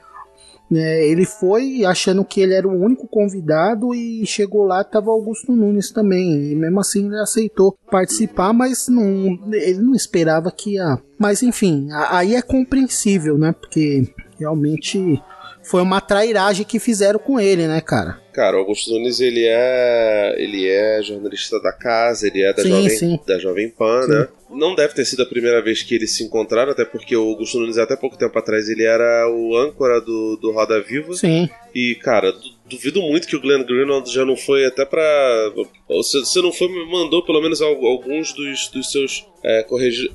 É, 0.71 1.07
ele 1.07 1.25
foi 1.25 1.85
achando 1.87 2.23
que 2.23 2.43
ele 2.43 2.53
era 2.53 2.69
o 2.69 2.85
único 2.85 3.09
convidado 3.09 3.95
e 3.95 4.27
chegou 4.27 4.65
lá 4.65 4.85
tava 4.85 5.11
Augusto 5.11 5.51
Nunes 5.53 5.91
também 5.91 6.53
e 6.53 6.55
mesmo 6.55 6.79
assim 6.79 7.07
ele 7.07 7.19
aceitou 7.19 7.75
participar 7.91 8.53
mas 8.53 8.87
não 8.87 9.39
ele 9.51 9.79
não 9.79 9.95
esperava 9.95 10.51
que 10.51 10.75
ia 10.75 10.99
mas 11.19 11.43
enfim 11.43 11.89
aí 11.91 12.35
é 12.35 12.43
compreensível 12.43 13.39
né 13.39 13.53
porque 13.59 14.13
realmente 14.39 15.19
foi 15.69 15.83
uma 15.83 16.01
trairagem 16.01 16.65
que 16.65 16.79
fizeram 16.79 17.19
com 17.19 17.39
ele 17.39 17.67
né 17.67 17.81
cara 17.81 18.21
Cara, 18.39 18.57
o 18.57 18.61
Augusto 18.61 18.93
Nunes, 18.93 19.19
ele 19.19 19.45
é. 19.49 20.37
Ele 20.39 20.69
é 20.69 21.03
jornalista 21.03 21.61
da 21.61 21.73
casa, 21.73 22.29
ele 22.29 22.41
é 22.41 22.53
da, 22.53 22.63
Sim, 22.63 22.69
Jovem, 22.69 22.89
sim. 22.91 23.21
da 23.27 23.37
Jovem 23.37 23.69
Pan, 23.69 24.03
Sim. 24.03 24.11
né? 24.13 24.29
Não 24.51 24.77
deve 24.77 24.95
ter 24.95 25.05
sido 25.05 25.25
a 25.25 25.27
primeira 25.27 25.61
vez 25.61 25.83
que 25.83 25.93
eles 25.93 26.13
se 26.17 26.23
encontraram, 26.23 26.71
até 26.71 26.85
porque 26.85 27.17
o 27.17 27.29
Augusto 27.31 27.59
Nunes, 27.59 27.79
até 27.79 27.97
pouco 27.97 28.17
tempo 28.17 28.39
atrás, 28.39 28.69
ele 28.69 28.85
era 28.85 29.29
o 29.29 29.57
âncora 29.57 30.01
do, 30.01 30.37
do 30.41 30.53
Roda 30.53 30.81
Viva. 30.81 31.15
Sim. 31.15 31.51
E, 31.75 31.97
cara, 31.97 32.31
du- 32.31 32.39
duvido 32.71 33.03
muito 33.03 33.27
que 33.27 33.35
o 33.35 33.41
Glenn 33.41 33.65
Greenwald 33.65 34.09
já 34.09 34.25
não 34.25 34.37
foi 34.37 34.65
até 34.67 34.85
pra. 34.85 35.53
ou 35.89 36.03
Se, 36.05 36.25
se 36.25 36.41
não 36.41 36.53
foi, 36.53 36.69
mandou 36.87 37.25
pelo 37.25 37.41
menos 37.43 37.61
al- 37.61 37.85
alguns 37.87 38.33
dos, 38.35 38.69
dos 38.69 38.93
seus 38.93 39.27
é, 39.43 39.65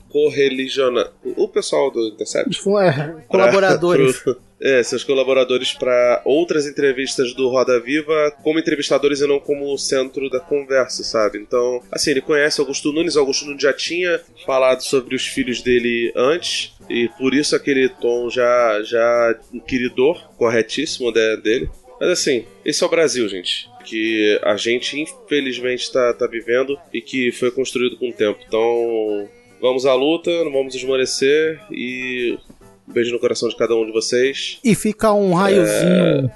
correligionários. 0.09 1.11
O 1.37 1.47
pessoal 1.47 1.89
do 1.91 2.07
Intercept? 2.09 2.59
Foi, 2.61 2.85
é, 2.87 3.15
colaboradores 3.27 4.17
Pra- 4.17 4.33
pro- 4.33 4.41
é, 4.61 4.81
seus 4.81 5.03
colaboradores 5.03 5.73
para 5.73 6.21
outras 6.23 6.65
entrevistas 6.65 7.33
do 7.33 7.49
Roda 7.49 7.79
Viva 7.81 8.31
como 8.43 8.59
entrevistadores 8.59 9.19
e 9.19 9.27
não 9.27 9.37
como 9.39 9.77
centro 9.77 10.29
da 10.29 10.39
conversa, 10.39 11.03
sabe? 11.03 11.37
Então, 11.39 11.81
assim, 11.91 12.11
ele 12.11 12.21
conhece 12.21 12.61
Augusto 12.61 12.93
Nunes, 12.93 13.17
Augusto 13.17 13.45
Nunes 13.45 13.61
já 13.61 13.73
tinha 13.73 14.21
falado 14.45 14.81
sobre 14.81 15.15
os 15.15 15.25
filhos 15.27 15.61
dele 15.61 16.13
antes, 16.15 16.71
e 16.89 17.09
por 17.17 17.33
isso 17.33 17.55
aquele 17.57 17.89
tom 17.89 18.29
já, 18.29 18.81
já 18.83 19.37
inquiridor, 19.53 20.29
corretíssimo 20.37 21.11
de- 21.11 21.37
dele. 21.37 21.69
Mas 22.03 22.19
assim, 22.19 22.43
esse 22.65 22.83
é 22.83 22.85
o 22.85 22.89
Brasil, 22.89 23.29
gente. 23.29 23.69
Que 23.85 24.37
a 24.43 24.57
gente, 24.57 24.99
infelizmente, 24.99 25.89
tá, 25.89 26.13
tá 26.13 26.27
vivendo 26.27 26.77
e 26.93 27.01
que 27.01 27.31
foi 27.31 27.49
construído 27.49 27.97
com 27.97 28.09
o 28.09 28.13
tempo. 28.13 28.39
Então, 28.45 29.29
vamos 29.61 29.85
à 29.85 29.93
luta, 29.93 30.29
não 30.43 30.51
vamos 30.51 30.75
esmorecer 30.75 31.61
e. 31.71 32.37
Um 32.85 32.91
beijo 32.91 33.13
no 33.13 33.19
coração 33.19 33.47
de 33.47 33.55
cada 33.55 33.73
um 33.73 33.85
de 33.85 33.93
vocês. 33.93 34.59
E 34.61 34.75
fica 34.75 35.13
um 35.13 35.33
raiozinho 35.33 36.29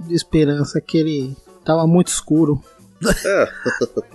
de 0.00 0.14
esperança 0.14 0.78
que 0.78 0.98
ele 0.98 1.34
tava 1.64 1.86
muito 1.86 2.08
escuro. 2.08 2.62
É. 3.24 3.48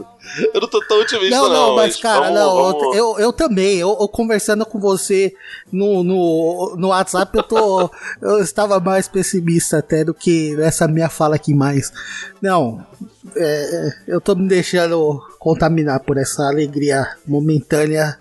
eu 0.54 0.62
não 0.62 0.68
tô 0.68 0.80
tão 0.86 1.00
otimista, 1.02 1.36
Não, 1.36 1.50
não. 1.50 1.68
não, 1.70 1.76
mas 1.76 1.98
cara, 1.98 2.32
vamos- 2.32 2.36
não, 2.40 2.56
vamos- 2.56 2.96
Eu, 2.98 3.20
eu 3.20 3.34
também, 3.34 3.78
eu, 3.78 3.98
eu 4.00 4.08
conversando 4.08 4.66
com 4.66 4.80
você 4.80 5.34
no, 5.72 6.04
no, 6.04 6.76
no 6.78 6.88
WhatsApp, 6.90 7.36
eu 7.38 7.44
tô. 7.44 7.90
eu 8.22 8.40
estava 8.40 8.80
mais 8.80 9.08
pessimista 9.08 9.78
até 9.80 10.04
do 10.04 10.14
que 10.14 10.56
essa 10.62 10.88
minha 10.88 11.10
fala 11.10 11.36
aqui 11.36 11.54
mais. 11.54 11.92
Não, 12.42 12.86
é, 13.36 13.94
eu 14.08 14.22
tô 14.22 14.36
me 14.36 14.48
deixando 14.48 15.22
contaminar 15.40 16.00
por 16.02 16.18
essa 16.18 16.44
alegria 16.44 17.08
momentânea. 17.28 18.18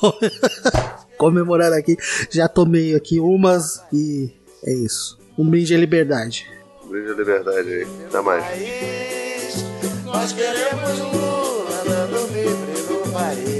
Comemorando 1.18 1.74
aqui. 1.74 1.96
Já 2.30 2.48
tomei 2.48 2.94
aqui 2.94 3.18
umas 3.20 3.82
e 3.92 4.32
é 4.64 4.72
isso. 4.72 5.18
Um 5.36 5.48
brinde 5.48 5.74
à 5.74 5.78
liberdade. 5.78 6.46
Beijo 6.88 7.12
à 7.12 7.16
liberdade 7.16 7.68
aí. 7.72 7.86
Até 8.08 8.20
mais. 8.20 9.27
Nós 10.12 10.32
queremos 10.32 10.98
Lula 11.00 11.84
dando 11.84 12.32
livre 12.32 12.82
no 12.88 13.12
país. 13.12 13.58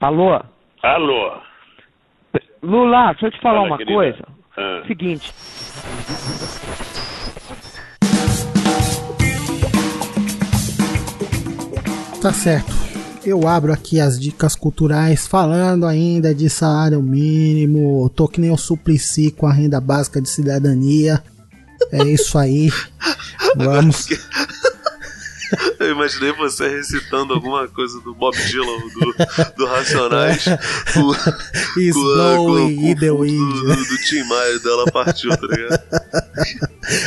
Alô? 0.00 0.40
Alô? 0.82 1.40
Lula, 2.62 3.12
deixa 3.12 3.26
eu 3.26 3.30
te 3.30 3.40
falar 3.40 3.56
Fala, 3.56 3.66
uma 3.68 3.78
querida. 3.78 3.94
coisa. 3.94 4.24
Ah. 4.56 4.82
Seguinte. 4.86 5.32
Tá 12.22 12.32
certo. 12.32 12.79
Eu 13.24 13.46
abro 13.46 13.72
aqui 13.72 14.00
as 14.00 14.18
dicas 14.18 14.56
culturais 14.56 15.26
falando 15.26 15.86
ainda 15.86 16.34
de 16.34 16.48
salário 16.48 17.02
mínimo. 17.02 18.08
Tô 18.10 18.26
que 18.26 18.40
nem 18.40 18.50
o 18.50 18.56
Suplicy 18.56 19.30
com 19.30 19.46
a 19.46 19.52
renda 19.52 19.80
básica 19.80 20.20
de 20.20 20.28
cidadania. 20.28 21.22
É 21.92 22.02
isso 22.04 22.36
aí. 22.38 22.72
Vamos. 23.56 24.06
Eu 25.80 25.90
imaginei 25.90 26.30
você 26.32 26.68
recitando 26.68 27.34
alguma 27.34 27.66
coisa 27.66 27.98
do 28.02 28.14
Bob 28.14 28.36
Dylan, 28.36 28.78
do, 28.94 29.12
do 29.56 29.66
Racionais. 29.66 30.44
com- 30.94 31.12
in 31.76 32.94
the 32.94 33.10
wind. 33.10 33.54
Do, 33.60 33.74
do 33.74 33.96
Tim 34.08 34.22
Maia 34.28 34.58
dela 34.60 34.84
partiu, 34.92 35.30
tá 35.30 35.46
ligado? 35.48 35.82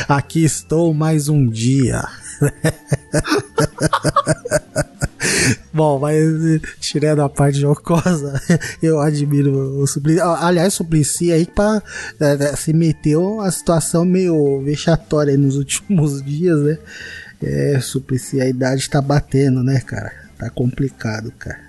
Aqui 0.08 0.44
estou 0.44 0.92
mais 0.92 1.30
um 1.30 1.48
dia. 1.48 2.06
Bom, 5.72 5.98
mas 5.98 6.16
eh, 6.16 6.60
tirando 6.80 7.22
a 7.22 7.28
parte 7.28 7.58
jocosa, 7.58 8.40
eu 8.82 9.00
admiro 9.00 9.80
o 9.80 9.86
Suplicy. 9.86 10.20
Ah, 10.20 10.46
Aliás, 10.46 10.74
o 10.74 10.76
Suplicy 10.78 11.32
aí 11.32 11.46
pra, 11.46 11.82
eh, 12.20 12.36
eh, 12.40 12.56
se 12.56 12.72
meteu 12.72 13.40
a 13.40 13.50
situação 13.50 14.04
meio 14.04 14.62
vexatória 14.62 15.36
nos 15.36 15.56
últimos 15.58 16.22
dias, 16.22 16.60
né? 16.60 16.78
É, 17.42 17.78
Suplicy, 17.80 18.40
a 18.40 18.46
idade 18.46 18.88
tá 18.88 19.00
batendo, 19.00 19.62
né, 19.62 19.80
cara? 19.80 20.12
Tá 20.38 20.48
complicado, 20.50 21.32
cara. 21.38 21.60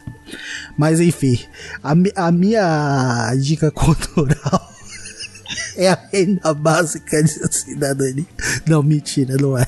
Mas 0.77 0.99
enfim, 0.99 1.39
a, 1.83 1.93
a 2.15 2.31
minha 2.31 3.33
dica 3.35 3.69
cultural 3.71 4.73
é 5.75 5.89
a 5.89 5.99
renda 6.11 6.53
básica 6.53 7.21
de 7.21 7.29
cidadania. 7.53 8.25
Não, 8.67 8.81
mentira, 8.81 9.35
não 9.37 9.57
é. 9.57 9.67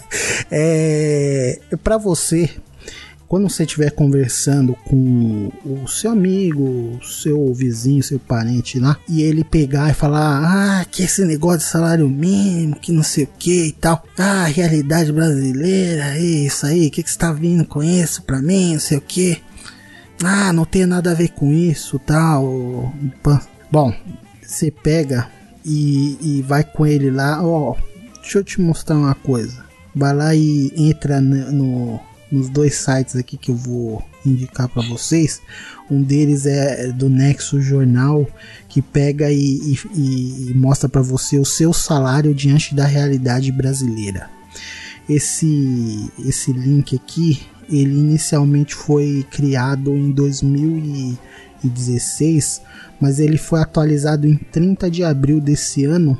É 0.49 1.59
para 1.83 1.97
você, 1.97 2.49
quando 3.27 3.49
você 3.49 3.63
estiver 3.63 3.91
conversando 3.91 4.73
com 4.85 5.51
o 5.65 5.87
seu 5.87 6.11
amigo, 6.11 6.97
seu 7.03 7.53
vizinho, 7.53 8.01
seu 8.01 8.19
parente 8.19 8.79
lá, 8.79 8.97
e 9.07 9.21
ele 9.21 9.43
pegar 9.43 9.89
e 9.89 9.93
falar: 9.93 10.79
Ah, 10.81 10.85
que 10.85 11.03
esse 11.03 11.25
negócio 11.25 11.59
de 11.59 11.65
salário 11.65 12.07
mínimo, 12.09 12.75
que 12.79 12.91
não 12.91 13.03
sei 13.03 13.25
o 13.25 13.29
que 13.37 13.65
e 13.67 13.71
tal. 13.73 14.03
Ah, 14.17 14.45
realidade 14.45 15.11
brasileira, 15.11 16.17
isso 16.17 16.65
aí, 16.65 16.87
o 16.87 16.91
que, 16.91 17.03
que 17.03 17.11
você 17.11 17.17
tá 17.17 17.31
vindo 17.33 17.65
com 17.65 17.83
isso 17.83 18.21
pra 18.23 18.41
mim, 18.41 18.73
não 18.73 18.79
sei 18.79 18.97
o 18.97 19.01
que. 19.01 19.37
Ah, 20.23 20.51
não 20.53 20.65
tem 20.65 20.85
nada 20.85 21.11
a 21.11 21.13
ver 21.15 21.29
com 21.29 21.51
isso, 21.51 21.99
tal. 21.99 22.93
Bom, 23.71 23.93
você 24.41 24.71
pega 24.71 25.29
e, 25.65 26.17
e 26.21 26.41
vai 26.41 26.63
com 26.63 26.85
ele 26.85 27.11
lá, 27.11 27.43
ó. 27.45 27.75
Deixa 28.21 28.39
eu 28.39 28.43
te 28.43 28.59
mostrar 28.61 28.95
uma 28.95 29.13
coisa. 29.15 29.65
Vai 29.95 30.13
lá 30.13 30.33
e 30.35 30.71
entra 30.75 31.19
no- 31.21 31.99
nos 32.31 32.49
dois 32.49 32.75
sites 32.75 33.15
aqui 33.15 33.37
que 33.37 33.51
eu 33.51 33.55
vou 33.55 34.03
indicar 34.25 34.67
para 34.67 34.81
vocês. 34.83 35.39
Um 35.89 36.01
deles 36.01 36.45
é 36.45 36.91
do 36.91 37.07
Nexo 37.09 37.61
Jornal, 37.61 38.27
que 38.67 38.81
pega 38.81 39.31
e, 39.31 39.77
e- 39.95 40.49
e- 40.49 40.53
mostra 40.53 40.89
para 40.89 41.01
você 41.01 41.37
o 41.37 41.45
seu 41.45 41.71
salário 41.73 42.33
diante 42.35 42.75
da 42.75 42.85
realidade 42.85 43.49
brasileira. 43.51 44.29
Esse, 45.09 46.11
esse 46.25 46.51
link 46.51 46.93
aqui, 46.95 47.41
ele 47.69 47.97
inicialmente 47.97 48.75
foi 48.75 49.25
criado 49.31 49.95
em 49.95 50.11
2016, 50.11 52.61
mas 52.99 53.17
ele 53.19 53.37
foi 53.37 53.61
atualizado 53.61 54.27
em 54.27 54.35
30 54.35 54.91
de 54.91 55.05
abril 55.05 55.39
desse 55.39 55.85
ano, 55.85 56.19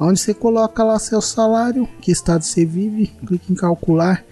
onde 0.00 0.18
você 0.18 0.34
coloca 0.34 0.82
lá 0.82 0.98
seu 0.98 1.20
salário, 1.20 1.88
que 2.00 2.10
estado 2.10 2.42
você 2.42 2.64
vive, 2.64 3.12
clica 3.24 3.52
em 3.52 3.54
calcular 3.54 4.24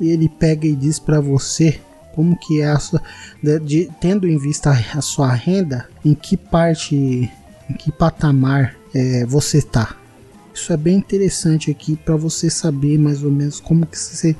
e 0.00 0.08
ele 0.10 0.28
pega 0.28 0.66
e 0.66 0.74
diz 0.76 0.98
para 0.98 1.20
você 1.20 1.80
como 2.14 2.36
que 2.36 2.60
é 2.60 2.68
a 2.68 2.78
sua, 2.78 3.00
de- 3.42 3.60
de- 3.60 3.90
tendo 4.00 4.26
em 4.26 4.36
vista 4.38 4.70
a 4.70 5.00
sua 5.00 5.32
renda, 5.32 5.88
em 6.04 6.14
que 6.14 6.36
parte, 6.36 6.96
em 6.96 7.74
que 7.78 7.92
patamar 7.92 8.74
é, 8.94 9.24
você 9.26 9.62
tá. 9.62 9.94
Isso 10.52 10.72
é 10.72 10.76
bem 10.76 10.96
interessante 10.96 11.70
aqui 11.70 11.94
para 11.94 12.16
você 12.16 12.50
saber 12.50 12.98
mais 12.98 13.22
ou 13.22 13.30
menos 13.30 13.60
como 13.60 13.86
que 13.86 13.96
você 13.96 14.34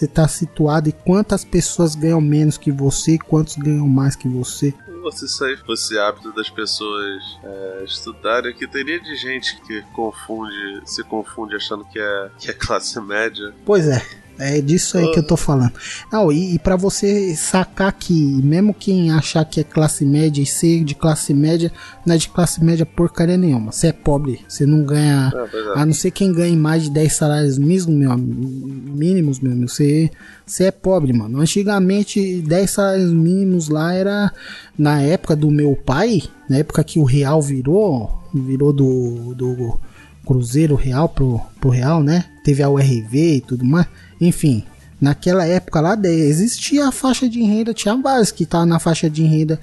está 0.00 0.28
situado 0.28 0.88
e 0.88 0.92
quantas 0.92 1.44
pessoas 1.44 1.96
ganham 1.96 2.20
menos 2.20 2.56
que 2.56 2.70
você 2.70 3.14
e 3.14 3.18
quantos 3.18 3.56
ganham 3.56 3.88
mais 3.88 4.14
que 4.14 4.28
você. 4.28 4.72
Se 5.12 5.24
isso 5.26 5.44
aí 5.44 5.56
fosse 5.66 5.98
hábito 5.98 6.32
das 6.32 6.48
pessoas 6.48 7.22
é, 7.42 7.84
estudarem, 7.84 8.54
que 8.54 8.66
teria 8.68 8.98
de 9.00 9.14
gente 9.16 9.60
que 9.66 9.82
confunde, 9.92 10.54
se 10.86 11.02
confunde 11.02 11.56
achando 11.56 11.84
que 11.86 11.98
é, 11.98 12.30
que 12.38 12.50
é 12.50 12.54
classe 12.54 12.98
média. 13.00 13.52
Pois 13.66 13.86
é, 13.88 14.00
é 14.38 14.60
disso 14.60 14.98
aí 14.98 15.10
que 15.12 15.18
eu 15.18 15.22
tô 15.22 15.36
falando. 15.36 15.72
Não, 16.12 16.32
e, 16.32 16.54
e 16.54 16.58
para 16.58 16.76
você 16.76 17.34
sacar 17.36 17.92
que, 17.92 18.12
mesmo 18.12 18.74
quem 18.74 19.10
achar 19.10 19.44
que 19.44 19.60
é 19.60 19.64
classe 19.64 20.04
média 20.04 20.42
e 20.42 20.46
ser 20.46 20.84
de 20.84 20.94
classe 20.94 21.32
média, 21.32 21.70
não 22.04 22.14
é 22.14 22.18
de 22.18 22.28
classe 22.28 22.62
média 22.62 22.84
porcaria 22.84 23.36
nenhuma. 23.36 23.72
Você 23.72 23.88
é 23.88 23.92
pobre, 23.92 24.40
você 24.48 24.66
não 24.66 24.84
ganha. 24.84 25.32
É, 25.34 25.56
é. 25.56 25.80
A 25.80 25.86
não 25.86 25.92
ser 25.92 26.10
quem 26.10 26.32
ganhe 26.32 26.56
mais 26.56 26.84
de 26.84 26.90
10 26.90 27.12
salários 27.12 27.58
mínimos, 27.58 27.86
meu, 27.86 28.16
mínimos, 28.16 29.40
meu 29.40 29.52
amigo, 29.52 29.68
você, 29.68 30.10
você 30.44 30.64
é 30.64 30.70
pobre, 30.70 31.12
mano. 31.12 31.40
Antigamente, 31.40 32.40
10 32.40 32.70
salários 32.70 33.12
mínimos 33.12 33.68
lá 33.68 33.94
era. 33.94 34.32
Na 34.76 35.00
época 35.00 35.36
do 35.36 35.50
meu 35.52 35.76
pai, 35.76 36.22
na 36.50 36.58
época 36.58 36.82
que 36.82 36.98
o 36.98 37.04
real 37.04 37.40
virou, 37.40 38.10
virou 38.34 38.72
do. 38.72 39.34
do 39.34 39.80
Cruzeiro 40.24 40.74
Real 40.74 41.08
pro, 41.08 41.38
pro 41.60 41.68
Real, 41.68 42.02
né? 42.02 42.24
Teve 42.42 42.62
a 42.62 42.70
URV 42.70 43.36
e 43.36 43.40
tudo 43.42 43.64
mais. 43.64 43.86
Enfim, 44.20 44.64
naquela 45.00 45.44
época 45.46 45.80
lá 45.80 45.96
existia 46.04 46.88
a 46.88 46.92
faixa 46.92 47.28
de 47.28 47.42
renda, 47.42 47.74
tinha 47.74 47.96
vários 47.96 48.30
que 48.30 48.44
estavam 48.44 48.66
na 48.66 48.78
faixa 48.78 49.08
de 49.10 49.22
renda 49.22 49.60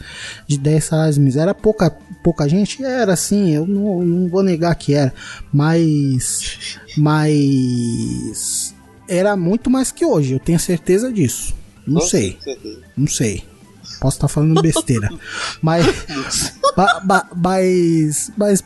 de 0.48 0.58
10 0.58 0.84
salários 0.84 1.18
mínimos. 1.18 1.38
Era 1.38 1.54
pouca, 1.54 1.90
pouca 2.24 2.48
gente? 2.48 2.84
Era 2.84 3.16
sim, 3.16 3.52
eu 3.52 3.66
não, 3.66 4.02
não 4.04 4.30
vou 4.30 4.44
negar 4.44 4.76
que 4.76 4.94
era. 4.94 5.14
Mas. 5.52 6.78
Mas. 6.98 8.76
Era 9.08 9.36
muito 9.36 9.70
mais 9.70 9.92
que 9.92 10.06
hoje, 10.06 10.34
eu 10.34 10.40
tenho 10.40 10.60
certeza 10.60 11.12
disso. 11.12 11.54
Não 11.86 12.00
Com 12.00 12.08
sei. 12.08 12.38
certeza. 12.42 12.80
Não 12.96 13.08
sei. 13.08 13.44
Posso 14.02 14.18
estar 14.18 14.28
falando 14.28 14.60
besteira. 14.64 15.10
mas, 15.62 15.86
ba- 16.76 17.00
ba- 17.04 17.30
mas. 17.36 18.32
Mas. 18.36 18.64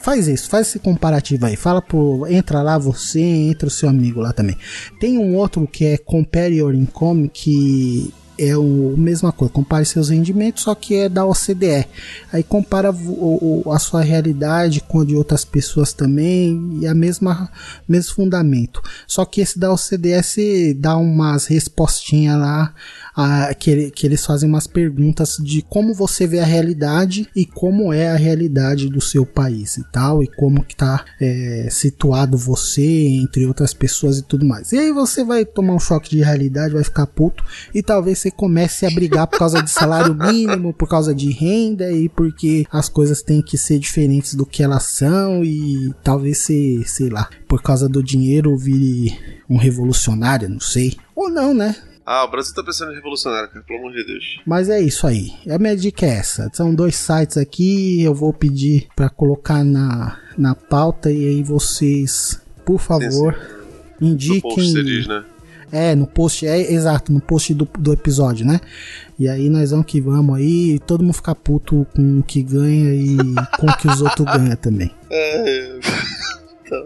Faz 0.00 0.26
isso, 0.26 0.48
faz 0.50 0.66
esse 0.66 0.80
comparativo 0.80 1.46
aí. 1.46 1.54
Fala 1.54 1.80
pro. 1.80 2.26
Entra 2.28 2.60
lá 2.60 2.76
você, 2.76 3.20
entra 3.20 3.68
o 3.68 3.70
seu 3.70 3.88
amigo 3.88 4.20
lá 4.20 4.32
também. 4.32 4.58
Tem 4.98 5.16
um 5.16 5.36
outro 5.36 5.64
que 5.68 5.84
é 5.84 5.96
Compare 5.96 6.56
Your 6.56 6.74
Income, 6.74 7.30
que 7.32 8.12
é 8.36 8.50
a 8.50 8.58
mesma 8.58 9.30
coisa, 9.30 9.54
compare 9.54 9.84
seus 9.84 10.08
rendimentos, 10.08 10.64
só 10.64 10.74
que 10.74 10.96
é 10.96 11.08
da 11.08 11.24
OCDE. 11.24 11.86
Aí 12.32 12.42
compara 12.42 12.90
o, 12.90 13.62
o, 13.64 13.72
a 13.72 13.78
sua 13.78 14.02
realidade 14.02 14.80
com 14.80 15.02
a 15.02 15.04
de 15.04 15.14
outras 15.14 15.44
pessoas 15.44 15.92
também 15.92 16.78
e 16.80 16.86
a 16.88 16.94
mesma 16.94 17.48
mesmo 17.88 18.12
fundamento. 18.12 18.82
Só 19.06 19.24
que 19.24 19.40
esse 19.40 19.56
da 19.56 19.72
OCDE 19.72 20.20
se 20.24 20.74
dá 20.74 20.96
umas 20.96 21.46
respostinhas 21.46 22.36
lá 22.40 22.74
a, 23.14 23.54
que, 23.54 23.90
que 23.90 24.06
eles 24.06 24.24
fazem 24.24 24.48
umas 24.48 24.66
perguntas 24.66 25.36
de 25.40 25.62
como 25.62 25.94
você 25.94 26.26
vê 26.26 26.40
a 26.40 26.44
realidade 26.44 27.28
e 27.34 27.46
como 27.46 27.92
é 27.92 28.10
a 28.10 28.16
realidade 28.16 28.88
do 28.88 29.00
seu 29.00 29.24
país 29.24 29.76
e 29.76 29.84
tal, 29.90 30.22
e 30.22 30.26
como 30.26 30.64
que 30.64 30.76
tá 30.76 31.04
é, 31.20 31.68
situado 31.70 32.36
você 32.36 32.84
entre 32.84 33.46
outras 33.46 33.72
pessoas 33.72 34.18
e 34.18 34.22
tudo 34.22 34.44
mais. 34.44 34.72
E 34.72 34.78
aí 34.78 34.92
você 34.92 35.24
vai 35.24 35.44
tomar 35.44 35.74
um 35.74 35.80
choque 35.80 36.10
de 36.10 36.22
realidade, 36.22 36.74
vai 36.74 36.84
ficar 36.84 37.06
puto 37.06 37.44
e 37.74 37.82
talvez 37.82 38.18
você 38.18 38.30
comece 38.30 38.86
a 38.86 38.90
brigar 38.90 39.26
por 39.26 39.38
causa 39.38 39.62
de 39.62 39.70
salário 39.70 40.14
mínimo, 40.32 40.72
por 40.72 40.88
causa 40.88 41.14
de 41.14 41.30
renda 41.30 41.90
e 41.92 42.08
porque 42.08 42.66
as 42.70 42.88
coisas 42.88 43.22
têm 43.22 43.42
que 43.42 43.56
ser 43.56 43.78
diferentes 43.78 44.34
do 44.34 44.46
que 44.46 44.62
elas 44.62 44.84
são 44.84 45.44
e 45.44 45.92
talvez 46.02 46.38
você, 46.38 46.82
sei 46.86 47.08
lá, 47.08 47.28
por 47.48 47.62
causa 47.62 47.88
do 47.88 48.02
dinheiro 48.02 48.56
vire 48.56 49.16
um 49.48 49.56
revolucionário, 49.56 50.48
não 50.48 50.60
sei. 50.60 50.96
Ou 51.14 51.30
não, 51.30 51.54
né? 51.54 51.74
Ah, 52.06 52.24
o 52.24 52.30
Brasil 52.30 52.54
tá 52.54 52.62
pensando 52.62 52.92
em 52.92 52.96
revolucionário, 52.96 53.48
cara, 53.48 53.64
pelo 53.64 53.78
amor 53.78 53.92
de 53.92 54.04
Deus. 54.04 54.40
Mas 54.46 54.68
é 54.68 54.80
isso 54.80 55.06
aí. 55.06 55.32
A 55.48 55.58
minha 55.58 55.74
dica 55.74 56.04
é 56.04 56.10
essa. 56.10 56.50
São 56.52 56.74
dois 56.74 56.96
sites 56.96 57.38
aqui. 57.38 58.02
Eu 58.02 58.14
vou 58.14 58.32
pedir 58.32 58.88
para 58.94 59.08
colocar 59.08 59.64
na, 59.64 60.18
na 60.36 60.54
pauta 60.54 61.10
e 61.10 61.26
aí 61.26 61.42
vocês, 61.42 62.40
por 62.64 62.78
favor, 62.78 63.38
indiquem. 64.00 64.50
No 64.50 64.54
post 64.54 64.72
você 64.72 64.82
diz, 64.82 65.06
né? 65.06 65.24
É, 65.72 65.94
no 65.94 66.06
post, 66.06 66.46
é 66.46 66.72
exato, 66.72 67.10
no 67.10 67.20
post 67.20 67.52
do, 67.52 67.68
do 67.78 67.92
episódio, 67.92 68.46
né? 68.46 68.60
E 69.18 69.28
aí 69.28 69.48
nós 69.48 69.72
vamos 69.72 69.86
que 69.86 70.00
vamos 70.00 70.36
aí, 70.36 70.78
todo 70.86 71.02
mundo 71.02 71.14
ficar 71.14 71.34
puto 71.34 71.84
com 71.96 72.20
o 72.20 72.22
que 72.22 72.42
ganha 72.42 72.94
e 72.94 73.16
com 73.58 73.66
o 73.66 73.76
que 73.78 73.88
os 73.88 74.00
outros 74.00 74.24
ganham 74.32 74.56
também. 74.56 74.94
É. 75.10 75.78
Tá. 76.64 76.82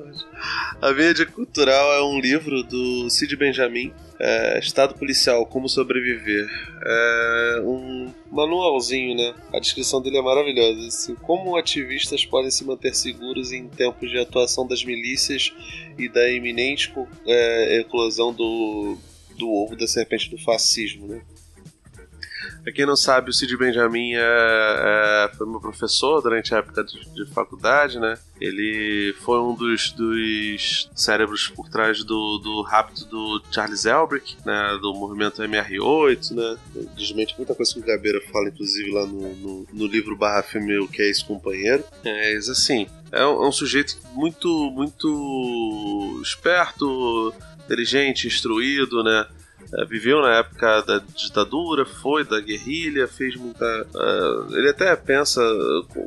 A 0.82 0.92
minha 0.92 1.14
dica 1.14 1.30
cultural 1.30 1.92
é 1.92 2.02
um 2.02 2.20
livro 2.20 2.64
do 2.64 3.08
Cid 3.08 3.36
Benjamin, 3.36 3.92
é, 4.18 4.58
Estado 4.58 4.94
Policial, 4.94 5.46
Como 5.46 5.68
Sobreviver. 5.68 6.48
É 6.84 7.60
um 7.64 8.12
manualzinho, 8.30 9.16
né? 9.16 9.34
A 9.52 9.60
descrição 9.60 10.02
dele 10.02 10.18
é 10.18 10.22
maravilhosa. 10.22 10.86
Assim, 10.88 11.14
como 11.14 11.56
ativistas 11.56 12.24
podem 12.24 12.50
se 12.50 12.64
manter 12.64 12.94
seguros 12.94 13.52
em 13.52 13.68
tempos 13.68 14.10
de 14.10 14.18
atuação 14.18 14.66
das 14.66 14.84
milícias 14.84 15.52
e 15.98 16.08
da 16.08 16.30
iminente 16.30 16.92
é, 17.26 17.80
eclosão 17.80 18.32
do, 18.32 18.96
do 19.36 19.50
ovo 19.50 19.76
da 19.76 19.86
serpente 19.86 20.30
do 20.30 20.38
fascismo, 20.38 21.06
né? 21.06 21.22
Pra 22.68 22.74
quem 22.74 22.84
não 22.84 22.96
sabe, 22.96 23.30
o 23.30 23.32
Cid 23.32 23.56
Benjamin 23.56 24.12
é, 24.12 24.18
é, 24.20 25.30
foi 25.34 25.48
meu 25.48 25.58
professor 25.58 26.20
durante 26.20 26.54
a 26.54 26.58
época 26.58 26.84
de, 26.84 27.00
de, 27.14 27.24
faculdade, 27.32 27.98
né? 27.98 28.18
Ele 28.38 29.14
foi 29.20 29.40
um 29.40 29.54
dos, 29.54 29.90
dos 29.92 30.90
cérebros 30.94 31.48
por 31.48 31.70
trás 31.70 32.04
do, 32.04 32.36
do 32.36 32.60
rapto 32.60 33.06
do 33.06 33.42
Charles 33.50 33.86
Elbrick, 33.86 34.36
né? 34.44 34.78
Do 34.82 34.92
movimento 34.92 35.42
MR8, 35.42 36.32
né? 36.32 36.58
Desmente 36.94 37.34
muita 37.38 37.54
coisa 37.54 37.72
que 37.72 37.80
o 37.80 37.82
Gabeira 37.82 38.20
fala, 38.30 38.48
inclusive, 38.48 38.90
lá 38.90 39.06
no, 39.06 39.34
no, 39.36 39.66
no 39.72 39.86
livro 39.86 40.14
barra 40.14 40.42
filme 40.42 40.76
O 40.76 40.86
Que 40.86 41.00
é 41.00 41.08
Esse 41.08 41.24
Companheiro. 41.24 41.82
Mas 42.04 42.50
assim, 42.50 42.86
é 43.10 43.24
um, 43.24 43.44
é 43.44 43.48
um 43.48 43.52
sujeito 43.52 43.96
muito, 44.12 44.70
muito 44.72 46.20
esperto, 46.22 47.32
inteligente, 47.64 48.26
instruído, 48.26 49.02
né? 49.02 49.26
É, 49.74 49.84
viveu 49.84 50.20
na 50.22 50.38
época 50.38 50.82
da 50.82 50.98
ditadura, 50.98 51.84
foi 51.84 52.24
da 52.24 52.40
guerrilha, 52.40 53.06
fez 53.06 53.36
muita. 53.36 53.64
Uh, 53.94 54.56
ele 54.56 54.70
até 54.70 54.94
pensa, 54.96 55.40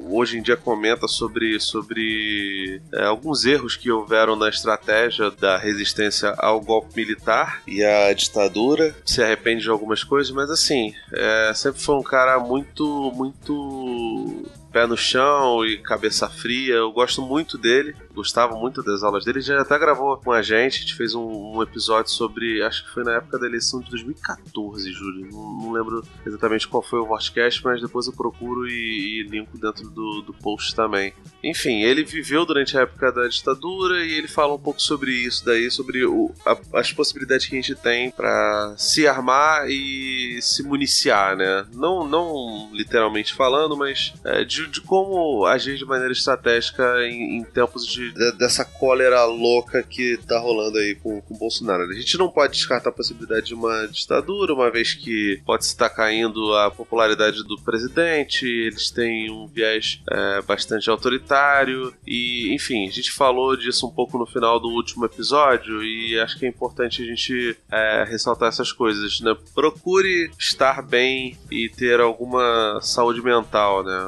hoje 0.10 0.38
em 0.38 0.42
dia 0.42 0.58
comenta 0.58 1.08
sobre, 1.08 1.60
sobre 1.60 2.82
uh, 2.94 3.06
alguns 3.06 3.46
erros 3.46 3.76
que 3.76 3.92
houveram 3.92 4.36
na 4.36 4.50
estratégia 4.50 5.32
da 5.32 5.58
resistência 5.58 6.34
ao 6.38 6.60
golpe 6.60 6.96
militar 6.96 7.62
e 7.68 7.84
à 7.84 8.12
ditadura. 8.14 8.96
Se 9.06 9.22
arrepende 9.22 9.64
de 9.64 9.70
algumas 9.70 10.04
coisas, 10.04 10.32
mas 10.32 10.50
assim, 10.50 10.94
é, 11.14 11.52
sempre 11.54 11.82
foi 11.82 11.96
um 11.96 12.04
cara 12.04 12.40
muito, 12.40 13.12
muito 13.16 14.46
pé 14.72 14.88
no 14.88 14.98
chão 14.98 15.66
e 15.66 15.78
cabeça 15.78 16.30
fria. 16.30 16.76
Eu 16.76 16.92
gosto 16.92 17.22
muito 17.22 17.58
dele, 17.58 17.96
gostava 18.14 18.56
muito 18.56 18.82
das 18.82 19.04
aulas 19.04 19.26
dele. 19.26 19.40
Ele 19.40 19.46
já 19.46 19.62
até 19.62 19.78
gravou 19.78 20.18
com 20.18 20.32
a 20.32 20.42
gente, 20.42 20.78
a 20.78 20.82
gente 20.82 20.96
fez 20.96 21.14
um, 21.14 21.56
um 21.56 21.62
episódio 21.62 22.12
sobre, 22.12 22.62
acho 22.64 22.86
que 22.86 22.92
foi 22.92 23.04
na 23.04 23.16
época 23.16 23.38
da 23.38 23.48
eleição 23.48 23.82
de 23.82 23.90
2014, 23.90 24.92
Júlio. 24.92 25.28
Não, 25.32 25.54
não 25.54 25.72
lembro 25.72 26.04
exatamente 26.26 26.68
qual 26.68 26.82
foi 26.82 27.00
o 27.00 27.08
podcast, 27.08 27.64
mas 27.64 27.82
depois 27.82 28.08
eu 28.08 28.14
procuro 28.14 28.68
e, 28.68 29.22
e 29.22 29.24
linko 29.24 29.58
dentro 29.58 29.90
do, 29.90 30.22
do 30.22 30.34
post 30.34 30.76
também. 30.76 31.14
Enfim, 31.44 31.82
ele 31.82 32.04
viveu 32.04 32.46
durante 32.46 32.78
a 32.78 32.82
época 32.82 33.12
da 33.12 33.28
ditadura 33.28 34.06
e 34.06 34.14
ele 34.14 34.28
fala 34.28 34.54
um 34.54 34.60
pouco 34.60 34.82
sobre 34.82 35.12
isso 35.12 35.44
daí, 35.46 35.70
sobre 35.70 36.06
o, 36.06 36.32
a, 36.46 36.58
as 36.80 36.92
possibilidades 36.94 37.46
que 37.46 37.58
a 37.58 37.62
gente 37.62 37.76
tem 37.76 38.12
para 38.12 38.76
se 38.78 39.08
armar 39.08 39.70
e 39.70 40.40
se 40.42 40.64
municiar, 40.64 41.36
né? 41.36 41.66
Não, 41.74 42.08
não 42.08 42.70
literalmente 42.74 43.34
falando, 43.34 43.76
mas 43.76 44.14
é, 44.24 44.44
de 44.44 44.61
de, 44.62 44.68
de 44.68 44.82
como 44.82 45.46
agir 45.46 45.78
de 45.78 45.86
maneira 45.86 46.14
estratégica 46.14 46.84
em, 47.06 47.38
em 47.38 47.44
tempos 47.44 47.86
de, 47.86 48.12
de, 48.12 48.32
dessa 48.34 48.64
cólera 48.66 49.26
louca 49.26 49.84
que 49.84 50.18
tá 50.28 50.40
rolando 50.40 50.78
aí 50.78 50.96
com, 50.96 51.22
com 51.22 51.34
o 51.34 51.38
Bolsonaro. 51.38 51.84
A 51.84 51.94
gente 51.94 52.18
não 52.18 52.30
pode 52.30 52.54
descartar 52.54 52.90
a 52.90 52.94
possibilidade 52.94 53.48
de 53.48 53.54
uma 53.54 53.88
ditadura, 53.88 54.54
uma 54.54 54.70
vez 54.70 54.94
que 54.94 55.42
pode 55.46 55.66
estar 55.66 55.90
caindo 55.90 56.56
a 56.56 56.72
popularidade 56.72 57.44
do 57.44 57.60
presidente, 57.62 58.46
eles 58.46 58.90
têm 58.92 59.32
um 59.32 59.48
viés 59.48 60.02
é, 60.10 60.42
bastante 60.42 60.90
autoritário, 60.90 61.94
e 62.06 62.54
enfim, 62.54 62.88
a 62.88 62.92
gente 62.92 63.12
falou 63.12 63.56
disso 63.56 63.88
um 63.88 63.92
pouco 63.92 64.18
no 64.18 64.26
final 64.26 64.60
do 64.60 64.70
último 64.70 65.06
episódio, 65.06 65.84
e 65.84 66.20
acho 66.20 66.38
que 66.38 66.46
é 66.46 66.50
importante 66.50 67.02
a 67.02 67.06
gente 67.06 67.58
é, 67.72 68.06
ressaltar 68.08 68.50
essas 68.50 68.72
coisas, 68.72 69.20
né? 69.22 69.36
Procure 69.54 70.32
estar 70.38 70.82
bem 70.82 71.38
e 71.50 71.70
ter 71.70 72.00
alguma 72.00 72.80
saúde 72.82 73.22
mental, 73.22 73.84
né? 73.84 74.00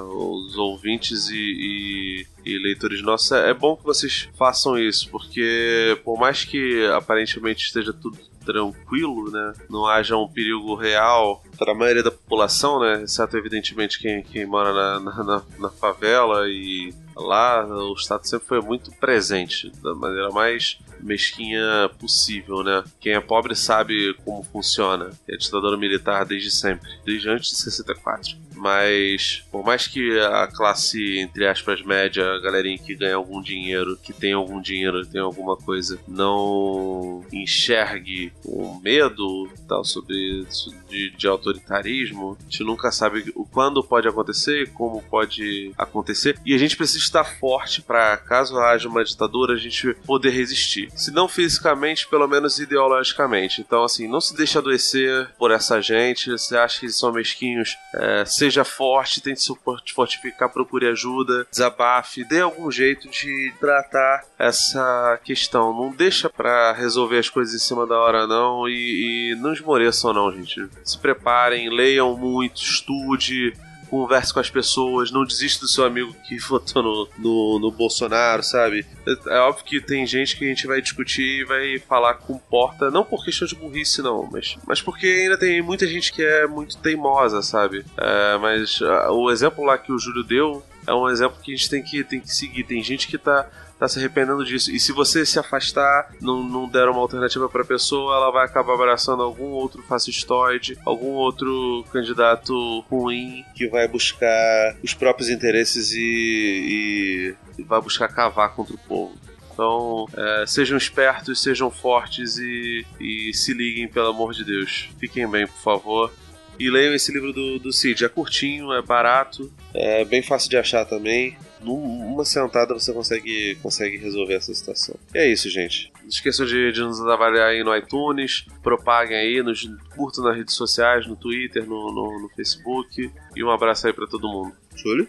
Os 0.46 0.58
ouvintes 0.58 1.30
e, 1.30 1.36
e, 1.36 2.28
e, 2.46 2.58
leitores 2.60 3.02
nossos, 3.02 3.32
é, 3.32 3.54
bom 3.54 3.76
que 3.76 3.84
vocês 3.84 4.30
façam 4.38 4.78
isso, 4.78 5.10
porque 5.10 6.00
por 6.04 6.18
mais 6.20 6.44
que 6.44 6.86
aparentemente 6.88 7.66
esteja 7.66 7.94
tudo 7.94 8.18
tranquilo, 8.44 9.32
né? 9.32 9.54
Não 9.70 9.88
haja 9.88 10.18
um 10.18 10.28
perigo 10.28 10.76
real 10.76 11.42
para 11.58 11.72
a 11.72 11.76
maioria 11.76 12.04
da 12.04 12.12
população, 12.12 12.80
né? 12.80 13.04
Exceto, 13.04 13.38
evidentemente, 13.38 14.00
quem, 14.00 14.22
quem 14.22 14.46
mora 14.46 14.74
na, 14.74 15.00
na, 15.00 15.44
na, 15.58 15.70
favela 15.70 16.48
e 16.48 16.94
lá 17.16 17.66
o 17.66 17.94
Estado 17.94 18.28
sempre 18.28 18.48
foi 18.48 18.62
muito 18.62 18.92
presente, 18.94 19.72
da 19.82 19.94
maneira 19.94 20.30
mais 20.30 20.78
mesquinha 21.04 21.90
possível, 22.00 22.64
né? 22.64 22.84
Quem 23.00 23.14
é 23.14 23.20
pobre 23.20 23.56
sabe 23.56 24.16
como 24.26 24.44
funciona. 24.44 25.12
É 25.28 25.36
ditadura 25.36 25.78
militar 25.78 26.26
desde 26.26 26.50
sempre, 26.50 26.90
desde 27.06 27.30
antes 27.30 27.52
de 27.52 27.58
64. 27.58 28.38
Mas, 28.56 29.44
por 29.52 29.66
mais 29.66 29.88
que 29.88 30.18
a 30.20 30.48
classe, 30.48 31.20
entre 31.20 31.46
aspas, 31.46 31.82
média, 31.82 32.24
a 32.26 32.40
galerinha 32.40 32.78
que 32.78 32.96
ganha 32.96 33.16
algum 33.16 33.42
dinheiro, 33.42 33.98
que 33.98 34.14
tem 34.14 34.32
algum 34.32 34.62
dinheiro, 34.62 35.06
tem 35.06 35.20
alguma 35.20 35.58
coisa, 35.58 36.00
não 36.08 37.26
enxergue 37.34 38.32
o 38.46 38.80
medo 38.80 39.50
tal 39.68 39.84
sobre 39.84 40.46
de, 40.90 41.12
de 41.12 41.28
autoritarismo, 41.28 42.38
a 42.40 42.44
gente 42.44 42.64
nunca 42.64 42.92
sabe 42.92 43.34
o 43.36 43.46
quando 43.46 43.84
pode 43.84 44.08
acontecer, 44.08 44.70
como 44.72 45.02
pode 45.04 45.74
acontecer, 45.78 46.40
e 46.46 46.54
a 46.54 46.58
gente 46.58 46.78
precisa 46.78 47.03
estar 47.04 47.24
forte 47.24 47.82
para 47.82 48.18
caso 48.18 48.58
haja 48.60 48.88
uma 48.88 49.04
ditadura, 49.04 49.54
a 49.54 49.58
gente 49.58 49.94
poder 50.06 50.32
resistir. 50.32 50.90
Se 50.96 51.12
não 51.12 51.28
fisicamente, 51.28 52.08
pelo 52.08 52.28
menos 52.28 52.60
ideologicamente. 52.60 53.62
Então, 53.62 53.84
assim, 53.84 54.08
não 54.08 54.22
se 54.22 54.36
deixe 54.36 54.58
adoecer 54.58 55.30
por 55.38 55.52
essa 55.52 55.82
gente. 55.82 56.32
Você 56.32 56.58
acha 56.58 56.80
que 56.80 56.90
são 56.90 57.12
mesquinhos? 57.12 57.76
É, 57.94 58.26
seja 58.26 58.64
forte, 58.64 59.22
tente 59.22 59.42
se 59.42 59.54
fortificar, 59.94 60.50
procure 60.50 60.88
ajuda, 60.88 61.46
desabafe, 61.50 62.24
dê 62.24 62.42
algum 62.42 62.72
jeito 62.72 63.10
de 63.10 63.54
tratar 63.60 64.24
essa 64.38 65.20
questão. 65.24 65.74
Não 65.74 65.92
deixa 65.92 66.30
para 66.30 66.74
resolver 66.74 67.20
as 67.20 67.30
coisas 67.30 67.54
em 67.54 67.60
cima 67.60 67.86
da 67.86 67.98
hora, 67.98 68.28
não, 68.28 68.68
e, 68.68 69.32
e 69.32 69.36
não 69.36 69.54
esmoreçam, 69.54 70.14
não, 70.14 70.32
gente. 70.32 70.68
Se 70.84 70.98
preparem, 70.98 71.70
leiam 71.70 72.16
muito, 72.18 72.62
estude 72.62 73.54
converse 73.94 74.34
com 74.34 74.40
as 74.40 74.50
pessoas, 74.50 75.12
não 75.12 75.24
desista 75.24 75.62
do 75.62 75.68
seu 75.68 75.86
amigo 75.86 76.16
que 76.28 76.40
votou 76.42 76.82
no, 76.82 77.10
no, 77.20 77.60
no, 77.60 77.72
Bolsonaro, 77.72 78.42
sabe? 78.42 78.84
É, 79.06 79.36
é 79.36 79.40
óbvio 79.42 79.64
que 79.64 79.80
tem 79.80 80.04
gente 80.08 80.36
que 80.36 80.46
a 80.46 80.48
gente 80.48 80.66
vai 80.66 80.82
discutir 80.82 81.42
e 81.42 81.46
vai 81.46 81.78
falar 81.78 82.16
com 82.16 82.40
porta, 82.40 82.90
não 82.90 83.06
por 83.06 83.24
questão 83.24 83.48
de 83.48 83.54
burrice, 83.54 84.02
não, 84.02 84.28
mas, 84.32 84.58
mas 84.66 84.82
porque 84.82 85.06
ainda 85.06 85.38
tem 85.38 85.62
muita 85.62 85.86
gente 85.86 86.12
que 86.12 86.24
é 86.24 86.48
muito 86.48 86.76
teimosa, 86.78 87.44
sabe? 87.44 87.86
É, 87.96 88.38
mas 88.40 88.82
uh, 88.82 89.12
o 89.12 89.30
exemplo 89.30 89.64
lá 89.64 89.78
que 89.78 89.92
o 89.92 90.00
Júlio 90.00 90.24
deu 90.24 90.64
é 90.88 90.94
um 90.94 91.10
exemplo 91.10 91.38
que 91.42 91.54
a 91.54 91.56
gente 91.56 91.70
tem 91.70 91.84
que, 91.84 92.04
tem 92.04 92.20
que 92.20 92.34
seguir. 92.34 92.64
Tem 92.64 92.82
gente 92.84 93.08
que 93.08 93.18
tá, 93.18 93.50
tá 93.80 93.88
se 93.88 94.00
arrependendo 94.00 94.44
disso. 94.46 94.72
E 94.72 94.80
se 94.80 94.92
você 94.92 95.26
se 95.26 95.38
afastar, 95.40 96.14
não, 96.22 96.44
não 96.44 96.68
der 96.68 96.88
uma 96.90 97.00
alternativa 97.00 97.48
pra 97.50 97.64
pessoa, 97.64 98.16
ela 98.16 98.32
vai 98.32 98.46
acabar 98.46 98.74
abraçando 98.74 99.24
algum 99.24 99.50
outro 99.52 99.82
fascistoide, 99.84 100.78
algum 100.86 101.12
outro 101.12 101.86
candidato 101.92 102.82
ruim 102.90 103.44
que 103.56 103.68
vai 103.68 103.88
buscar 103.88 104.76
os 104.84 104.94
próprios 104.94 105.30
interesses 105.30 105.92
e, 105.92 106.00
e- 106.00 107.36
e 107.60 107.64
vai 107.64 107.80
buscar 107.82 108.08
cavar 108.08 108.54
contra 108.56 108.74
o 108.74 108.80
povo. 108.80 109.16
Então, 109.54 110.08
é, 110.18 110.46
sejam 110.48 110.76
espertos, 110.76 111.42
sejam 111.44 111.70
fortes 111.70 112.38
e, 112.40 112.84
e 113.00 113.32
se 113.36 113.54
liguem, 113.54 113.88
pelo 113.88 114.08
amor 114.08 114.34
de 114.34 114.44
Deus. 114.44 114.90
Fiquem 115.00 115.30
bem, 115.30 115.46
por 115.46 115.62
favor. 115.62 116.12
E 116.60 116.70
leiam 116.70 116.94
esse 116.94 117.12
livro 117.12 117.34
do, 117.34 117.60
do 117.60 117.74
Cid. 117.74 118.06
É 118.06 118.10
curtinho, 118.10 118.72
é 118.74 118.82
barato, 118.82 119.52
é 119.74 120.06
bem 120.06 120.22
fácil 120.22 120.50
de 120.50 120.58
achar 120.58 120.86
também. 120.86 121.36
Numa 121.62 122.26
sentada 122.26 122.74
você 122.74 122.92
consegue, 122.92 123.56
consegue 123.62 123.98
resolver 123.98 124.34
essa 124.34 124.54
situação. 124.54 124.96
E 125.16 125.18
é 125.18 125.32
isso, 125.32 125.50
gente. 125.50 125.92
Não 126.02 126.10
esqueçam 126.10 126.46
de, 126.46 126.72
de 126.74 126.82
nos 126.82 127.00
avaliar 127.02 127.48
aí 127.50 127.64
no 127.64 127.76
iTunes, 127.76 128.46
propaguem 128.62 129.16
aí, 129.16 129.42
nos 129.42 129.70
curtam 129.96 130.26
nas 130.26 130.36
redes 130.36 130.56
sociais, 130.56 131.08
no 131.08 131.16
Twitter, 131.16 131.66
no, 131.66 131.92
no, 131.94 132.20
no 132.24 132.30
Facebook. 132.36 133.10
E 133.36 133.44
um 133.44 133.50
abraço 133.50 133.88
aí 133.88 133.94
pra 133.94 134.06
todo 134.08 134.28
mundo. 134.28 134.54
Júlio? 134.76 135.08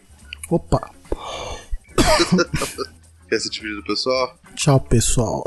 Opa, 0.50 0.90
Quer 3.28 3.38
se 3.40 3.48
despedir 3.48 3.74
do 3.76 3.82
pessoal? 3.84 4.38
tchau 4.54 4.78
pessoal. 4.80 5.42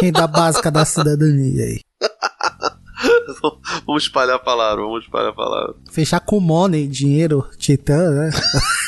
Renda 0.00 0.26
básica 0.26 0.70
da 0.70 0.84
cidadania 0.84 1.64
aí. 1.64 1.80
vamos 3.86 4.02
espalhar 4.04 4.36
a 4.36 4.38
palavra, 4.38 4.82
vamos 4.82 5.04
espalhar 5.04 5.30
a 5.30 5.34
palavra. 5.34 5.74
Fechar 5.90 6.20
com 6.20 6.40
money, 6.40 6.86
dinheiro, 6.86 7.46
titã, 7.58 8.10
né? 8.10 8.30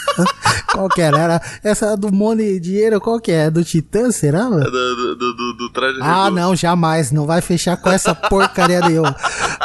qual 0.72 0.88
que 0.88 1.00
era? 1.00 1.18
Era 1.18 1.42
Essa 1.62 1.96
do 1.96 2.12
money, 2.12 2.58
dinheiro, 2.60 3.00
qual 3.00 3.20
que 3.20 3.32
é? 3.32 3.50
Do 3.50 3.64
titã, 3.64 4.10
será, 4.10 4.40
É 4.40 4.48
mano? 4.48 4.64
do, 4.64 4.70
do, 5.16 5.34
do, 5.34 5.52
do, 5.56 5.70
traje 5.72 5.98
Ah, 6.00 6.30
não, 6.30 6.54
jamais. 6.56 7.10
Não 7.12 7.26
vai 7.26 7.40
fechar 7.40 7.76
com 7.76 7.90
essa 7.90 8.14
porcaria 8.14 8.80
nenhuma. 8.80 9.14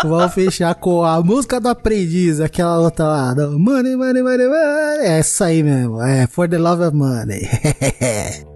Vamos 0.03 0.33
fechar 0.33 0.73
com 0.75 1.03
a 1.03 1.21
música 1.21 1.59
do 1.59 1.69
aprendiz, 1.69 2.39
aquela 2.39 2.79
outra 2.79 3.05
lá. 3.05 3.33
do 3.33 3.57
Money, 3.59 3.95
money, 3.95 4.21
money, 4.23 4.47
money. 4.47 5.05
É 5.05 5.19
essa 5.19 5.45
aí 5.45 5.63
mesmo. 5.63 6.01
É 6.01 6.27
For 6.27 6.47
the 6.49 6.57
Love 6.57 6.83
of 6.83 6.95
Money. 6.95 7.41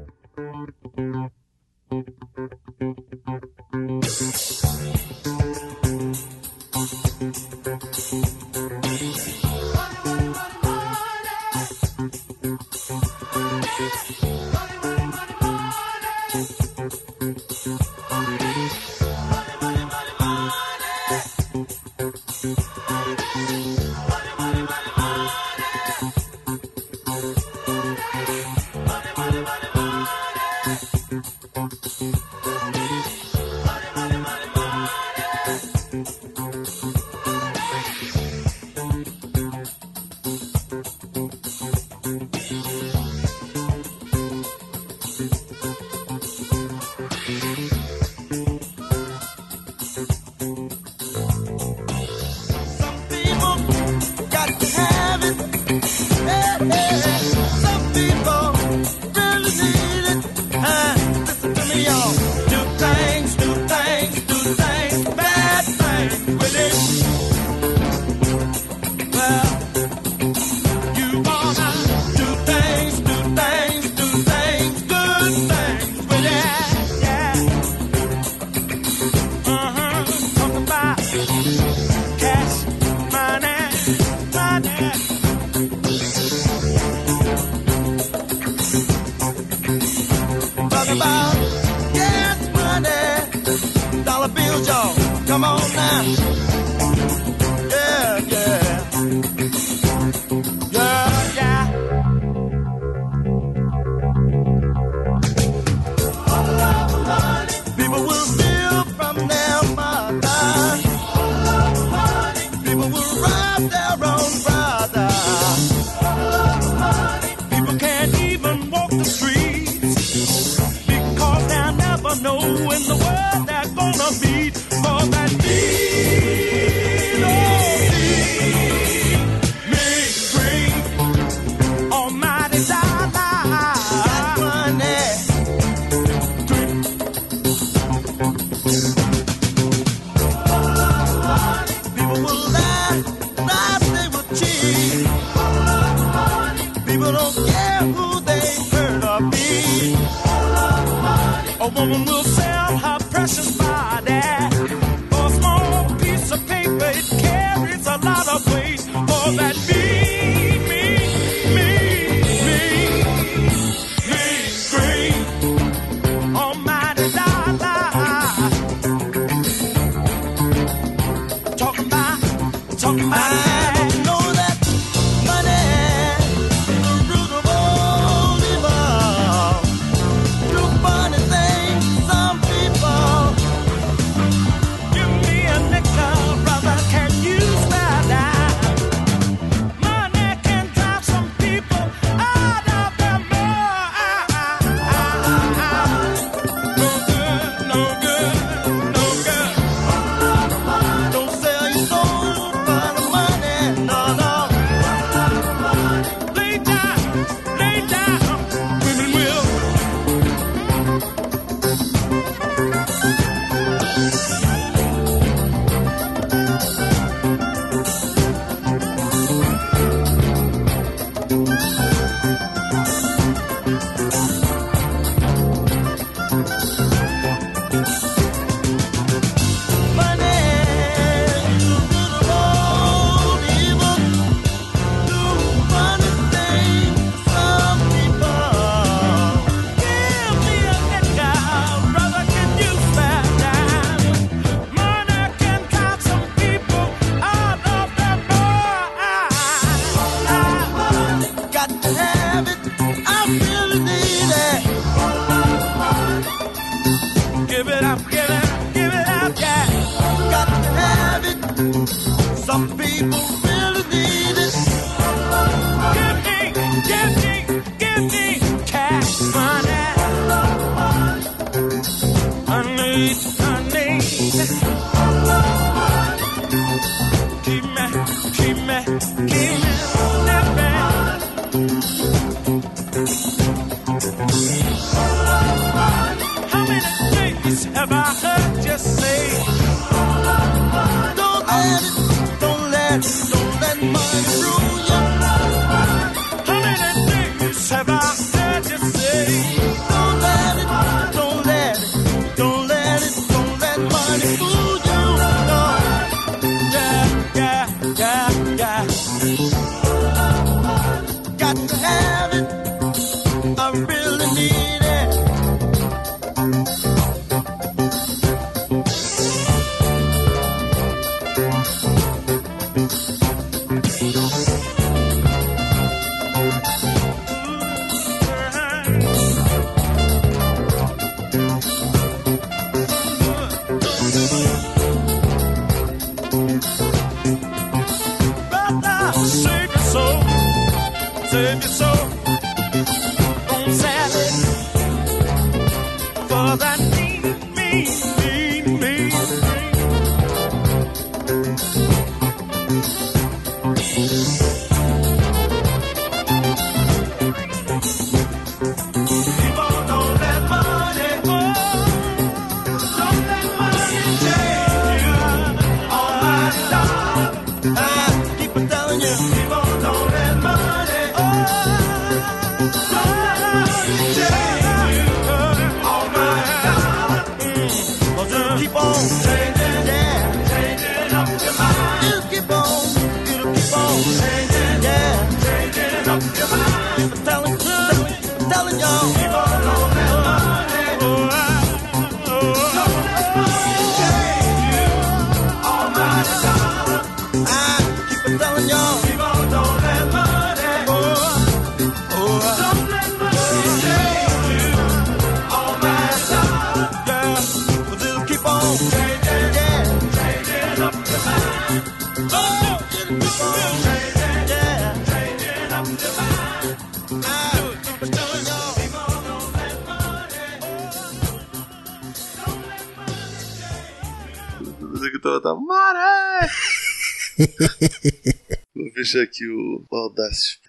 fechar 429.16 429.24
aqui 429.24 429.48
o 429.48 429.86
Audacity 429.92 430.60